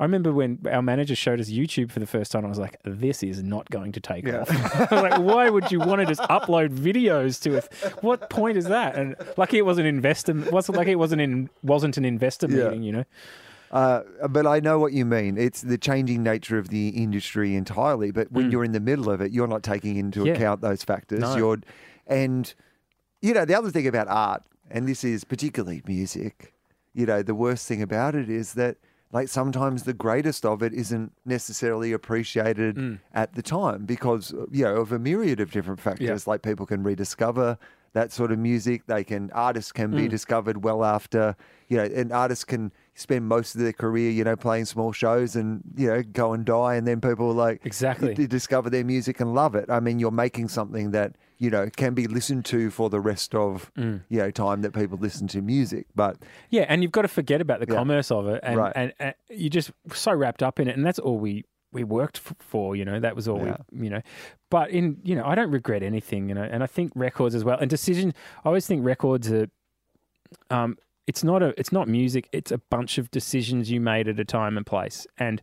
I 0.00 0.02
remember 0.02 0.32
when 0.32 0.58
our 0.68 0.82
manager 0.82 1.14
showed 1.14 1.38
us 1.38 1.50
YouTube 1.50 1.92
for 1.92 2.00
the 2.00 2.06
first 2.06 2.32
time, 2.32 2.44
I 2.44 2.48
was 2.48 2.58
like, 2.58 2.78
this 2.84 3.22
is 3.22 3.44
not 3.44 3.70
going 3.70 3.92
to 3.92 4.00
take 4.00 4.26
Yeah. 4.26 4.40
off. 4.40 4.50
I 4.90 4.94
was 4.94 5.02
like, 5.10 5.20
why 5.20 5.48
would 5.50 5.70
you 5.70 5.78
want 5.78 6.00
to 6.00 6.06
just 6.06 6.20
upload 6.22 6.70
videos 6.70 7.40
to 7.42 7.54
it? 7.58 7.72
What 8.02 8.28
point 8.28 8.56
is 8.56 8.64
that? 8.64 8.96
And 8.96 9.14
lucky 9.36 9.58
it 9.58 9.64
wasn't 9.66 9.86
investor 9.86 10.34
wasn't 10.50 10.78
lucky 10.78 10.90
it 10.92 10.98
wasn't 10.98 11.20
in 11.20 11.48
wasn't 11.62 11.96
an 11.96 12.04
investor 12.04 12.48
Yeah. 12.50 12.64
meeting, 12.64 12.82
you 12.82 12.90
know? 12.92 13.04
Uh, 13.74 14.02
but 14.30 14.46
I 14.46 14.60
know 14.60 14.78
what 14.78 14.92
you 14.92 15.04
mean. 15.04 15.36
It's 15.36 15.60
the 15.60 15.76
changing 15.76 16.22
nature 16.22 16.58
of 16.58 16.68
the 16.68 16.88
industry 16.90 17.56
entirely. 17.56 18.12
But 18.12 18.30
when 18.30 18.46
Mm. 18.48 18.52
you're 18.52 18.64
in 18.64 18.70
the 18.72 18.78
middle 18.80 19.10
of 19.10 19.20
it, 19.20 19.32
you're 19.32 19.48
not 19.48 19.64
taking 19.64 19.96
into 19.96 20.24
Yeah. 20.24 20.34
account 20.34 20.60
those 20.60 20.84
factors. 20.84 21.20
No. 21.20 21.36
You're, 21.36 21.58
and 22.06 22.54
you 23.20 23.34
know 23.34 23.44
the 23.44 23.54
other 23.58 23.70
thing 23.70 23.86
about 23.88 24.06
art, 24.08 24.42
and 24.70 24.86
this 24.88 25.02
is 25.02 25.24
particularly 25.24 25.82
music. 25.88 26.54
You 26.94 27.04
know 27.06 27.22
the 27.22 27.34
worst 27.34 27.66
thing 27.66 27.82
about 27.82 28.14
it 28.14 28.30
is 28.30 28.54
that 28.54 28.76
like 29.12 29.26
sometimes 29.28 29.82
the 29.84 29.92
greatest 29.92 30.44
of 30.46 30.62
it 30.62 30.72
isn't 30.72 31.12
necessarily 31.24 31.90
appreciated 31.92 32.76
Mm. 32.76 32.98
at 33.12 33.34
the 33.34 33.42
time 33.42 33.86
because 33.86 34.32
you 34.52 34.64
know 34.64 34.76
of 34.76 34.92
a 34.92 34.98
myriad 35.00 35.40
of 35.40 35.50
different 35.50 35.80
factors. 35.80 36.28
Like 36.28 36.42
people 36.42 36.64
can 36.66 36.84
rediscover 36.84 37.58
that 37.94 38.12
sort 38.12 38.30
of 38.30 38.38
music. 38.38 38.82
They 38.86 39.02
can 39.04 39.30
artists 39.32 39.72
can 39.72 39.90
be 39.92 40.06
Mm. 40.06 40.10
discovered 40.10 40.62
well 40.64 40.84
after 40.84 41.34
you 41.68 41.78
know, 41.78 41.84
an 41.84 42.12
artist 42.12 42.46
can 42.46 42.70
spend 42.94 43.26
most 43.26 43.54
of 43.54 43.60
their 43.62 43.72
career 43.72 44.10
you 44.10 44.22
know 44.22 44.36
playing 44.36 44.66
small 44.66 44.92
shows 44.92 45.34
and 45.34 45.62
you 45.76 45.88
know 45.88 46.02
go 46.02 46.32
and 46.34 46.44
die, 46.44 46.74
and 46.74 46.86
then 46.86 47.00
people 47.00 47.32
like 47.32 47.64
Exactly. 47.64 48.12
discover 48.14 48.68
their 48.68 48.84
music 48.84 49.18
and 49.20 49.34
love 49.34 49.54
it. 49.54 49.70
I 49.70 49.80
mean, 49.80 49.98
you're 49.98 50.10
making 50.10 50.48
something 50.48 50.90
that 50.90 51.16
you 51.38 51.50
know 51.50 51.70
can 51.74 51.94
be 51.94 52.06
listened 52.06 52.44
to 52.46 52.70
for 52.70 52.90
the 52.90 53.00
rest 53.00 53.34
of 53.34 53.72
Mm. 53.78 54.02
you 54.10 54.18
know 54.18 54.30
time 54.30 54.60
that 54.62 54.72
people 54.74 54.98
listen 55.00 55.26
to 55.28 55.40
music. 55.40 55.86
But 55.94 56.18
Yeah, 56.50 56.66
and 56.68 56.82
you've 56.82 56.92
got 56.92 57.02
to 57.02 57.08
forget 57.08 57.40
about 57.40 57.60
the 57.60 57.66
Yeah. 57.68 57.76
commerce 57.78 58.10
of 58.10 58.26
it, 58.28 58.40
and, 58.42 58.56
Right. 58.58 58.72
and, 58.76 58.92
and 59.00 59.14
you're 59.30 59.48
just 59.50 59.72
so 59.92 60.12
wrapped 60.12 60.42
up 60.42 60.60
in 60.60 60.68
it, 60.68 60.76
and 60.76 60.84
that's 60.84 60.98
all 60.98 61.18
we 61.18 61.44
we 61.74 61.84
worked 61.84 62.18
for. 62.38 62.74
You 62.76 62.84
know, 62.84 63.00
that 63.00 63.14
was 63.14 63.28
all 63.28 63.44
Yeah. 63.44 63.56
we, 63.72 63.84
you 63.84 63.90
know. 63.90 64.00
But 64.50 64.70
in 64.70 64.98
you 65.04 65.14
know, 65.14 65.24
I 65.24 65.34
don't 65.34 65.50
regret 65.50 65.82
anything. 65.82 66.28
You 66.28 66.34
know, 66.34 66.42
and 66.42 66.62
I 66.62 66.66
think 66.66 66.92
records 66.94 67.34
as 67.34 67.44
well, 67.44 67.58
and 67.58 67.68
decision. 67.68 68.14
I 68.44 68.48
always 68.48 68.66
think 68.66 68.84
records 68.84 69.30
are, 69.30 69.48
um, 70.50 70.78
it's 71.06 71.22
not 71.22 71.42
a, 71.42 71.58
it's 71.58 71.72
not 71.72 71.88
music. 71.88 72.28
It's 72.32 72.50
a 72.52 72.58
bunch 72.58 72.96
of 72.96 73.10
decisions 73.10 73.70
you 73.70 73.80
made 73.80 74.08
at 74.08 74.18
a 74.18 74.24
time 74.24 74.56
and 74.56 74.64
place, 74.64 75.06
and 75.18 75.42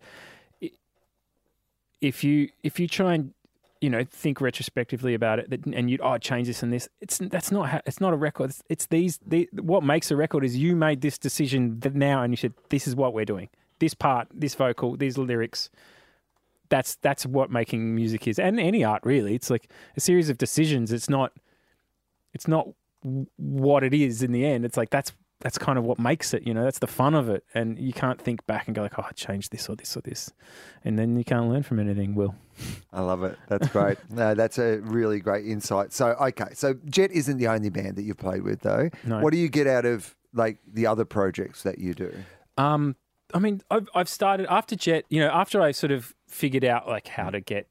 if 2.02 2.24
you 2.24 2.50
if 2.64 2.80
you 2.80 2.88
try 2.88 3.14
and 3.14 3.34
you 3.80 3.90
know 3.90 4.04
think 4.04 4.42
retrospectively 4.42 5.14
about 5.14 5.40
it 5.40 5.50
that, 5.50 5.66
and 5.68 5.90
you 5.90 5.98
oh 6.02 6.18
change 6.18 6.48
this 6.48 6.62
and 6.64 6.74
this 6.74 6.90
it's 7.00 7.20
that's 7.20 7.52
not 7.52 7.70
how, 7.70 7.82
it's 7.86 8.02
not 8.02 8.14
a 8.14 8.16
record 8.16 8.50
it's, 8.50 8.64
it's 8.70 8.86
these 8.88 9.20
the 9.26 9.48
what 9.54 9.84
makes 9.84 10.12
a 10.12 10.16
record 10.16 10.44
is 10.44 10.58
you 10.58 10.76
made 10.76 11.02
this 11.02 11.18
decision 11.18 11.80
that 11.80 11.96
now 11.96 12.22
and 12.22 12.34
you 12.34 12.38
said 12.38 12.54
this 12.70 12.88
is 12.88 12.96
what 12.96 13.14
we're 13.14 13.26
doing 13.26 13.50
this 13.80 13.94
part 13.94 14.28
this 14.34 14.56
vocal 14.56 14.96
these 14.98 15.18
lyrics 15.18 15.70
that's 16.72 16.96
that's 17.04 17.26
what 17.26 17.52
making 17.52 17.94
music 17.94 18.28
is 18.28 18.40
and 18.40 18.60
any 18.60 18.84
art 18.84 19.02
really 19.04 19.36
it's 19.36 19.52
like 19.52 19.70
a 19.96 20.00
series 20.00 20.30
of 20.30 20.38
decisions 20.40 20.92
it's 20.92 21.10
not 21.10 21.34
it's 22.34 22.48
not 22.48 22.68
what 23.38 23.84
it 23.84 23.94
is 23.94 24.24
in 24.24 24.32
the 24.32 24.44
end 24.46 24.66
it's 24.66 24.78
like 24.78 24.90
that's 24.90 25.12
that's 25.42 25.58
kind 25.58 25.78
of 25.78 25.84
what 25.84 26.00
makes 26.00 26.34
it 26.34 26.48
you 26.48 26.54
know 26.54 26.64
that's 26.64 26.80
the 26.80 26.88
fun 26.88 27.14
of 27.14 27.30
it 27.30 27.44
and 27.54 27.78
you 27.78 27.92
can't 27.94 28.22
think 28.22 28.46
back 28.48 28.68
and 28.68 28.76
go 28.76 28.82
like 28.84 28.98
oh 28.98 29.06
I 29.08 29.12
changed 29.12 29.52
this 29.52 29.68
or 29.70 29.76
this 29.76 29.96
or 29.98 30.02
this 30.02 30.32
and 30.84 30.98
then 30.98 31.18
you 31.18 31.24
can't 31.24 31.50
learn 31.50 31.64
from 31.64 31.80
anything 31.80 32.16
will 32.16 32.36
I 32.94 33.02
love 33.02 33.24
it. 33.24 33.38
That's 33.48 33.68
great. 33.70 33.98
no, 34.10 34.34
that's 34.36 34.58
a 34.60 34.78
really 34.80 35.20
great 35.20 35.46
insight. 35.46 35.94
So 35.94 36.10
okay, 36.10 36.54
so 36.54 36.76
Jet 36.86 37.12
isn't 37.12 37.38
the 37.38 37.48
only 37.48 37.70
band 37.70 37.96
that 37.96 38.04
you've 38.04 38.18
played 38.18 38.44
with 38.44 38.62
though. 38.62 38.90
No. 39.04 39.20
What 39.20 39.32
do 39.32 39.40
you 39.40 39.50
get 39.50 39.68
out 39.68 39.86
of 39.86 40.16
like 40.34 40.60
the 40.72 40.88
other 40.88 41.06
projects 41.06 41.64
that 41.64 41.80
you 41.80 41.94
do? 41.94 42.14
Um, 42.58 42.96
I 43.34 43.40
mean, 43.40 43.62
I've, 43.70 43.90
I've 43.96 44.10
started 44.10 44.48
after 44.50 44.76
Jet. 44.76 45.06
You 45.10 45.22
know, 45.22 45.30
after 45.30 45.62
I 45.62 45.72
sort 45.72 45.92
of 45.92 46.14
figured 46.28 46.66
out 46.66 46.88
like 46.88 47.08
how 47.08 47.28
mm. 47.28 47.34
to 47.34 47.42
get, 47.42 47.68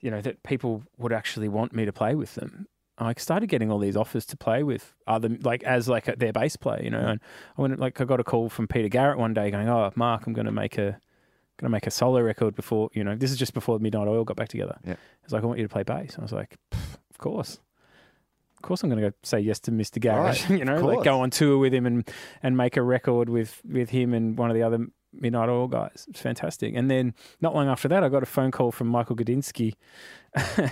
you 0.00 0.10
know, 0.10 0.20
that 0.20 0.42
people 0.42 0.82
would 0.98 1.12
actually 1.12 1.48
want 1.48 1.72
me 1.72 1.84
to 1.84 1.92
play 1.92 2.14
with 2.14 2.34
them. 2.34 2.66
I 2.98 3.12
started 3.18 3.48
getting 3.48 3.70
all 3.70 3.78
these 3.78 3.96
offers 3.96 4.24
to 4.26 4.36
play 4.36 4.62
with 4.62 4.94
other, 5.06 5.28
like 5.42 5.62
as 5.64 5.88
like 5.88 6.08
a, 6.08 6.16
their 6.16 6.32
bass 6.32 6.56
player. 6.56 6.82
You 6.82 6.90
know, 6.90 7.00
mm. 7.00 7.10
and 7.10 7.20
I 7.56 7.62
went 7.62 7.78
like 7.78 8.00
I 8.00 8.04
got 8.04 8.20
a 8.20 8.24
call 8.24 8.48
from 8.48 8.68
Peter 8.68 8.88
Garrett 8.88 9.18
one 9.18 9.34
day 9.34 9.50
going, 9.50 9.68
"Oh, 9.68 9.90
Mark, 9.96 10.26
I'm 10.26 10.32
going 10.32 10.46
to 10.46 10.52
make 10.52 10.78
a." 10.78 10.98
Going 11.58 11.70
to 11.70 11.74
make 11.74 11.86
a 11.86 11.90
solo 11.90 12.20
record 12.20 12.54
before 12.54 12.90
you 12.92 13.02
know. 13.02 13.16
This 13.16 13.30
is 13.30 13.38
just 13.38 13.54
before 13.54 13.78
Midnight 13.78 14.08
Oil 14.08 14.24
got 14.24 14.36
back 14.36 14.50
together. 14.50 14.76
Yeah. 14.84 14.96
He's 15.22 15.32
like, 15.32 15.42
I 15.42 15.46
want 15.46 15.58
you 15.58 15.66
to 15.66 15.72
play 15.72 15.84
bass. 15.84 16.16
I 16.18 16.20
was 16.20 16.30
like, 16.30 16.54
of 16.72 17.16
course, 17.16 17.60
of 18.56 18.62
course, 18.62 18.82
I'm 18.82 18.90
going 18.90 19.02
to 19.02 19.10
go 19.10 19.16
say 19.22 19.38
yes 19.40 19.60
to 19.60 19.70
Mr. 19.70 20.00
Garrett. 20.00 20.48
Right, 20.48 20.50
you 20.58 20.64
know, 20.64 20.80
like 20.84 21.04
go 21.04 21.20
on 21.20 21.30
tour 21.30 21.58
with 21.58 21.72
him 21.74 21.86
and 21.86 22.08
and 22.42 22.56
make 22.56 22.76
a 22.76 22.82
record 22.82 23.28
with 23.28 23.60
with 23.64 23.90
him 23.90 24.12
and 24.14 24.36
one 24.38 24.50
of 24.50 24.54
the 24.56 24.62
other 24.62 24.86
Midnight 25.12 25.48
Oil 25.48 25.68
guys. 25.68 26.06
It's 26.08 26.20
fantastic. 26.20 26.74
And 26.74 26.90
then 26.90 27.14
not 27.40 27.54
long 27.54 27.68
after 27.68 27.88
that, 27.88 28.02
I 28.04 28.08
got 28.08 28.22
a 28.22 28.26
phone 28.26 28.50
call 28.50 28.72
from 28.72 28.88
Michael 28.88 29.16
Gudinski 29.16 29.74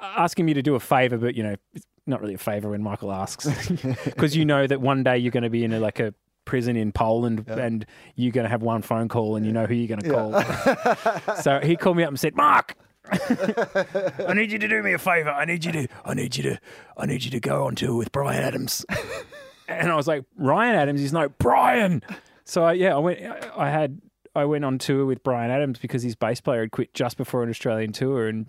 asking 0.00 0.46
me 0.46 0.54
to 0.54 0.62
do 0.62 0.74
a 0.74 0.80
favor, 0.80 1.18
but 1.18 1.34
you 1.34 1.42
know, 1.42 1.54
it's 1.74 1.86
not 2.06 2.20
really 2.20 2.34
a 2.34 2.38
favor 2.38 2.70
when 2.70 2.82
Michael 2.82 3.12
asks 3.12 3.46
because 4.04 4.36
you 4.36 4.44
know 4.44 4.66
that 4.66 4.80
one 4.80 5.02
day 5.02 5.18
you're 5.18 5.30
going 5.30 5.42
to 5.42 5.50
be 5.50 5.64
in 5.64 5.72
a, 5.72 5.80
like 5.80 6.00
a 6.00 6.14
prison 6.44 6.76
in 6.76 6.90
Poland 6.92 7.44
Yeah. 7.46 7.56
and 7.58 7.86
you're 8.16 8.32
going 8.32 8.44
to 8.44 8.48
have 8.50 8.62
one 8.62 8.82
phone 8.82 9.08
call 9.08 9.36
and 9.36 9.46
you 9.46 9.52
know 9.52 9.66
who 9.66 9.74
you're 9.74 9.88
going 9.96 10.00
to 10.00 10.08
Yeah. 10.08 11.14
call. 11.24 11.36
so 11.36 11.60
he 11.60 11.76
called 11.76 11.96
me 11.96 12.02
up 12.02 12.08
and 12.08 12.18
said, 12.18 12.34
"Mark, 12.34 12.74
I 14.28 14.34
need 14.34 14.52
you 14.52 14.58
to 14.58 14.68
do 14.68 14.82
me 14.82 14.92
a 14.92 14.98
favor. 14.98 15.30
I 15.30 15.44
need 15.44 15.64
you 15.64 15.72
to, 15.72 15.88
I 16.04 16.14
need 16.14 16.36
you 16.36 16.42
to, 16.44 16.58
I 16.96 17.06
need 17.06 17.24
you 17.24 17.30
to 17.32 17.40
go 17.40 17.66
on 17.66 17.74
tour 17.74 17.96
with 17.96 18.12
Bryan 18.12 18.42
Adams." 18.42 18.84
and 19.68 19.90
I 19.90 19.96
was 19.96 20.06
like, 20.06 20.24
"Ryan 20.36 20.76
Adams 20.76 21.00
is 21.02 21.12
no 21.12 21.28
Bryan." 21.28 22.02
So 22.44 22.64
I, 22.64 22.72
yeah, 22.72 22.94
I 22.94 22.98
went. 22.98 23.20
I- 23.22 23.50
I 23.56 23.70
had 23.70 24.00
I 24.34 24.44
went 24.44 24.64
on 24.64 24.78
tour 24.78 25.06
with 25.06 25.22
Bryan 25.22 25.50
Adams 25.50 25.78
because 25.78 26.02
his 26.02 26.14
bass 26.14 26.40
player 26.40 26.60
had 26.60 26.70
quit 26.70 26.94
just 26.94 27.16
before 27.16 27.42
an 27.42 27.50
Australian 27.50 27.92
tour 27.92 28.28
and 28.28 28.46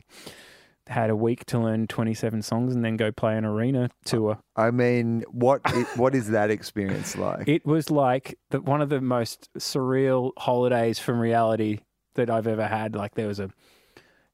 had 0.88 1.10
a 1.10 1.16
week 1.16 1.46
to 1.46 1.60
learn 1.60 1.88
27 1.88 2.42
songs 2.42 2.76
and 2.76 2.84
then 2.84 2.98
go 2.98 3.12
play 3.12 3.38
an 3.38 3.46
arena 3.46 3.90
tour. 4.04 4.38
I 4.56 4.72
mean, 4.72 5.24
what 5.30 5.62
i 5.66 5.82
what 5.96 6.14
is 6.16 6.30
that 6.30 6.52
experience 6.52 7.16
like? 7.16 7.48
It 7.48 7.66
was 7.66 7.90
like 7.90 8.38
the, 8.50 8.62
one 8.62 8.82
of 8.82 8.90
the 8.90 9.02
most 9.02 9.50
surreal 9.58 10.32
holidays 10.38 11.00
from 11.00 11.20
reality 11.20 11.80
that 12.16 12.30
I've 12.30 12.48
ever 12.48 12.68
had. 12.68 12.96
Like 12.96 13.16
there 13.16 13.28
was 13.28 13.40
a, 13.40 13.50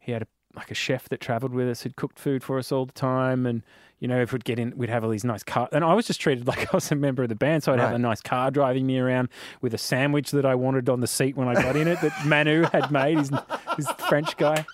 he 0.07 0.13
had 0.13 0.21
a, 0.23 0.27
like 0.55 0.71
a 0.71 0.73
chef 0.73 1.09
that 1.09 1.19
traveled 1.19 1.53
with 1.53 1.67
us 1.67 1.81
who'd 1.81 1.97
cooked 1.97 2.17
food 2.17 2.41
for 2.41 2.57
us 2.57 2.71
all 2.71 2.85
the 2.85 2.93
time, 2.93 3.45
and 3.45 3.61
you 3.99 4.07
know 4.07 4.21
if 4.21 4.31
we'd 4.31 4.45
get 4.45 4.57
in, 4.57 4.73
we'd 4.77 4.89
have 4.89 5.03
all 5.03 5.09
these 5.09 5.25
nice 5.25 5.43
car. 5.43 5.67
And 5.73 5.83
I 5.83 5.93
was 5.93 6.07
just 6.07 6.21
treated 6.21 6.47
like 6.51 6.73
I 6.73 6.77
was 6.77 6.89
a 6.91 6.95
member 6.95 7.23
of 7.23 7.29
the 7.29 7.35
band, 7.35 7.63
so 7.63 7.73
I'd 7.73 7.79
have 7.79 7.93
a 7.93 7.99
nice 7.99 8.21
car 8.21 8.49
driving 8.49 8.87
me 8.87 8.97
around 8.97 9.27
with 9.61 9.73
a 9.73 9.77
sandwich 9.77 10.31
that 10.31 10.45
I 10.45 10.55
wanted 10.55 10.89
on 10.89 11.01
the 11.01 11.07
seat 11.07 11.35
when 11.35 11.49
I 11.49 11.53
got 11.53 11.75
in 11.75 11.87
it 11.87 11.99
that 12.01 12.13
Manu 12.25 12.63
had 12.63 12.89
made. 12.89 13.17
He's 13.17 13.29
this 13.77 13.91
French 14.09 14.37
guy. 14.37 14.65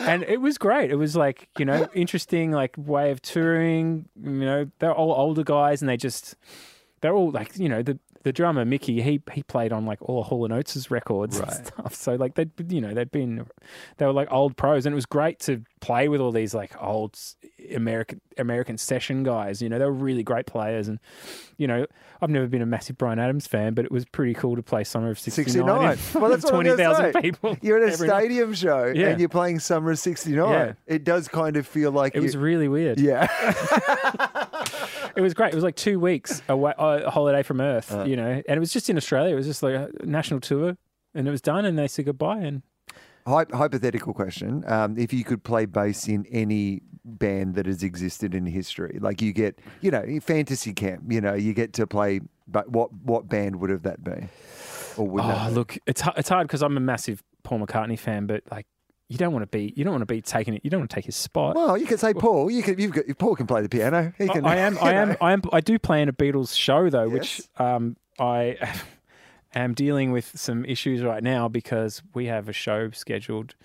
And 0.00 0.22
it 0.24 0.40
was 0.40 0.58
great. 0.58 0.90
It 0.90 0.96
was 0.96 1.16
like, 1.16 1.48
you 1.58 1.64
know, 1.64 1.88
interesting 1.94 2.52
like 2.52 2.74
way 2.76 3.10
of 3.10 3.22
touring. 3.22 4.08
You 4.20 4.30
know, 4.30 4.70
they're 4.78 4.94
all 4.94 5.12
older 5.12 5.42
guys 5.42 5.82
and 5.82 5.88
they 5.88 5.96
just 5.96 6.36
they're 7.00 7.14
all 7.14 7.30
like 7.30 7.56
you 7.58 7.68
know 7.68 7.82
the 7.82 7.98
the 8.22 8.32
drummer 8.32 8.64
Mickey 8.64 9.00
he 9.02 9.22
he 9.32 9.42
played 9.42 9.72
on 9.72 9.86
like 9.86 9.98
all 10.02 10.22
Hall 10.22 10.44
and 10.44 10.52
Oates' 10.52 10.90
records 10.90 11.38
and 11.38 11.48
Right. 11.48 11.66
stuff. 11.66 11.94
So 11.94 12.14
like 12.16 12.34
they 12.34 12.46
you 12.68 12.80
know 12.80 12.92
they'd 12.92 13.10
been 13.10 13.46
they 13.96 14.06
were 14.06 14.12
like 14.12 14.30
old 14.30 14.56
pros 14.56 14.84
and 14.86 14.92
it 14.92 14.96
was 14.96 15.06
great 15.06 15.38
to 15.40 15.62
play 15.80 16.08
with 16.08 16.20
all 16.20 16.30
these 16.32 16.52
like 16.54 16.72
old 16.82 17.18
American 17.74 18.20
American 18.36 18.76
session 18.78 19.22
guys. 19.22 19.62
You 19.62 19.68
know 19.68 19.78
they 19.78 19.84
were 19.86 19.92
really 19.92 20.22
great 20.22 20.46
players 20.46 20.88
and 20.88 20.98
you 21.56 21.66
know 21.66 21.86
I've 22.22 22.28
never 22.28 22.46
been 22.46 22.60
a 22.60 22.66
massive 22.66 22.98
Bryan 22.98 23.18
Adams 23.18 23.46
fan, 23.46 23.72
but 23.72 23.86
it 23.86 23.90
was 23.90 24.04
pretty 24.04 24.34
cool 24.34 24.54
to 24.56 24.62
play 24.62 24.84
Summer 24.84 25.10
of 25.10 25.18
'69. 25.18 25.96
69. 25.96 26.20
Well, 26.20 26.30
that's 26.30 26.44
twenty 26.44 26.76
say. 26.76 27.12
people. 27.22 27.56
You're 27.62 27.78
at 27.78 27.88
a 27.88 27.92
every 27.94 28.08
night. 28.08 28.18
stadium 28.24 28.52
show 28.52 28.92
Yeah. 28.94 29.08
and 29.08 29.20
you're 29.20 29.30
playing 29.30 29.60
Summer 29.60 29.90
of 29.92 29.98
'69. 29.98 30.50
Yeah. 30.50 30.72
It 30.86 31.04
does 31.04 31.26
kind 31.28 31.56
of 31.56 31.66
feel 31.66 31.90
like 31.92 32.14
It 32.14 32.20
was 32.20 32.36
really 32.36 32.68
weird. 32.68 33.00
yeah. 33.00 33.28
It 35.16 35.20
was 35.20 35.34
great. 35.34 35.52
It 35.52 35.54
was 35.54 35.64
like 35.64 35.76
two 35.76 35.98
weeks 36.00 36.42
away, 36.48 36.72
a 36.78 37.10
holiday 37.10 37.42
from 37.42 37.60
Earth, 37.60 37.92
Uh. 37.92 38.04
you 38.04 38.16
know, 38.16 38.42
and 38.46 38.56
it 38.56 38.60
was 38.60 38.72
just 38.72 38.88
in 38.90 38.96
Australia. 38.96 39.32
It 39.32 39.36
was 39.36 39.46
just 39.46 39.62
like 39.62 39.74
a 39.74 39.90
national 40.04 40.40
tour, 40.40 40.76
and 41.14 41.26
it 41.26 41.30
was 41.30 41.40
done, 41.40 41.64
and 41.64 41.78
they 41.78 41.88
said 41.88 42.04
goodbye. 42.06 42.38
And 42.38 42.62
Hy- 43.26 43.46
hypothetical 43.52 44.14
question: 44.14 44.64
um, 44.66 44.96
If 44.98 45.12
you 45.12 45.24
could 45.24 45.44
play 45.44 45.66
bass 45.66 46.08
in 46.08 46.26
any 46.30 46.82
band 47.04 47.54
that 47.54 47.66
has 47.66 47.82
existed 47.82 48.34
in 48.34 48.46
history, 48.46 48.98
like 49.00 49.20
you 49.22 49.32
get, 49.32 49.58
you 49.80 49.90
know, 49.90 50.04
fantasy 50.20 50.72
camp, 50.72 51.04
you 51.08 51.20
know, 51.20 51.34
you 51.34 51.52
get 51.52 51.72
to 51.74 51.86
play, 51.86 52.20
but 52.48 52.70
what 52.70 52.92
what 52.92 53.28
band 53.28 53.56
would 53.60 53.70
have 53.70 53.82
that 53.82 54.02
be? 54.02 54.28
Or 54.96 55.06
would 55.06 55.22
oh, 55.22 55.28
that 55.28 55.48
be? 55.48 55.54
look, 55.54 55.78
it's 55.86 56.02
it's 56.16 56.28
hard 56.28 56.46
because 56.48 56.62
I'm 56.62 56.76
a 56.76 56.80
massive 56.80 57.22
Paul 57.42 57.60
McCartney 57.60 57.98
fan, 57.98 58.26
but 58.26 58.42
like, 58.50 58.66
you 59.10 59.18
don't 59.18 59.32
want 59.32 59.42
to 59.42 59.46
be 59.48 59.74
you 59.76 59.82
don't 59.84 59.92
want 59.92 60.02
to 60.02 60.06
be 60.06 60.22
taking 60.22 60.54
it. 60.54 60.62
You 60.64 60.70
don't 60.70 60.80
want 60.80 60.90
to 60.90 60.94
take 60.94 61.04
his 61.04 61.16
spot. 61.16 61.56
Well, 61.56 61.76
you 61.76 61.84
could 61.84 61.98
say 62.00 62.14
Paul. 62.14 62.50
You 62.50 62.62
could 62.62 62.78
You've 62.80 62.92
got 62.92 63.04
Paul 63.18 63.34
can 63.36 63.46
play 63.46 63.60
the 63.60 63.68
piano. 63.68 64.12
He 64.16 64.28
can, 64.28 64.46
I 64.46 64.56
am, 64.56 64.78
I 64.82 64.94
am. 64.94 65.16
I 65.20 65.32
am, 65.32 65.42
I 65.52 65.60
do 65.60 65.78
play 65.78 66.00
in 66.00 66.08
a 66.08 66.12
Beatles 66.12 66.56
show 66.56 66.88
though, 66.88 67.08
which 67.08 67.42
um, 67.58 67.96
I 68.18 68.56
am 69.54 69.74
dealing 69.74 70.12
with 70.12 70.30
some 70.38 70.64
issues 70.64 71.02
right 71.02 71.22
now 71.22 71.48
because 71.48 72.02
we 72.14 72.26
have 72.26 72.48
a 72.48 72.52
show 72.52 72.90
scheduled 72.92 73.56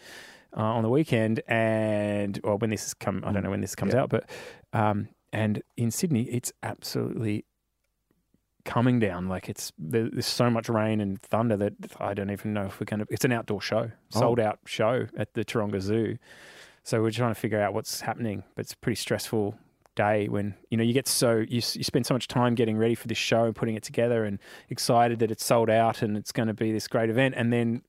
uh, 0.57 0.61
on 0.61 0.81
the 0.83 0.89
weekend, 0.89 1.41
and 1.47 2.39
or 2.43 2.57
when 2.57 2.71
this 2.71 2.87
is 2.87 2.93
come, 2.95 3.23
I 3.25 3.31
don't 3.31 3.43
know 3.43 3.51
when 3.51 3.61
this 3.61 3.75
comes 3.75 3.93
Yeah. 3.93 4.01
out, 4.01 4.09
but 4.09 4.27
um, 4.73 5.09
and 5.31 5.61
in 5.77 5.91
Sydney, 5.91 6.23
it's 6.23 6.51
absolutely 6.63 7.45
coming 8.65 8.99
down. 8.99 9.29
Like 9.29 9.47
it's 9.47 9.71
there- 9.77 10.09
there's 10.11 10.25
so 10.25 10.49
much 10.49 10.67
rain 10.67 10.99
and 10.99 11.21
thunder 11.21 11.55
that 11.57 11.73
I 11.99 12.13
don't 12.13 12.31
even 12.31 12.53
know 12.53 12.65
if 12.65 12.79
we're 12.79 12.85
going 12.85 12.99
to. 12.99 13.05
It's 13.09 13.23
an 13.23 13.31
outdoor 13.31 13.61
show, 13.61 13.91
Oh. 14.15 14.19
sold 14.19 14.39
out 14.39 14.59
show 14.65 15.07
at 15.17 15.33
the 15.35 15.45
Taronga 15.45 15.79
Zoo. 15.79 16.17
So 16.83 17.01
we're 17.01 17.11
trying 17.11 17.33
to 17.33 17.39
figure 17.39 17.61
out 17.61 17.73
what's 17.73 18.01
happening, 18.01 18.43
but 18.55 18.65
it's 18.65 18.73
a 18.73 18.77
pretty 18.77 18.97
stressful 18.97 19.55
day 19.95 20.27
when 20.27 20.55
you 20.69 20.75
know 20.77 20.83
you 20.83 20.91
get 20.91 21.07
so 21.07 21.37
you 21.37 21.61
you 21.73 21.83
spend 21.83 22.05
so 22.05 22.13
much 22.13 22.27
time 22.27 22.53
getting 22.53 22.77
ready 22.77 22.95
for 22.95 23.07
this 23.07 23.17
show 23.17 23.45
and 23.45 23.55
putting 23.55 23.75
it 23.75 23.83
together 23.83 24.25
and 24.25 24.39
excited 24.69 25.19
that 25.19 25.31
it's 25.31 25.45
sold 25.45 25.69
out 25.69 26.01
and 26.01 26.17
it's 26.17 26.33
going 26.33 26.47
to 26.49 26.53
be 26.53 26.73
this 26.73 26.89
great 26.89 27.09
event 27.09 27.33
and 27.37 27.53
then 27.53 27.81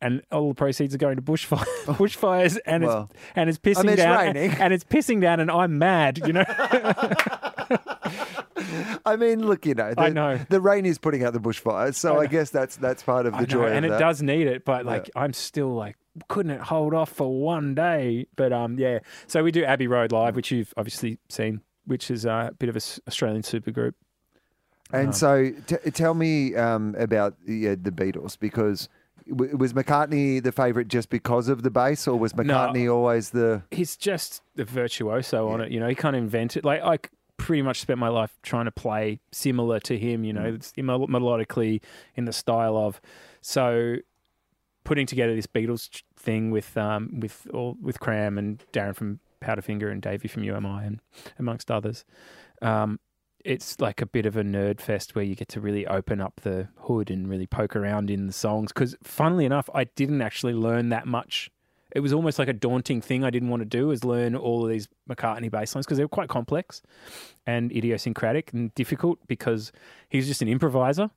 and 0.00 0.22
all 0.32 0.48
the 0.48 0.54
proceeds 0.56 0.92
are 0.92 0.98
going 0.98 1.14
to 1.16 1.22
bushfire, 1.22 1.64
bushfires 1.86 2.58
and 2.66 2.84
Well, 2.84 3.10
it's 3.12 3.22
and 3.36 3.48
it's 3.48 3.58
pissing 3.60 3.96
down 3.96 4.36
and, 4.36 4.60
and 4.60 4.74
it's 4.74 4.82
pissing 4.84 5.20
down 5.20 5.38
and 5.40 5.50
I'm 5.52 5.78
mad, 5.78 6.18
you 6.26 6.32
know. 6.32 6.44
I 9.06 9.16
mean, 9.16 9.46
look, 9.46 9.66
you 9.66 9.74
know, 9.74 9.94
the, 9.94 10.00
I 10.00 10.08
know. 10.10 10.38
the 10.48 10.60
rain 10.60 10.86
is 10.86 10.98
putting 10.98 11.24
out 11.24 11.32
the 11.32 11.40
bushfires, 11.40 11.94
so 11.94 12.16
I 12.18 12.22
I, 12.22 12.26
guess 12.26 12.50
that's 12.50 12.76
that's 12.76 13.02
part 13.02 13.26
of 13.26 13.36
the 13.38 13.46
joy 13.46 13.66
and 13.66 13.84
of 13.84 13.90
it 13.90 13.94
that. 13.94 13.98
does 14.00 14.22
need 14.22 14.46
it, 14.46 14.64
but 14.64 14.84
like 14.86 15.10
I'm 15.16 15.32
still 15.32 15.74
like 15.74 15.96
couldn't 16.28 16.52
it 16.52 16.60
hold 16.60 16.94
off 16.94 17.10
for 17.10 17.40
one 17.40 17.74
day? 17.74 18.26
But 18.36 18.52
um, 18.52 18.78
yeah. 18.78 19.00
So 19.26 19.42
we 19.42 19.50
do 19.50 19.64
Abbey 19.64 19.86
Road 19.88 20.12
live, 20.12 20.36
which 20.36 20.50
you've 20.52 20.72
obviously 20.76 21.18
seen, 21.28 21.60
which 21.86 22.10
is 22.10 22.24
uh, 22.24 22.48
a 22.50 22.54
bit 22.54 22.68
of 22.68 22.76
a 22.76 22.78
s- 22.78 23.00
Australian 23.08 23.42
supergroup. 23.42 23.94
And 24.92 25.08
Um, 25.08 25.12
so, 25.12 25.50
t- 25.66 25.90
tell 25.90 26.14
me 26.14 26.54
um, 26.54 26.94
about 26.98 27.34
yeah, 27.46 27.70
the 27.74 27.90
Beatles 27.90 28.38
because 28.38 28.88
was 29.26 29.72
McCartney 29.72 30.42
the 30.42 30.52
favourite 30.52 30.86
just 30.88 31.08
because 31.10 31.48
of 31.48 31.62
the 31.62 31.70
bass, 31.70 32.06
or 32.06 32.16
was 32.18 32.34
McCartney 32.34 32.92
always 32.92 33.30
the? 33.30 33.62
He's 33.70 33.96
just 33.96 34.42
the 34.54 34.64
virtuoso 34.64 35.48
on 35.48 35.60
it. 35.62 35.72
You 35.72 35.80
know, 35.80 35.88
he 35.88 35.94
kind 35.94 36.14
of 36.14 36.22
invented. 36.22 36.64
Like 36.64 36.82
I 36.82 36.96
c- 36.96 37.10
pretty 37.44 37.60
much 37.60 37.78
spent 37.78 37.98
my 37.98 38.08
life 38.08 38.38
trying 38.42 38.64
to 38.64 38.70
play 38.70 39.20
similar 39.30 39.78
to 39.78 39.98
him. 39.98 40.24
You 40.24 40.32
know, 40.32 40.58
mel- 40.78 41.08
melodically 41.08 41.82
in 42.14 42.24
the 42.24 42.32
style 42.32 42.74
of. 42.74 43.02
So 43.42 43.96
putting 44.82 45.06
together 45.06 45.34
this 45.34 45.46
Beatles 45.46 46.02
thing 46.16 46.50
with 46.50 46.74
um 46.78 47.20
with 47.20 47.46
all 47.52 47.76
with 47.82 48.00
Cram 48.00 48.38
and 48.38 48.64
Darren 48.72 48.96
from 48.96 49.20
Powderfinger 49.42 49.92
and 49.92 50.00
Davey 50.00 50.26
from 50.26 50.42
You 50.42 50.56
Am 50.56 50.64
I 50.64 50.84
and 50.84 51.00
amongst 51.38 51.70
others. 51.70 52.06
Um, 52.62 52.98
it's 53.44 53.78
like 53.78 54.00
a 54.00 54.06
bit 54.06 54.24
of 54.24 54.38
a 54.38 54.42
nerd 54.42 54.80
fest 54.80 55.14
where 55.14 55.22
you 55.22 55.34
get 55.34 55.48
to 55.48 55.60
really 55.60 55.86
open 55.86 56.18
up 56.22 56.40
the 56.44 56.68
hood 56.78 57.10
and 57.10 57.28
really 57.28 57.46
poke 57.46 57.76
around 57.76 58.10
in 58.10 58.26
the 58.26 58.32
songs. 58.32 58.72
Because, 58.72 58.96
funnily 59.02 59.44
enough, 59.44 59.68
I 59.74 59.84
didn't 59.84 60.22
actually 60.22 60.54
learn 60.54 60.88
that 60.88 61.06
much. 61.06 61.50
It 61.94 62.00
was 62.00 62.12
almost 62.12 62.38
like 62.38 62.48
a 62.48 62.52
daunting 62.52 63.00
thing 63.00 63.24
I 63.24 63.30
didn't 63.30 63.48
want 63.48 63.60
to 63.60 63.68
do 63.68 63.92
is 63.92 64.04
learn 64.04 64.34
all 64.34 64.64
of 64.64 64.70
these 64.70 64.88
McCartney 65.08 65.50
bass 65.50 65.74
lines 65.74 65.86
because 65.86 65.96
they 65.96 66.04
were 66.04 66.08
quite 66.08 66.28
complex 66.28 66.82
and 67.46 67.70
idiosyncratic 67.70 68.52
and 68.52 68.74
difficult 68.74 69.20
because 69.28 69.72
he 70.08 70.18
was 70.18 70.26
just 70.26 70.42
an 70.42 70.48
improviser. 70.48 71.10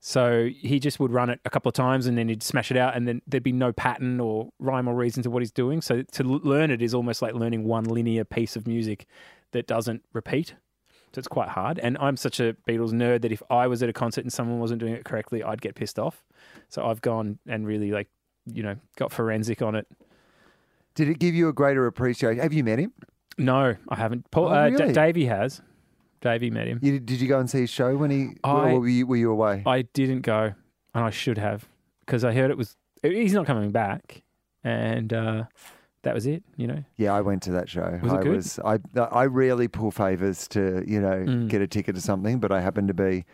So 0.00 0.48
he 0.58 0.80
just 0.80 0.98
would 0.98 1.12
run 1.12 1.30
it 1.30 1.40
a 1.44 1.50
couple 1.50 1.68
of 1.68 1.74
times 1.74 2.06
and 2.06 2.18
then 2.18 2.28
he'd 2.28 2.42
smash 2.42 2.70
it 2.70 2.76
out, 2.76 2.96
and 2.96 3.06
then 3.06 3.22
there'd 3.26 3.42
be 3.42 3.52
no 3.52 3.72
pattern 3.72 4.18
or 4.18 4.50
rhyme 4.58 4.88
or 4.88 4.94
reason 4.94 5.22
to 5.22 5.30
what 5.30 5.42
he's 5.42 5.52
doing. 5.52 5.80
So 5.82 6.02
to 6.02 6.24
learn 6.24 6.70
it 6.70 6.82
is 6.82 6.94
almost 6.94 7.22
like 7.22 7.34
learning 7.34 7.64
one 7.64 7.84
linear 7.84 8.24
piece 8.24 8.56
of 8.56 8.66
music 8.66 9.06
that 9.52 9.66
doesn't 9.66 10.02
repeat. 10.12 10.54
So 11.12 11.18
it's 11.18 11.28
quite 11.28 11.50
hard. 11.50 11.78
And 11.80 11.98
I'm 11.98 12.16
such 12.16 12.40
a 12.40 12.54
Beatles 12.68 12.92
nerd 12.92 13.22
that 13.22 13.32
if 13.32 13.42
I 13.50 13.66
was 13.66 13.82
at 13.82 13.88
a 13.88 13.92
concert 13.92 14.22
and 14.22 14.32
someone 14.32 14.58
wasn't 14.58 14.80
doing 14.80 14.94
it 14.94 15.04
correctly, 15.04 15.42
I'd 15.42 15.60
get 15.60 15.74
pissed 15.74 15.98
off. 15.98 16.24
So 16.68 16.86
I've 16.86 17.00
gone 17.00 17.38
and 17.46 17.66
really 17.66 17.90
like, 17.90 18.08
you 18.54 18.62
know, 18.62 18.76
got 18.96 19.12
forensic 19.12 19.62
on 19.62 19.74
it. 19.74 19.86
Did 20.94 21.08
it 21.08 21.18
give 21.18 21.34
you 21.34 21.48
a 21.48 21.52
greater 21.52 21.86
appreciation? 21.86 22.42
Have 22.42 22.52
you 22.52 22.64
met 22.64 22.78
him? 22.78 22.92
No, 23.38 23.76
I 23.88 23.96
haven't. 23.96 24.30
Paul, 24.30 24.48
Oh, 24.48 24.52
uh, 24.52 24.70
D- 24.70 24.92
Davey 24.92 25.26
has. 25.26 25.62
Davey 26.20 26.50
met 26.50 26.66
him. 26.66 26.78
You, 26.82 27.00
did 27.00 27.20
you 27.20 27.28
go 27.28 27.38
and 27.38 27.48
see 27.48 27.60
his 27.60 27.70
show 27.70 27.96
when 27.96 28.10
he? 28.10 28.28
I- 28.44 28.74
were 28.74 28.86
you, 28.88 29.06
were 29.06 29.16
you 29.16 29.30
away? 29.30 29.62
I 29.64 29.82
didn't 29.82 30.20
go, 30.22 30.52
and 30.94 31.04
I 31.04 31.10
should 31.10 31.38
have 31.38 31.66
because 32.04 32.24
I 32.24 32.32
heard 32.34 32.50
it 32.50 32.58
was 32.58 32.76
he's 33.02 33.32
not 33.32 33.46
coming 33.46 33.70
back, 33.70 34.22
and 34.62 35.10
uh, 35.12 35.44
that 36.02 36.12
was 36.14 36.26
it. 36.26 36.42
You 36.56 36.66
know, 36.66 36.84
yeah, 36.98 37.14
I 37.14 37.22
went 37.22 37.42
to 37.44 37.52
that 37.52 37.70
show. 37.70 37.98
Was 38.02 38.12
it 38.12 38.16
I 38.16 38.22
good? 38.22 38.36
was. 38.36 38.58
I 38.62 38.78
I 38.96 39.24
rarely 39.26 39.68
pull 39.68 39.90
favors 39.90 40.46
to 40.48 40.84
you 40.86 41.00
know 41.00 41.24
Mm. 41.26 41.48
get 41.48 41.62
a 41.62 41.66
ticket 41.66 41.94
to 41.94 42.02
something, 42.02 42.38
but 42.40 42.52
I 42.52 42.60
happened 42.60 42.88
to 42.88 42.94
be. 42.94 43.24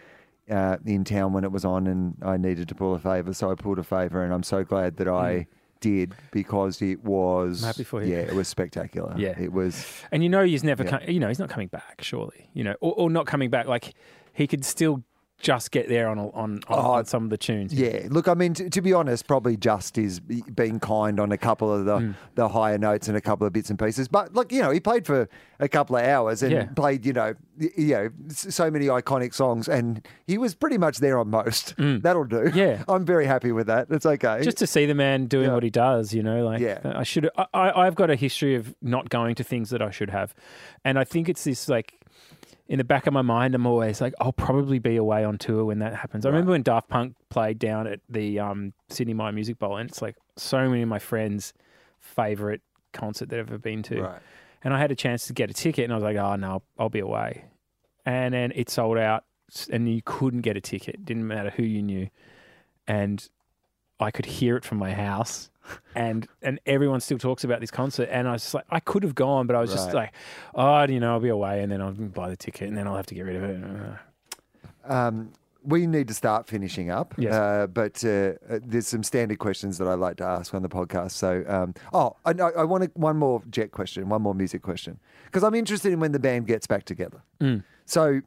Uh, 0.48 0.76
in 0.86 1.02
town 1.04 1.32
when 1.32 1.42
it 1.42 1.50
was 1.50 1.64
on, 1.64 1.88
and 1.88 2.16
I 2.22 2.36
needed 2.36 2.68
to 2.68 2.74
pull 2.76 2.94
a 2.94 3.00
favor, 3.00 3.32
so 3.34 3.50
I 3.50 3.56
pulled 3.56 3.80
a 3.80 3.82
favor, 3.82 4.22
and 4.22 4.32
I'm 4.32 4.44
so 4.44 4.62
glad 4.62 4.96
that 4.98 5.08
I 5.08 5.48
did 5.80 6.14
because 6.30 6.80
it 6.82 7.02
was. 7.04 7.64
I'm 7.64 7.66
happy 7.66 7.82
for 7.82 8.00
you. 8.00 8.12
Yeah, 8.12 8.20
it 8.20 8.34
was 8.34 8.46
spectacular. 8.46 9.12
Yeah. 9.18 9.34
it 9.38 9.52
was. 9.52 9.84
and 10.12 10.22
you 10.22 10.28
know 10.28 10.44
he's 10.44 10.62
never, 10.62 10.84
Yeah. 10.84 10.98
co- 11.00 11.10
you 11.10 11.18
know, 11.18 11.26
he's 11.26 11.40
not 11.40 11.48
coming 11.50 11.66
back. 11.66 11.98
Surely, 12.00 12.48
you 12.54 12.62
know, 12.62 12.76
or, 12.80 12.92
or 12.92 13.10
not 13.10 13.26
coming 13.26 13.50
back. 13.50 13.66
Like 13.66 13.94
he 14.34 14.46
could 14.46 14.64
still 14.64 15.02
just 15.38 15.70
get 15.70 15.88
there 15.88 16.08
on 16.08 16.18
on 16.18 16.30
on, 16.34 16.60
Oh, 16.68 16.92
on 16.92 17.04
some 17.04 17.24
of 17.24 17.30
the 17.30 17.36
tunes. 17.36 17.72
Yeah, 17.74 18.06
look, 18.08 18.26
I 18.26 18.34
mean, 18.34 18.54
t- 18.54 18.70
to 18.70 18.80
be 18.80 18.92
honest, 18.92 19.26
probably 19.28 19.56
just 19.56 19.98
is 19.98 20.18
being 20.20 20.80
kind 20.80 21.20
on 21.20 21.30
a 21.32 21.36
couple 21.38 21.72
of 21.72 21.84
the, 21.84 21.98
Mm. 21.98 22.14
the 22.36 22.48
higher 22.48 22.78
notes 22.78 23.08
and 23.08 23.16
a 23.16 23.20
couple 23.20 23.46
of 23.46 23.52
bits 23.52 23.68
and 23.70 23.78
pieces. 23.78 24.08
But 24.08 24.34
look, 24.34 24.50
you 24.52 24.62
know, 24.62 24.70
he 24.70 24.80
played 24.80 25.06
for 25.06 25.28
a 25.60 25.68
couple 25.68 25.96
of 25.96 26.04
hours 26.04 26.42
and 26.42 26.52
Yeah. 26.52 26.64
played, 26.74 27.04
you 27.04 27.12
know, 27.12 27.34
you 27.58 27.94
know, 27.94 28.08
so 28.28 28.70
many 28.70 28.86
iconic 28.86 29.34
songs, 29.34 29.68
and 29.68 30.06
he 30.26 30.36
was 30.38 30.54
pretty 30.54 30.78
much 30.78 30.98
there 30.98 31.18
on 31.18 31.28
most. 31.28 31.76
Mm. 31.76 32.02
That'll 32.02 32.24
do. 32.24 32.50
Yeah. 32.54 32.82
I'm 32.88 33.04
very 33.04 33.26
happy 33.26 33.52
with 33.52 33.66
that. 33.66 33.88
It's 33.90 34.06
okay. 34.06 34.40
just 34.42 34.58
to 34.58 34.66
see 34.66 34.86
the 34.86 34.94
man 34.94 35.26
doing 35.26 35.48
Yeah. 35.48 35.54
what 35.54 35.62
he 35.62 35.70
does, 35.70 36.14
you 36.14 36.22
know, 36.22 36.44
like 36.44 36.60
Yeah. 36.60 36.80
I 36.84 37.02
should. 37.02 37.28
I, 37.36 37.46
I, 37.54 37.86
I've 37.86 37.94
got 37.94 38.10
a 38.10 38.16
history 38.16 38.54
of 38.54 38.74
not 38.82 39.10
going 39.10 39.34
to 39.36 39.44
things 39.44 39.70
that 39.70 39.82
I 39.82 39.90
should 39.90 40.10
have, 40.10 40.34
and 40.84 40.98
I 40.98 41.04
think 41.04 41.28
it's 41.28 41.44
this 41.44 41.68
like 41.68 41.94
in 42.68 42.78
the 42.78 42.84
back 42.84 43.06
of 43.06 43.12
my 43.12 43.22
mind. 43.22 43.54
I'm 43.54 43.66
always 43.66 44.00
like, 44.00 44.14
I'll 44.20 44.32
probably 44.32 44.78
be 44.78 44.96
away 44.96 45.24
on 45.24 45.38
tour 45.38 45.64
when 45.64 45.78
that 45.80 45.94
happens. 45.94 46.26
I 46.26 46.30
remember 46.30 46.52
when 46.52 46.62
Daft 46.62 46.88
Punk 46.88 47.14
played 47.28 47.58
down 47.58 47.86
at 47.86 48.00
the 48.08 48.38
um, 48.40 48.72
Sidney 48.88 49.14
Myer 49.14 49.32
Music 49.32 49.58
Bowl, 49.58 49.76
and 49.76 49.88
it's 49.88 50.02
like 50.02 50.16
so 50.36 50.68
many 50.68 50.82
of 50.82 50.88
my 50.88 50.98
friends' 50.98 51.52
favorite 52.00 52.62
concert 52.92 53.28
they've 53.28 53.40
ever 53.40 53.58
been 53.58 53.82
to, 53.84 54.02
right. 54.02 54.22
and 54.64 54.74
I 54.74 54.78
had 54.78 54.90
a 54.90 54.96
chance 54.96 55.26
to 55.26 55.32
get 55.32 55.50
a 55.50 55.54
ticket, 55.54 55.84
and 55.84 55.92
I 55.92 55.96
was 55.96 56.04
like, 56.04 56.16
oh 56.16 56.36
no, 56.36 56.62
I'll 56.78 56.88
be 56.88 57.00
away, 57.00 57.44
and 58.04 58.34
then 58.34 58.52
it 58.54 58.70
sold 58.70 58.98
out, 58.98 59.24
and 59.70 59.88
you 59.88 60.02
couldn't 60.04 60.40
get 60.40 60.56
a 60.56 60.60
ticket. 60.60 61.04
Didn't 61.04 61.26
matter 61.26 61.50
who 61.50 61.62
you 61.62 61.82
knew, 61.82 62.08
and 62.86 63.28
I 64.00 64.10
could 64.10 64.26
hear 64.26 64.56
it 64.56 64.64
from 64.64 64.78
my 64.78 64.92
house, 64.92 65.50
and 65.94 66.26
and 66.42 66.60
everyone 66.66 67.00
still 67.00 67.18
talks 67.18 67.44
about 67.44 67.60
this 67.60 67.70
concert, 67.70 68.08
and 68.10 68.28
I 68.28 68.32
was 68.32 68.42
just 68.42 68.54
like, 68.54 68.66
I 68.70 68.80
could 68.80 69.02
have 69.02 69.14
gone, 69.14 69.46
but 69.46 69.56
I 69.56 69.60
was 69.60 69.70
just 69.72 69.86
Right. 69.88 69.94
like, 69.94 70.12
oh, 70.54 70.84
you 70.84 71.00
know, 71.00 71.12
I'll 71.12 71.20
be 71.20 71.28
away, 71.30 71.62
and 71.62 71.70
then 71.72 71.80
I'll 71.80 71.92
buy 71.92 72.28
the 72.28 72.36
ticket, 72.36 72.68
and 72.68 72.76
then 72.76 72.86
I'll 72.86 72.96
have 72.96 73.06
to 73.06 73.14
get 73.14 73.22
rid 73.22 73.36
of 73.36 73.42
it. 73.44 73.64
Um, 74.84 75.32
we 75.64 75.84
need 75.86 76.06
to 76.08 76.14
start 76.14 76.46
finishing 76.46 76.90
up. 76.90 77.12
Yes. 77.18 77.34
Uh, 77.34 77.66
but 77.66 78.04
uh, 78.04 78.34
uh, 78.48 78.60
there's 78.64 78.86
some 78.86 79.02
standard 79.02 79.40
questions 79.40 79.78
that 79.78 79.88
I 79.88 79.94
like 79.94 80.16
to 80.18 80.24
ask 80.24 80.54
on 80.54 80.62
the 80.62 80.68
podcast. 80.68 81.10
So, 81.12 81.42
um, 81.48 81.74
oh, 81.92 82.14
I, 82.24 82.30
I 82.30 82.50
I 82.60 82.64
want 82.64 82.84
to, 82.84 82.90
one 82.94 83.16
more 83.16 83.42
jet 83.50 83.72
question, 83.72 84.08
one 84.08 84.22
more 84.22 84.34
music 84.34 84.62
question, 84.62 85.00
because 85.24 85.42
I'm 85.42 85.54
interested 85.56 85.92
in 85.92 85.98
when 85.98 86.12
the 86.12 86.20
band 86.20 86.46
gets 86.46 86.68
back 86.68 86.84
together. 86.84 87.20
Mm. 87.40 87.64
So, 87.84 88.20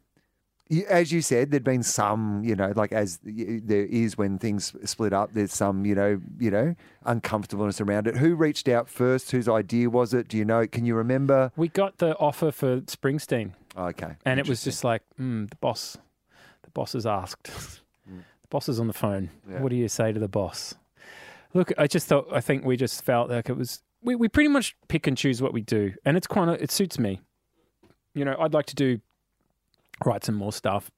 as 0.87 1.11
you 1.11 1.21
said, 1.21 1.49
there'd 1.49 1.63
been 1.63 1.83
some, 1.83 2.43
you 2.43 2.55
know, 2.55 2.71
like 2.75 2.91
as 2.91 3.19
there 3.23 3.85
is 3.85 4.17
when 4.17 4.37
things 4.37 4.73
split 4.85 5.13
up, 5.13 5.33
there's 5.33 5.53
some, 5.53 5.85
you 5.85 5.95
know, 5.95 6.21
you 6.39 6.51
know, 6.51 6.75
uncomfortableness 7.05 7.81
around 7.81 8.07
it. 8.07 8.17
Who 8.17 8.35
reached 8.35 8.67
out 8.67 8.87
first? 8.87 9.31
Whose 9.31 9.49
idea 9.49 9.89
was 9.89 10.13
it? 10.13 10.27
Do 10.27 10.37
you 10.37 10.45
know? 10.45 10.67
Can 10.67 10.85
you 10.85 10.95
remember? 10.95 11.51
We 11.55 11.69
got 11.69 11.97
the 11.97 12.15
offer 12.17 12.51
for 12.51 12.81
Springsteen, 12.81 13.53
Okay, 13.75 14.15
and 14.25 14.39
it 14.39 14.47
was 14.47 14.63
just 14.63 14.83
like, 14.83 15.01
mm, 15.19 15.49
the 15.49 15.55
boss, 15.55 15.97
the 16.63 16.69
boss 16.71 16.93
has 16.93 17.05
asked, 17.05 17.45
the 18.05 18.47
boss 18.49 18.69
is 18.69 18.79
on 18.79 18.87
the 18.87 18.93
phone. 18.93 19.31
Yeah. 19.49 19.61
What 19.61 19.69
do 19.69 19.75
you 19.75 19.87
say 19.87 20.11
to 20.11 20.19
the 20.19 20.27
boss? 20.27 20.75
Look, 21.53 21.71
I 21.79 21.87
just 21.87 22.05
thought, 22.07 22.27
I 22.31 22.41
think 22.41 22.63
we 22.63 22.77
just 22.77 23.03
felt 23.03 23.29
like 23.29 23.49
it 23.49 23.57
was. 23.57 23.81
We, 24.01 24.15
we 24.15 24.29
pretty 24.29 24.49
much 24.49 24.77
pick 24.87 25.07
and 25.07 25.17
choose 25.17 25.41
what 25.41 25.51
we 25.51 25.61
do, 25.61 25.93
and 26.05 26.15
it's 26.15 26.27
kind 26.27 26.49
of 26.51 26.61
it 26.61 26.71
suits 26.71 26.99
me. 26.99 27.21
You 28.13 28.23
know, 28.23 28.35
I'd 28.39 28.53
like 28.53 28.67
to 28.67 28.75
do 28.75 28.99
write 30.05 30.23
some 30.23 30.35
more 30.35 30.53
stuff, 30.53 30.91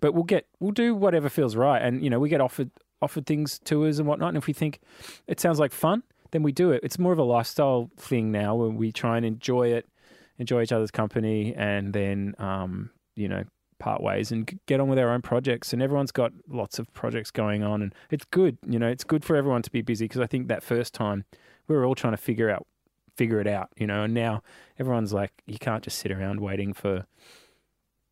but 0.00 0.14
we'll 0.14 0.24
get 0.24 0.46
we'll 0.60 0.72
do 0.72 0.94
whatever 0.94 1.28
feels 1.28 1.56
right, 1.56 1.80
and 1.80 2.02
you 2.02 2.10
know, 2.10 2.18
we 2.18 2.28
get 2.28 2.40
offered 2.40 2.70
offered 3.00 3.26
things, 3.26 3.58
tours 3.60 3.98
and 3.98 4.08
whatnot, 4.08 4.28
and 4.28 4.38
if 4.38 4.46
we 4.46 4.52
think 4.52 4.80
it 5.26 5.40
sounds 5.40 5.58
like 5.58 5.72
fun, 5.72 6.02
then 6.30 6.42
we 6.42 6.52
do 6.52 6.72
it. 6.72 6.80
It's 6.82 6.98
more 6.98 7.12
of 7.12 7.18
a 7.18 7.24
lifestyle 7.24 7.90
thing 7.96 8.32
now, 8.32 8.54
where 8.54 8.70
we 8.70 8.92
try 8.92 9.16
and 9.16 9.24
enjoy 9.24 9.68
it, 9.68 9.86
enjoy 10.38 10.62
each 10.62 10.72
other's 10.72 10.90
company, 10.90 11.54
and 11.54 11.92
then 11.92 12.34
um, 12.38 12.90
you 13.14 13.28
know 13.28 13.44
part 13.78 14.02
ways 14.02 14.32
and 14.32 14.58
get 14.66 14.80
on 14.80 14.88
with 14.88 14.98
our 14.98 15.10
own 15.10 15.22
projects. 15.22 15.72
And 15.72 15.80
everyone's 15.80 16.10
got 16.10 16.32
lots 16.48 16.78
of 16.78 16.92
projects 16.94 17.30
going 17.30 17.62
on, 17.62 17.82
and 17.82 17.94
it's 18.10 18.24
good. 18.24 18.58
You 18.66 18.78
know, 18.78 18.88
it's 18.88 19.04
good 19.04 19.24
for 19.24 19.36
everyone 19.36 19.62
to 19.62 19.70
be 19.70 19.82
busy 19.82 20.04
because 20.04 20.20
I 20.20 20.26
think 20.26 20.48
that 20.48 20.62
first 20.62 20.94
time 20.94 21.24
we 21.66 21.76
were 21.76 21.84
all 21.84 21.94
trying 21.94 22.12
to 22.14 22.18
figure 22.18 22.50
out 22.50 22.66
figure 23.16 23.40
it 23.40 23.46
out, 23.46 23.68
you 23.76 23.86
know. 23.86 24.04
And 24.04 24.14
now 24.14 24.42
everyone's 24.78 25.12
like, 25.12 25.32
you 25.46 25.58
can't 25.58 25.82
just 25.82 25.98
sit 25.98 26.12
around 26.12 26.40
waiting 26.40 26.72
for 26.72 27.06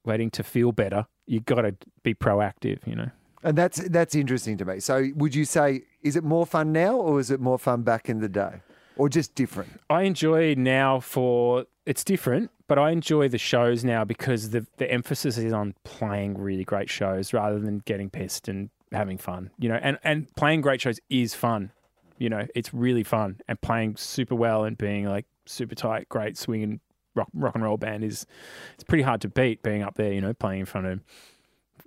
waiting 0.06 0.30
to 0.30 0.42
feel 0.42 0.72
better. 0.72 1.06
You've 1.26 1.44
got 1.44 1.62
to 1.62 1.74
be 2.02 2.14
proactive, 2.14 2.86
you 2.86 2.94
know. 2.94 3.10
And 3.42 3.56
that's 3.56 3.78
that's 3.88 4.14
interesting 4.14 4.56
to 4.58 4.64
me. 4.64 4.80
So, 4.80 5.08
would 5.14 5.34
you 5.34 5.44
say 5.44 5.82
is 6.02 6.16
it 6.16 6.24
more 6.24 6.46
fun 6.46 6.72
now, 6.72 6.96
or 6.96 7.20
is 7.20 7.30
it 7.30 7.40
more 7.40 7.58
fun 7.58 7.82
back 7.82 8.08
in 8.08 8.20
the 8.20 8.28
day, 8.28 8.60
or 8.96 9.08
just 9.08 9.34
different? 9.34 9.80
I 9.90 10.02
enjoy 10.02 10.54
now 10.54 11.00
for 11.00 11.66
it's 11.84 12.02
different, 12.02 12.50
but 12.66 12.78
I 12.78 12.90
enjoy 12.90 13.28
the 13.28 13.38
shows 13.38 13.84
now 13.84 14.04
because 14.04 14.50
the 14.50 14.66
the 14.78 14.90
emphasis 14.90 15.38
is 15.38 15.52
on 15.52 15.74
playing 15.84 16.38
really 16.38 16.64
great 16.64 16.90
shows 16.90 17.32
rather 17.32 17.60
than 17.60 17.80
getting 17.80 18.10
pissed 18.10 18.48
and 18.48 18.70
having 18.90 19.18
fun. 19.18 19.50
You 19.58 19.68
know, 19.68 19.78
and 19.82 19.98
and 20.02 20.34
playing 20.34 20.62
great 20.62 20.80
shows 20.80 20.98
is 21.08 21.34
fun. 21.34 21.70
You 22.18 22.30
know, 22.30 22.46
it's 22.54 22.72
really 22.72 23.04
fun, 23.04 23.40
and 23.46 23.60
playing 23.60 23.96
super 23.96 24.34
well 24.34 24.64
and 24.64 24.76
being 24.76 25.04
like 25.04 25.26
super 25.44 25.74
tight, 25.74 26.08
great 26.08 26.36
swinging 26.36 26.80
rock 27.16 27.28
rock 27.34 27.54
and 27.54 27.64
roll 27.64 27.76
band 27.76 28.04
is 28.04 28.26
it's 28.74 28.84
pretty 28.84 29.02
hard 29.02 29.20
to 29.22 29.28
beat. 29.28 29.62
Being 29.62 29.82
up 29.82 29.96
there, 29.96 30.12
you 30.12 30.20
know, 30.20 30.32
playing 30.34 30.60
in 30.60 30.66
front 30.66 30.86
of 30.86 31.00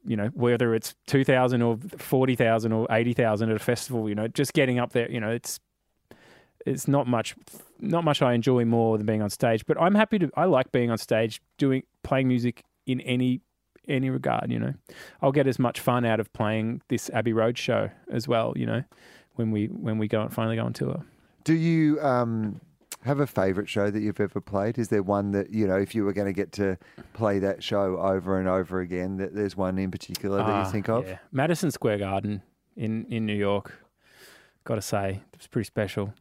you 0.05 0.15
know, 0.15 0.27
whether 0.33 0.73
it's 0.73 0.95
2,000 1.07 1.61
or 1.61 1.77
40,000 1.97 2.71
or 2.71 2.87
80,000 2.89 3.49
at 3.49 3.55
a 3.55 3.59
festival, 3.59 4.09
you 4.09 4.15
know, 4.15 4.27
just 4.27 4.53
getting 4.53 4.79
up 4.79 4.93
there, 4.93 5.09
you 5.11 5.19
know, 5.19 5.29
it's, 5.29 5.59
it's 6.65 6.87
not 6.87 7.07
much, 7.07 7.35
not 7.79 8.03
much 8.03 8.21
I 8.21 8.33
enjoy 8.33 8.65
more 8.65 8.97
than 8.97 9.05
being 9.05 9.21
on 9.21 9.29
stage, 9.29 9.65
but 9.65 9.79
I'm 9.79 9.95
happy 9.95 10.19
to, 10.19 10.31
I 10.35 10.45
like 10.45 10.71
being 10.71 10.91
on 10.91 10.97
stage, 10.97 11.41
doing, 11.57 11.83
playing 12.03 12.27
music 12.27 12.63
in 12.85 13.01
any, 13.01 13.41
any 13.87 14.09
regard, 14.09 14.51
you 14.51 14.59
know, 14.59 14.73
I'll 15.21 15.31
get 15.31 15.47
as 15.47 15.59
much 15.59 15.79
fun 15.79 16.05
out 16.05 16.19
of 16.19 16.31
playing 16.33 16.81
this 16.89 17.09
Abbey 17.11 17.33
Road 17.33 17.57
show 17.57 17.89
as 18.11 18.27
well, 18.27 18.53
you 18.55 18.65
know, 18.65 18.83
when 19.35 19.51
we, 19.51 19.67
when 19.67 19.97
we 19.97 20.07
go 20.07 20.21
and 20.21 20.33
finally 20.33 20.55
go 20.55 20.65
on 20.65 20.73
tour. 20.73 21.03
Do 21.43 21.53
you 21.53 21.99
um, 22.01 22.61
have 23.03 23.19
a 23.19 23.27
favourite 23.27 23.69
show 23.69 23.89
that 23.89 23.99
you've 24.01 24.19
ever 24.19 24.41
played? 24.41 24.77
Is 24.77 24.89
there 24.89 25.03
one 25.03 25.31
that 25.31 25.51
you 25.51 25.67
know, 25.67 25.77
if 25.77 25.95
you 25.95 26.03
were 26.03 26.13
going 26.13 26.27
to 26.27 26.33
get 26.33 26.51
to 26.53 26.77
play 27.13 27.39
that 27.39 27.63
show 27.63 27.97
over 27.97 28.39
and 28.39 28.47
over 28.47 28.79
again, 28.81 29.17
that 29.17 29.33
there's 29.33 29.55
one 29.55 29.77
in 29.77 29.91
particular 29.91 30.37
that 30.37 30.45
Ah, 30.49 30.65
you 30.65 30.71
think 30.71 30.89
of? 30.89 31.07
yeah. 31.07 31.17
Madison 31.31 31.71
Square 31.71 31.99
Garden 31.99 32.41
in, 32.75 33.05
in 33.09 33.25
New 33.25 33.35
York. 33.35 33.73
Got 34.65 34.75
to 34.75 34.81
say, 34.81 35.21
it's 35.33 35.47
pretty 35.47 35.65
special. 35.65 36.13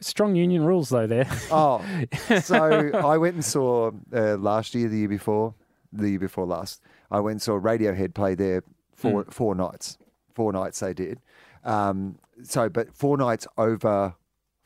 Strong 0.00 0.34
union 0.34 0.64
rules 0.64 0.88
though 0.88 1.06
there. 1.06 1.28
Oh, 1.50 1.84
so 2.42 2.90
I 2.94 3.16
went 3.16 3.34
and 3.34 3.44
saw 3.44 3.92
uh, 4.12 4.36
last 4.36 4.74
year, 4.74 4.88
the 4.88 4.98
year 4.98 5.08
before, 5.08 5.54
the 5.92 6.10
year 6.10 6.18
before 6.18 6.46
last. 6.46 6.82
I 7.10 7.20
went 7.20 7.34
and 7.34 7.42
saw 7.42 7.58
Radiohead 7.60 8.14
play 8.14 8.34
there 8.34 8.62
four 8.94 9.22
Hmm. 9.22 9.30
four 9.30 9.54
nights. 9.54 9.98
Four 10.34 10.52
nights 10.52 10.80
they 10.80 10.94
did. 10.94 11.20
Um, 11.64 12.18
so, 12.42 12.68
but 12.68 12.92
four 12.94 13.16
nights 13.16 13.46
over 13.56 14.14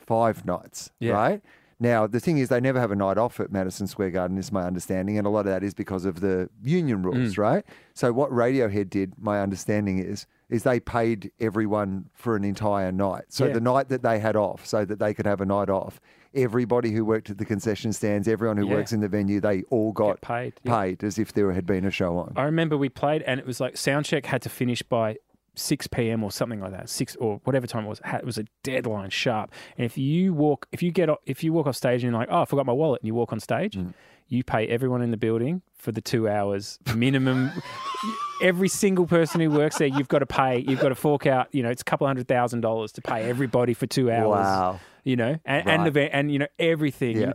five 0.06 0.44
nights, 0.44 0.90
Yeah. 1.00 1.12
right? 1.12 1.42
Now 1.80 2.06
the 2.06 2.20
thing 2.20 2.38
is, 2.38 2.48
they 2.48 2.60
never 2.60 2.78
have 2.78 2.92
a 2.92 2.96
night 2.96 3.18
off 3.18 3.40
at 3.40 3.50
Madison 3.50 3.86
Square 3.88 4.10
Garden, 4.12 4.38
is 4.38 4.52
my 4.52 4.64
understanding, 4.64 5.18
and 5.18 5.26
a 5.26 5.30
lot 5.30 5.40
of 5.40 5.46
that 5.46 5.64
is 5.64 5.74
because 5.74 6.04
of 6.04 6.20
the 6.20 6.48
union 6.62 7.02
mm. 7.02 7.06
rules, 7.06 7.36
right? 7.36 7.64
So 7.94 8.12
what 8.12 8.30
Radiohead 8.30 8.88
did, 8.88 9.14
my 9.18 9.40
understanding 9.40 9.98
is, 9.98 10.26
is 10.48 10.62
they 10.62 10.78
paid 10.78 11.32
everyone 11.40 12.10
for 12.14 12.36
an 12.36 12.44
entire 12.44 12.92
night. 12.92 13.24
So 13.28 13.46
Yeah. 13.46 13.54
the 13.54 13.60
night 13.60 13.88
that 13.88 14.02
they 14.02 14.18
had 14.20 14.36
off, 14.36 14.64
so 14.64 14.84
that 14.84 14.98
they 14.98 15.12
could 15.12 15.26
have 15.26 15.40
a 15.40 15.46
night 15.46 15.68
off, 15.70 16.00
everybody 16.34 16.92
who 16.92 17.04
worked 17.04 17.30
at 17.30 17.38
the 17.38 17.44
concession 17.44 17.92
stands, 17.92 18.28
everyone 18.28 18.56
who 18.58 18.66
Yeah. 18.66 18.74
works 18.76 18.92
in 18.92 19.00
the 19.00 19.08
venue, 19.08 19.40
they 19.40 19.62
all 19.64 19.92
got 19.92 20.20
paid, 20.20 20.54
yeah. 20.62 20.80
paid 20.80 21.02
as 21.04 21.18
if 21.18 21.32
there 21.32 21.50
had 21.52 21.66
been 21.66 21.84
a 21.84 21.90
show 21.90 22.16
on. 22.16 22.32
I 22.36 22.44
remember 22.44 22.76
we 22.76 22.88
played 22.90 23.22
and 23.22 23.40
it 23.40 23.46
was 23.46 23.60
like 23.60 23.76
sound 23.76 24.04
check 24.06 24.26
had 24.26 24.40
to 24.42 24.48
finish 24.48 24.82
by 24.82 25.16
6 25.54 25.86
p.m. 25.88 26.24
or 26.24 26.30
something 26.30 26.60
like 26.60 26.72
that, 26.72 26.88
six 26.88 27.14
or 27.16 27.40
whatever 27.44 27.66
time 27.66 27.84
it 27.84 27.88
was. 27.88 28.00
It 28.04 28.24
was 28.24 28.38
a 28.38 28.44
deadline 28.62 29.10
sharp. 29.10 29.52
And 29.76 29.84
if 29.84 29.98
you 29.98 30.32
walk, 30.32 30.66
if 30.72 30.82
you 30.82 30.90
get, 30.90 31.10
if 31.26 31.44
you 31.44 31.52
walk 31.52 31.66
off 31.66 31.76
stage 31.76 32.02
and 32.02 32.12
you're 32.12 32.20
like, 32.20 32.28
oh, 32.30 32.42
I 32.42 32.44
forgot 32.44 32.66
my 32.66 32.72
wallet, 32.72 33.02
and 33.02 33.06
you 33.06 33.14
walk 33.14 33.32
on 33.32 33.40
stage, 33.40 33.76
mm. 33.76 33.92
you 34.28 34.44
pay 34.44 34.66
everyone 34.68 35.02
in 35.02 35.10
the 35.10 35.16
building 35.16 35.62
for 35.74 35.92
the 35.92 36.00
two 36.00 36.28
hours 36.28 36.78
minimum. 36.94 37.50
Every 38.42 38.68
single 38.68 39.06
person 39.06 39.40
who 39.40 39.50
works 39.50 39.78
there, 39.78 39.86
you've 39.86 40.08
got 40.08 40.20
to 40.20 40.26
pay. 40.26 40.64
You've 40.66 40.80
got 40.80 40.88
to 40.88 40.96
fork 40.96 41.26
out. 41.26 41.48
You 41.52 41.62
know, 41.62 41.70
it's 41.70 41.82
a 41.82 41.84
couple 41.84 42.06
hundred 42.06 42.26
thousand 42.26 42.62
dollars 42.62 42.90
to 42.92 43.02
pay 43.02 43.28
everybody 43.28 43.72
for 43.74 43.86
two 43.86 44.10
hours. 44.10 44.44
Wow. 44.44 44.80
You 45.04 45.16
know, 45.16 45.38
and, 45.44 45.68
and 45.68 45.86
the 45.86 46.14
and 46.14 46.32
you 46.32 46.38
know 46.40 46.48
everything. 46.58 47.20
Yeah. 47.20 47.32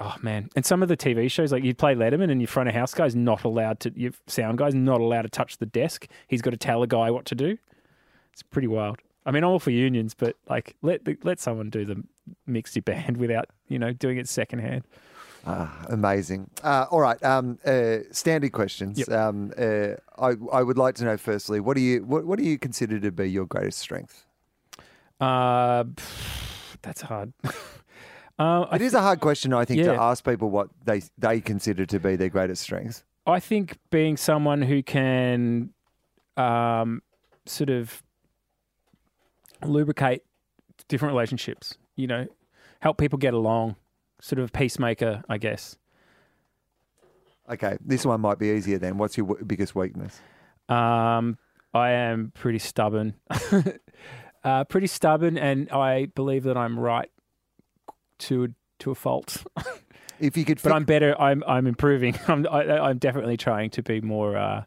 Oh 0.00 0.14
man! 0.22 0.48
And 0.54 0.64
some 0.64 0.82
of 0.82 0.88
the 0.88 0.96
TV 0.96 1.30
shows, 1.30 1.50
like 1.50 1.64
you 1.64 1.74
play 1.74 1.94
Letterman, 1.94 2.30
and 2.30 2.40
your 2.40 2.46
front 2.46 2.68
of 2.68 2.74
house 2.74 2.94
guy's 2.94 3.16
not 3.16 3.42
allowed 3.42 3.80
to. 3.80 3.92
Your 3.98 4.12
sound 4.28 4.58
guy's 4.58 4.74
not 4.74 5.00
allowed 5.00 5.22
to 5.22 5.28
touch 5.28 5.56
the 5.56 5.66
desk. 5.66 6.06
He's 6.28 6.40
got 6.40 6.50
to 6.50 6.56
tell 6.56 6.82
a 6.82 6.86
guy 6.86 7.10
what 7.10 7.24
to 7.26 7.34
do. 7.34 7.58
It's 8.32 8.42
pretty 8.42 8.68
wild. 8.68 8.98
I 9.26 9.32
mean, 9.32 9.42
I'm 9.42 9.50
all 9.50 9.58
for 9.58 9.72
unions, 9.72 10.14
but 10.14 10.36
like 10.48 10.76
let 10.82 11.04
the, 11.04 11.18
let 11.24 11.40
someone 11.40 11.68
do 11.68 11.84
the 11.84 12.04
mix 12.46 12.76
your 12.76 12.82
band 12.84 13.16
without 13.16 13.46
you 13.66 13.78
know 13.78 13.92
doing 13.92 14.18
it 14.18 14.28
secondhand. 14.28 14.84
Ah, 15.46 15.86
amazing. 15.88 16.50
Uh, 16.62 16.86
all 16.90 17.00
right. 17.00 17.22
Um, 17.24 17.58
uh, 17.64 17.98
standard 18.10 18.52
questions. 18.52 18.98
Yep. 18.98 19.08
Um, 19.10 19.52
uh, 19.56 19.94
I, 20.18 20.34
I 20.52 20.62
would 20.62 20.76
like 20.76 20.94
to 20.96 21.04
know 21.04 21.16
firstly, 21.16 21.58
what 21.58 21.76
do 21.76 21.82
you 21.82 22.04
what, 22.04 22.24
what 22.24 22.38
do 22.38 22.44
you 22.44 22.58
consider 22.58 23.00
to 23.00 23.10
be 23.10 23.30
your 23.30 23.46
greatest 23.46 23.78
strength? 23.78 24.26
Uh, 25.20 25.84
that's 26.82 27.00
hard. 27.00 27.32
uh, 28.38 28.66
I 28.70 28.76
It 28.76 28.82
is 28.82 28.94
a 28.94 29.00
hard 29.00 29.20
question, 29.20 29.52
I 29.52 29.64
think, 29.64 29.82
to 29.82 29.94
ask 29.94 30.24
people 30.24 30.50
what 30.50 30.68
they 30.84 31.02
they 31.16 31.40
consider 31.40 31.84
to 31.86 31.98
be 31.98 32.16
their 32.16 32.28
greatest 32.28 32.62
strengths. 32.62 33.04
I 33.26 33.40
think 33.40 33.78
being 33.90 34.16
someone 34.16 34.62
who 34.62 34.82
can 34.82 35.70
um, 36.36 37.02
sort 37.46 37.68
of 37.68 38.02
lubricate 39.64 40.24
different 40.88 41.14
relationships, 41.14 41.76
you 41.96 42.06
know, 42.06 42.26
help 42.80 42.96
people 42.96 43.18
get 43.18 43.34
along, 43.34 43.76
sort 44.20 44.38
of 44.38 44.52
peacemaker, 44.52 45.24
I 45.28 45.38
guess. 45.38 45.76
Okay, 47.50 47.76
this 47.84 48.06
one 48.06 48.20
might 48.20 48.38
be 48.38 48.50
easier 48.50 48.78
then. 48.78 48.98
What's 48.98 49.16
your 49.16 49.26
w- 49.26 49.44
biggest 49.44 49.74
weakness? 49.74 50.20
Um, 50.68 51.38
I 51.74 51.90
am 51.90 52.30
pretty 52.34 52.58
stubborn, 52.58 53.14
uh, 54.44 54.64
pretty 54.64 54.86
stubborn, 54.86 55.38
and 55.38 55.70
I 55.70 56.06
believe 56.06 56.44
that 56.44 56.56
I'm 56.56 56.78
right 56.78 57.10
to 58.18 58.54
to 58.80 58.90
a 58.90 58.94
fault. 58.94 59.44
If 60.20 60.36
you 60.36 60.44
could, 60.44 60.60
but 60.60 60.72
I'm 60.72 60.84
better. 60.84 61.14
I'm 61.20 61.44
I'm 61.46 61.68
improving. 61.68 62.18
I'm 62.26 62.44
I, 62.50 62.78
I'm 62.88 62.98
definitely 62.98 63.36
trying 63.36 63.70
to 63.70 63.82
be 63.84 64.00
more, 64.00 64.36
uh, 64.36 64.64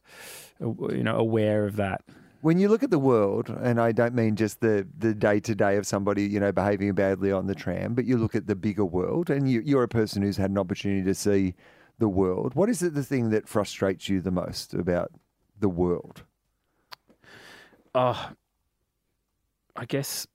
you 0.61 1.03
know, 1.03 1.17
aware 1.17 1.65
of 1.65 1.75
that. 1.75 2.05
when 2.39 2.57
you 2.57 2.69
look 2.69 2.83
at 2.83 2.89
the 2.89 2.97
world, 2.99 3.49
and 3.49 3.79
I 3.79 3.91
don't 3.91 4.15
mean 4.15 4.37
just 4.37 4.61
the 4.61 4.87
the 4.97 5.13
day 5.13 5.41
to 5.41 5.53
day 5.53 5.75
of 5.75 5.85
somebody 5.85 6.23
you 6.23 6.39
know 6.39 6.53
behaving 6.53 6.93
badly 6.93 7.33
on 7.33 7.47
the 7.47 7.53
tram, 7.55 7.95
but 7.95 8.05
you 8.05 8.17
look 8.17 8.33
at 8.33 8.47
the 8.47 8.55
bigger 8.55 8.85
world, 8.85 9.29
and 9.29 9.49
you, 9.49 9.61
you're 9.65 9.83
a 9.83 9.89
person 9.89 10.21
who's 10.21 10.37
had 10.37 10.51
an 10.51 10.57
opportunity 10.57 11.03
to 11.03 11.13
see 11.13 11.53
the 11.99 12.07
world. 12.07 12.55
What 12.55 12.69
is 12.69 12.81
it 12.81 12.93
the 12.93 13.03
thing 13.03 13.29
that 13.31 13.49
frustrates 13.49 14.07
you 14.07 14.21
the 14.21 14.31
most 14.31 14.73
about 14.73 15.11
the 15.59 15.67
world? 15.69 16.23
Oh, 17.93 18.29
I 19.75 19.83
guess. 19.85 20.25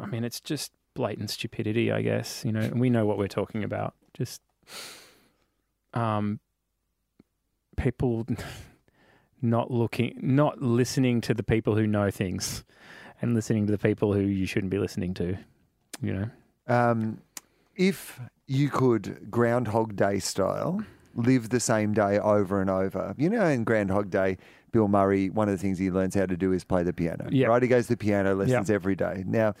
I 0.00 0.06
mean, 0.06 0.24
it's 0.24 0.40
just 0.40 0.72
blatant 0.96 1.30
stupidity. 1.30 1.92
I 1.92 2.02
guess 2.02 2.44
you 2.44 2.50
know, 2.50 2.60
and 2.60 2.80
we 2.80 2.90
know 2.90 3.06
what 3.06 3.18
we're 3.18 3.28
talking 3.28 3.62
about. 3.62 3.94
Just, 4.14 4.42
um, 5.94 6.40
people 7.76 8.26
not 9.42 9.70
looking, 9.70 10.18
not 10.20 10.60
listening 10.60 11.20
to 11.22 11.34
the 11.34 11.44
people 11.44 11.76
who 11.76 11.86
know 11.86 12.10
things, 12.10 12.64
and 13.22 13.34
listening 13.34 13.66
to 13.66 13.72
the 13.72 13.78
people 13.78 14.12
who 14.12 14.22
you 14.22 14.46
shouldn't 14.46 14.70
be 14.70 14.78
listening 14.78 15.14
to. 15.14 15.36
You 16.02 16.12
know. 16.12 16.30
Um, 16.66 17.18
if 17.76 18.18
you 18.46 18.70
could 18.70 19.30
Groundhog 19.30 19.96
Day 19.96 20.18
style 20.18 20.82
live 21.14 21.48
the 21.48 21.60
same 21.60 21.94
day 21.94 22.18
over 22.18 22.60
and 22.60 22.70
over, 22.70 23.14
you 23.16 23.30
know, 23.30 23.46
in 23.46 23.64
Groundhog 23.64 24.10
Day, 24.10 24.38
Bill 24.72 24.88
Murray, 24.88 25.30
one 25.30 25.48
of 25.48 25.54
the 25.54 25.58
things 25.58 25.78
he 25.78 25.90
learns 25.90 26.14
how 26.14 26.26
to 26.26 26.36
do 26.36 26.52
is 26.52 26.64
play 26.64 26.82
the 26.82 26.92
piano. 26.92 27.28
Yeah. 27.30 27.46
Right? 27.46 27.62
He 27.62 27.68
goes 27.68 27.86
to 27.86 27.96
piano 27.96 28.34
lessons 28.34 28.70
every 28.70 28.94
day. 28.94 29.24
Now, 29.26 29.54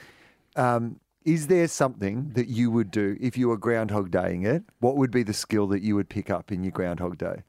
um, 0.56 1.00
is 1.26 1.48
there 1.48 1.66
something 1.66 2.30
that 2.34 2.46
you 2.46 2.70
would 2.70 2.92
do 2.92 3.16
if 3.20 3.36
you 3.36 3.48
were 3.48 3.56
Groundhog 3.56 4.12
Daying 4.12 4.46
it? 4.46 4.62
What 4.78 4.96
would 4.96 5.10
be 5.10 5.24
the 5.24 5.34
skill 5.34 5.66
that 5.66 5.82
you 5.82 5.96
would 5.96 6.08
pick 6.08 6.30
up 6.30 6.52
in 6.52 6.62
your 6.62 6.70
Groundhog 6.70 7.18
Day? 7.18 7.42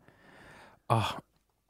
Oh, 0.90 1.20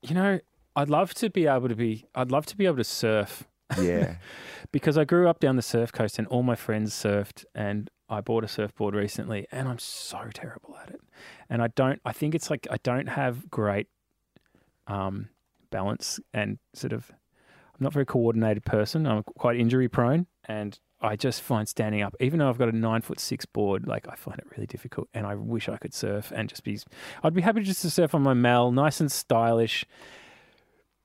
you 0.01 0.15
know, 0.15 0.39
I'd 0.73 0.89
love 0.89 1.13
to 1.15 1.29
be 1.29 1.47
able 1.47 1.67
to 1.67 1.75
be. 1.75 2.05
I'd 2.15 2.31
love 2.31 2.45
to 2.47 2.55
be 2.55 2.65
able 2.65 2.77
to 2.77 2.85
surf. 2.85 3.45
Yeah. 3.77 4.15
because 4.71 4.97
I 4.97 5.03
grew 5.03 5.27
up 5.27 5.41
down 5.41 5.57
the 5.57 5.61
surf 5.61 5.91
coast 5.91 6.17
and 6.17 6.27
all 6.27 6.43
my 6.43 6.55
friends 6.55 6.93
surfed 6.93 7.43
and 7.53 7.89
I 8.07 8.21
bought 8.21 8.45
a 8.45 8.47
surfboard 8.47 8.95
recently 8.95 9.45
and 9.51 9.67
I'm 9.67 9.79
so 9.79 10.29
terrible 10.33 10.77
at 10.81 10.89
it. 10.89 11.01
And 11.49 11.61
I 11.61 11.67
don't 11.67 11.99
I 12.05 12.13
think 12.13 12.33
it's 12.33 12.49
like 12.49 12.67
I 12.71 12.77
don't 12.83 13.09
have 13.09 13.49
great 13.51 13.87
um 14.87 15.27
balance 15.69 16.21
and 16.33 16.59
sort 16.73 16.93
of 16.93 17.11
I'm 17.11 17.83
not 17.83 17.91
a 17.91 17.93
very 17.93 18.05
coordinated 18.05 18.63
person. 18.63 19.05
I'm 19.05 19.23
quite 19.23 19.59
injury 19.59 19.89
prone 19.89 20.27
and 20.45 20.79
I 21.01 21.15
just 21.15 21.41
find 21.41 21.67
standing 21.67 22.01
up, 22.01 22.15
even 22.19 22.39
though 22.39 22.49
I've 22.49 22.57
got 22.57 22.69
a 22.69 22.75
nine 22.75 23.01
foot 23.01 23.19
six 23.19 23.45
board, 23.45 23.87
like 23.87 24.07
I 24.07 24.15
find 24.15 24.39
it 24.39 24.45
really 24.51 24.65
difficult. 24.65 25.09
And 25.13 25.27
I 25.27 25.35
wish 25.35 25.69
I 25.69 25.77
could 25.77 25.93
surf 25.93 26.31
and 26.35 26.49
just 26.49 26.63
be, 26.63 26.79
I'd 27.23 27.33
be 27.33 27.41
happy 27.41 27.61
just 27.61 27.81
to 27.83 27.89
surf 27.89 28.15
on 28.15 28.23
my 28.23 28.33
mal, 28.33 28.71
nice 28.71 28.99
and 28.99 29.11
stylish. 29.11 29.85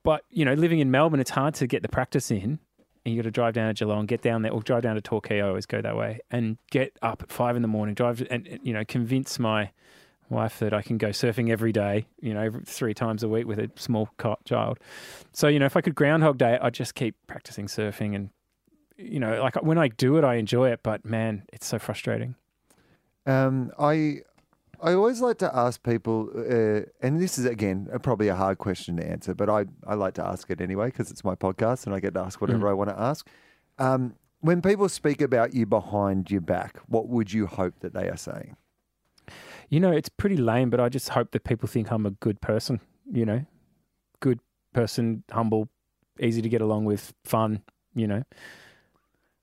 But, 0.03 0.25
you 0.31 0.45
know, 0.45 0.55
living 0.55 0.81
in 0.81 0.91
Melbourne, 0.91 1.21
it's 1.21 1.31
hard 1.31 1.55
to 1.55 1.67
get 1.67 1.83
the 1.83 1.89
practice 1.89 2.31
in 2.31 2.59
and 3.05 3.15
you 3.15 3.21
got 3.23 3.27
to 3.27 3.31
drive 3.31 3.55
down 3.55 3.75
to 3.75 3.85
Geelong, 3.85 4.07
get 4.07 4.23
down 4.23 4.43
there, 4.43 4.53
or 4.53 4.63
drive 4.63 4.83
down 4.83 4.95
to 4.95 5.01
Torquay. 5.01 5.41
I 5.41 5.49
always 5.49 5.67
go 5.67 5.81
that 5.81 5.97
way, 5.97 6.21
and 6.31 6.57
get 6.71 6.97
up 7.03 7.23
at 7.23 7.31
five 7.31 7.57
in 7.57 7.63
the 7.63 7.69
morning, 7.69 7.95
drive 7.95 8.21
and 8.31 8.47
and, 8.47 8.61
you 8.63 8.73
know 8.73 8.85
convince 8.85 9.39
my 9.39 9.71
wife 10.29 10.59
that 10.61 10.73
I 10.73 10.83
can 10.83 10.97
go 10.99 11.09
surfing 11.09 11.51
every 11.51 11.73
day, 11.73 12.07
you 12.21 12.33
know, 12.33 12.51
three 12.65 12.95
times 12.95 13.23
a 13.23 13.29
week 13.29 13.47
with 13.47 13.59
a 13.59 13.71
small 13.77 14.09
child. 14.45 14.79
So 15.33 15.49
you 15.49 15.59
know, 15.59 15.67
if 15.67 15.77
I 15.77 15.81
could 15.81 15.95
Groundhog 15.95 16.39
Day, 16.39 16.59
I'd 16.61 16.75
just 16.75 16.95
keep 16.95 17.17
practicing 17.27 17.67
surfing, 17.67 18.15
and 18.15 18.31
you 18.97 19.21
know, 19.21 19.43
like 19.43 19.63
when 19.63 19.79
I 19.79 19.89
do 19.89 20.17
it, 20.17 20.25
I 20.25 20.37
enjoy 20.37 20.71
it, 20.71 20.81
but 20.83 21.05
man, 21.05 21.45
it's 21.53 21.67
so 21.67 21.79
frustrating. 21.79 22.35
Um, 23.27 23.71
I 23.79 24.23
I 24.81 24.95
always 24.95 25.21
like 25.21 25.39
to 25.39 25.57
ask 25.57 25.83
people, 25.85 26.29
uh, 26.37 26.81
and 27.01 27.21
this 27.21 27.39
is 27.39 27.45
again 27.45 27.89
probably 28.03 28.29
a 28.29 28.35
hard 28.35 28.59
question 28.59 28.97
to 28.97 29.07
answer, 29.07 29.33
but 29.35 29.49
I, 29.49 29.67
I 29.87 29.95
like 29.95 30.15
to 30.15 30.27
ask 30.27 30.51
it 30.51 30.61
anyway 30.61 30.87
because 30.87 31.11
it's 31.11 31.23
my 31.23 31.37
podcast 31.37 31.87
and 31.87 31.95
I 31.95 32.01
get 32.01 32.15
to 32.15 32.21
ask 32.21 32.41
whatever 32.41 32.67
Mm. 32.67 32.71
I 32.71 32.73
want 32.73 32.91
to 32.91 32.99
ask. 32.99 33.29
Um, 33.79 34.15
when 34.41 34.61
people 34.61 34.89
speak 34.89 35.21
about 35.21 35.55
you 35.55 35.67
behind 35.67 36.31
your 36.33 36.41
back, 36.41 36.79
what 36.89 37.09
would 37.09 37.33
you 37.33 37.47
hope 37.47 37.75
that 37.81 37.95
they 37.95 38.09
are 38.09 38.17
saying? 38.17 38.57
You 39.69 39.79
know, 39.79 39.93
it's 39.93 40.09
pretty 40.09 40.37
lame, 40.37 40.69
but 40.69 40.81
I 40.81 40.89
just 40.89 41.11
hope 41.11 41.31
that 41.31 41.45
people 41.45 41.69
think 41.69 41.93
I'm 41.93 42.05
a 42.05 42.11
good 42.11 42.41
person, 42.41 42.81
you 43.11 43.25
know, 43.25 43.47
good 44.19 44.41
person, 44.75 45.23
humble, 45.31 45.69
easy 46.19 46.43
to 46.43 46.49
get 46.49 46.61
along 46.61 46.87
with, 46.87 47.15
fun, 47.25 47.63
you 47.95 48.09
know. 48.09 48.25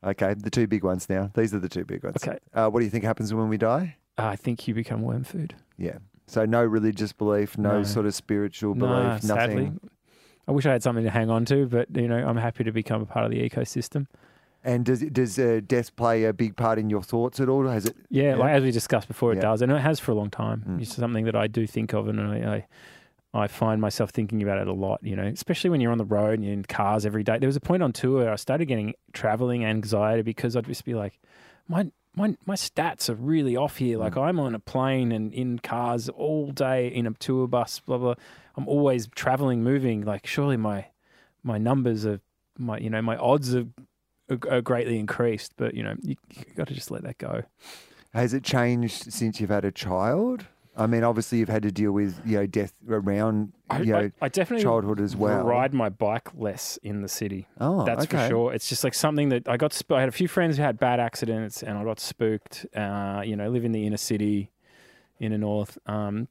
Okay, 0.03 0.34
the 0.34 0.49
two 0.49 0.65
big 0.67 0.84
ones 0.84 1.09
now. 1.09 1.30
These 1.35 1.53
are 1.53 1.59
the 1.59 1.69
two 1.69 1.84
big 1.85 2.03
ones. 2.03 2.17
Okay. 2.26 2.38
Uh, 2.53 2.69
what 2.69 2.80
do 2.80 2.85
you 2.85 2.91
think 2.91 3.03
happens 3.03 3.34
when 3.34 3.49
we 3.49 3.57
die? 3.57 3.97
I 4.17 4.35
think 4.35 4.67
you 4.67 4.73
become 4.73 5.01
worm 5.01 5.23
food. 5.23 5.55
Yeah. 5.77 5.97
So 6.27 6.45
no 6.45 6.63
religious 6.63 7.11
belief, 7.11 7.57
no, 7.57 7.77
No. 7.80 7.84
sort 7.84 8.05
of 8.05 8.13
spiritual 8.15 8.76
Nah, 8.76 9.07
belief, 9.09 9.23
sadly. 9.23 9.55
nothing. 9.55 9.80
I 10.47 10.51
wish 10.51 10.65
I 10.65 10.71
had 10.71 10.84
something 10.84 11.03
to 11.03 11.09
hang 11.09 11.30
on 11.30 11.45
to, 11.45 11.65
but, 11.67 11.95
you 11.95 12.07
know, 12.07 12.17
I'm 12.17 12.38
happy 12.38 12.63
to 12.63 12.71
become 12.71 13.01
a 13.01 13.05
part 13.05 13.26
of 13.26 13.31
the 13.31 13.47
ecosystem. 13.47 14.07
And 14.63 14.85
does 14.85 14.99
does 15.01 15.39
uh, 15.39 15.61
death 15.65 15.95
play 15.95 16.26
a 16.26 16.34
big 16.34 16.55
part 16.57 16.80
in 16.80 16.89
your 16.89 17.01
thoughts 17.01 17.39
at 17.39 17.47
all? 17.47 17.65
Has 17.67 17.85
it? 17.85 17.95
Yeah, 18.09 18.23
Yeah. 18.31 18.35
like 18.35 18.51
as 18.51 18.63
we 18.63 18.71
discussed 18.71 19.07
before, 19.07 19.31
it 19.31 19.35
Yeah. 19.38 19.41
does, 19.43 19.61
and 19.61 19.71
it 19.71 19.80
has 19.80 19.99
for 20.01 20.11
a 20.11 20.15
long 20.15 20.30
time. 20.30 20.63
Mm. 20.67 20.81
It's 20.81 20.93
something 20.95 21.23
that 21.26 21.35
I 21.35 21.47
do 21.47 21.65
think 21.65 21.93
of, 21.93 22.07
and 22.09 22.19
I, 22.19 22.55
I, 22.55 22.67
I 23.34 23.47
find 23.47 23.80
myself 23.80 24.10
thinking 24.10 24.41
about 24.41 24.57
it 24.57 24.68
a 24.68 24.73
lot. 24.73 24.99
You 25.03 25.15
know, 25.15 25.23
especially 25.23 25.69
when 25.69 25.81
you're 25.81 25.91
on 25.91 25.97
the 25.97 26.06
road 26.06 26.35
and 26.35 26.43
you're 26.43 26.53
in 26.53 26.64
cars 26.64 27.06
every 27.06 27.23
day. 27.23 27.38
There 27.38 27.47
was 27.47 27.56
a 27.56 27.61
point 27.61 27.84
on 27.84 27.93
tour 27.93 28.22
where 28.22 28.31
I 28.31 28.35
started 28.35 28.65
getting 28.65 28.93
traveling 29.14 29.64
anxiety 29.65 30.23
because 30.23 30.56
I'd 30.56 30.65
just 30.65 30.85
be 30.85 30.95
like, 30.95 31.19
my 31.68 31.91
my 32.15 32.35
my 32.45 32.56
stats 32.56 33.10
are 33.10 33.15
really 33.15 33.56
off 33.56 33.77
here. 33.77 33.97
Like 33.97 34.14
Mm. 34.14 34.23
I'm 34.23 34.39
on 34.39 34.56
a 34.56 34.60
plane 34.60 35.11
and 35.11 35.34
in 35.34 35.60
cars 35.60 36.10
all 36.10 36.51
day 36.51 36.88
in 36.88 37.06
a 37.06 37.11
tour 37.11 37.47
bus, 37.47 37.80
blah 37.80 37.97
blah. 37.97 38.15
I'm 38.56 38.68
always 38.68 39.07
traveling, 39.15 39.64
moving. 39.64 40.03
Like 40.06 40.26
surely 40.26 40.57
my 40.57 40.88
my 41.43 41.57
numbers 41.57 42.06
are 42.06 42.19
my 42.57 42.80
you 42.80 42.89
know 42.89 43.01
my 43.01 43.15
odds 43.15 43.56
are, 43.56 43.68
are, 44.30 44.39
are 44.49 44.61
greatly 44.61 44.97
increased. 44.99 45.53
But 45.56 45.76
you 45.76 45.84
know 45.84 45.95
you, 46.01 46.15
you 46.35 46.45
got 46.56 46.68
to 46.68 46.73
just 46.73 46.89
let 46.89 47.03
that 47.03 47.19
go. 47.19 47.43
Has 48.14 48.34
it 48.34 48.43
changed 48.43 49.14
since 49.14 49.39
you've 49.39 49.51
had 49.51 49.65
a 49.65 49.72
child? 49.72 50.47
I 50.80 50.88
mean, 50.88 51.03
obviously 51.03 51.39
you've 51.39 51.49
had 51.49 51.64
to 51.64 51.72
deal 51.72 51.91
with 51.91 52.19
you 52.26 52.38
know 52.38 52.45
death 52.47 52.73
around 52.89 53.51
I, 53.69 53.80
you 53.81 53.91
know 53.93 53.99
I, 53.99 54.11
I 54.22 54.30
definitely 54.30 54.64
childhood 54.64 54.99
as 55.01 55.15
well. 55.15 55.43
ride 55.43 55.73
my 55.73 55.89
bike 55.89 56.30
less 56.35 56.77
in 56.81 57.01
the 57.01 57.07
city. 57.10 57.47
Oh, 57.60 57.84
That's 57.85 58.06
okay. 58.06 58.23
for 58.23 58.30
sure. 58.30 58.53
It's 58.53 58.69
just 58.69 58.84
like 58.84 58.93
something 58.93 59.30
that 59.30 59.47
I 59.47 59.57
got. 59.57 59.73
Sp- 59.76 59.91
I 59.93 59.99
had 59.99 60.10
a 60.10 60.14
few 60.14 60.27
friends 60.27 60.57
who 60.57 60.64
had 60.64 60.80
bad 60.80 60.99
accidents, 60.99 61.61
and 61.61 61.77
I 61.77 61.84
got 61.84 61.99
spooked. 61.99 62.65
Uh, 62.76 63.22
you 63.26 63.35
know, 63.35 63.49
live 63.49 63.65
in 63.65 63.72
the 63.73 63.85
inner 63.85 63.97
city, 63.97 64.51
in 65.19 65.31
the 65.34 65.38
north. 65.38 65.77
Um, 65.85 66.27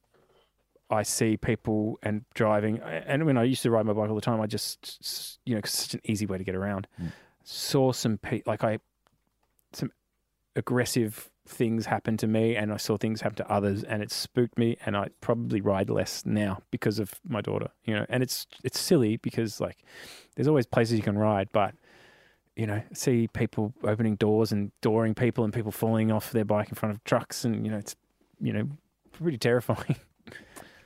I 0.91 1.03
see 1.03 1.37
people 1.37 1.99
and 2.03 2.25
driving, 2.33 2.79
and 2.81 3.27
when 3.27 3.37
I 3.37 3.43
used 3.45 3.63
to 3.65 3.71
ride 3.71 3.85
my 3.85 3.93
bike 3.93 4.09
all 4.09 4.15
the 4.15 4.23
time, 4.23 4.41
I 4.41 4.47
just, 4.47 5.39
you 5.45 5.55
know, 5.55 5.61
'cause 5.61 5.75
it's 5.75 5.83
such 5.83 5.95
an 5.95 6.01
easy 6.05 6.25
way 6.25 6.39
to 6.39 6.45
get 6.45 6.55
around. 6.55 6.89
Mm. 6.99 7.13
Saw 7.45 7.93
some 7.93 8.17
pe- 8.17 8.41
like 8.47 8.65
I, 8.65 8.79
some 9.75 9.93
aggressive 10.57 11.31
things 11.49 11.87
happen 11.87 12.17
to 12.19 12.27
me, 12.27 12.57
and 12.57 12.73
I 12.73 12.77
saw 12.77 12.97
things 12.97 13.21
happen 13.23 13.37
to 13.37 13.51
others, 13.51 13.83
and 13.83 14.03
it 14.03 14.13
spooked 14.13 14.59
me. 14.59 14.77
And 14.85 14.97
I 14.97 15.09
probably 15.21 15.61
ride 15.61 15.91
less 15.91 16.25
now 16.25 16.63
because 16.71 16.99
of 16.99 17.15
my 17.27 17.41
daughter. 17.41 17.69
You 17.85 17.95
know, 17.95 18.07
and 18.09 18.23
it's 18.23 18.47
it's 18.65 18.79
silly 18.79 19.17
because 19.17 19.61
like 19.61 19.79
there's 20.37 20.49
always 20.49 20.67
places 20.67 20.97
you 20.97 21.03
can 21.03 21.19
ride, 21.19 21.49
but 21.53 21.75
you 22.57 22.67
know, 22.67 22.83
see 22.93 23.29
people 23.29 23.73
opening 23.85 24.17
doors 24.17 24.51
and 24.51 24.73
dooring 24.83 25.17
people 25.17 25.45
and 25.45 25.53
people 25.53 25.71
falling 25.71 26.11
off 26.11 26.33
their 26.33 26.45
bike 26.45 26.69
in 26.69 26.75
front 26.75 26.95
of 26.95 27.03
trucks, 27.05 27.45
and 27.45 27.65
you 27.65 27.71
know, 27.71 27.79
it's 27.79 27.97
you 28.41 28.53
know, 28.53 28.69
pretty 29.13 29.39
terrifying. 29.39 29.97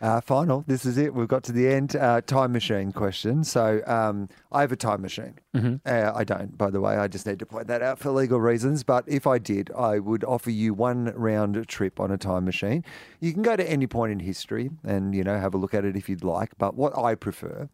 Uh, 0.02 0.20
final. 0.20 0.64
This 0.66 0.84
is 0.84 0.98
it. 0.98 1.14
We've 1.14 1.28
got 1.28 1.44
to 1.44 1.52
the 1.52 1.68
end. 1.68 1.94
Uh, 1.94 2.20
time 2.22 2.50
machine 2.52 2.90
question. 2.90 3.44
So 3.44 3.80
um, 3.86 4.28
I 4.50 4.60
have 4.62 4.72
a 4.72 4.76
time 4.76 5.00
machine. 5.00 5.34
mm-hmm. 5.54 5.76
Uh, 5.86 6.10
I 6.12 6.24
don't, 6.24 6.58
by 6.58 6.70
the 6.70 6.80
way. 6.80 6.96
I 6.96 7.06
just 7.06 7.24
need 7.24 7.38
to 7.38 7.46
point 7.46 7.68
that 7.68 7.82
out 7.82 8.00
for 8.00 8.10
legal 8.10 8.40
reasons. 8.40 8.82
But 8.82 9.04
if 9.06 9.28
I 9.28 9.38
did, 9.38 9.70
I 9.78 10.00
would 10.00 10.24
offer 10.24 10.50
you 10.50 10.74
one 10.74 11.12
round 11.14 11.68
trip 11.68 12.00
on 12.00 12.10
a 12.10 12.18
time 12.18 12.44
machine. 12.44 12.84
You 13.20 13.32
can 13.32 13.42
go 13.42 13.54
to 13.54 13.70
any 13.70 13.86
point 13.86 14.10
in 14.10 14.18
history 14.18 14.70
and 14.82 15.14
you 15.14 15.22
know 15.22 15.38
have 15.38 15.54
a 15.54 15.56
look 15.56 15.72
at 15.72 15.84
it 15.84 15.96
if 15.96 16.08
you'd 16.08 16.24
like. 16.24 16.50
But 16.58 16.74
what 16.74 16.98
I 16.98 17.14
prefer 17.14 17.68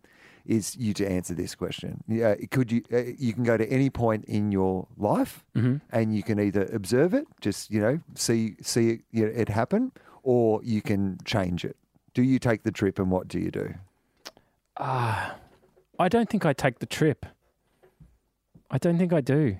is 0.44 0.76
you 0.76 0.92
to 0.94 1.10
answer 1.10 1.32
this 1.34 1.54
question. 1.54 2.04
Yeah, 2.08 2.34
could 2.50 2.70
you? 2.70 2.82
Uh, 2.92 3.04
you 3.18 3.32
can 3.32 3.44
go 3.44 3.56
to 3.56 3.66
any 3.70 3.88
point 3.88 4.26
in 4.26 4.52
your 4.52 4.86
life, 4.98 5.44
Mm-hmm. 5.56 5.76
and 5.90 6.14
you 6.14 6.22
can 6.22 6.38
either 6.38 6.68
observe 6.74 7.14
it, 7.14 7.26
just 7.40 7.70
you 7.70 7.80
know, 7.80 8.00
see 8.14 8.56
see 8.60 8.90
it, 8.90 9.00
you 9.12 9.24
know, 9.26 9.32
it 9.34 9.48
happen, 9.48 9.92
or 10.22 10.60
you 10.62 10.82
can 10.82 11.16
change 11.24 11.64
it. 11.64 11.76
Do 12.18 12.24
you 12.24 12.40
take 12.40 12.64
the 12.64 12.72
trip, 12.72 12.98
and 12.98 13.12
what 13.12 13.28
do 13.28 13.38
you 13.38 13.52
do? 13.52 13.74
Ah, 14.76 15.36
I 16.00 16.08
don't 16.08 16.28
think 16.28 16.44
I 16.44 16.52
take 16.52 16.80
the 16.80 16.86
trip. 16.86 17.24
I 18.72 18.78
don't 18.78 18.98
think 18.98 19.12
I 19.12 19.20
do. 19.20 19.58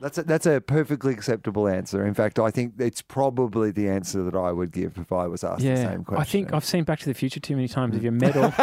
That's 0.00 0.18
a, 0.18 0.22
that's 0.22 0.46
a 0.46 0.60
perfectly 0.60 1.12
acceptable 1.14 1.66
answer. 1.66 2.06
In 2.06 2.14
fact, 2.14 2.38
I 2.38 2.52
think 2.52 2.74
it's 2.78 3.02
probably 3.02 3.72
the 3.72 3.88
answer 3.88 4.22
that 4.22 4.36
I 4.36 4.52
would 4.52 4.70
give 4.70 4.98
if 4.98 5.10
I 5.10 5.26
was 5.26 5.42
asked 5.42 5.62
the 5.64 5.74
same 5.74 6.04
question. 6.04 6.20
I 6.20 6.24
think 6.24 6.52
I've 6.52 6.64
seen 6.64 6.84
Back 6.84 7.00
to 7.00 7.06
the 7.06 7.14
Future 7.14 7.40
too 7.40 7.56
many 7.56 7.66
times. 7.66 7.96
If 7.96 8.04
you're 8.04 8.12
metal, 8.12 8.54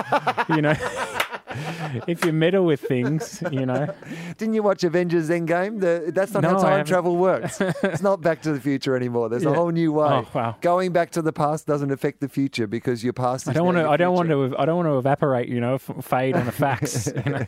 you 0.55 0.61
know, 0.61 0.71
if 2.07 2.23
you 2.25 2.33
meddle 2.33 2.65
with 2.65 2.81
things, 2.81 3.43
you 3.51 3.65
know, 3.65 3.93
Didn't 4.37 4.53
you 4.53 4.63
watch 4.63 4.83
Avengers 4.83 5.29
Endgame? 5.29 5.79
The, 5.79 6.11
that's 6.13 6.33
not 6.33 6.43
No, 6.43 6.49
how 6.49 6.57
time 6.61 6.85
travel 6.85 7.15
works. 7.17 7.59
it's 7.83 8.01
not 8.01 8.21
Back 8.21 8.41
to 8.43 8.51
the 8.53 8.59
Future 8.61 8.95
anymore. 8.95 9.29
There's 9.29 9.45
a 9.45 9.53
whole 9.53 9.71
new 9.71 9.93
way. 9.93 10.07
oh 10.07 10.27
wow. 10.33 10.55
Going 10.61 10.91
back 10.91 11.11
to 11.11 11.21
the 11.21 11.33
past 11.33 11.67
doesn't 11.67 11.91
affect 11.91 12.19
the 12.21 12.29
future 12.29 12.67
because 12.67 13.03
your 13.03 13.13
past. 13.13 13.43
Is 13.43 13.49
I 13.49 13.53
don't 13.53 13.65
want 13.65 13.77
to. 13.77 13.89
I 13.89 13.97
don't 13.97 14.13
want 14.15 14.29
to. 14.29 14.55
I 14.57 14.65
don't 14.65 14.77
want 14.77 14.87
to 14.87 14.97
evaporate. 14.97 15.49
You 15.49 15.59
know, 15.59 15.77
fade 15.77 16.35
on 16.35 16.45
the 16.45 16.51
facts. 16.51 17.11
You 17.25 17.31
know? 17.31 17.45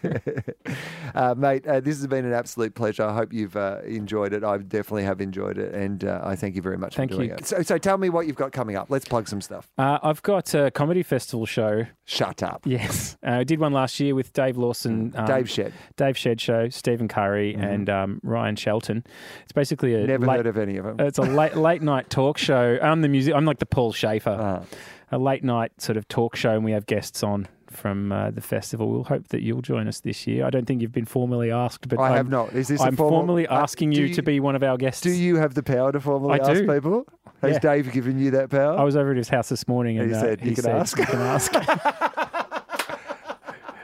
uh, 1.13 1.35
mate, 1.37 1.67
uh, 1.67 1.79
this 1.79 1.97
has 1.97 2.07
been 2.07 2.25
an 2.25 2.33
absolute 2.33 2.73
pleasure. 2.75 3.03
I 3.03 3.13
hope 3.13 3.33
you've 3.33 3.55
uh, 3.55 3.79
enjoyed 3.85 4.33
it. 4.33 4.43
I 4.43 4.57
definitely 4.57 5.03
have 5.03 5.21
enjoyed 5.21 5.57
it, 5.57 5.73
and 5.73 6.03
uh, 6.03 6.21
I 6.23 6.35
thank 6.35 6.55
you 6.55 6.61
very 6.61 6.77
much 6.77 6.95
Thank 6.95 7.11
for 7.11 7.17
doing 7.17 7.29
you. 7.29 7.35
it. 7.35 7.45
So, 7.45 7.61
so 7.61 7.77
tell 7.77 7.97
me 7.97 8.09
what 8.09 8.27
you've 8.27 8.35
got 8.35 8.51
coming 8.51 8.75
up. 8.75 8.89
Let's 8.89 9.05
plug 9.05 9.27
some 9.27 9.41
stuff. 9.41 9.69
Uh, 9.77 9.99
I've 10.01 10.21
got 10.23 10.53
a 10.53 10.71
comedy 10.71 11.03
festival 11.03 11.45
show. 11.45 11.85
Shut 12.05 12.41
up, 12.41 12.61
Yes, 12.65 13.17
uh, 13.25 13.31
I 13.31 13.43
did 13.43 13.59
one 13.59 13.73
last 13.73 13.96
year 13.99 14.15
with 14.15 14.33
Dave 14.33 14.57
Lawson, 14.57 15.13
um, 15.15 15.25
Dave 15.25 15.49
Shed. 15.49 15.73
Dave 15.95 16.17
Shed 16.17 16.39
Show, 16.41 16.69
Stephen 16.69 17.07
Curry, 17.07 17.55
Mhm. 17.57 17.63
and 17.73 17.89
um, 17.89 18.19
Ryan 18.23 18.55
Shelton. 18.55 19.03
It's 19.43 19.51
basically 19.53 19.93
a 19.95 20.05
Never 20.07 20.25
late, 20.25 20.37
heard 20.37 20.47
of 20.47 20.57
any 20.57 20.77
of 20.77 20.85
them. 20.85 20.99
It's 20.99 21.17
a 21.17 21.23
late 21.23 21.55
late 21.67 21.81
night 21.81 22.09
talk 22.09 22.37
show. 22.37 22.77
I'm 22.81 23.01
the 23.01 23.09
music. 23.09 23.33
I'm 23.33 23.45
like 23.45 23.59
the 23.59 23.65
Paul 23.65 23.91
Shaffer. 23.93 24.29
Uh, 24.29 24.65
a 25.09 25.17
late 25.17 25.43
night 25.43 25.71
sort 25.81 25.95
of 25.97 26.05
talk 26.09 26.35
show, 26.35 26.51
and 26.51 26.65
we 26.65 26.73
have 26.73 26.85
guests 26.85 27.23
on 27.23 27.47
from 27.69 28.11
uh, 28.11 28.29
the 28.31 28.41
festival. 28.41 28.89
We'll 28.89 29.03
hope 29.05 29.29
that 29.29 29.41
you'll 29.41 29.61
join 29.61 29.87
us 29.87 30.01
this 30.01 30.27
year. 30.27 30.45
I 30.45 30.49
don't 30.49 30.65
think 30.65 30.81
you've 30.81 30.91
been 30.91 31.05
formally 31.05 31.49
asked, 31.49 31.87
but 31.87 31.97
I 31.99 32.09
I'm, 32.09 32.13
have 32.15 32.29
not. 32.29 32.53
Is 32.53 32.67
this 32.67 32.81
I'm 32.81 32.95
formal- 32.97 33.19
formally 33.19 33.47
uh, 33.47 33.61
asking 33.61 33.91
do 33.91 34.01
you, 34.03 34.13
to 34.15 34.21
be 34.21 34.39
one 34.41 34.55
of 34.57 34.63
our 34.63 34.75
guests. 34.77 35.01
Do 35.01 35.11
you 35.11 35.37
have 35.37 35.53
the 35.53 35.63
power 35.63 35.91
to 35.93 35.99
formally 36.01 36.39
I 36.41 36.49
ask 36.49 36.61
do. 36.61 36.67
people? 36.71 37.05
Has 37.41 37.53
Yeah. 37.53 37.59
Dave 37.59 37.91
given 37.93 38.19
you 38.19 38.31
that 38.31 38.49
power? 38.49 38.77
I 38.77 38.83
was 38.83 38.95
over 38.97 39.11
at 39.11 39.17
his 39.17 39.29
house 39.29 39.47
this 39.47 39.65
morning, 39.67 39.97
and 39.99 40.09
He 40.09 40.15
uh, 40.15 40.19
said, 40.19 40.45
"You 40.45 40.55
can 40.55 40.67
ask." 40.67 40.97
You 40.97 41.05
can 41.05 41.19
ask. 41.21 41.53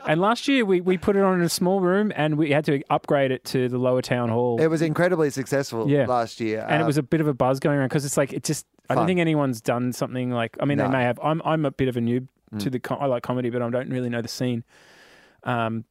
and 0.07 0.19
last 0.21 0.47
year 0.47 0.65
we, 0.65 0.81
we 0.81 0.97
put 0.97 1.15
it 1.15 1.23
on 1.23 1.35
in 1.39 1.41
a 1.45 1.49
small 1.49 1.79
room, 1.81 2.11
and 2.15 2.37
we 2.37 2.51
had 2.51 2.65
to 2.65 2.81
upgrade 2.89 3.31
it 3.31 3.43
to 3.45 3.69
the 3.69 3.77
lower 3.77 4.01
town 4.01 4.29
hall. 4.29 4.59
it 4.61 4.67
was 4.67 4.81
incredibly 4.81 5.29
successful 5.29 5.89
Yeah. 5.89 6.05
last 6.05 6.39
year. 6.39 6.65
and 6.69 6.81
it 6.81 6.85
was 6.85 6.97
a 6.97 7.03
bit 7.03 7.21
of 7.21 7.27
a 7.27 7.33
buzz 7.33 7.59
going 7.59 7.77
around 7.77 7.87
because 7.89 8.05
it's 8.05 8.17
like 8.17 8.33
it 8.33 8.43
just. 8.43 8.65
I 8.89 8.95
don't 8.95 9.07
think 9.07 9.19
anyone's 9.21 9.61
done 9.61 9.93
something 9.93 10.29
like. 10.31 10.57
I 10.59 10.65
mean, 10.65 10.77
No. 10.77 10.85
they 10.85 10.91
may 10.91 11.03
have. 11.03 11.19
I'm 11.23 11.41
I'm 11.45 11.65
a 11.65 11.71
bit 11.71 11.87
of 11.87 11.95
a 11.97 12.01
noob 12.01 12.27
to 12.59 12.69
Mm. 12.69 12.71
the. 12.71 12.79
Com- 12.79 12.97
I 13.01 13.05
like 13.05 13.23
comedy, 13.23 13.49
but 13.49 13.61
I 13.61 13.69
don't 13.69 13.89
really 13.89 14.09
know 14.09 14.21
the 14.21 14.27
scene. 14.27 14.63
Um, 15.43 15.85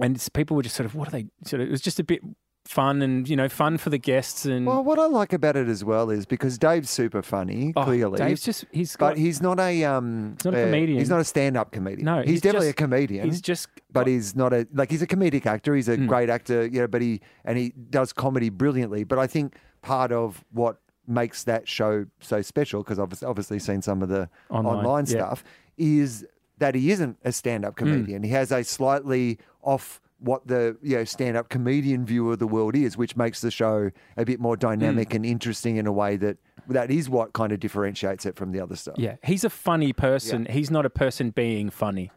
and 0.00 0.28
people 0.32 0.56
were 0.56 0.62
just 0.62 0.76
sort 0.76 0.86
of 0.86 0.94
what 0.94 1.08
are 1.08 1.10
they? 1.10 1.26
Sort 1.44 1.60
of, 1.62 1.68
it 1.68 1.70
was 1.70 1.80
just 1.80 1.98
a 2.00 2.04
bit 2.04 2.20
fun 2.66 3.02
and 3.02 3.28
you 3.28 3.34
know 3.36 3.48
fun 3.48 3.78
for 3.78 3.90
the 3.90 3.98
guests 3.98 4.44
and. 4.44 4.66
Well, 4.66 4.84
what 4.84 4.98
I 4.98 5.06
like 5.06 5.32
about 5.32 5.56
it 5.56 5.68
as 5.68 5.84
well 5.84 6.10
is 6.10 6.26
because 6.26 6.58
Dave's 6.58 6.90
super 6.90 7.22
funny, 7.22 7.72
oh, 7.76 7.84
clearly. 7.84 8.18
Dave's 8.18 8.42
just 8.42 8.64
he's 8.70 8.94
got. 8.96 9.10
but 9.10 9.18
he's 9.18 9.40
not 9.42 9.58
a 9.58 9.84
um. 9.84 10.36
He's 10.38 10.44
not 10.44 10.54
a 10.54 10.62
uh, 10.62 10.64
comedian. 10.66 10.98
He's 10.98 11.10
not 11.10 11.20
a 11.20 11.24
stand-up 11.24 11.72
comedian. 11.72 12.04
No, 12.04 12.20
he's, 12.20 12.30
he's 12.30 12.40
definitely 12.42 12.68
just- 12.68 12.80
a 12.80 12.82
comedian. 12.82 13.24
he's 13.28 13.40
just. 13.40 13.68
but 13.92 14.06
he's 14.06 14.36
not 14.36 14.52
a 14.52 14.66
like 14.72 14.90
he's 14.90 15.02
a 15.02 15.06
comedic 15.06 15.46
actor. 15.46 15.74
He's 15.74 15.88
a 15.88 15.96
Mm. 15.96 16.06
great 16.06 16.30
actor, 16.30 16.66
you 16.66 16.80
know. 16.80 16.86
But 16.88 17.02
he 17.02 17.20
and 17.44 17.58
he 17.58 17.72
does 17.90 18.12
comedy 18.12 18.48
brilliantly. 18.48 19.04
But 19.04 19.18
I 19.18 19.26
think 19.26 19.56
part 19.82 20.12
of 20.12 20.44
what 20.52 20.76
makes 21.08 21.42
that 21.44 21.66
show 21.66 22.06
so 22.20 22.40
special, 22.42 22.82
because 22.84 22.98
I've 23.00 23.12
obviously 23.24 23.58
seen 23.58 23.82
some 23.82 24.00
of 24.02 24.08
the 24.08 24.28
Online, 24.50 24.76
online, 24.76 25.04
yeah. 25.06 25.10
stuff, 25.16 25.42
is 25.76 26.24
that 26.58 26.74
he 26.74 26.90
isn't 26.92 27.16
a 27.24 27.32
stand-up 27.32 27.74
comedian. 27.74 28.22
He 28.22 28.30
has 28.30 28.52
a 28.52 28.62
slightly 28.62 29.38
off 29.62 30.00
what 30.20 30.46
the 30.46 30.76
you 30.82 30.96
know 30.96 31.04
stand 31.04 31.36
up 31.36 31.48
comedian 31.48 32.04
view 32.04 32.30
of 32.30 32.38
the 32.38 32.46
world 32.46 32.76
is, 32.76 32.96
which 32.96 33.16
makes 33.16 33.40
the 33.40 33.50
show 33.50 33.90
a 34.16 34.24
bit 34.24 34.38
more 34.40 34.56
dynamic 34.56 35.14
and 35.14 35.24
interesting 35.26 35.76
in 35.76 35.86
a 35.86 35.92
way 35.92 36.16
that 36.16 36.36
that 36.68 36.90
is 36.90 37.08
what 37.08 37.32
kind 37.32 37.52
of 37.52 37.60
differentiates 37.60 38.26
it 38.26 38.36
from 38.36 38.52
the 38.52 38.60
other 38.60 38.76
stuff. 38.76 38.94
Yeah, 38.98 39.16
he's 39.24 39.44
a 39.44 39.50
funny 39.50 39.92
person. 39.92 40.46
He's 40.46 40.70
not 40.70 40.84
a 40.86 40.90
person 40.90 41.30
being 41.30 41.70
funny. 41.70 42.10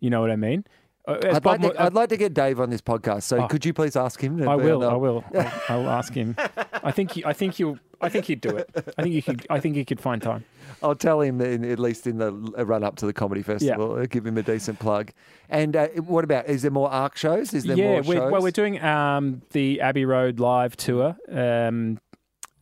You 0.00 0.10
know 0.10 0.20
what 0.20 0.30
I 0.30 0.36
mean? 0.36 0.64
Uh, 1.06 1.14
Mm. 1.16 1.34
I'd 1.34 1.44
like, 1.44 1.60
to, 1.62 1.82
I'd 1.82 1.94
like 1.94 2.08
to 2.10 2.16
get 2.16 2.34
Dave 2.34 2.60
on 2.60 2.68
this 2.70 2.82
podcast. 2.82 3.22
So 3.22 3.42
Oh. 3.42 3.48
could 3.48 3.64
you 3.64 3.72
please 3.72 3.96
ask 3.96 4.20
him? 4.20 4.46
I 4.46 4.54
will. 4.54 4.84
I 4.88 4.94
will. 5.06 5.24
I'll, 5.34 5.52
I'll 5.68 5.88
ask 5.88 6.12
him. 6.14 6.36
I 6.84 6.92
think. 6.92 7.12
He, 7.12 7.24
I 7.24 7.32
think 7.32 7.58
you'll. 7.58 7.78
I 8.00 8.08
think 8.10 8.26
he'd 8.26 8.40
do 8.40 8.56
it. 8.56 8.70
I 8.98 9.02
think 9.02 9.14
you 9.14 9.22
could. 9.22 9.46
I 9.50 9.60
think 9.60 9.76
he 9.76 9.84
could 9.84 10.00
find 10.00 10.20
time. 10.22 10.44
I'll 10.82 10.94
tell 10.94 11.20
him 11.20 11.40
in, 11.40 11.64
at 11.64 11.78
least 11.78 12.06
in 12.06 12.18
the 12.18 12.32
run 12.32 12.84
up 12.84 12.96
to 12.96 13.06
the 13.06 13.12
comedy 13.12 13.42
festival. 13.42 13.98
I'll 13.98 14.06
give 14.06 14.26
him 14.26 14.38
a 14.38 14.42
decent 14.42 14.78
plug. 14.78 15.12
And 15.48 15.76
uh, 15.76 15.88
what 15.88 16.24
about? 16.24 16.46
Is 16.46 16.62
there 16.62 16.70
more 16.70 16.90
arc 16.90 17.16
shows? 17.16 17.52
Is 17.54 17.64
there 17.64 17.76
yeah. 17.76 17.84
more 17.84 18.02
shows? 18.04 18.32
well, 18.32 18.42
we're 18.42 18.50
doing 18.50 18.82
um, 18.82 19.42
the 19.50 19.80
Abbey 19.80 20.04
Road 20.04 20.40
live 20.40 20.76
tour 20.76 21.16
um, 21.30 21.98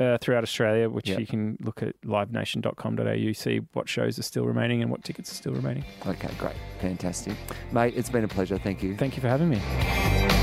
uh, 0.01 0.19
throughout 0.19 0.43
Australia, 0.43 0.89
which 0.89 1.09
Yeah. 1.09 1.19
you 1.19 1.27
can 1.27 1.57
look 1.61 1.83
at 1.83 2.01
livenation.com.au, 2.03 3.33
see 3.33 3.59
what 3.73 3.89
shows 3.89 4.19
are 4.19 4.23
still 4.23 4.45
remaining 4.45 4.83
and 4.83 4.91
what 4.91 5.05
tickets 5.05 5.31
are 5.33 5.35
still 5.35 5.53
remaining. 5.53 5.85
Okay, 6.07 6.31
great, 6.39 6.57
fantastic, 6.81 7.35
mate. 7.73 7.95
It's 7.97 8.11
been 8.11 8.25
a 8.25 8.29
pleasure. 8.29 8.59
Thank 8.59 8.83
you. 8.83 8.97
Thank 8.97 9.17
you 9.17 9.21
for 9.21 9.29
having 9.29 9.49
me. 9.51 10.38